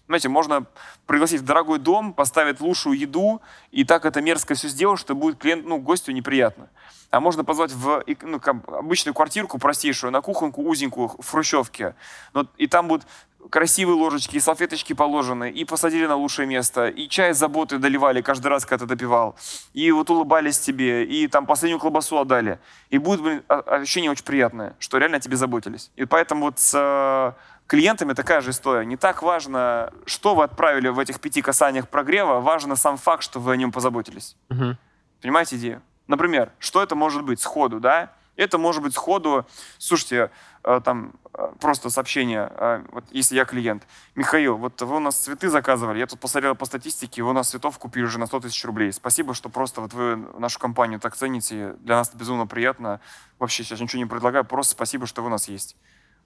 Знаете, 0.08 0.30
можно 0.30 0.66
пригласить 1.06 1.42
в 1.42 1.46
дорогой 1.46 1.80
дом, 1.80 2.14
поставить 2.14 2.60
лучшую 2.60 2.98
еду, 2.98 3.42
и 3.72 3.84
так 3.84 4.06
это 4.06 4.22
мерзко 4.22 4.56
все 4.56 4.68
сделать, 4.68 5.00
что 5.00 5.16
будет 5.16 5.38
клиент, 5.38 5.66
ну, 5.66 5.78
гостю 5.78 6.12
неприятно. 6.12 6.70
А 7.12 7.20
можно 7.20 7.44
позвать 7.44 7.72
в 7.72 8.04
ну, 8.22 8.42
обычную 8.68 9.14
квартирку 9.14 9.58
простейшую, 9.58 10.12
на 10.12 10.22
кухонку 10.22 10.62
узенькую 10.64 11.10
в 11.20 11.30
хрущевке. 11.30 11.96
Но, 12.34 12.48
и 12.58 12.68
там 12.68 12.88
будет 12.88 13.06
красивые 13.50 13.96
ложечки, 13.96 14.38
и 14.38 14.40
салфеточки 14.40 14.94
положены, 14.94 15.50
и 15.50 15.66
посадили 15.66 16.06
на 16.06 16.16
лучшее 16.16 16.48
место, 16.48 16.88
и 16.88 17.08
чай 17.08 17.34
с 17.34 17.38
заботой 17.38 17.80
доливали 17.80 18.22
каждый 18.22 18.48
раз, 18.48 18.66
когда 18.66 18.86
ты 18.86 18.90
допивал, 18.90 19.36
и 19.74 19.92
вот 19.92 20.10
улыбались 20.10 20.60
тебе, 20.60 21.06
и 21.06 21.28
там 21.28 21.46
последнюю 21.46 21.80
колбасу 21.80 22.18
отдали. 22.18 22.60
И 22.90 22.98
будет 22.98 23.22
блин, 23.22 23.44
ощущение 23.48 24.12
очень 24.12 24.24
приятное, 24.24 24.76
что 24.80 24.98
реально 24.98 25.18
о 25.18 25.20
тебе 25.20 25.38
заботились. 25.38 25.92
И 25.96 26.06
поэтому 26.06 26.46
вот 26.46 26.60
с 26.60 26.74
э, 26.76 27.34
клиентами 27.72 28.12
такая 28.12 28.42
же 28.42 28.50
история. 28.50 28.86
Не 28.86 28.98
так 28.98 29.24
важно, 29.24 29.94
что 30.06 30.36
вы 30.36 30.44
отправили 30.44 30.90
в 30.90 31.00
этих 31.00 31.22
пяти 31.22 31.42
касаниях 31.42 31.88
прогрева, 31.88 32.42
важно 32.42 32.76
сам 32.76 32.98
факт, 32.98 33.24
что 33.24 33.40
вы 33.40 33.54
о 33.54 33.56
нем 33.56 33.72
позаботились. 33.72 34.36
Мгм. 34.50 34.78
Понимаете 35.22 35.56
идею? 35.56 35.82
Например, 36.08 36.52
что 36.60 36.84
это 36.84 36.96
может 36.96 37.24
быть 37.24 37.40
сходу, 37.40 37.80
да? 37.80 38.12
Это 38.36 38.58
может 38.58 38.84
быть 38.84 38.94
сходу, 38.94 39.46
слушайте, 39.78 40.32
э, 40.66 40.82
там 40.84 41.14
э, 41.34 41.54
просто 41.62 41.90
сообщение, 41.90 42.52
э, 42.54 42.84
вот 42.92 43.06
если 43.12 43.36
я 43.36 43.46
клиент. 43.46 43.88
Михаил, 44.16 44.58
вот 44.58 44.82
вы 44.82 44.98
у 44.98 45.00
нас 45.00 45.16
цветы 45.16 45.48
заказывали, 45.48 46.00
я 46.00 46.08
тут 46.08 46.20
посмотрел 46.20 46.56
по 46.56 46.66
статистике, 46.66 47.24
вы 47.24 47.30
у 47.30 47.34
нас 47.34 47.52
цветов 47.52 47.80
купили 47.80 48.04
уже 48.04 48.20
на 48.20 48.26
100 48.26 48.42
тысяч 48.42 48.66
рублей. 48.66 48.92
Спасибо, 48.92 49.34
что 49.34 49.48
просто 49.48 49.80
вот 49.80 49.94
вы 49.94 50.18
нашу 50.38 50.60
компанию 50.60 51.00
так 51.00 51.16
цените, 51.16 51.76
для 51.80 51.96
нас 51.96 52.10
это 52.10 52.18
безумно 52.18 52.48
приятно. 52.48 53.00
Вообще 53.40 53.64
сейчас 53.64 53.80
ничего 53.80 54.00
не 54.04 54.10
предлагаю, 54.10 54.44
просто 54.44 54.74
спасибо, 54.74 55.08
что 55.08 55.22
вы 55.22 55.28
у 55.28 55.32
нас 55.32 55.48
есть. 55.48 55.78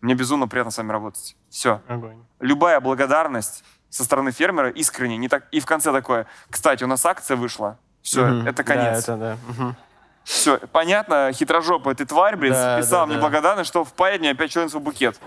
Мне 0.02 0.14
безумно 0.14 0.48
приятно 0.48 0.72
с 0.72 0.78
вами 0.78 0.92
работать. 0.92 1.36
Все 1.50 1.82
Огонь. 1.88 2.24
любая 2.40 2.80
благодарность 2.80 3.64
со 3.90 4.04
стороны 4.04 4.32
фермера 4.32 4.70
искренне, 4.70 5.18
не 5.18 5.28
так 5.30 5.46
и 5.52 5.60
в 5.60 5.66
конце 5.66 5.92
такое. 5.92 6.28
Кстати, 6.50 6.84
у 6.84 6.88
нас 6.88 7.06
акция 7.06 7.38
вышла. 7.38 7.78
Все, 8.02 8.26
Мгм. 8.26 8.48
это 8.48 8.58
Да, 8.58 8.64
конец. 8.64 9.04
это 9.04 9.16
да. 9.18 9.38
Все, 10.24 10.58
понятно, 10.72 11.32
хитрожопая 11.34 11.94
ты 11.96 12.06
тварь, 12.06 12.36
блин, 12.36 12.54
Да, 12.54 12.78
писал 12.80 13.02
да, 13.02 13.06
мне 13.06 13.16
да. 13.16 13.22
благодарность, 13.22 13.68
что 13.70 13.84
впарит 13.86 14.22
мне 14.22 14.32
опять 14.32 14.52
что-нибудь 14.52 14.74
в 14.74 14.80
букет. 14.80 15.20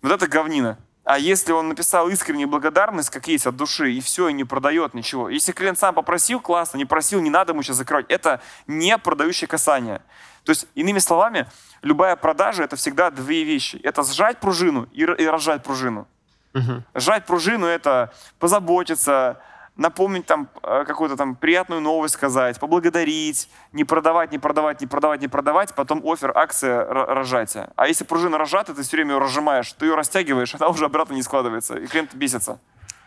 Вот 0.00 0.12
это 0.12 0.26
говнина. 0.28 0.78
А 1.08 1.18
если 1.18 1.52
он 1.52 1.68
написал 1.68 2.10
искреннюю 2.10 2.48
благодарность, 2.48 3.08
как 3.08 3.28
есть 3.28 3.46
от 3.46 3.56
души, 3.56 3.92
и 3.92 4.00
все, 4.02 4.28
и 4.28 4.34
не 4.34 4.44
продает 4.44 4.92
ничего. 4.92 5.30
Если 5.30 5.52
клиент 5.52 5.78
сам 5.78 5.94
попросил, 5.94 6.38
классно, 6.38 6.76
не 6.76 6.84
просил, 6.84 7.22
не 7.22 7.30
надо 7.30 7.52
ему 7.52 7.62
сейчас 7.62 7.76
закрывать. 7.76 8.04
Это 8.10 8.42
не 8.66 8.98
продающее 8.98 9.48
касание. 9.48 10.02
То 10.44 10.50
есть, 10.50 10.66
иными 10.74 10.98
словами, 10.98 11.46
любая 11.80 12.14
продажа— 12.14 12.62
это 12.64 12.76
всегда 12.76 13.10
две 13.10 13.42
вещи. 13.44 13.80
Это 13.82 14.02
сжать 14.02 14.38
пружину 14.38 14.86
и, 14.92 15.00
и 15.00 15.26
разжать 15.26 15.62
пружину. 15.62 16.06
Мгм. 16.52 16.84
Сжать 16.94 17.24
пружину— 17.24 17.64
это 17.66 18.12
позаботиться, 18.38 19.40
напомнить 19.78 20.26
там 20.26 20.48
э, 20.62 20.84
какую-то 20.84 21.16
там 21.16 21.34
приятную 21.36 21.80
новость 21.80 22.14
сказать, 22.14 22.58
поблагодарить, 22.60 23.48
не 23.72 23.84
продавать, 23.84 24.32
не 24.32 24.38
продавать, 24.38 24.80
не 24.82 24.86
продавать, 24.86 25.20
не 25.22 25.28
продавать, 25.28 25.74
потом 25.74 26.02
офер, 26.04 26.36
акция, 26.36 26.80
р- 26.82 27.06
разжатие. 27.16 27.70
А 27.76 27.86
если 27.86 28.04
пружина 28.04 28.36
разжата, 28.36 28.74
ты 28.74 28.82
все 28.82 28.96
время 28.96 29.14
ее 29.14 29.18
разжимаешь, 29.18 29.72
ты 29.72 29.86
ее 29.86 29.94
растягиваешь, 29.94 30.54
она 30.58 30.68
уже 30.68 30.84
обратно 30.84 31.14
не 31.14 31.22
складывается, 31.22 31.78
и 31.78 31.86
клиент 31.86 32.12
бесится. 32.14 32.58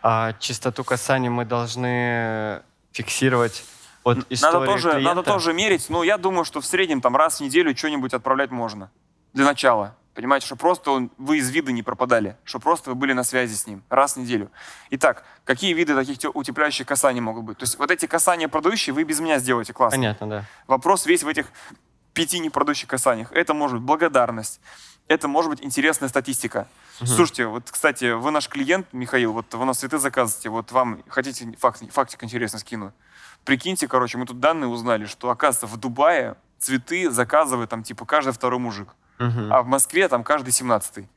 А 0.02 0.32
чистоту 0.40 0.82
касаний 0.82 1.28
мы 1.28 1.44
должны 1.44 2.62
фиксировать 2.90 3.64
от 4.02 4.18
истории 4.30 4.52
Надо 4.54 4.66
тоже, 4.66 4.90
клиента? 4.90 5.14
надо 5.14 5.22
тоже 5.22 5.52
мерить, 5.52 5.86
но 5.90 6.02
я 6.02 6.18
думаю, 6.18 6.44
что 6.44 6.60
в 6.60 6.66
среднем 6.66 7.00
там 7.00 7.14
раз 7.16 7.38
в 7.38 7.40
неделю 7.42 7.76
что-нибудь 7.76 8.12
отправлять 8.14 8.50
можно. 8.50 8.90
Для 9.32 9.44
начала. 9.44 9.94
Понимаете, 10.14 10.46
что 10.46 10.56
просто 10.56 10.90
он, 10.90 11.10
вы 11.16 11.38
из 11.38 11.48
вида 11.50 11.72
не 11.72 11.82
пропадали, 11.82 12.36
что 12.44 12.58
просто 12.58 12.90
вы 12.90 12.96
были 12.96 13.14
на 13.14 13.24
связи 13.24 13.54
с 13.54 13.66
ним 13.66 13.82
раз 13.88 14.14
в 14.14 14.18
неделю. 14.18 14.50
Итак, 14.90 15.24
какие 15.44 15.72
виды 15.72 15.94
таких 15.94 16.18
те- 16.18 16.28
утепляющих 16.28 16.86
касаний 16.86 17.20
могут 17.20 17.44
быть? 17.44 17.58
То 17.58 17.64
есть 17.64 17.78
вот 17.78 17.90
эти 17.90 18.06
касания 18.06 18.48
продающие 18.48 18.92
вы 18.92 19.04
без 19.04 19.20
меня 19.20 19.38
сделаете, 19.38 19.72
классно. 19.72 19.96
Понятно, 19.96 20.28
да. 20.28 20.44
Вопрос 20.66 21.06
весь 21.06 21.22
в 21.22 21.28
этих 21.28 21.46
пяти 22.12 22.40
непродающих 22.40 22.88
касаниях. 22.88 23.32
Это 23.32 23.54
может 23.54 23.78
быть 23.78 23.86
благодарность, 23.86 24.60
это 25.08 25.28
может 25.28 25.50
быть 25.50 25.64
интересная 25.64 26.10
статистика. 26.10 26.68
Слушайте, 27.04 27.46
вот, 27.46 27.70
кстати, 27.70 28.12
вы 28.12 28.30
наш 28.30 28.48
клиент, 28.48 28.86
Михаил, 28.92 29.32
вот 29.32 29.52
вы 29.54 29.62
у 29.62 29.64
нас 29.64 29.78
цветы 29.78 29.98
заказываете, 29.98 30.50
вот 30.50 30.72
вам 30.72 31.02
хотите 31.08 31.50
факт, 31.58 31.82
фактик 31.90 32.22
интересно 32.22 32.58
скину. 32.58 32.92
Прикиньте, 33.44 33.88
короче, 33.88 34.18
мы 34.18 34.26
тут 34.26 34.40
данные 34.40 34.68
узнали, 34.68 35.06
что, 35.06 35.30
оказывается, 35.30 35.66
в 35.66 35.80
Дубае 35.80 36.36
цветы 36.58 37.10
заказывает 37.10 37.70
там 37.70 37.82
типа 37.82 38.04
каждый 38.04 38.32
второй 38.32 38.60
мужик, 38.60 38.90
А 39.50 39.62
в 39.62 39.66
Москве 39.66 40.08
там 40.08 40.24
каждый 40.24 40.52
семнадцатый. 40.52 41.08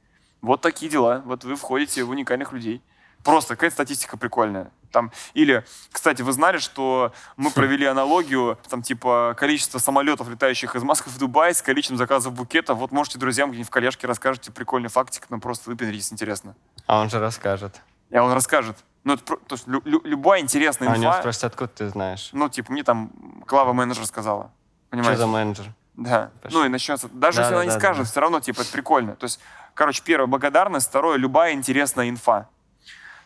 Вот 0.42 0.62
такие 0.62 0.92
дела. 0.92 1.22
Вот 1.26 1.44
вы 1.44 1.56
входите 1.56 2.04
в 2.04 2.10
уникальных 2.10 2.52
людей. 2.54 2.82
Просто 3.24 3.56
какая-то 3.56 3.74
статистика 3.74 4.18
прикольная. 4.18 4.70
Там, 4.92 5.12
или, 5.34 5.66
кстати, 5.92 6.22
вы 6.22 6.32
знали, 6.32 6.58
что 6.60 7.12
мы 7.36 7.50
провели 7.52 7.86
аналогию, 7.86 8.58
там, 8.70 8.82
типа, 8.82 9.36
количество 9.38 9.80
самолетов, 9.80 10.30
летающих 10.30 10.76
из 10.76 10.84
Москвы 10.84 11.12
в 11.12 11.18
Дубай 11.18 11.54
с 11.54 11.62
количеством 11.62 11.98
заказов 11.98 12.34
букетов. 12.34 12.78
Вот 12.78 12.92
можете 12.92 13.18
друзьям 13.18 13.50
где-нибудь 13.50 13.68
в 13.68 13.72
коллежке 13.74 14.08
расскажете 14.08 14.52
прикольный 14.52 14.90
фактик, 14.90 15.26
ну, 15.30 15.40
просто 15.42 15.70
выпендритесь, 15.70 16.14
интересно. 16.14 16.56
А 16.86 17.02
он 17.02 17.10
же 17.10 17.20
расскажет. 17.20 17.82
И 18.10 18.18
он 18.18 18.32
расскажет. 18.32 18.78
Ну, 19.04 19.14
это, 19.14 19.24
то 19.24 19.56
есть, 19.56 19.68
лю- 19.68 19.82
лю- 19.84 20.02
любая 20.06 20.40
интересная 20.42 20.90
А 20.90 20.94
у 20.94 20.96
него 20.96 21.10
инфа, 21.10 21.20
спросят, 21.20 21.44
откуда 21.46 21.68
ты 21.70 21.90
знаешь? 21.90 22.30
ну, 22.32 22.48
типа, 22.48 22.72
мне 22.72 22.84
там 22.84 23.10
Клава 23.48 23.74
менеджер 23.74 24.06
сказала. 24.06 24.44
Что 24.46 24.52
Понимаете? 24.92 25.18
за 25.18 25.28
менеджер? 25.28 25.74
Да. 25.98 26.32
Пошли. 26.42 26.58
Ну 26.58 26.66
и 26.66 26.70
начнется. 26.70 27.08
Даже 27.10 27.38
Да, 27.38 27.44
если 27.44 27.54
да, 27.54 27.58
она 27.58 27.66
не 27.66 27.72
да, 27.72 27.80
скажет, 27.80 28.04
да. 28.04 28.10
все 28.12 28.20
равно, 28.20 28.40
типа, 28.40 28.62
это 28.62 28.72
прикольно. 28.72 29.16
То 29.16 29.26
есть, 29.26 29.40
короче, 29.74 30.02
первое, 30.04 30.28
благодарность. 30.28 30.88
Второе, 30.90 31.18
любая 31.18 31.54
интересная 31.54 32.10
инфа. 32.10 32.50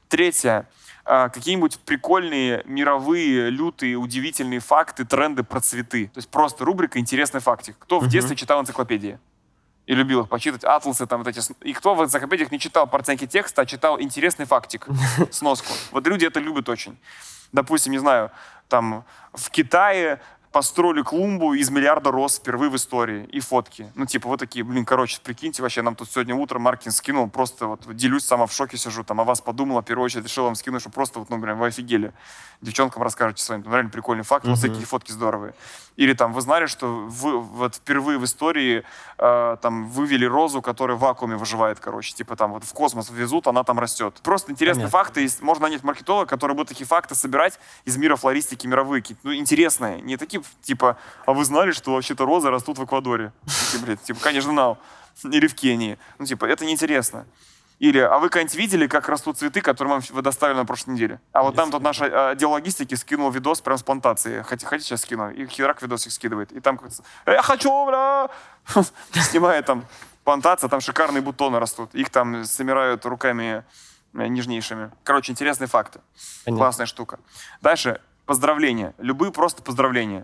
Третье, 0.07 0.67
а, 1.05 1.29
какие-нибудь 1.29 1.79
прикольные, 1.79 2.61
мировые, 2.65 3.49
лютые, 3.49 3.95
удивительные 3.95 4.59
факты, 4.59 5.05
тренды 5.05 5.43
про 5.43 5.59
цветы. 5.59 6.07
То 6.13 6.19
есть 6.19 6.29
просто 6.29 6.65
рубрика 6.65 6.99
«Интересный 6.99 7.39
фактик». 7.39 7.75
Кто 7.79 7.99
в 7.99 8.07
детстве 8.07 8.35
читал 8.35 8.61
энциклопедии? 8.61 9.19
И 9.87 9.95
любил 9.95 10.21
их 10.21 10.29
почитать, 10.29 10.63
атласы 10.63 11.07
там 11.07 11.23
вот 11.23 11.27
эти. 11.27 11.41
И 11.63 11.73
кто 11.73 11.95
в 11.95 12.03
энциклопедиях 12.03 12.51
не 12.51 12.59
читал 12.59 12.85
порценки 12.85 13.25
текста, 13.25 13.63
а 13.63 13.65
читал 13.65 13.99
интересный 13.99 14.45
фактик, 14.45 14.85
сноску. 15.31 15.73
Вот 15.91 16.05
люди 16.05 16.25
это 16.25 16.39
любят 16.39 16.69
очень. 16.69 16.95
Допустим, 17.51 17.91
не 17.91 17.97
знаю, 17.97 18.29
там 18.67 19.03
в 19.33 19.49
Китае 19.49 20.21
построили 20.51 21.03
клумбу 21.03 21.53
из 21.53 21.69
миллиарда 21.69 22.11
роз 22.11 22.37
впервые 22.37 22.71
в 22.71 22.75
истории. 22.75 23.25
И 23.31 23.39
фотки. 23.39 23.91
Ну, 23.95 24.05
типа, 24.05 24.27
вот 24.29 24.39
такие, 24.39 24.65
блин, 24.65 24.85
короче, 24.85 25.19
прикиньте, 25.23 25.61
вообще, 25.61 25.81
нам 25.81 25.95
тут 25.95 26.09
сегодня 26.09 26.35
утром 26.35 26.63
Маркин 26.63 26.91
скинул, 26.91 27.29
просто 27.29 27.67
вот 27.67 27.95
делюсь, 27.95 28.25
сама 28.25 28.47
в 28.47 28.53
шоке 28.53 28.77
сижу, 28.77 29.03
там, 29.03 29.21
о 29.21 29.23
вас 29.23 29.41
подумала, 29.41 29.81
в 29.81 29.85
первую 29.85 30.05
очередь 30.05 30.25
решил 30.25 30.45
вам 30.45 30.55
скинуть, 30.55 30.81
что 30.81 30.89
просто 30.89 31.19
вот, 31.19 31.29
ну, 31.29 31.37
блин, 31.37 31.57
вы 31.57 31.67
офигели. 31.67 32.13
Девчонкам 32.61 33.03
расскажете 33.03 33.43
своим, 33.43 33.63
там, 33.63 33.73
реально 33.73 33.91
прикольный 33.91 34.23
факт, 34.23 34.45
вот 34.47 34.59
такие 34.59 34.85
фотки 34.85 35.11
здоровые. 35.11 35.53
Или 35.95 36.13
там, 36.13 36.33
вы 36.33 36.41
знали, 36.41 36.65
что 36.65 36.87
вы, 36.87 37.39
вот 37.39 37.75
впервые 37.75 38.17
в 38.17 38.25
истории 38.25 38.83
э, 39.17 39.57
там 39.61 39.89
вывели 39.89 40.25
розу, 40.25 40.61
которая 40.61 40.95
в 40.95 41.01
вакууме 41.01 41.35
выживает, 41.35 41.79
короче, 41.79 42.13
типа 42.13 42.35
там 42.37 42.53
вот 42.53 42.63
в 42.63 42.73
космос 42.73 43.09
везут, 43.09 43.47
она 43.47 43.63
там 43.63 43.79
растет. 43.79 44.15
Просто 44.23 44.51
интересные 44.51 44.87
Понятно. 44.87 44.97
факты, 44.97 45.21
есть. 45.21 45.41
можно 45.41 45.63
нанять 45.63 45.83
маркетолога, 45.83 46.25
который 46.25 46.55
будет 46.55 46.69
такие 46.69 46.85
факты 46.85 47.15
собирать 47.15 47.59
из 47.83 47.97
мира 47.97 48.15
флористики 48.15 48.65
мировые, 48.65 49.03
ну, 49.23 49.33
интересные, 49.33 50.01
не 50.01 50.15
такие, 50.15 50.38
типа, 50.61 50.97
а 51.25 51.33
вы 51.33 51.45
знали, 51.45 51.71
что 51.71 51.93
вообще-то 51.93 52.25
розы 52.25 52.49
растут 52.49 52.77
в 52.77 52.85
Эквадоре? 52.85 53.31
Типа, 54.03 54.19
конечно, 54.21 54.51
знал. 54.51 54.77
Или 55.23 55.47
в 55.47 55.55
Кении. 55.55 55.97
Ну, 56.17 56.25
типа, 56.25 56.45
это 56.45 56.65
неинтересно. 56.65 57.25
Или, 57.79 57.99
а 57.99 58.19
вы 58.19 58.29
когда-нибудь 58.29 58.55
видели, 58.55 58.87
как 58.87 59.07
растут 59.07 59.37
цветы, 59.37 59.61
которые 59.61 59.93
вам 59.93 60.01
вы 60.09 60.21
доставили 60.21 60.57
на 60.57 60.65
прошлой 60.65 60.91
неделе? 60.91 61.21
А 61.31 61.43
вот 61.43 61.55
там 61.55 61.71
тут 61.71 61.81
наш 61.81 62.01
э, 62.01 62.31
отдел 62.31 62.51
логистики 62.51 62.95
скинул 62.95 63.31
видос 63.31 63.61
прям 63.61 63.77
с 63.77 63.83
плантации. 63.83 64.41
Хотите, 64.41 64.67
хотите 64.67 64.89
сейчас 64.89 65.01
скину? 65.01 65.31
И 65.31 65.47
херак 65.47 65.81
видосик 65.81 66.11
скидывает. 66.11 66.51
И 66.51 66.59
там 66.59 66.77
какой-то, 66.77 67.01
я 67.25 67.41
хочу, 67.41 67.85
бля! 67.85 68.29
Снимает 69.13 69.65
там 69.65 69.85
плантация, 70.25 70.69
там 70.69 70.81
шикарные 70.81 71.21
бутоны 71.21 71.57
растут. 71.57 71.95
Их 71.95 72.09
там 72.09 72.43
собирают 72.43 73.05
руками 73.05 73.63
э, 74.13 74.27
нежнейшими. 74.27 74.91
Короче, 75.05 75.31
интересные 75.31 75.69
факты. 75.69 76.01
Понятно. 76.43 76.65
Классная 76.65 76.85
штука. 76.85 77.19
Дальше, 77.61 78.01
поздравления. 78.29 78.93
Любые 78.99 79.31
просто 79.31 79.63
поздравления. 79.63 80.23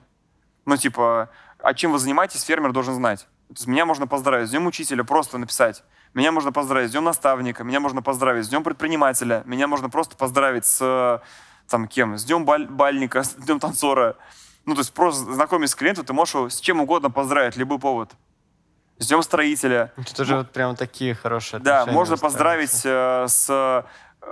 Ну, 0.66 0.78
типа, 0.78 1.30
а 1.60 1.74
чем 1.74 1.92
вы 1.92 1.98
занимаетесь, 1.98 2.44
фермер 2.44 2.72
должен 2.72 2.94
знать. 2.94 3.22
То 3.48 3.54
есть 3.56 3.66
меня 3.68 3.86
можно 3.88 4.06
поздравить 4.06 4.48
с 4.48 4.52
днем 4.52 4.68
учителя, 4.68 5.04
просто 5.04 5.40
написать. 5.40 5.84
Меня 6.14 6.32
можно 6.32 6.52
поздравить 6.52 6.90
с 6.90 6.92
днем 6.92 7.04
наставника, 7.04 7.64
меня 7.64 7.80
можно 7.80 8.04
поздравить 8.04 8.46
с 8.46 8.50
днем 8.50 8.64
предпринимателя, 8.64 9.42
меня 9.46 9.68
можно 9.68 9.90
просто 9.90 10.16
поздравить 10.16 10.66
с, 10.68 11.22
там, 11.68 11.88
кем, 11.88 12.16
с 12.18 12.26
днем 12.26 12.46
баль- 12.46 12.68
бальника, 12.68 13.24
с 13.24 13.34
днем 13.34 13.60
танцора. 13.60 14.16
Ну, 14.66 14.76
то 14.76 14.82
есть 14.82 14.94
просто 14.94 15.34
знакомясь 15.34 15.72
с 15.72 15.76
клиентом, 15.76 16.06
ты 16.06 16.14
можешь 16.14 16.36
его 16.36 16.50
с 16.50 16.60
чем 16.60 16.80
угодно 16.82 17.10
поздравить, 17.10 17.56
любой 17.58 17.80
повод. 17.80 18.12
С 19.00 19.08
днем 19.08 19.24
строителя. 19.24 19.92
Тут 19.96 20.20
уже 20.20 20.38
вот 20.38 20.52
прям 20.52 20.76
такие 20.76 21.16
хорошие 21.16 21.60
Да, 21.60 21.86
можно 21.88 22.18
поздравить 22.18 22.82
э, 22.86 23.26
с... 23.28 23.50
э, 23.50 23.84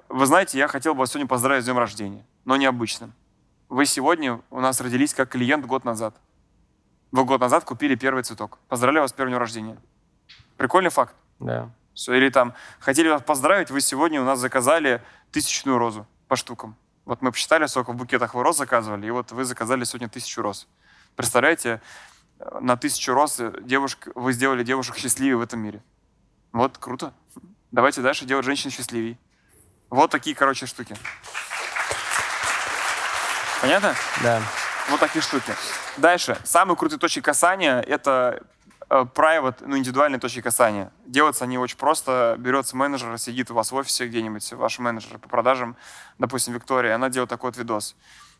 Вы 0.09 0.25
знаете, 0.27 0.57
я 0.59 0.67
хотел 0.67 0.93
бы 0.93 0.99
вас 0.99 1.09
сегодня 1.09 1.27
поздравить 1.27 1.63
с 1.63 1.65
днем 1.65 1.79
рождения, 1.79 2.23
но 2.45 2.55
необычным. 2.55 3.13
Вы 3.69 3.85
сегодня 3.85 4.41
у 4.49 4.59
нас 4.59 4.81
родились 4.81 5.13
как 5.13 5.29
клиент 5.29 5.65
год 5.65 5.83
назад. 5.83 6.15
Вы 7.11 7.25
год 7.25 7.41
назад 7.41 7.63
купили 7.63 7.95
первый 7.95 8.23
цветок. 8.23 8.59
Поздравляю 8.67 9.03
вас 9.03 9.11
с 9.11 9.13
первым 9.13 9.31
днем 9.31 9.39
рождения. 9.39 9.77
Прикольный 10.57 10.89
факт. 10.89 11.15
Да. 11.39 11.69
Всё, 11.93 12.13
Или 12.13 12.29
там, 12.29 12.53
хотели 12.79 13.07
вас 13.09 13.21
поздравить, 13.21 13.69
вы 13.69 13.81
сегодня 13.81 14.21
у 14.21 14.25
нас 14.25 14.39
заказали 14.39 15.03
тысячную 15.31 15.77
розу 15.77 16.07
по 16.27 16.35
штукам. 16.35 16.75
Вот 17.05 17.21
мы 17.21 17.31
посчитали, 17.31 17.65
сколько 17.67 17.91
в 17.91 17.95
букетах 17.95 18.33
вы 18.33 18.43
роз 18.43 18.57
заказывали, 18.57 19.05
и 19.05 19.11
вот 19.11 19.31
вы 19.31 19.43
заказали 19.43 19.83
сегодня 19.83 20.09
тысячу 20.09 20.41
роз. 20.41 20.67
Представляете, 21.15 21.81
на 22.61 22.77
тысячу 22.77 23.13
роз 23.13 23.39
девушек, 23.61 24.07
вы 24.15 24.33
сделали 24.33 24.63
девушек 24.63 24.97
счастливее 24.97 25.37
в 25.37 25.41
этом 25.41 25.59
мире. 25.59 25.83
Вот, 26.51 26.77
круто. 26.77 27.13
Давайте 27.71 28.01
дальше 28.01 28.25
делать 28.25 28.45
женщин 28.45 28.71
счастливей. 28.71 29.19
Вот 29.89 30.09
такие, 30.09 30.35
короче, 30.35 30.65
штуки. 30.65 30.95
Понятно? 33.63 33.95
Да. 34.21 34.41
Вот 34.89 34.99
такие 34.99 35.21
штуки. 35.21 35.55
Дальше. 35.95 36.37
Самые 36.43 36.75
крутые 36.75 36.99
точки 36.99 37.21
касания— 37.21 37.79
это 37.87 38.43
э, 38.89 39.05
private, 39.15 39.63
ну, 39.65 39.77
индивидуальные 39.77 40.19
точки 40.19 40.41
касания. 40.41 40.91
Делаются 41.05 41.45
они 41.45 41.57
очень 41.57 41.77
просто. 41.77 42.35
Берется 42.37 42.75
менеджер, 42.75 43.17
сидит 43.17 43.51
у 43.51 43.53
вас 43.53 43.71
в 43.71 43.75
офисе 43.75 44.07
где-нибудь, 44.07 44.51
ваш 44.51 44.79
менеджер 44.79 45.17
по 45.17 45.29
продажам, 45.29 45.77
допустим, 46.17 46.53
Виктория, 46.53 46.93
она 46.93 47.07
делает 47.07 47.29
такой 47.29 47.51
вот 47.51 47.57
видос. 47.57 47.95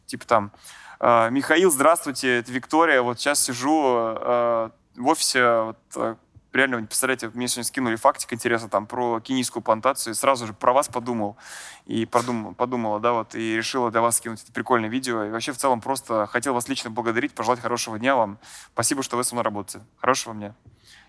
Типа 0.07 0.27
там, 0.27 0.51
э, 0.99 1.29
Михаил, 1.29 1.71
здравствуйте, 1.71 2.39
это 2.39 2.51
Виктория, 2.51 3.01
вот 3.01 3.17
сейчас 3.17 3.41
сижу 3.41 4.17
э, 4.19 4.69
в 4.97 5.07
офисе, 5.07 5.73
вот, 5.87 6.17
реально, 6.53 6.77
представляете, 6.83 7.31
мне 7.33 7.47
сегодня 7.47 7.63
скинули 7.63 7.95
фактик 7.95 8.33
интересно 8.33 8.69
там 8.69 8.87
про 8.87 9.19
кенийскую 9.19 9.63
плантацию, 9.63 10.15
сразу 10.15 10.47
же 10.47 10.53
про 10.53 10.73
вас 10.73 10.87
подумал, 10.87 11.37
и 11.85 12.05
подумал, 12.05 12.53
подумала, 12.53 12.99
да, 12.99 13.13
вот, 13.13 13.35
и 13.35 13.55
решила 13.55 13.91
для 13.91 14.01
вас 14.01 14.17
скинуть 14.17 14.43
это 14.43 14.51
прикольное 14.51 14.89
видео, 14.89 15.23
и 15.23 15.29
вообще 15.29 15.51
в 15.51 15.57
целом 15.57 15.81
просто 15.81 16.27
хотел 16.27 16.53
вас 16.53 16.67
лично 16.67 16.89
благодарить, 16.89 17.33
пожелать 17.33 17.59
хорошего 17.59 17.99
дня 17.99 18.15
вам, 18.15 18.39
спасибо, 18.73 19.03
что 19.03 19.17
вы 19.17 19.23
со 19.23 19.35
мной 19.35 19.43
работаете, 19.43 19.85
хорошего 19.99 20.33
дня. 20.33 20.55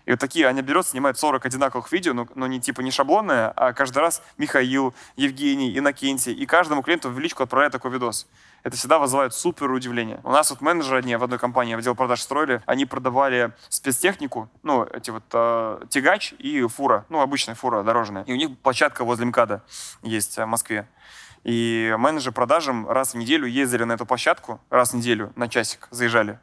И 0.05 0.11
вот 0.11 0.19
такие, 0.19 0.47
они 0.47 0.61
берут, 0.61 0.87
снимают 0.87 1.17
40 1.17 1.45
одинаковых 1.45 1.91
видео, 1.91 2.13
но, 2.13 2.27
но 2.35 2.47
не 2.47 2.59
типа 2.59 2.81
не 2.81 2.91
шаблонные, 2.91 3.47
а 3.55 3.73
каждый 3.73 3.99
раз 3.99 4.21
Михаил, 4.37 4.93
Евгений, 5.15 5.77
Иннокентий, 5.77 6.33
и 6.33 6.45
каждому 6.45 6.83
клиенту 6.83 7.09
в 7.09 7.19
личку 7.19 7.43
отправляют 7.43 7.73
такой 7.73 7.91
видос 7.91 8.27
это 8.65 8.77
всегда 8.77 8.97
вызывает 8.97 9.33
супер 9.33 9.71
удивление. 9.71 10.19
У 10.23 10.31
нас 10.31 10.49
вот 10.49 10.59
менеджеры 10.59 10.97
одни 10.97 11.15
в 11.15 11.23
одной 11.23 11.37
компании 11.37 11.75
в 11.75 11.77
отдел 11.77 11.93
продаж 11.93 12.19
строили, 12.19 12.63
они 12.65 12.85
продавали 12.85 13.53
спецтехнику, 13.69 14.49
ну, 14.63 14.83
эти 14.85 15.11
вот 15.11 15.23
э, 15.31 15.81
тягач 15.89 16.33
и 16.39 16.65
фура, 16.67 17.05
ну, 17.09 17.21
обычная 17.21 17.53
фура 17.53 17.83
дорожная. 17.83 18.23
И 18.23 18.33
у 18.33 18.35
них 18.35 18.57
площадка 18.57 19.05
возле 19.05 19.27
МКАДа 19.27 19.63
есть 20.01 20.39
э, 20.39 20.45
в 20.45 20.47
Москве. 20.47 20.87
И 21.43 21.93
менеджеры 21.99 22.33
продажам 22.33 22.89
раз 22.89 23.13
в 23.13 23.17
неделю 23.17 23.45
ездили 23.45 23.83
на 23.83 23.93
эту 23.93 24.07
площадку, 24.07 24.59
раз 24.71 24.93
в 24.93 24.95
неделю 24.95 25.31
на 25.35 25.47
часик 25.47 25.87
заезжали 25.91 26.39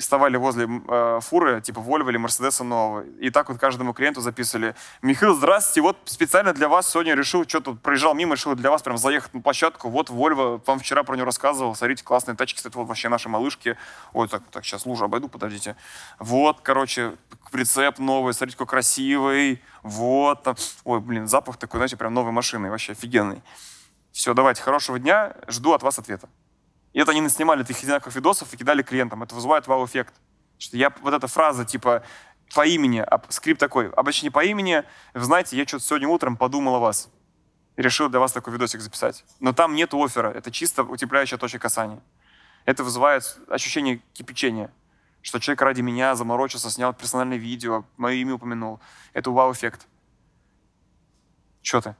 вставали 0.00 0.36
возле 0.36 0.66
э, 0.66 1.20
фуры, 1.22 1.60
типа 1.60 1.78
Volvo 1.80 2.08
или 2.10 2.18
Mercedes 2.18 2.62
нового. 2.62 3.04
И 3.20 3.30
так 3.30 3.48
вот 3.48 3.58
каждому 3.58 3.92
клиенту 3.92 4.20
записывали. 4.20 4.74
Михаил, 5.02 5.34
здравствуйте, 5.34 5.82
вот 5.82 5.96
специально 6.04 6.52
для 6.52 6.68
вас 6.68 6.90
сегодня 6.90 7.14
решил, 7.14 7.46
что 7.46 7.60
тут 7.60 7.80
проезжал 7.80 8.14
мимо, 8.14 8.34
решил 8.34 8.54
для 8.54 8.70
вас 8.70 8.82
прям 8.82 8.98
заехать 8.98 9.34
на 9.34 9.40
площадку. 9.40 9.88
Вот 9.88 10.10
Volvo, 10.10 10.62
вам 10.66 10.78
вчера 10.78 11.02
про 11.02 11.14
него 11.14 11.26
рассказывал. 11.26 11.74
Смотрите, 11.74 12.02
классные 12.02 12.36
тачки, 12.36 12.56
кстати, 12.56 12.76
вот 12.76 12.86
вообще 12.86 13.08
наши 13.08 13.28
малышки. 13.28 13.76
Ой, 14.12 14.28
так, 14.28 14.42
так, 14.50 14.64
сейчас 14.64 14.86
лужу 14.86 15.04
обойду, 15.04 15.28
подождите. 15.28 15.76
Вот, 16.18 16.60
короче, 16.62 17.16
прицеп 17.52 17.98
новый, 17.98 18.34
смотрите, 18.34 18.56
какой 18.56 18.70
красивый. 18.70 19.62
Вот. 19.82 20.46
Ой, 20.84 21.00
блин, 21.00 21.28
запах 21.28 21.56
такой, 21.56 21.78
знаете, 21.78 21.96
прям 21.96 22.14
новой 22.14 22.32
машины, 22.32 22.70
вообще 22.70 22.92
офигенный. 22.92 23.42
Все, 24.12 24.34
давайте, 24.34 24.62
хорошего 24.62 24.98
дня, 24.98 25.34
жду 25.46 25.72
от 25.72 25.82
вас 25.82 25.98
ответа. 25.98 26.28
И 26.92 27.00
это 27.00 27.12
они 27.12 27.28
снимали 27.28 27.62
таких 27.62 27.82
одинаковых 27.84 28.14
видосов 28.14 28.52
и 28.52 28.56
кидали 28.56 28.82
клиентам. 28.82 29.22
Это 29.22 29.34
вызывает 29.34 29.66
вау-эффект. 29.66 30.14
Что 30.58 30.76
я, 30.76 30.92
вот 31.02 31.14
эта 31.14 31.26
фраза, 31.28 31.64
типа, 31.64 32.02
по 32.54 32.66
имени, 32.66 32.98
а, 32.98 33.22
скрипт 33.28 33.60
такой, 33.60 33.90
обращение 33.90 34.32
по 34.32 34.44
имени, 34.44 34.82
вы 35.14 35.24
знаете, 35.24 35.56
я 35.56 35.66
что-то 35.66 35.84
сегодня 35.84 36.08
утром 36.08 36.36
подумал 36.36 36.76
о 36.76 36.78
вас. 36.80 37.08
И 37.76 37.82
решил 37.82 38.08
для 38.08 38.18
вас 38.18 38.32
такой 38.32 38.52
видосик 38.52 38.80
записать. 38.80 39.24
Но 39.38 39.52
там 39.52 39.74
нет 39.74 39.94
оффера, 39.94 40.28
это 40.30 40.50
чисто 40.50 40.82
утепляющая 40.82 41.38
точка 41.38 41.58
касания. 41.58 42.02
Это 42.66 42.84
вызывает 42.84 43.38
ощущение 43.48 44.02
кипячения, 44.12 44.70
что 45.22 45.38
человек 45.38 45.62
ради 45.62 45.80
меня 45.80 46.14
заморочился, 46.14 46.70
снял 46.70 46.92
персональное 46.92 47.38
видео, 47.38 47.84
мое 47.96 48.16
имя 48.16 48.34
упомянул. 48.34 48.80
Это 49.12 49.30
вау-эффект. 49.30 49.86
Что 51.62 51.80
ты? 51.80 51.96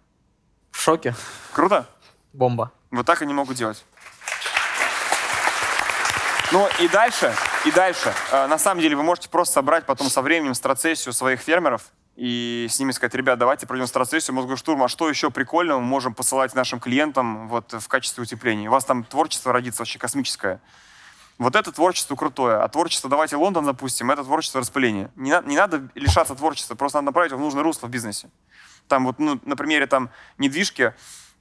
В 0.71 0.81
шоке. 0.81 1.15
Круто? 1.53 1.89
Бомба. 2.33 2.73
Вот 2.91 3.07
так 3.07 3.23
они 3.23 3.33
могут 3.33 3.57
делать. 3.57 3.85
Ну 6.53 6.69
и 6.81 6.89
дальше, 6.89 7.33
и 7.65 7.71
дальше. 7.71 8.13
Э, 8.33 8.49
на 8.49 8.59
самом 8.59 8.81
деле 8.81 8.97
вы 8.97 9.05
можете 9.05 9.29
просто 9.29 9.55
собрать 9.55 9.87
потом 9.87 10.11
со 10.11 10.21
временем 10.21 10.55
страцессию 10.55 11.13
своих 11.13 11.41
фермеров 11.41 11.93
и 12.17 12.67
с 12.69 12.81
ними 12.81 12.91
сказать, 12.91 13.15
ребят, 13.15 13.39
давайте 13.39 13.69
пройдем 13.69 13.87
страцессию, 13.87 14.57
штурм, 14.57 14.83
а 14.83 14.89
что 14.89 15.09
еще 15.09 15.31
прикольного 15.31 15.79
мы 15.79 15.87
можем 15.87 16.13
посылать 16.13 16.53
нашим 16.57 16.81
клиентам 16.81 17.49
вот 17.49 17.73
в 17.73 17.87
качестве 17.87 18.25
утепления. 18.25 18.69
У 18.69 18.73
вас 18.73 18.85
там 18.85 19.05
творчество 19.05 19.53
родится 19.53 19.83
вообще 19.83 20.01
космическое. 20.01 20.61
Вот 21.39 21.55
это 21.55 21.71
творчество 21.71 22.17
крутое, 22.17 22.57
а 22.57 22.69
творчество 22.69 23.09
давайте 23.09 23.37
Лондон 23.37 23.65
запустим, 23.65 24.11
это 24.11 24.25
творчество 24.25 24.61
распыления. 24.61 25.13
Не, 25.15 25.31
на, 25.31 25.43
не 25.43 25.57
надо 25.57 25.89
лишаться 25.95 26.35
творчества, 26.35 26.75
просто 26.75 26.99
надо 26.99 27.07
направить 27.07 27.31
его 27.31 27.41
в 27.41 27.45
нужное 27.45 27.63
русло 27.63 27.87
в 27.87 27.91
бизнесе. 27.91 28.29
Там 28.89 29.07
вот, 29.07 29.21
ну, 29.21 29.39
на 29.45 29.55
примере 29.55 29.87
там 29.87 30.11
недвижки, 30.37 30.95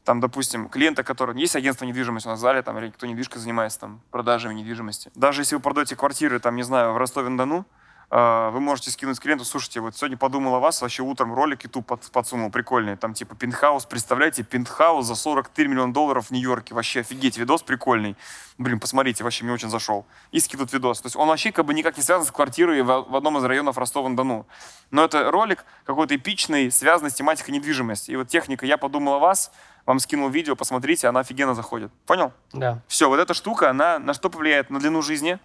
там, 0.03 0.19
допустим, 0.19 0.69
клиента, 0.69 1.03
который... 1.03 1.39
Есть 1.39 1.55
агентство 1.55 1.85
недвижимости 1.85 2.27
у 2.27 2.31
нас 2.31 2.39
в 2.39 2.41
зале, 2.41 2.61
там, 2.61 2.77
или 2.77 2.89
кто 2.89 3.05
недвижкой 3.05 3.41
занимается, 3.41 3.79
там, 3.81 4.01
продажами 4.11 4.53
недвижимости. 4.53 5.11
Даже 5.15 5.41
если 5.41 5.55
вы 5.55 5.61
продаете 5.61 5.95
квартиры, 5.95 6.39
там, 6.39 6.55
не 6.55 6.63
знаю, 6.63 6.93
в 6.93 6.97
Ростове-на-Дону, 6.97 7.65
э, 8.09 8.49
вы 8.51 8.59
можете 8.59 8.91
скинуть 8.91 9.19
клиенту, 9.19 9.45
слушайте, 9.45 9.81
вот 9.81 9.95
сегодня 9.95 10.17
подумал 10.17 10.55
о 10.55 10.59
вас, 10.59 10.81
вообще 10.81 11.03
утром 11.03 11.33
ролик 11.33 11.63
YouTube 11.63 11.85
под, 11.85 12.09
подсунул, 12.11 12.49
прикольный, 12.49 12.95
там, 12.95 13.13
типа, 13.13 13.35
пентхаус, 13.35 13.85
представляете, 13.85 14.43
пентхаус 14.43 15.05
за 15.05 15.15
43 15.15 15.67
миллиона 15.67 15.93
долларов 15.93 16.27
в 16.27 16.31
Нью-Йорке, 16.31 16.73
вообще 16.73 17.01
офигеть, 17.01 17.37
видос 17.37 17.61
прикольный. 17.61 18.15
Блин, 18.57 18.79
посмотрите, 18.79 19.23
вообще 19.23 19.45
мне 19.45 19.53
очень 19.53 19.69
зашел. 19.69 20.05
И 20.31 20.39
скидывают 20.41 20.73
видос. 20.73 20.99
То 21.01 21.05
есть 21.05 21.15
он 21.15 21.29
вообще 21.29 21.53
как 21.53 21.65
бы 21.65 21.73
никак 21.73 21.95
не 21.95 22.03
связан 22.03 22.25
с 22.25 22.31
квартирой 22.31 22.81
в, 22.81 22.87
в 22.87 23.15
одном 23.15 23.37
из 23.37 23.43
районов 23.45 23.77
Ростова-на-Дону. 23.77 24.45
Но 24.91 25.05
это 25.05 25.31
ролик 25.31 25.63
какой-то 25.85 26.15
эпичный, 26.15 26.69
связанный 26.69 27.09
с 27.09 27.13
тематикой 27.13 27.53
недвижимости. 27.53 28.11
И 28.11 28.15
вот 28.17 28.27
техника 28.27 28.65
«Я 28.65 28.77
подумал 28.77 29.13
о 29.13 29.19
вас», 29.19 29.51
вам 29.89 29.99
скинул 29.99 30.29
видео, 30.29 30.55
посмотрите, 30.55 31.07
она 31.07 31.21
офигенно 31.21 31.55
заходит. 31.55 31.91
Понял? 32.05 32.31
Да. 32.53 32.79
Все, 32.87 33.09
вот 33.09 33.19
эта 33.19 33.33
штука, 33.33 33.71
она 33.71 33.97
на 33.97 34.13
что 34.13 34.29
повлияет? 34.29 34.69
На 34.69 34.79
длину 34.79 35.01
жизни, 35.01 35.39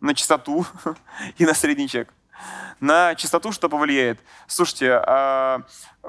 на 0.00 0.14
частоту 0.14 0.66
и 1.38 1.46
на 1.46 1.54
средний 1.54 1.88
чек. 1.88 2.12
На 2.78 3.14
частоту 3.14 3.52
что 3.52 3.70
повлияет? 3.70 4.18
Слушайте, 4.46 4.92
а 4.92 5.62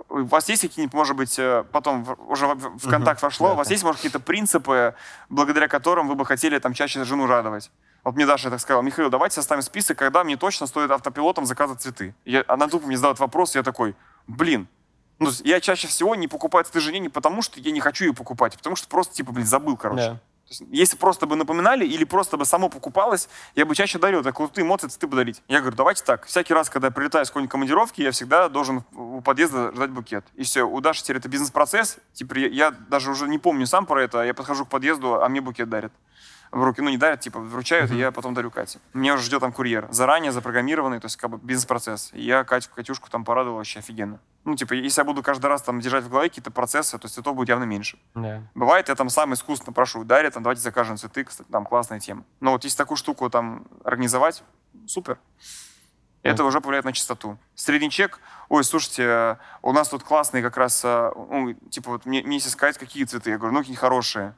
у 0.09 0.25
вас 0.25 0.49
есть 0.49 0.63
какие-нибудь, 0.63 0.93
может 0.93 1.15
быть, 1.15 1.39
э, 1.39 1.63
потом 1.71 2.05
уже 2.27 2.47
в 2.47 2.89
контакт 2.89 3.21
вошло, 3.21 3.53
у 3.53 3.55
вас 3.55 3.71
есть, 3.71 3.85
может, 3.85 3.99
какие-то 3.99 4.19
принципы, 4.19 4.93
благодаря 5.29 5.69
которым 5.69 6.09
вы 6.09 6.15
бы 6.15 6.25
хотели 6.25 6.59
там 6.59 6.73
чаще 6.73 7.05
жену 7.05 7.25
радовать? 7.25 7.71
Вот 8.03 8.15
мне 8.15 8.25
Даша 8.25 8.49
так 8.49 8.59
сказала, 8.59 8.81
Михаил, 8.81 9.09
давайте 9.09 9.35
составим 9.35 9.61
список, 9.61 9.97
когда 9.97 10.25
мне 10.25 10.35
точно 10.35 10.67
стоит 10.67 10.91
автопилотом 10.91 11.45
заказывать 11.45 11.81
цветы. 11.81 12.13
Я, 12.25 12.43
она 12.49 12.67
тупо 12.67 12.85
мне 12.85 12.97
задает 12.97 13.19
вопрос, 13.19 13.55
я 13.55 13.63
такой, 13.63 13.95
блин, 14.27 14.67
ну, 15.19 15.29
я 15.43 15.59
чаще 15.59 15.87
всего 15.87 16.15
не 16.15 16.27
покупаю 16.27 16.65
цветы 16.65 16.79
жене 16.79 16.99
не 16.99 17.09
потому, 17.09 17.41
что 17.41 17.59
я 17.59 17.71
не 17.71 17.79
хочу 17.79 18.05
ее 18.05 18.13
покупать, 18.13 18.55
а 18.55 18.57
потому 18.57 18.75
что 18.75 18.87
просто, 18.87 19.15
типа, 19.15 19.31
блин, 19.31 19.47
забыл, 19.47 19.77
короче. 19.77 20.01
Да. 20.01 20.19
есть, 20.47 20.63
если 20.71 20.95
просто 20.95 21.25
бы 21.25 21.35
напоминали 21.35 21.85
или 21.85 22.03
просто 22.03 22.37
бы 22.37 22.45
само 22.45 22.69
покупалось, 22.69 23.27
я 23.55 23.65
бы 23.65 23.75
чаще 23.75 23.99
дарил. 23.99 24.23
Так 24.23 24.35
крутые 24.35 24.63
эмоции 24.65 24.87
цветы 24.87 25.07
бы 25.07 25.15
дарить. 25.15 25.41
Я 25.47 25.59
говорю, 25.59 25.75
давайте 25.75 26.03
так. 26.03 26.25
Всякий 26.25 26.53
раз, 26.53 26.69
когда 26.69 26.87
я 26.87 26.91
прилетаю 26.91 27.25
с 27.25 27.29
какой-нибудь 27.29 27.51
командировки, 27.51 28.01
я 28.01 28.11
всегда 28.11 28.47
должен 28.47 28.83
у 28.93 29.21
подъезда 29.21 29.71
ждать 29.73 29.89
букет. 29.89 30.25
И 30.35 30.43
все. 30.43 30.63
У 30.63 30.79
Даши 30.79 31.03
теперь 31.03 31.17
это 31.17 31.27
бизнес-процесс. 31.27 31.97
Типа, 32.13 32.37
я, 32.37 32.47
я 32.47 32.71
даже 32.71 33.11
уже 33.11 33.27
не 33.27 33.39
помню 33.39 33.65
сам 33.65 33.85
про 33.85 34.01
это. 34.01 34.23
Я 34.23 34.33
подхожу 34.33 34.65
к 34.65 34.69
подъезду, 34.69 35.21
а 35.21 35.27
мне 35.27 35.41
букет 35.41 35.69
дарят 35.69 35.91
в 36.51 36.63
руки, 36.63 36.81
ну 36.81 36.89
не 36.89 36.97
дарят, 36.97 37.19
типа 37.19 37.39
вручают, 37.39 37.91
mm-hmm. 37.91 37.95
и 37.95 37.99
я 37.99 38.11
потом 38.11 38.33
дарю 38.33 38.51
Кате. 38.51 38.79
Меня 38.93 39.15
уже 39.15 39.23
ждет 39.23 39.41
там 39.41 39.51
курьер, 39.51 39.87
заранее 39.91 40.31
запрограммированный, 40.31 40.99
то 40.99 41.05
есть 41.05 41.17
как 41.17 41.29
бы 41.29 41.37
бизнес-процесс. 41.37 42.11
И 42.13 42.21
я 42.21 42.43
Катю, 42.43 42.69
Катюшку 42.73 43.09
там 43.09 43.23
порадовал 43.25 43.57
вообще 43.57 43.79
офигенно. 43.79 44.19
Ну, 44.47 44.55
типа, 44.55 44.75
если 44.75 45.01
я 45.01 45.05
буду 45.05 45.21
каждый 45.21 45.47
раз 45.47 45.61
там 45.61 45.81
держать 45.81 46.05
в 46.05 46.09
голове 46.09 46.29
какие-то 46.29 46.51
процессы, 46.51 46.97
то 46.97 47.09
цветов 47.09 47.35
будет 47.35 47.49
явно 47.49 47.65
меньше. 47.65 47.99
Yeah. 48.15 48.43
Бывает, 48.55 48.87
я 48.87 48.95
там 48.95 49.09
сам 49.09 49.33
искусственно 49.33 49.73
прошу, 49.73 50.05
дарят, 50.05 50.35
там, 50.35 50.43
давайте 50.43 50.61
закажем 50.61 50.95
цветы, 50.95 51.25
кстати, 51.25 51.49
там 51.51 51.65
классная 51.65 51.99
тема. 51.99 52.23
Но 52.39 52.53
вот 52.53 52.63
если 52.63 52.77
такую 52.77 52.97
штуку 52.97 53.29
там 53.29 53.67
организовать, 53.83 54.43
супер. 54.87 55.19
Это 56.23 56.45
уже 56.45 56.61
повлияет 56.61 56.85
на 56.85 56.93
частоту. 56.93 57.37
Средний 57.55 57.89
чек, 57.89 58.21
ой, 58.47 58.63
слушайте, 58.63 59.37
у 59.61 59.73
нас 59.73 59.89
тут 59.89 60.03
классные 60.03 60.41
как 60.41 60.55
раз, 60.55 60.81
э, 60.85 61.11
ну, 61.29 61.53
типа, 61.69 61.91
вот 61.91 62.05
мне, 62.05 62.23
мне 62.23 62.37
если 62.37 62.49
сказать, 62.49 62.77
какие 62.77 63.03
цветы, 63.03 63.31
я 63.31 63.37
говорю, 63.37 63.53
ну, 63.53 63.59
какие 63.59 63.75
хорошие 63.75 64.33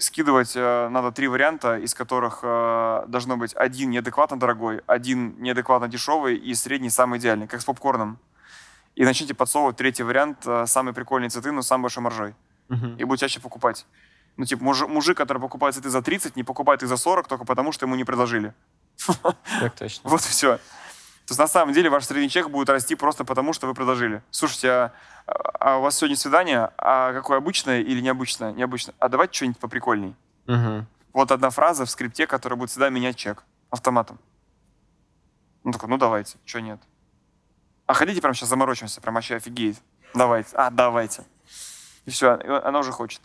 скидывать 0.00 0.56
э, 0.56 0.88
надо 0.88 1.12
три 1.12 1.28
варианта, 1.28 1.76
из 1.76 1.94
которых 1.94 2.40
э, 2.42 3.04
должно 3.06 3.36
быть 3.36 3.54
один 3.54 3.90
неадекватно 3.90 4.36
дорогой, 4.36 4.80
один 4.88 5.40
неадекватно 5.40 5.86
дешевый 5.86 6.36
и 6.36 6.54
средний 6.54 6.90
самый 6.90 7.20
идеальный, 7.20 7.46
как 7.46 7.60
с 7.60 7.64
попкорном. 7.64 8.18
И 8.98 9.04
начните 9.04 9.32
подсовывать 9.32 9.76
третий 9.76 10.02
вариант, 10.02 10.38
э, 10.44 10.66
самый 10.66 10.92
прикольный 10.92 11.28
цветы, 11.28 11.52
но 11.52 11.62
с 11.62 11.68
самой 11.68 11.82
большой 11.82 12.02
маржой. 12.02 12.34
Мгм. 12.68 12.96
И 12.96 13.04
будет 13.04 13.20
чаще 13.20 13.38
покупать. 13.38 13.86
Ну, 14.36 14.44
типа, 14.44 14.64
муж- 14.64 14.88
мужик, 14.88 15.16
который 15.16 15.38
покупает 15.38 15.76
цветы 15.76 15.88
за 15.88 16.02
30, 16.02 16.34
не 16.34 16.42
покупает 16.42 16.82
их 16.82 16.88
за 16.88 16.96
40 16.96 17.28
только 17.28 17.44
потому, 17.44 17.70
что 17.70 17.86
ему 17.86 17.94
не 17.94 18.02
предложили. 18.02 18.52
Так 19.60 19.74
точно. 19.78 20.10
Вот 20.10 20.20
и 20.20 20.28
все. 20.28 20.56
То 20.56 21.30
есть 21.32 21.38
на 21.38 21.46
самом 21.46 21.74
деле 21.74 21.90
ваш 21.90 22.06
средний 22.06 22.28
чек 22.28 22.48
будет 22.50 22.70
расти 22.70 22.96
просто 22.96 23.24
потому, 23.24 23.52
что 23.52 23.68
вы 23.68 23.74
предложили. 23.74 24.20
Слушайте, 24.32 24.68
а, 24.70 24.92
а 25.60 25.76
у 25.78 25.82
вас 25.82 25.96
сегодня 25.96 26.16
свидание, 26.16 26.70
а 26.76 27.12
какое 27.12 27.38
обычное 27.38 27.82
или 27.82 28.00
необычное? 28.00 28.52
Необычное. 28.52 28.96
А 28.98 29.08
давайте 29.08 29.32
что-нибудь 29.36 29.58
поприкольней. 29.60 30.16
Вот 31.12 31.30
одна 31.30 31.50
фраза 31.50 31.84
в 31.84 31.90
скрипте, 31.90 32.26
которая 32.26 32.58
будет 32.58 32.70
всегда 32.70 32.88
менять 32.90 33.14
чек 33.16 33.44
автоматом. 33.70 34.18
Ну 35.62 35.70
такой, 35.70 35.88
ну 35.88 35.98
давайте, 35.98 36.36
что 36.44 36.60
нет. 36.60 36.80
А 37.88 37.94
хотите 37.94 38.20
прям 38.20 38.34
сейчас 38.34 38.50
заморочимся, 38.50 39.00
прям 39.00 39.14
вообще 39.14 39.36
офигеет. 39.36 39.78
Давайте. 40.14 40.54
А, 40.56 40.68
давайте. 40.70 41.24
И 42.04 42.10
все, 42.10 42.38
она 42.64 42.80
уже 42.80 42.92
хочет. 42.92 43.22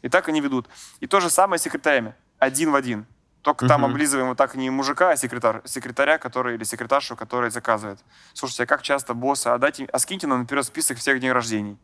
И 0.00 0.08
так 0.08 0.28
они 0.28 0.40
ведут. 0.40 0.68
И 1.00 1.06
то 1.06 1.20
же 1.20 1.28
самое 1.28 1.58
с 1.58 1.62
секретарями. 1.62 2.14
Один 2.38 2.70
в 2.70 2.74
один. 2.74 3.06
Только 3.42 3.68
там 3.68 3.82
Мгм. 3.82 3.90
облизываем 3.90 4.28
вот 4.28 4.38
так 4.38 4.54
не 4.54 4.70
мужика, 4.70 5.10
а 5.10 5.16
секретарь, 5.16 5.60
секретаря, 5.66 6.16
который 6.18 6.54
или 6.56 6.64
секретаршу, 6.64 7.14
который 7.14 7.50
заказывает. 7.50 8.00
Слушайте, 8.32 8.62
а 8.62 8.66
как 8.66 8.82
часто 8.82 9.12
боссы, 9.14 9.48
а, 9.48 9.58
дайте, 9.58 9.84
а 9.92 9.98
скиньте 9.98 10.26
нам 10.26 10.40
наперед 10.40 10.64
список 10.64 10.96
всех 10.96 11.20
дней 11.20 11.30
рождений. 11.32 11.78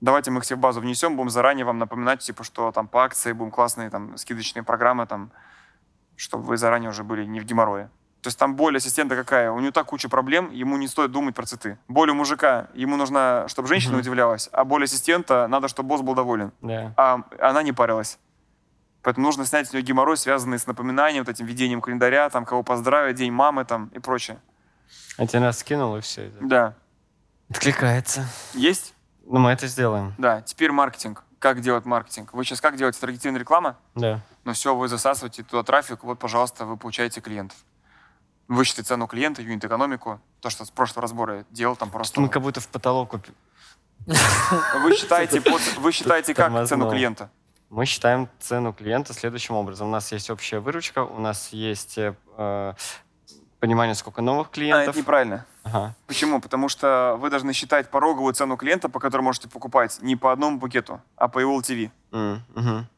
Давайте 0.00 0.30
мы 0.30 0.38
их 0.38 0.44
все 0.44 0.54
в 0.54 0.58
базу 0.58 0.80
внесем, 0.80 1.16
будем 1.16 1.30
заранее 1.30 1.66
вам 1.66 1.78
напоминать, 1.78 2.20
типа, 2.20 2.44
что 2.44 2.70
там 2.72 2.86
по 2.86 3.04
акции 3.04 3.32
будем 3.32 3.50
классные 3.50 3.90
там 3.90 4.16
скидочные 4.16 4.62
программы, 4.62 5.06
там, 5.06 5.32
чтобы 6.16 6.44
вы 6.44 6.56
заранее 6.56 6.90
уже 6.90 7.02
были 7.04 7.24
не 7.26 7.40
в 7.40 7.44
геморрое. 7.44 7.90
То 8.22 8.28
есть 8.28 8.38
там 8.38 8.54
боль 8.54 8.76
ассистента 8.76 9.16
какая? 9.16 9.50
У 9.50 9.60
него 9.60 9.72
так 9.72 9.86
куча 9.86 10.08
проблем, 10.08 10.50
ему 10.50 10.76
не 10.76 10.88
стоит 10.88 11.10
думать 11.10 11.34
про 11.34 11.46
цветы. 11.46 11.78
Боль 11.88 12.10
у 12.10 12.14
мужика, 12.14 12.68
ему 12.74 12.96
нужна, 12.96 13.48
чтобы 13.48 13.68
женщина 13.68 13.92
Мгм. 13.92 14.00
удивлялась, 14.00 14.48
а 14.52 14.64
боль 14.64 14.84
ассистента, 14.84 15.46
надо, 15.48 15.68
чтобы 15.68 15.88
босс 15.88 16.02
был 16.02 16.14
доволен. 16.14 16.52
Да. 16.60 16.92
А 16.98 17.22
она 17.40 17.62
не 17.62 17.72
парилась. 17.72 18.18
Поэтому 19.02 19.24
нужно 19.26 19.46
снять 19.46 19.68
с 19.68 19.72
нее 19.72 19.82
геморрой, 19.82 20.18
связанный 20.18 20.58
с 20.58 20.66
напоминанием, 20.66 21.24
вот 21.24 21.30
этим 21.30 21.46
ведением 21.46 21.80
календаря, 21.80 22.28
там, 22.28 22.44
кого 22.44 22.62
поздравить, 22.62 23.16
день 23.16 23.32
мамы 23.32 23.64
там 23.64 23.86
и 23.94 23.98
прочее. 23.98 24.38
Один 25.16 25.42
раз 25.42 25.60
скинул, 25.60 25.96
и 25.96 26.00
все. 26.02 26.30
Да. 26.42 26.74
Откликается. 27.48 28.26
Есть? 28.52 28.94
Ну, 29.24 29.38
мы 29.38 29.50
это 29.52 29.66
сделаем. 29.66 30.12
Да. 30.18 30.42
Теперь 30.42 30.70
маркетинг. 30.72 31.24
Как 31.38 31.60
делать 31.62 31.86
маркетинг? 31.86 32.34
Вы 32.34 32.44
сейчас 32.44 32.60
как 32.60 32.76
делаете 32.76 33.00
таргетированная 33.00 33.40
реклама? 33.40 33.78
Да. 33.94 34.20
Ну 34.44 34.52
все, 34.52 34.74
вы 34.76 34.88
засасываете 34.88 35.42
туда 35.42 35.62
трафик, 35.62 36.04
вот, 36.04 36.18
пожалуйста, 36.18 36.66
вы 36.66 36.76
получаете 36.76 37.22
клиентов. 37.22 37.56
Высчитать 38.50 38.84
цену 38.88 39.06
клиента, 39.06 39.42
юнит-экономику. 39.42 40.20
То, 40.40 40.50
что 40.50 40.64
с 40.64 40.70
прошлого 40.72 41.02
разбора 41.02 41.36
я 41.36 41.44
делал, 41.50 41.76
там 41.76 41.88
просто... 41.88 42.20
Мы 42.20 42.28
как 42.28 42.42
будто 42.42 42.60
в 42.60 42.66
потолок 42.66 43.14
упи- 43.14 43.32
Вы 44.82 44.96
считаете, 44.96 45.40
вы 45.78 45.92
считаете 45.92 46.34
как 46.34 46.66
цену 46.66 46.90
клиента? 46.90 47.30
Мы 47.68 47.86
считаем 47.86 48.28
цену 48.40 48.72
клиента 48.72 49.12
следующим 49.14 49.54
образом. 49.54 49.86
У 49.86 49.90
нас 49.92 50.10
есть 50.10 50.30
общая 50.30 50.58
выручка, 50.58 51.04
у 51.04 51.20
нас 51.20 51.50
есть 51.52 51.96
э, 51.96 52.74
понимание, 53.60 53.94
сколько 53.94 54.20
новых 54.20 54.48
А, 54.48 54.50
клиентов. 54.50 54.88
это 54.88 54.98
неправильно. 54.98 55.46
Ага. 55.62 55.94
Почему? 56.08 56.40
Потому 56.40 56.68
что 56.68 57.16
вы 57.20 57.30
должны 57.30 57.52
считать 57.52 57.88
пороговую 57.88 58.34
цену 58.34 58.56
клиента, 58.56 58.88
по 58.88 58.98
которой 58.98 59.20
можете 59.22 59.48
покупать 59.48 59.98
не 60.02 60.16
по 60.16 60.32
одному 60.32 60.58
пакету, 60.58 61.00
а 61.14 61.28
по 61.28 61.38
его 61.38 61.56
LTV. 61.60 61.92
М, 62.10 62.42
мгм. 62.56 62.88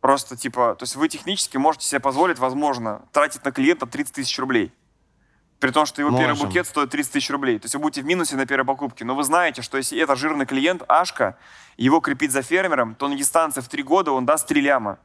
Просто 0.00 0.36
типа, 0.38 0.74
то 0.76 0.84
есть 0.84 0.96
вы 0.96 1.10
технически 1.10 1.58
можете 1.58 1.86
себе 1.86 2.00
позволить, 2.00 2.38
возможно, 2.38 3.02
тратить 3.12 3.44
на 3.44 3.52
клиента 3.52 3.84
30 3.86 4.14
тысяч 4.14 4.38
рублей. 4.38 4.72
При 5.62 5.70
том, 5.70 5.86
что 5.86 6.02
его 6.02 6.10
первый 6.10 6.30
Можем. 6.30 6.48
букет 6.48 6.66
стоит 6.66 6.90
30 6.90 7.12
тысяч 7.12 7.30
рублей. 7.30 7.56
То 7.60 7.66
есть 7.66 7.76
вы 7.76 7.82
будете 7.82 8.02
в 8.02 8.04
минусе 8.04 8.34
на 8.34 8.46
первой 8.46 8.64
покупке. 8.64 9.04
Но 9.04 9.14
вы 9.14 9.22
знаете, 9.22 9.62
что 9.62 9.76
если 9.76 9.96
это 9.96 10.16
жирный 10.16 10.44
клиент, 10.44 10.82
Ашка, 10.88 11.36
его 11.76 12.00
крепить 12.00 12.32
за 12.32 12.42
фермером, 12.42 12.96
то 12.96 13.06
на 13.06 13.14
дистанции 13.14 13.60
в 13.60 13.68
3 13.68 13.84
года 13.84 14.10
он 14.10 14.26
даст 14.26 14.48
3 14.48 14.60
ляма. 14.60 14.98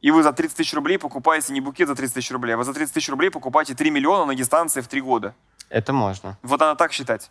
И 0.00 0.10
вы 0.10 0.24
за 0.24 0.32
30 0.32 0.56
тысяч 0.56 0.74
рублей 0.74 0.98
покупаете 0.98 1.52
не 1.52 1.60
букет 1.60 1.86
за 1.86 1.94
30 1.94 2.12
тысяч 2.12 2.32
рублей, 2.32 2.54
а 2.54 2.56
вы 2.56 2.64
за 2.64 2.74
30 2.74 2.92
тысяч 2.92 3.08
рублей 3.08 3.30
покупаете 3.30 3.76
3 3.76 3.90
миллиона 3.92 4.24
на 4.24 4.34
дистанции 4.34 4.80
в 4.80 4.88
3 4.88 5.00
года. 5.00 5.36
Это 5.68 5.92
можно. 5.92 6.36
Вот 6.42 6.60
она 6.60 6.74
так 6.74 6.92
считать. 6.92 7.30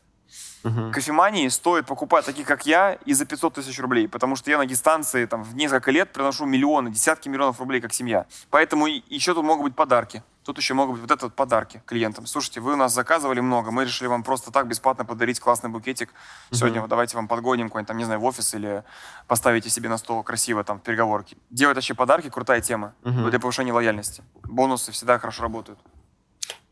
Мгм. 0.63 0.93
Кофемании 0.93 1.49
стоит 1.49 1.85
покупать 1.85 2.25
таких, 2.25 2.47
как 2.47 2.65
я, 2.65 2.93
и 3.05 3.11
за 3.11 3.25
500 3.25 3.55
тысяч 3.55 3.77
рублей, 3.79 4.07
потому 4.07 4.37
что 4.37 4.49
я 4.49 4.57
на 4.57 4.65
дистанции 4.65 5.25
там, 5.25 5.43
в 5.43 5.53
несколько 5.53 5.91
лет 5.91 6.13
приношу 6.13 6.45
миллионы, 6.45 6.91
десятки 6.91 7.27
миллионов 7.27 7.59
рублей, 7.59 7.81
как 7.81 7.93
семья. 7.93 8.25
Поэтому 8.49 8.87
еще 8.87 9.33
тут 9.33 9.43
могут 9.43 9.65
быть 9.65 9.75
подарки. 9.75 10.23
Тут 10.47 10.59
еще 10.59 10.75
могут 10.75 10.93
быть 10.93 11.01
вот 11.01 11.11
это 11.11 11.25
вот 11.25 11.35
подарки 11.35 11.81
клиентам. 11.85 12.25
Слушайте, 12.25 12.61
вы 12.61 12.71
у 12.71 12.75
нас 12.77 12.93
заказывали 12.93 13.41
много, 13.41 13.69
мы 13.71 13.83
решили 13.83 14.07
вам 14.07 14.23
просто 14.23 14.49
так 14.49 14.65
бесплатно 14.69 15.03
подарить 15.03 15.41
классный 15.41 15.69
букетик. 15.69 16.13
Сегодня 16.51 16.79
вот 16.79 16.89
давайте 16.89 17.17
вам 17.17 17.27
подгоним 17.27 17.67
какой-нибудь 17.67 17.87
там, 17.89 17.97
не 17.97 18.05
знаю, 18.05 18.21
в 18.21 18.23
офис 18.23 18.53
или 18.53 18.85
поставите 19.27 19.69
себе 19.69 19.89
на 19.89 19.97
стол 19.97 20.23
красиво 20.23 20.63
там 20.63 20.79
в 20.79 20.83
переговорке. 20.83 21.35
Делать 21.49 21.75
вообще 21.75 21.95
подарки, 21.95 22.29
крутая 22.29 22.61
тема 22.61 22.93
Мгм. 23.03 23.29
для 23.29 23.41
повышения 23.41 23.73
лояльности. 23.73 24.23
Бонусы 24.43 24.93
всегда 24.93 25.19
хорошо 25.19 25.43
работают. 25.43 25.79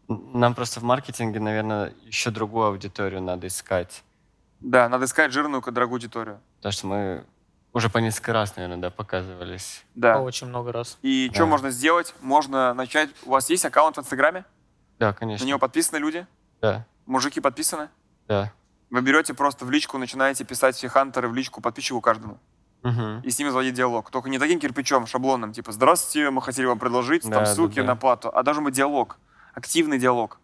Нам 0.08 0.56
просто 0.56 0.80
в 0.80 0.84
маркетинге, 0.84 1.42
наверное, 1.42 1.94
еще 2.06 2.32
другую 2.32 2.68
аудиторию 2.68 3.22
надо 3.22 3.48
искать. 3.48 4.04
Да, 4.62 4.88
надо 4.88 5.04
искать 5.04 5.34
жирную, 5.34 5.62
дорогую 5.62 5.96
аудиторию. 5.96 6.40
Потому 6.60 6.72
что 6.72 6.88
мы 6.88 7.26
уже 7.76 7.90
по 7.90 7.98
несколько 8.00 8.34
раз, 8.34 8.56
наверное, 8.56 8.78
да, 8.78 8.90
показывались. 8.90 9.84
Да. 9.96 10.22
Очень 10.22 10.48
много 10.48 10.72
раз. 10.72 10.98
И 11.02 11.28
Да. 11.30 11.36
что 11.36 11.46
можно 11.46 11.70
сделать? 11.72 12.16
Можно 12.22 12.74
начать... 12.74 13.10
У 13.26 13.32
вас 13.32 13.50
есть 13.50 13.66
аккаунт 13.66 13.98
в 13.98 14.00
Инстаграме? 14.00 14.46
Да, 14.98 15.08
На 15.08 15.14
конечно. 15.14 15.46
него 15.46 15.60
подписаны 15.60 15.98
люди? 16.00 16.26
Да, 16.62 16.86
Мужики 17.06 17.40
подписаны? 17.42 17.90
да. 18.28 18.52
Вы 18.92 19.02
берете 19.02 19.34
просто 19.34 19.66
в 19.66 19.72
личку, 19.72 19.98
начинаете 19.98 20.46
писать 20.46 20.76
все 20.76 20.88
хантеры 20.88 21.28
в 21.28 21.34
личку 21.34 21.60
подписчику 21.60 22.00
каждому. 22.02 22.38
Мгм. 22.84 23.22
И 23.22 23.30
с 23.32 23.40
ними 23.40 23.50
заводить 23.50 23.74
диалог. 23.74 24.12
Только 24.12 24.30
не 24.30 24.38
таким 24.40 24.60
кирпичом, 24.60 25.08
шаблонным, 25.08 25.52
типа 25.54 25.72
«Здравствуйте, 25.72 26.30
мы 26.30 26.42
хотели 26.42 26.66
вам 26.68 26.78
предложить 26.80 27.24
Да, 27.24 27.32
там 27.32 27.44
да, 27.46 27.54
ссылки 27.54 27.80
да. 27.80 27.84
на 27.84 27.96
плату». 27.96 28.30
А 28.34 28.44
должен 28.44 28.64
быть 28.64 28.76
диалог, 28.76 29.18
активный 29.56 29.98
диалог. 29.98 30.40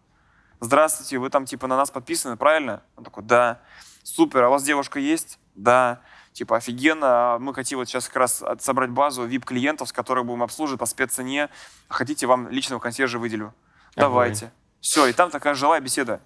«Здравствуйте, 0.60 1.18
вы 1.18 1.30
там 1.30 1.46
типа 1.46 1.66
на 1.68 1.76
нас 1.76 1.90
подписаны, 1.90 2.36
правильно?» 2.36 2.82
Он 2.96 3.04
такой 3.04 3.22
«Да». 3.22 3.60
«Супер, 4.02 4.42
а 4.42 4.48
у 4.48 4.50
вас 4.50 4.64
девушка 4.64 4.98
есть?» 4.98 5.38
«Да». 5.54 6.00
Типа 6.32 6.56
офигенно, 6.56 7.34
а 7.34 7.38
мы 7.38 7.52
хотим 7.52 7.78
вот 7.78 7.88
сейчас 7.88 8.06
как 8.06 8.16
раз 8.16 8.42
собрать 8.60 8.90
базу 8.90 9.26
VIP-клиентов, 9.28 9.88
с 9.88 9.92
которых 9.92 10.24
будем 10.24 10.42
обслуживать 10.42 10.80
по 10.80 10.86
спеццене. 10.86 11.50
Хотите, 11.88 12.26
вам 12.26 12.48
личного 12.48 12.80
консьержа 12.80 13.18
выделю? 13.18 13.52
Давайте. 13.96 14.50
Все, 14.80 15.06
и 15.06 15.12
там 15.12 15.30
такая 15.30 15.54
живая 15.54 15.80
беседа. 15.80 16.20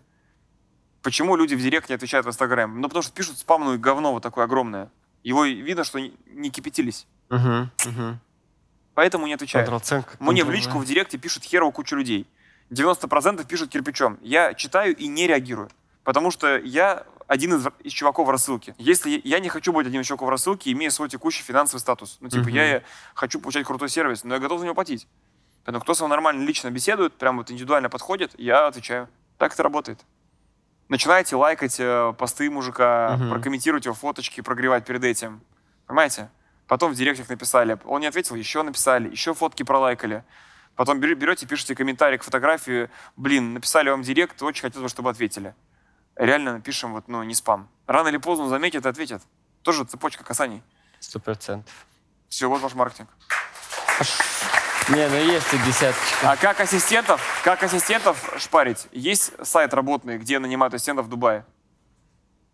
Почему 1.03 1.37
люди 1.37 1.55
в 1.55 1.61
директ 1.61 1.89
не 1.89 1.95
отвечают 1.95 2.25
в 2.27 2.29
Инстаграм? 2.29 2.81
Ну, 2.81 2.89
потому 2.89 3.03
что 3.03 3.13
пишут 3.13 3.39
спамную 3.39 3.79
говно 3.79 4.13
вот 4.13 4.23
такое 4.23 4.45
огромное. 4.45 4.91
Его 5.23 5.45
видно, 5.45 5.83
что 5.85 5.99
не- 5.99 6.51
кипятились. 6.51 7.07
Мгм. 7.29 7.71
Мгм. 7.85 8.21
Поэтому 8.95 9.27
не 9.27 9.35
отвечают. 9.35 9.69
Мне 10.21 10.43
в 10.45 10.51
личку 10.51 10.79
в 10.79 10.85
директе 10.87 11.19
пишут 11.19 11.45
херово 11.45 11.71
кучу 11.73 11.97
людей. 11.97 12.27
90% 12.71 13.45
пишут 13.47 13.71
кирпичом. 13.71 14.19
Я 14.23 14.55
читаю 14.55 14.97
и 14.97 15.07
не 15.07 15.27
реагирую. 15.27 15.69
Потому 16.03 16.31
что 16.31 16.57
я 16.59 17.05
один 17.27 17.55
из, 17.55 17.67
из 17.85 17.93
чуваков 17.93 18.29
в 18.29 18.31
рассылке. 18.31 18.75
Если 18.79 19.21
я- 19.25 19.41
не 19.41 19.49
хочу 19.49 19.73
быть 19.73 19.87
одним 19.87 20.01
из 20.03 20.07
чуваков 20.07 20.29
в 20.29 20.31
рассылке, 20.31 20.71
имея 20.73 20.91
свой 20.91 21.09
текущий 21.09 21.43
финансовый 21.43 21.81
статус. 21.81 22.19
Ну, 22.21 22.29
типа, 22.29 22.45
Мгм. 22.45 22.55
я 22.55 22.83
хочу 23.15 23.41
получать 23.41 23.67
крутой 23.67 23.89
сервис, 23.89 24.25
но 24.25 24.35
я 24.35 24.41
готов 24.41 24.61
за 24.61 24.65
него 24.67 24.75
платить. 24.75 25.07
Поэтому 25.65 25.83
кто 25.83 25.95
со 25.95 26.05
мной 26.05 26.17
нормально 26.17 26.45
лично 26.45 26.71
беседует, 26.71 27.15
прям 27.15 27.39
вот 27.39 27.51
индивидуально 27.51 27.89
подходит, 27.89 28.33
я 28.39 28.67
отвечаю. 28.69 29.09
Так 29.39 29.53
это 29.55 29.63
работает. 29.65 29.99
Начинаете 30.89 31.35
лайкать 31.35 31.77
э, 31.81 32.15
посты 32.17 32.49
мужика, 32.49 33.17
Мгм. 33.19 33.31
прокомментировать 33.31 33.85
его 33.87 33.95
фоточки, 33.95 34.41
прогревать 34.41 34.85
перед 34.85 35.03
этим. 35.03 35.41
Понимаете? 35.87 36.31
Потом 36.69 36.93
в 36.93 36.95
директах 36.95 37.29
написали. 37.29 37.79
Он 37.85 38.01
не 38.01 38.07
ответил, 38.07 38.37
еще 38.37 38.63
написали, 38.63 39.11
еще 39.11 39.35
фотки 39.35 39.65
пролайкали. 39.65 40.23
Потом 40.77 41.01
бере- 41.01 41.15
берете, 41.15 41.47
пишете 41.47 41.75
комментарий 41.75 42.19
к 42.19 42.23
фотографии. 42.23 42.89
Блин, 43.17 43.55
написали 43.55 43.89
вам 43.91 44.03
директ, 44.03 44.41
очень 44.43 44.63
хотелось 44.63 44.83
бы, 44.85 44.89
чтобы 44.89 45.11
ответили. 45.11 45.55
Реально 46.17 46.61
пишем 46.61 46.93
вот, 46.93 47.09
ну, 47.09 47.23
не 47.23 47.35
спам. 47.35 47.69
Рано 47.87 48.09
или 48.09 48.17
поздно 48.17 48.45
он 48.45 48.51
заметит 48.51 48.87
и 48.87 48.89
ответит. 48.89 49.23
Тоже 49.63 49.85
цепочка 49.85 50.25
касаний. 50.25 50.63
Сто 50.99 51.21
процентов. 51.21 51.73
Все, 52.29 52.49
вот 52.49 52.61
ваш 52.63 52.75
маркетинг. 52.75 53.09
Не, 54.89 55.09
ну 55.09 55.17
есть 55.17 55.53
и 55.53 55.59
десяточка. 55.59 56.31
А 56.33 56.37
как 56.37 56.61
ассистентов, 56.61 57.21
как 57.45 57.63
ассистентов 57.63 58.35
шпарить? 58.39 58.87
Есть 58.93 59.33
сайт 59.45 59.75
работный, 59.75 60.17
где 60.19 60.39
нанимают 60.39 60.75
ассистентов 60.75 61.07
в 61.07 61.09
Дубае? 61.09 61.45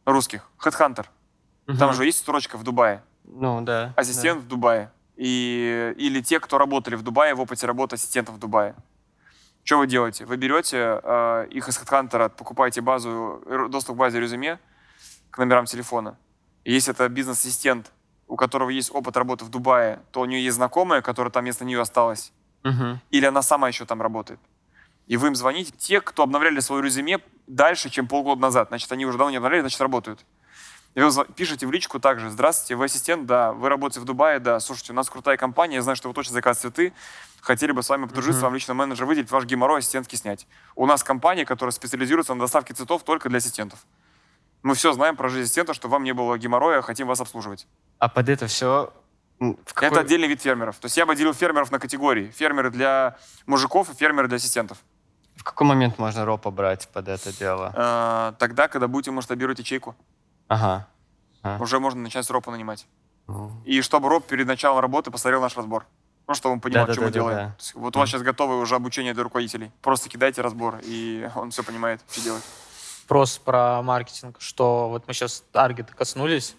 Русских. 0.06 0.48
Headhunter. 0.58 1.06
Там 1.66 1.76
Мгм. 1.76 1.92
же 1.94 2.06
есть 2.06 2.18
строчка 2.18 2.56
в 2.56 2.64
Дубае. 2.64 3.02
Ну, 3.24 3.60
да. 3.60 3.92
Ассистент 3.96 4.42
в 4.42 4.48
Дубае. 4.48 4.90
И, 5.16 5.94
или 5.98 6.20
те, 6.22 6.40
кто 6.40 6.58
работали 6.58 6.96
в 6.96 7.02
Дубае, 7.02 7.34
в 7.34 7.40
опыте 7.40 7.66
работы 7.66 7.94
ассистентов 7.94 8.34
в 8.36 8.38
Дубае. 8.38 8.74
Что 9.64 9.78
вы 9.78 9.86
делаете? 9.86 10.24
Вы 10.24 10.36
берете 10.36 11.00
э, 11.02 11.46
их 11.50 11.68
из 11.68 11.78
HeadHunter, 11.78 12.28
покупаете 12.30 12.80
базу, 12.80 13.42
р- 13.46 13.68
доступ 13.68 13.96
к 13.96 13.98
базе 13.98 14.20
резюме 14.20 14.58
к 15.30 15.38
номерам 15.38 15.66
телефона. 15.66 16.18
И 16.64 16.72
если 16.72 16.92
это 16.92 17.08
бизнес-ассистент, 17.08 17.92
у 18.26 18.36
которого 18.36 18.70
есть 18.70 18.90
опыт 18.94 19.16
работы 19.16 19.44
в 19.44 19.50
Дубае, 19.50 20.00
то 20.10 20.20
у 20.20 20.24
нее 20.24 20.42
есть 20.44 20.56
знакомая, 20.56 21.00
которая 21.00 21.30
там 21.30 21.44
вместо 21.44 21.64
нее 21.64 21.80
осталась. 21.80 22.32
Мгм. 22.64 23.00
Или 23.10 23.26
она 23.26 23.42
сама 23.42 23.68
еще 23.68 23.84
там 23.84 24.02
работает. 24.02 24.40
И 25.06 25.16
вы 25.16 25.28
им 25.28 25.34
звоните. 25.34 25.72
Те, 25.76 26.00
кто 26.00 26.22
обновляли 26.22 26.60
свое 26.60 26.82
резюме 26.82 27.20
дальше, 27.46 27.90
чем 27.90 28.06
полгода 28.08 28.40
назад, 28.40 28.68
значит, 28.68 28.90
они 28.92 29.06
уже 29.06 29.18
давно 29.18 29.30
не 29.30 29.36
обновляли, 29.36 29.60
значит, 29.62 29.80
работают. 29.80 30.24
И 30.94 31.00
вы 31.00 31.10
пишете 31.36 31.66
в 31.66 31.72
личку 31.72 31.98
также, 32.00 32.28
здравствуйте, 32.28 32.76
вы 32.76 32.84
ассистент, 32.84 33.24
да, 33.26 33.52
вы 33.52 33.70
работаете 33.70 34.00
в 34.00 34.04
Дубае, 34.04 34.40
да, 34.40 34.60
слушайте, 34.60 34.92
у 34.92 34.94
нас 34.96 35.08
крутая 35.08 35.38
компания, 35.38 35.76
я 35.76 35.82
знаю, 35.82 35.96
что 35.96 36.08
вы 36.08 36.14
точно 36.14 36.34
заказываете 36.34 36.68
цветы, 36.90 36.92
хотели 37.40 37.72
бы 37.72 37.82
с 37.82 37.88
вами 37.88 38.04
подружиться, 38.04 38.40
Мгм. 38.40 38.44
вам 38.44 38.54
лично 38.54 38.74
менеджер 38.74 39.06
выделить, 39.06 39.30
ваш 39.30 39.44
геморрой 39.46 39.78
ассистентский 39.78 40.18
снять. 40.18 40.46
У 40.76 40.84
нас 40.84 41.02
компания, 41.02 41.46
которая 41.46 41.72
специализируется 41.72 42.34
на 42.34 42.40
доставке 42.40 42.74
цветов 42.74 43.04
только 43.04 43.30
для 43.30 43.38
ассистентов. 43.38 43.78
Мы 44.62 44.74
все 44.74 44.92
знаем 44.92 45.16
про 45.16 45.30
жизнь 45.30 45.44
ассистента, 45.44 45.72
что 45.72 45.88
вам 45.88 46.04
не 46.04 46.12
было 46.12 46.36
геморроя, 46.36 46.82
хотим 46.82 47.06
вас 47.06 47.20
обслуживать. 47.20 47.66
А 47.98 48.08
под 48.08 48.28
это 48.28 48.46
все... 48.46 48.92
В 49.40 49.74
какой... 49.74 49.88
Это 49.88 50.00
отдельный 50.00 50.28
вид 50.28 50.40
фермеров. 50.42 50.76
То 50.78 50.86
есть 50.86 50.96
я 50.96 51.04
бы 51.06 51.16
делил 51.16 51.34
фермеров 51.34 51.72
на 51.72 51.80
категории. 51.80 52.30
Фермеры 52.30 52.70
для 52.70 53.16
мужиков 53.46 53.90
и 53.90 53.94
фермеры 53.94 54.28
для 54.28 54.36
ассистентов. 54.36 54.78
В 55.34 55.42
какой 55.42 55.66
момент 55.66 55.98
можно 55.98 56.24
ропа 56.24 56.52
брать 56.52 56.88
под 56.92 57.08
это 57.08 57.36
дело? 57.36 57.72
Э, 57.74 58.34
Тогда, 58.38 58.68
когда 58.68 58.86
будете 58.86 59.10
масштабировать 59.10 59.58
ячейку. 59.58 59.96
Ага. 60.52 60.86
А. 61.42 61.58
уже 61.60 61.80
можно 61.80 62.00
начать 62.02 62.24
с 62.26 62.30
ропа 62.30 62.50
нанимать. 62.50 62.86
И 63.64 63.80
чтобы 63.82 64.08
роб 64.08 64.26
перед 64.26 64.46
началом 64.46 64.80
работы 64.80 65.10
посмотрел 65.10 65.40
наш 65.40 65.56
разбор. 65.56 65.86
Ну, 66.28 66.34
чтобы 66.34 66.54
он 66.54 66.60
понимал, 66.60 66.84
что 66.92 67.00
мы 67.00 67.06
Да-да-да-да-да. 67.10 67.30
делаем. 67.34 67.50
То 67.52 67.56
есть 67.58 67.74
вот 67.74 67.96
у 67.96 67.98
вас 67.98 68.08
сейчас 68.08 68.22
готовое 68.22 68.56
уже 68.58 68.74
обучение 68.76 69.14
для 69.14 69.22
руководителей. 69.22 69.72
Просто 69.80 70.08
кидайте 70.08 70.40
разбор, 70.42 70.78
и 70.82 71.28
он 71.34 71.50
все 71.50 71.62
понимает, 71.64 72.00
что 72.10 72.20
делать. 72.20 72.44
Вопрос 73.04 73.38
про 73.38 73.82
маркетинг, 73.82 74.36
что 74.40 74.88
вот 74.88 75.08
мы 75.08 75.14
сейчас 75.14 75.42
таргета 75.52 75.94
коснулись. 75.94 76.54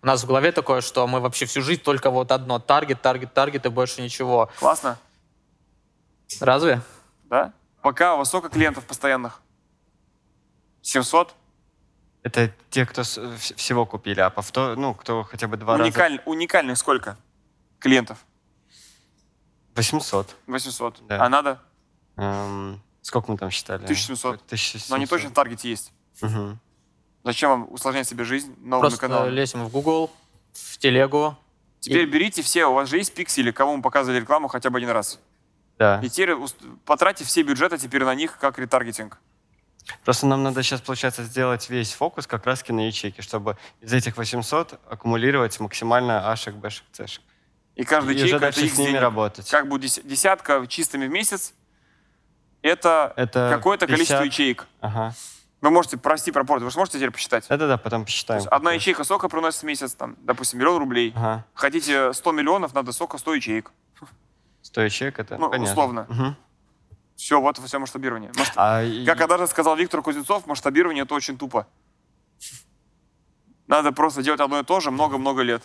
У 0.00 0.06
нас 0.06 0.22
в 0.24 0.26
голове 0.26 0.50
такое, 0.52 0.80
что 0.80 1.06
мы 1.06 1.20
вообще 1.20 1.46
всю 1.46 1.60
жизнь 1.62 1.82
только 1.82 2.10
вот 2.10 2.32
одно. 2.32 2.58
Таргет, 2.58 3.02
таргет, 3.02 3.34
таргет 3.34 3.66
и 3.66 3.68
больше 3.68 4.02
ничего. 4.02 4.50
Классно? 4.58 4.98
Разве? 6.40 6.80
Да? 7.24 7.52
Пока 7.82 8.14
у 8.14 8.18
вас 8.18 8.28
сколько 8.28 8.48
клиентов 8.48 8.84
постоянных? 8.86 9.40
700? 10.82 11.34
Это 12.22 12.52
те, 12.70 12.86
кто 12.86 13.02
с- 13.04 13.18
вс- 13.18 13.54
всего 13.56 13.84
купили, 13.84 14.20
а 14.20 14.30
повтор, 14.30 14.76
ну, 14.76 14.94
кто 14.94 15.22
хотя 15.24 15.48
бы 15.48 15.56
два 15.56 15.76
раза... 15.76 15.90
Уникаль- 15.90 16.20
Уникальных 16.24 16.78
сколько 16.78 17.16
клиентов? 17.80 18.18
800. 19.74 20.36
800. 20.46 21.06
Да. 21.08 21.24
А 21.24 21.28
надо? 21.28 21.60
Эм, 22.16 22.80
сколько 23.00 23.30
мы 23.32 23.38
там 23.38 23.50
считали? 23.50 23.82
1700. 23.84 24.34
1700. 24.46 24.90
Но 24.90 24.96
они 24.96 25.06
точно 25.06 25.30
в 25.30 25.32
таргете 25.32 25.70
есть. 25.70 25.92
Мгм. 26.20 26.58
Зачем 27.24 27.50
вам 27.50 27.72
усложнять 27.72 28.06
себе 28.08 28.24
жизнь 28.24 28.54
новыми 28.60 28.82
Просто 28.88 29.00
каналами? 29.00 29.30
лезем 29.30 29.64
в 29.64 29.70
Google, 29.70 30.10
в 30.52 30.78
телегу. 30.78 31.36
Теперь 31.80 32.02
И- 32.02 32.06
берите 32.06 32.42
все, 32.42 32.66
у 32.66 32.74
вас 32.74 32.88
же 32.88 32.98
есть 32.98 33.14
пиксели, 33.14 33.50
кому 33.50 33.76
мы 33.76 33.82
показывали 33.82 34.20
рекламу 34.20 34.48
хотя 34.48 34.70
бы 34.70 34.78
один 34.78 34.90
раз. 34.90 35.18
Да. 35.78 36.00
И 36.02 36.08
теперь 36.08 36.36
потратьте 36.84 37.24
все 37.24 37.42
бюджеты 37.42 37.78
теперь 37.78 38.04
на 38.04 38.14
них 38.14 38.38
как 38.38 38.58
ретаргетинг. 38.58 39.18
Просто 40.04 40.26
нам 40.26 40.42
надо 40.42 40.62
сейчас, 40.62 40.80
получается, 40.80 41.24
сделать 41.24 41.68
весь 41.68 41.92
фокус 41.92 42.26
как 42.26 42.46
раз 42.46 42.66
на 42.68 42.86
ячейки, 42.86 43.20
чтобы 43.20 43.56
из 43.80 43.92
этих 43.92 44.16
800 44.16 44.78
аккумулировать 44.88 45.58
максимально 45.60 46.30
ашек, 46.30 46.54
бэшек, 46.54 46.84
цешек. 46.92 47.22
И 47.74 47.84
каждый 47.84 48.14
И 48.14 48.16
уже 48.18 48.26
ячейка 48.26 48.46
это 48.46 48.60
их 48.60 48.72
с 48.74 48.78
ними 48.78 48.88
денег. 48.88 49.00
работать. 49.00 49.50
Как 49.50 49.68
будет 49.68 49.82
дес- 49.90 50.02
десятка 50.04 50.66
чистыми 50.68 51.06
в 51.06 51.10
месяц, 51.10 51.54
это, 52.62 53.12
Это 53.16 53.50
какое-то 53.52 53.86
количество 53.86 54.18
50. 54.18 54.26
ячеек. 54.26 54.66
Ага. 54.80 55.14
Вы 55.60 55.70
можете 55.70 55.96
прости 55.96 56.32
пропорцию, 56.32 56.66
вы 56.66 56.70
же 56.72 56.78
можете 56.78 56.98
теперь 56.98 57.10
посчитать. 57.12 57.46
Да-да-да, 57.48 57.76
потом 57.78 58.02
То 58.02 58.06
посчитаем. 58.06 58.40
есть 58.40 58.52
одна 58.52 58.72
ячейка 58.72 59.04
сколько 59.04 59.28
приносит 59.28 59.60
в 59.60 59.64
месяц? 59.64 59.94
Там, 59.94 60.16
допустим, 60.22 60.58
миллион 60.58 60.78
рублей. 60.78 61.12
Ага. 61.14 61.44
Хотите 61.54 62.12
100 62.12 62.32
миллионов, 62.32 62.74
надо 62.74 62.92
сколько? 62.92 63.16
100 63.18 63.34
ячеек. 63.34 63.70
100 64.62 64.80
ячеек 64.82 65.18
это 65.18 65.38
Ну, 65.38 65.50
понятно. 65.50 65.72
условно. 65.72 66.06
Мгм. 66.08 66.36
Все, 67.16 67.40
вот 67.40 67.58
все 67.58 67.78
масштабирование. 67.78 68.30
Масштаб- 68.34 68.54
А 68.56 68.82
и- 68.82 69.04
Как 69.06 69.20
однажды 69.20 69.46
сказал 69.46 69.76
Виктор 69.76 70.02
Кузнецов, 70.02 70.46
масштабирование 70.46 71.04
это 71.04 71.14
очень 71.14 71.38
тупо. 71.38 71.66
Надо 73.66 73.92
просто 73.92 74.22
делать 74.22 74.40
одно 74.40 74.58
и 74.58 74.64
то 74.64 74.80
же 74.80 74.90
много-много 74.90 75.42
лет. 75.42 75.62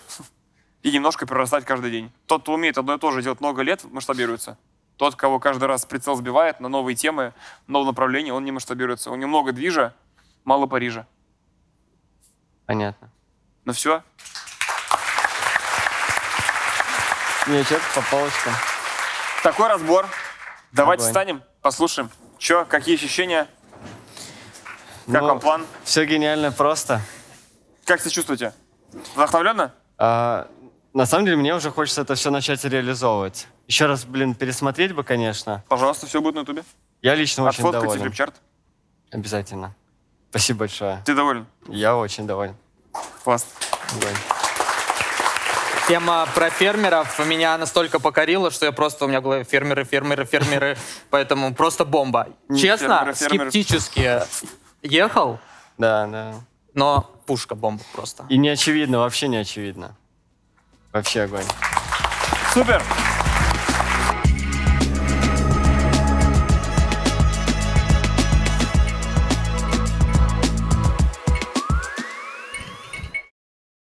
И 0.83 0.91
немножко 0.91 1.25
прирастать 1.25 1.65
каждый 1.65 1.89
день. 1.91 2.11
Тот, 2.27 2.43
кто 2.43 2.53
умеет 2.53 2.77
одно 2.77 2.93
и 2.93 2.99
то 2.99 3.11
же 3.11 3.21
делать 3.23 3.39
много 3.41 3.63
лет, 3.63 3.83
масштабируется. 3.91 4.57
Тот, 4.97 5.15
кого 5.15 5.39
каждый 5.39 5.65
раз 5.65 5.85
прицел 5.85 6.15
сбивает 6.15 6.59
на 6.59 6.69
новые 6.69 6.95
темы, 6.95 7.33
новые 7.67 7.87
направления, 7.87 8.33
он 8.33 8.45
не 8.45 8.51
масштабируется. 8.51 9.11
У 9.11 9.15
него 9.15 9.27
много 9.29 9.51
движа, 9.51 9.93
мало 10.43 10.67
Парижа. 10.67 11.07
Понятно. 12.65 13.09
Ну 13.65 13.73
все. 13.73 14.03
Ячек 17.47 17.81
по 17.95 18.01
полочкам. 18.03 18.53
Такой 19.43 19.67
разбор. 19.69 20.07
Давайте 20.71 21.03
Огонь. 21.03 21.09
встанем, 21.11 21.43
послушаем. 21.61 22.09
Че, 22.37 22.65
какие 22.65 22.95
ощущения? 22.95 23.47
Как 25.11 25.21
Ну, 25.21 25.27
вам 25.27 25.39
план? 25.39 25.65
Все 25.83 26.05
гениально 26.05 26.51
просто. 26.51 27.01
Как 27.85 28.01
себя 28.01 28.11
чувствуете? 28.11 28.53
Вдохновленно? 29.15 29.73
А, 29.97 30.47
на 30.93 31.05
самом 31.05 31.25
деле, 31.25 31.37
мне 31.37 31.55
уже 31.55 31.71
хочется 31.71 32.01
это 32.01 32.15
все 32.15 32.29
начать 32.29 32.63
реализовывать. 32.65 33.47
Еще 33.67 33.85
раз, 33.85 34.03
блин, 34.05 34.35
пересмотреть 34.35 34.93
бы, 34.93 35.03
конечно. 35.03 35.63
Пожалуйста, 35.69 36.05
все 36.07 36.21
будет 36.21 36.35
на 36.35 36.39
ютубе. 36.39 36.63
Я 37.01 37.15
лично 37.15 37.43
очень 37.43 37.59
Отфоткайте 37.59 37.85
доволен. 37.87 38.01
флипчарт. 38.03 38.35
Обязательно. 39.11 39.73
Спасибо 40.29 40.59
большое. 40.59 41.01
Ты 41.05 41.15
доволен? 41.15 41.47
Я 41.67 41.95
очень 41.95 42.27
доволен. 42.27 42.55
Класс. 43.23 43.45
Огонь. 43.95 44.36
Тема 45.87 46.27
про 46.35 46.49
фермеров 46.49 47.17
меня 47.25 47.57
настолько 47.57 47.99
покорила, 47.99 48.51
что 48.51 48.65
я 48.65 48.73
просто 48.73 49.05
у 49.05 49.07
меня 49.07 49.21
голове 49.21 49.45
фермеры, 49.45 49.85
фермеры, 49.85 50.25
фермеры. 50.25 50.77
Поэтому 51.09 51.53
просто 51.53 51.85
бомба. 51.85 52.27
Не 52.49 52.59
Честно, 52.59 52.87
фермеры, 52.97 53.13
фермеры. 53.13 53.51
скептически 53.51 54.21
ехал, 54.81 55.39
Да, 55.77 56.05
да. 56.07 56.33
но 56.73 57.09
пушка 57.25 57.55
бомба 57.55 57.83
просто. 57.93 58.25
И 58.27 58.37
не 58.37 58.49
очевидно, 58.49 58.99
вообще 58.99 59.29
не 59.29 59.37
очевидно. 59.37 59.95
Вообще 60.91 61.21
огонь. 61.21 61.45
Супер! 62.53 62.83